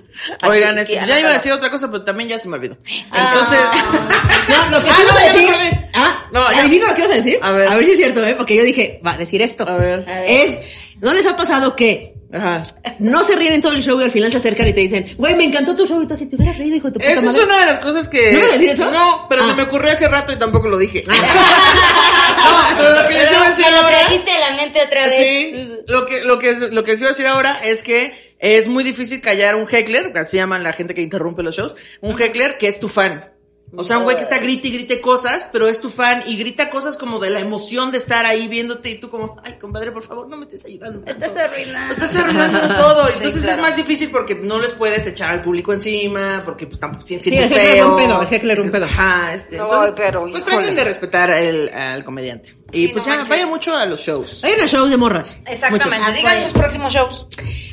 Oigan, 0.46 0.76
ya 0.84 1.18
iba 1.20 1.28
a 1.30 1.32
decir 1.34 1.52
otra 1.52 1.70
cosa, 1.70 1.90
pero 1.90 2.04
también 2.04 2.28
ya 2.28 2.38
se 2.38 2.48
me 2.48 2.56
olvidó. 2.56 2.76
Ah. 3.10 3.30
Entonces, 3.32 3.58
No, 4.48 4.78
lo 4.78 4.84
que 4.84 4.90
Ah, 4.90 4.96
no, 5.08 5.16
a 5.18 5.32
decir. 5.32 5.54
Ah, 5.94 6.24
No, 6.32 6.50
ya. 6.52 6.60
adivino 6.60 6.86
lo 6.88 6.94
que 6.94 7.00
ibas 7.02 7.12
a 7.12 7.16
decir. 7.16 7.38
A 7.42 7.52
ver. 7.52 7.84
si 7.84 7.90
es 7.92 7.96
cierto, 7.96 8.24
¿eh? 8.24 8.34
Porque 8.36 8.56
yo 8.56 8.64
dije, 8.64 9.00
va 9.06 9.12
a 9.12 9.16
decir 9.18 9.40
esto. 9.42 9.68
a 9.68 9.76
ver. 9.76 10.08
A 10.08 10.20
ver. 10.20 10.30
Es, 10.30 10.58
¿no 11.00 11.12
les 11.14 11.26
ha 11.26 11.36
pasado 11.36 11.74
que 11.76 12.14
Ajá. 12.32 12.62
no 12.98 13.22
se 13.22 13.36
ríen 13.36 13.52
en 13.54 13.60
todo 13.60 13.72
el 13.74 13.82
show 13.84 14.00
y 14.00 14.04
al 14.04 14.10
final 14.10 14.30
se 14.32 14.38
acercan 14.38 14.66
y 14.66 14.72
te 14.72 14.80
dicen, 14.80 15.06
güey, 15.16 15.36
me 15.36 15.44
encantó 15.44 15.76
tu 15.76 15.86
show 15.86 16.02
y 16.02 16.06
tú 16.06 16.14
así, 16.14 16.26
te 16.26 16.34
hubieras 16.36 16.58
reído, 16.58 16.76
hijo 16.76 16.88
de 16.88 16.94
tu 16.94 16.98
puta 17.00 17.12
Esa 17.12 17.30
es 17.30 17.38
una 17.38 17.60
de 17.60 17.66
las 17.66 17.78
cosas 17.80 18.08
que... 18.08 18.32
¿No 18.32 18.38
a 18.40 18.42
decir 18.42 18.70
eso? 18.70 18.90
No, 18.90 19.26
pero 19.28 19.42
Ah. 19.44 19.46
se 19.46 19.54
me 19.54 19.62
ocurrió 19.62 19.92
hace 19.92 20.08
rato 20.08 20.32
y 20.32 20.36
tampoco 20.36 20.66
lo 20.68 20.76
dije. 20.78 21.02
no, 21.06 21.14
pero 22.76 23.02
lo 23.02 23.08
que 23.08 23.14
les 23.14 23.30
iba 23.32 23.46
a 23.46 23.48
decir 23.50 23.64
Me 23.64 23.70
lo 23.70 23.76
ahora... 23.78 23.98
trajiste 24.00 24.30
a 24.32 24.50
la 24.50 24.56
mente 24.56 24.80
otra 24.84 25.06
vez. 25.06 25.14
Sí, 25.16 25.68
lo 25.86 26.06
que, 26.06 26.20
lo 26.24 26.38
que, 26.38 26.54
lo 26.56 26.82
que 26.82 26.92
les 26.92 27.00
iba 27.00 27.08
a 27.10 27.12
decir 27.12 27.26
ahora 27.26 27.58
es 27.64 27.82
que 27.82 28.34
es 28.38 28.68
muy 28.68 28.84
difícil 28.84 29.20
callar 29.20 29.54
un 29.54 29.66
heckler, 29.70 30.12
así 30.16 30.36
llaman 30.36 30.62
la 30.62 30.72
gente 30.72 30.92
que 30.94 31.02
interrumpe 31.02 31.42
los 31.42 31.56
shows, 31.56 31.74
un 32.00 32.20
heckler 32.20 32.58
que 32.58 32.68
es 32.68 32.78
tu 32.80 32.88
fan. 32.88 33.30
O 33.76 33.82
sea, 33.82 33.98
un 33.98 34.04
güey 34.04 34.16
que 34.16 34.22
está 34.22 34.38
grite 34.38 34.68
y 34.68 34.70
grite 34.72 35.00
cosas, 35.00 35.48
pero 35.50 35.66
es 35.66 35.80
tu 35.80 35.90
fan 35.90 36.22
y 36.28 36.36
grita 36.36 36.70
cosas 36.70 36.96
como 36.96 37.18
de 37.18 37.30
la 37.30 37.40
emoción 37.40 37.90
de 37.90 37.98
estar 37.98 38.24
ahí 38.24 38.46
viéndote 38.46 38.88
y 38.90 39.00
tú 39.00 39.10
como, 39.10 39.36
ay, 39.44 39.54
compadre, 39.60 39.90
por 39.90 40.04
favor, 40.04 40.28
no 40.28 40.36
me 40.36 40.44
estés 40.44 40.64
ayudando. 40.64 41.00
tanto". 41.00 41.24
Estás 41.26 41.36
arruinando. 41.50 41.92
Estás 41.92 42.14
arruinando 42.14 42.60
todo. 42.76 43.06
Sí, 43.08 43.12
Entonces 43.16 43.42
claro. 43.42 43.56
es 43.62 43.68
más 43.68 43.76
difícil 43.76 44.10
porque 44.12 44.36
no 44.36 44.60
les 44.60 44.72
puedes 44.74 45.04
echar 45.08 45.30
al 45.30 45.42
público 45.42 45.72
encima, 45.72 46.42
porque 46.44 46.68
pues 46.68 46.78
tampoco 46.78 47.04
sientes 47.04 47.28
Sí, 47.32 47.36
el 47.36 47.48
feo. 47.48 47.74
era 47.74 47.86
un 47.86 47.96
pedo, 47.96 48.22
el 48.22 48.32
heckler 48.32 48.60
un 48.60 48.70
pedo. 48.70 48.84
Ajá, 48.84 49.34
este. 49.34 49.56
Ay, 49.56 49.62
entonces, 49.64 49.94
pero, 49.96 50.20
pues 50.20 50.42
híjole. 50.44 50.56
traten 50.56 50.74
de 50.76 50.84
respetar 50.84 51.30
el- 51.32 51.68
al 51.70 52.04
comediante. 52.04 52.54
Y 52.74 52.86
Sí, 52.86 52.88
pues 52.88 53.04
no 53.06 53.12
ya, 53.12 53.16
manches. 53.16 53.28
vayan 53.30 53.48
mucho 53.48 53.76
a 53.76 53.86
los 53.86 54.00
shows. 54.00 54.42
Hay 54.44 54.52
unos 54.54 54.70
shows 54.70 54.90
de 54.90 54.96
morras. 54.96 55.38
Exactamente. 55.46 55.98
Muchos. 56.00 56.14
Digan 56.14 56.40
sus 56.42 56.52
próximos 56.52 56.92
shows. 56.92 57.26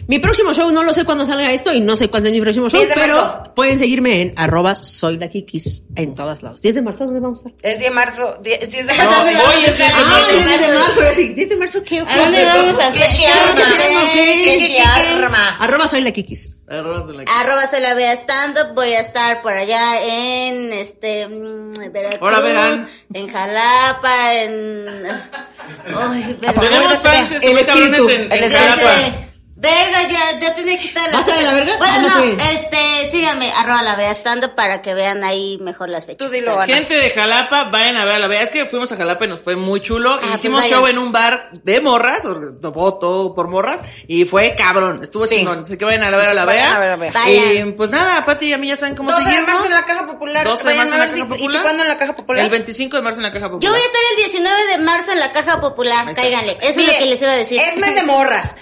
Mi 0.08 0.20
próximo 0.20 0.54
show, 0.54 0.70
no 0.72 0.84
lo 0.84 0.94
sé 0.94 1.06
cuándo 1.06 1.26
salga 1.26 1.52
esto 1.52 1.74
y 1.74 1.80
no 1.80 1.96
sé 1.96 2.10
cuándo 2.10 2.28
es 2.28 2.34
mi 2.34 2.42
próximo 2.42 2.70
show, 2.70 2.80
10 2.80 2.90
de 2.90 2.96
pero 2.96 3.16
marzo. 3.16 3.54
pueden 3.56 3.78
seguirme 3.80 4.22
en 4.22 4.34
arroba 4.36 4.76
soy 4.76 5.18
la 5.18 5.30
kikis 5.30 5.84
en 5.96 6.16
todos 6.16 6.42
lados. 6.44 6.62
10 6.62 6.76
de 6.76 6.82
marzo, 6.82 7.06
¿dónde 7.06 7.20
vamos 7.20 7.40
a 7.46 7.50
estar? 7.50 7.72
Es 7.72 7.80
10 7.80 7.90
de 7.90 7.96
marzo. 7.96 8.34
10 8.42 8.60
10 8.72 8.88
de 8.88 8.94
¿A 8.94 8.96
marzo. 8.98 9.12
No, 9.12 9.22
hoy 9.24 9.36
a 9.36 9.68
es 9.68 9.78
10 9.78 9.78
de 9.78 9.84
estar? 9.86 9.92
Ah, 9.94 10.10
marzo. 10.10 10.32
10 10.34 10.62
de 10.62 10.68
marzo, 10.80 11.02
ya 11.02 11.14
sí. 11.14 11.34
10 11.34 11.50
de 11.50 11.56
marzo, 11.56 11.84
¿qué? 11.84 12.00
¿A 12.00 12.18
dónde 12.18 12.44
vamos 12.46 12.76
a 12.76 12.92
¿Qué 12.92 13.04
hacer? 13.04 13.06
¿Qué 13.06 13.08
chiarma? 13.16 14.12
¿Qué 14.14 14.42
¿Qué 14.44 14.58
chiarma? 14.58 15.58
Arroba 15.60 15.88
soy 15.88 16.02
la 16.02 16.12
kikis. 16.12 16.58
Arroba 16.68 17.06
soy 17.06 17.18
la 17.18 17.24
Arroba 17.40 17.68
soy 17.68 17.82
la 17.82 17.94
Bea 17.94 18.14
Stand 18.14 18.58
Up, 18.58 18.76
voy 18.76 18.94
a 18.94 19.00
estar 19.02 19.42
por 19.42 19.52
allá 19.54 20.02
en 20.04 20.72
este 20.74 21.28
mm, 21.28 21.74
Veracruz, 21.92 22.88
en 23.14 23.28
Jalapa, 23.28 24.34
en 24.36 24.88
ay, 25.98 26.38
Veracruz. 26.40 26.70
Tenemos 26.70 26.98
fans 27.00 27.32
El 27.42 27.58
espíritu. 27.58 28.10
en, 28.10 28.32
El 28.32 28.50
sé. 28.50 29.31
Verga, 29.62 30.08
ya, 30.10 30.40
ya 30.40 30.56
tenía 30.56 30.76
que 30.76 30.88
quitar 30.88 31.14
¿Va 31.14 31.18
a 31.18 31.22
estar 31.22 31.38
en 31.38 31.46
la 31.46 31.54
verga? 31.54 31.78
Bueno, 31.78 31.94
Ah, 32.10 32.20
no, 32.26 32.44
este, 32.52 33.10
síganme, 33.12 33.52
arroba 33.56 33.84
la 33.84 33.96
Bea 33.96 34.10
Stand 34.12 34.44
Up 34.46 34.56
para 34.56 34.82
que 34.82 34.96
vean 34.96 35.24
ahí 35.24 35.60
mejor 35.62 35.90
las 35.90 36.08
fechas. 36.08 36.28
Tú 36.28 36.34
dilo, 36.34 36.60
Ana. 36.60 36.74
Gente 36.76 36.96
de 36.96 37.12
Jalapa, 37.12 37.66
vayan 37.66 37.96
a 37.98 38.06
ver 38.06 38.16
a 38.16 38.20
la 38.20 38.28
vea. 38.28 38.42
Es 38.42 38.50
que 38.50 38.66
fuimos 38.66 38.92
a 38.92 38.98
Jalapa 38.98 39.26
y 39.26 39.28
nos 39.28 39.40
fue 39.42 39.56
muy 39.56 39.80
chulo. 39.80 40.20
pues 40.20 40.34
Hicimos 40.34 40.62
vayan. 40.62 40.80
show 40.80 40.88
en 40.88 40.98
un 40.98 41.12
bar 41.12 41.50
de 41.52 41.80
morras, 41.80 42.26
o 42.26 42.34
todo, 42.60 42.98
todo 42.98 43.36
por 43.36 43.50
morras, 43.50 43.82
y 44.08 44.26
fue 44.26 44.56
cabrón. 44.56 45.02
Estuvo 45.04 45.28
Sí. 45.28 45.36
chingón. 45.36 45.64
Así 45.64 45.78
que 45.78 45.86
vayan 45.86 46.04
a 46.06 46.10
ver 46.18 46.30
a 46.30 46.34
la 46.34 46.46
Vayan 46.46 46.66
vea. 46.66 46.76
a 46.76 46.80
ver 46.80 46.88
a 46.88 46.92
la 46.92 46.98
Bea. 46.98 47.12
Vayan. 47.14 47.68
Y 47.68 47.72
pues 47.74 47.92
nada, 47.92 48.26
Pati 48.26 48.48
y 48.48 48.54
a 48.54 48.58
mí 48.58 48.68
ya 48.68 48.78
saben 48.78 48.96
cómo 48.96 49.12
12 49.12 49.24
de 49.24 49.30
seguirnos. 49.30 49.52
marzo 49.54 49.66
en 49.68 49.72
la 49.80 49.86
Caja 49.86 50.08
Popular. 50.08 50.44
12 50.44 50.64
de 50.64 50.70
Vayan 50.70 50.90
marzo 50.90 50.94
en 50.96 51.00
la 51.00 51.06
Caja 51.06 51.18
¿Y 51.18 51.22
Popular. 51.30 51.52
tú 51.58 51.62
cuándo 51.64 51.84
en 51.84 51.90
la 51.90 51.98
Caja 51.98 52.16
Popular? 52.16 52.44
El 52.46 52.50
25 52.50 52.96
de 52.98 53.02
marzo 53.04 53.20
en 53.20 53.24
la 53.28 53.32
Caja 53.32 53.46
Popular. 53.52 53.62
Yo 53.62 53.70
voy 53.72 53.80
a 53.82 53.86
estar 53.86 54.02
el 54.10 54.16
19 54.18 54.66
de 54.72 54.78
marzo 54.80 55.12
en 55.12 55.20
la 55.20 55.32
Caja 55.32 55.62
Popular, 55.62 56.14
cáiganle. 56.16 56.58
Eso 56.62 56.80
es 56.80 56.88
lo 56.88 56.94
que 56.98 57.06
les 57.06 57.22
iba 57.22 57.32
a 57.32 57.36
decir. 57.38 57.62
Es 57.62 57.78
mes 57.78 57.94
de 57.94 58.04
morras. 58.04 58.56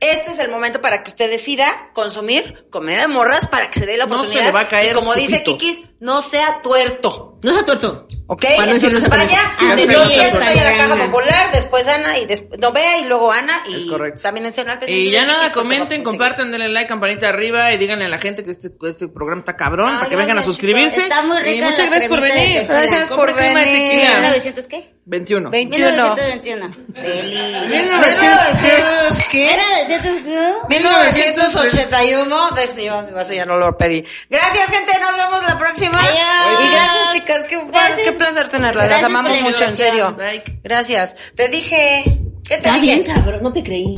Este 0.00 0.30
es 0.30 0.38
el 0.38 0.50
momento 0.50 0.80
para 0.80 1.02
que 1.04 1.10
usted 1.10 1.30
decida 1.30 1.90
consumir 1.92 2.66
comida 2.70 3.00
de 3.02 3.08
morras 3.08 3.46
para 3.46 3.70
que 3.70 3.78
se 3.80 3.86
dé 3.86 3.96
la 3.98 4.06
No 4.06 4.14
se 4.14 4.20
oportunidad. 4.20 4.46
le 4.46 4.52
va 4.52 4.60
a 4.60 4.68
caer 4.68 4.92
y 4.92 4.94
como 4.94 5.14
dice 5.14 5.38
pito. 5.40 5.58
Kikis, 5.58 5.82
no 6.00 6.22
sea 6.22 6.60
tuerto. 6.62 7.38
No 7.42 7.52
sea 7.52 7.64
tuerto. 7.64 8.06
¿Ok? 8.26 8.44
Para 8.56 8.68
no 8.68 8.74
decir 8.74 8.90
Entonces 8.90 9.10
no 9.10 9.16
se 9.16 9.24
vaya, 9.24 9.74
de 9.74 9.82
sí, 9.82 10.20
estoy 10.20 10.58
en 10.58 10.64
la 10.64 10.76
caja 10.76 10.96
popular, 11.04 11.50
después 11.52 11.86
Ana 11.88 12.16
y 12.18 12.26
después, 12.26 12.60
no 12.60 12.70
vea 12.70 12.98
y 12.98 13.06
luego 13.06 13.32
Ana 13.32 13.60
y 13.68 13.74
Es 13.74 13.84
correcto. 13.86 14.22
también 14.22 14.46
estén 14.46 14.68
al 14.68 14.78
pendiente 14.78 15.08
Y 15.08 15.10
ya 15.10 15.24
nada, 15.24 15.50
comenten, 15.50 16.02
a 16.02 16.04
compartan, 16.04 16.52
denle 16.52 16.68
like, 16.68 16.88
campanita 16.88 17.28
arriba 17.28 17.72
y 17.72 17.78
díganle 17.78 18.04
a 18.04 18.08
la 18.08 18.18
gente 18.18 18.44
que 18.44 18.52
este, 18.52 18.70
este 18.82 19.08
programa 19.08 19.40
está 19.40 19.56
cabrón, 19.56 19.96
para 19.96 20.08
que 20.08 20.14
vengan 20.14 20.38
a 20.38 20.44
suscribirse. 20.44 21.02
Está 21.02 21.22
muy 21.22 21.38
Y 21.38 21.40
rica 21.40 21.66
muchas 21.66 21.78
la 21.78 21.86
gracias 21.86 22.08
por 22.08 22.20
venir. 22.20 22.66
Gracias 22.68 23.08
por 23.08 23.34
venir. 23.34 23.64
tequila. 23.64 24.20
1900 24.20 24.66
qué? 24.68 24.94
21. 25.06 25.50
21. 25.50 25.90
1921. 25.90 26.70
Deli. 26.88 27.68
1900, 27.68 29.24
¿qué? 29.28 29.50
1900 29.88 30.22
qué? 30.22 30.52
1981. 30.68 32.50
De 32.52 32.64
ese 32.64 32.84
yo 32.84 33.02
mi 33.02 33.10
vaso 33.10 33.32
ya 33.32 33.44
no 33.44 33.56
lo 33.56 33.76
pedí. 33.76 34.04
Gracias, 34.28 34.68
gente. 34.70 34.92
Nos 35.00 35.16
vemos 35.16 35.42
la 35.42 35.58
próxima. 35.58 35.89
Adiós. 35.98 36.60
Y 36.64 36.72
gracias, 36.72 37.12
chicas. 37.12 37.44
Qué, 37.48 37.64
Gracias. 37.70 37.98
qué 38.04 38.12
placer 38.12 38.48
tenerlas. 38.48 38.88
Las 38.88 39.02
amamos 39.02 39.40
mucho, 39.42 39.64
en 39.64 39.76
serio. 39.76 40.16
Bye. 40.16 40.42
Gracias. 40.62 41.16
Te 41.34 41.48
dije. 41.48 42.04
¿Qué 42.48 42.56
te 42.56 42.68
Está 42.68 42.74
dije? 42.80 42.96
bien, 42.96 43.04
sabro, 43.04 43.40
no 43.40 43.52
te 43.52 43.62
creí. 43.62 43.96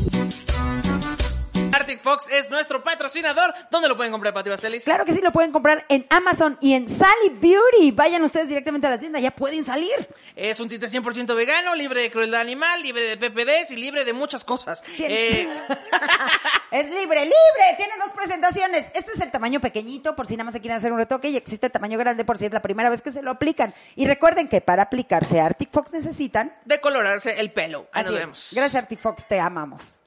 Arctic 1.72 2.00
Fox 2.00 2.30
es 2.30 2.50
nuestro 2.50 2.82
patrocinador. 2.82 3.54
¿Dónde 3.70 3.88
lo 3.88 3.96
pueden 3.96 4.12
comprar, 4.12 4.34
Pati 4.34 4.50
Vaselis? 4.50 4.84
Claro 4.84 5.04
que 5.04 5.12
sí, 5.12 5.20
lo 5.22 5.32
pueden 5.32 5.52
comprar 5.52 5.84
en 5.88 6.06
Amazon 6.10 6.58
y 6.60 6.74
en 6.74 6.88
Sally 6.88 7.30
Beauty. 7.40 7.92
Vayan 7.92 8.22
ustedes 8.22 8.48
directamente 8.48 8.86
a 8.86 8.90
la 8.90 8.98
tienda, 8.98 9.18
ya 9.20 9.30
pueden 9.30 9.64
salir. 9.64 10.08
Es 10.36 10.60
un 10.60 10.68
tinte 10.68 10.86
100% 10.88 11.34
vegano, 11.34 11.74
libre 11.74 12.02
de 12.02 12.10
crueldad 12.10 12.40
animal, 12.40 12.82
libre 12.82 13.02
de 13.02 13.16
PPDs 13.16 13.70
y 13.70 13.76
libre 13.76 14.04
de 14.04 14.12
muchas 14.12 14.44
cosas. 14.44 14.84
Eh, 14.98 15.48
es 16.70 16.84
libre, 16.86 17.20
libre. 17.24 17.64
Tiene 17.76 17.94
dos 18.02 18.12
presentaciones. 18.12 18.86
Este 18.94 19.12
es 19.14 19.20
el 19.20 19.30
tamaño 19.30 19.60
pequeñito 19.60 20.14
por 20.14 20.26
si 20.26 20.34
nada 20.36 20.44
más 20.44 20.52
se 20.54 20.60
quieren 20.60 20.78
hacer 20.78 20.92
un 20.92 20.98
retoque 20.98 21.28
y 21.30 21.36
existe 21.36 21.66
el 21.66 21.72
tamaño 21.72 21.98
grande 21.98 22.24
por 22.24 22.38
si 22.38 22.46
es 22.46 22.52
la 22.52 22.60
primera 22.62 22.90
vez 22.90 23.02
que 23.02 23.12
se 23.12 23.22
lo 23.22 23.30
aplican. 23.30 23.74
Y 23.96 24.06
recuerden 24.06 24.48
que 24.48 24.60
para 24.60 24.82
aplicarse 24.84 25.40
Arctic 25.40 25.70
Fox 25.70 25.90
necesitan. 25.92 26.54
decolorarse 26.64 27.40
el 27.40 27.50
pelo. 27.52 27.88
Ahí 27.92 28.02
Así 28.02 28.10
nos 28.10 28.14
es. 28.14 28.20
vemos. 28.20 28.48
Gracias 28.52 28.82
Arctic 28.82 28.98
Fox, 28.98 29.26
te 29.26 29.40
amamos. 29.40 30.01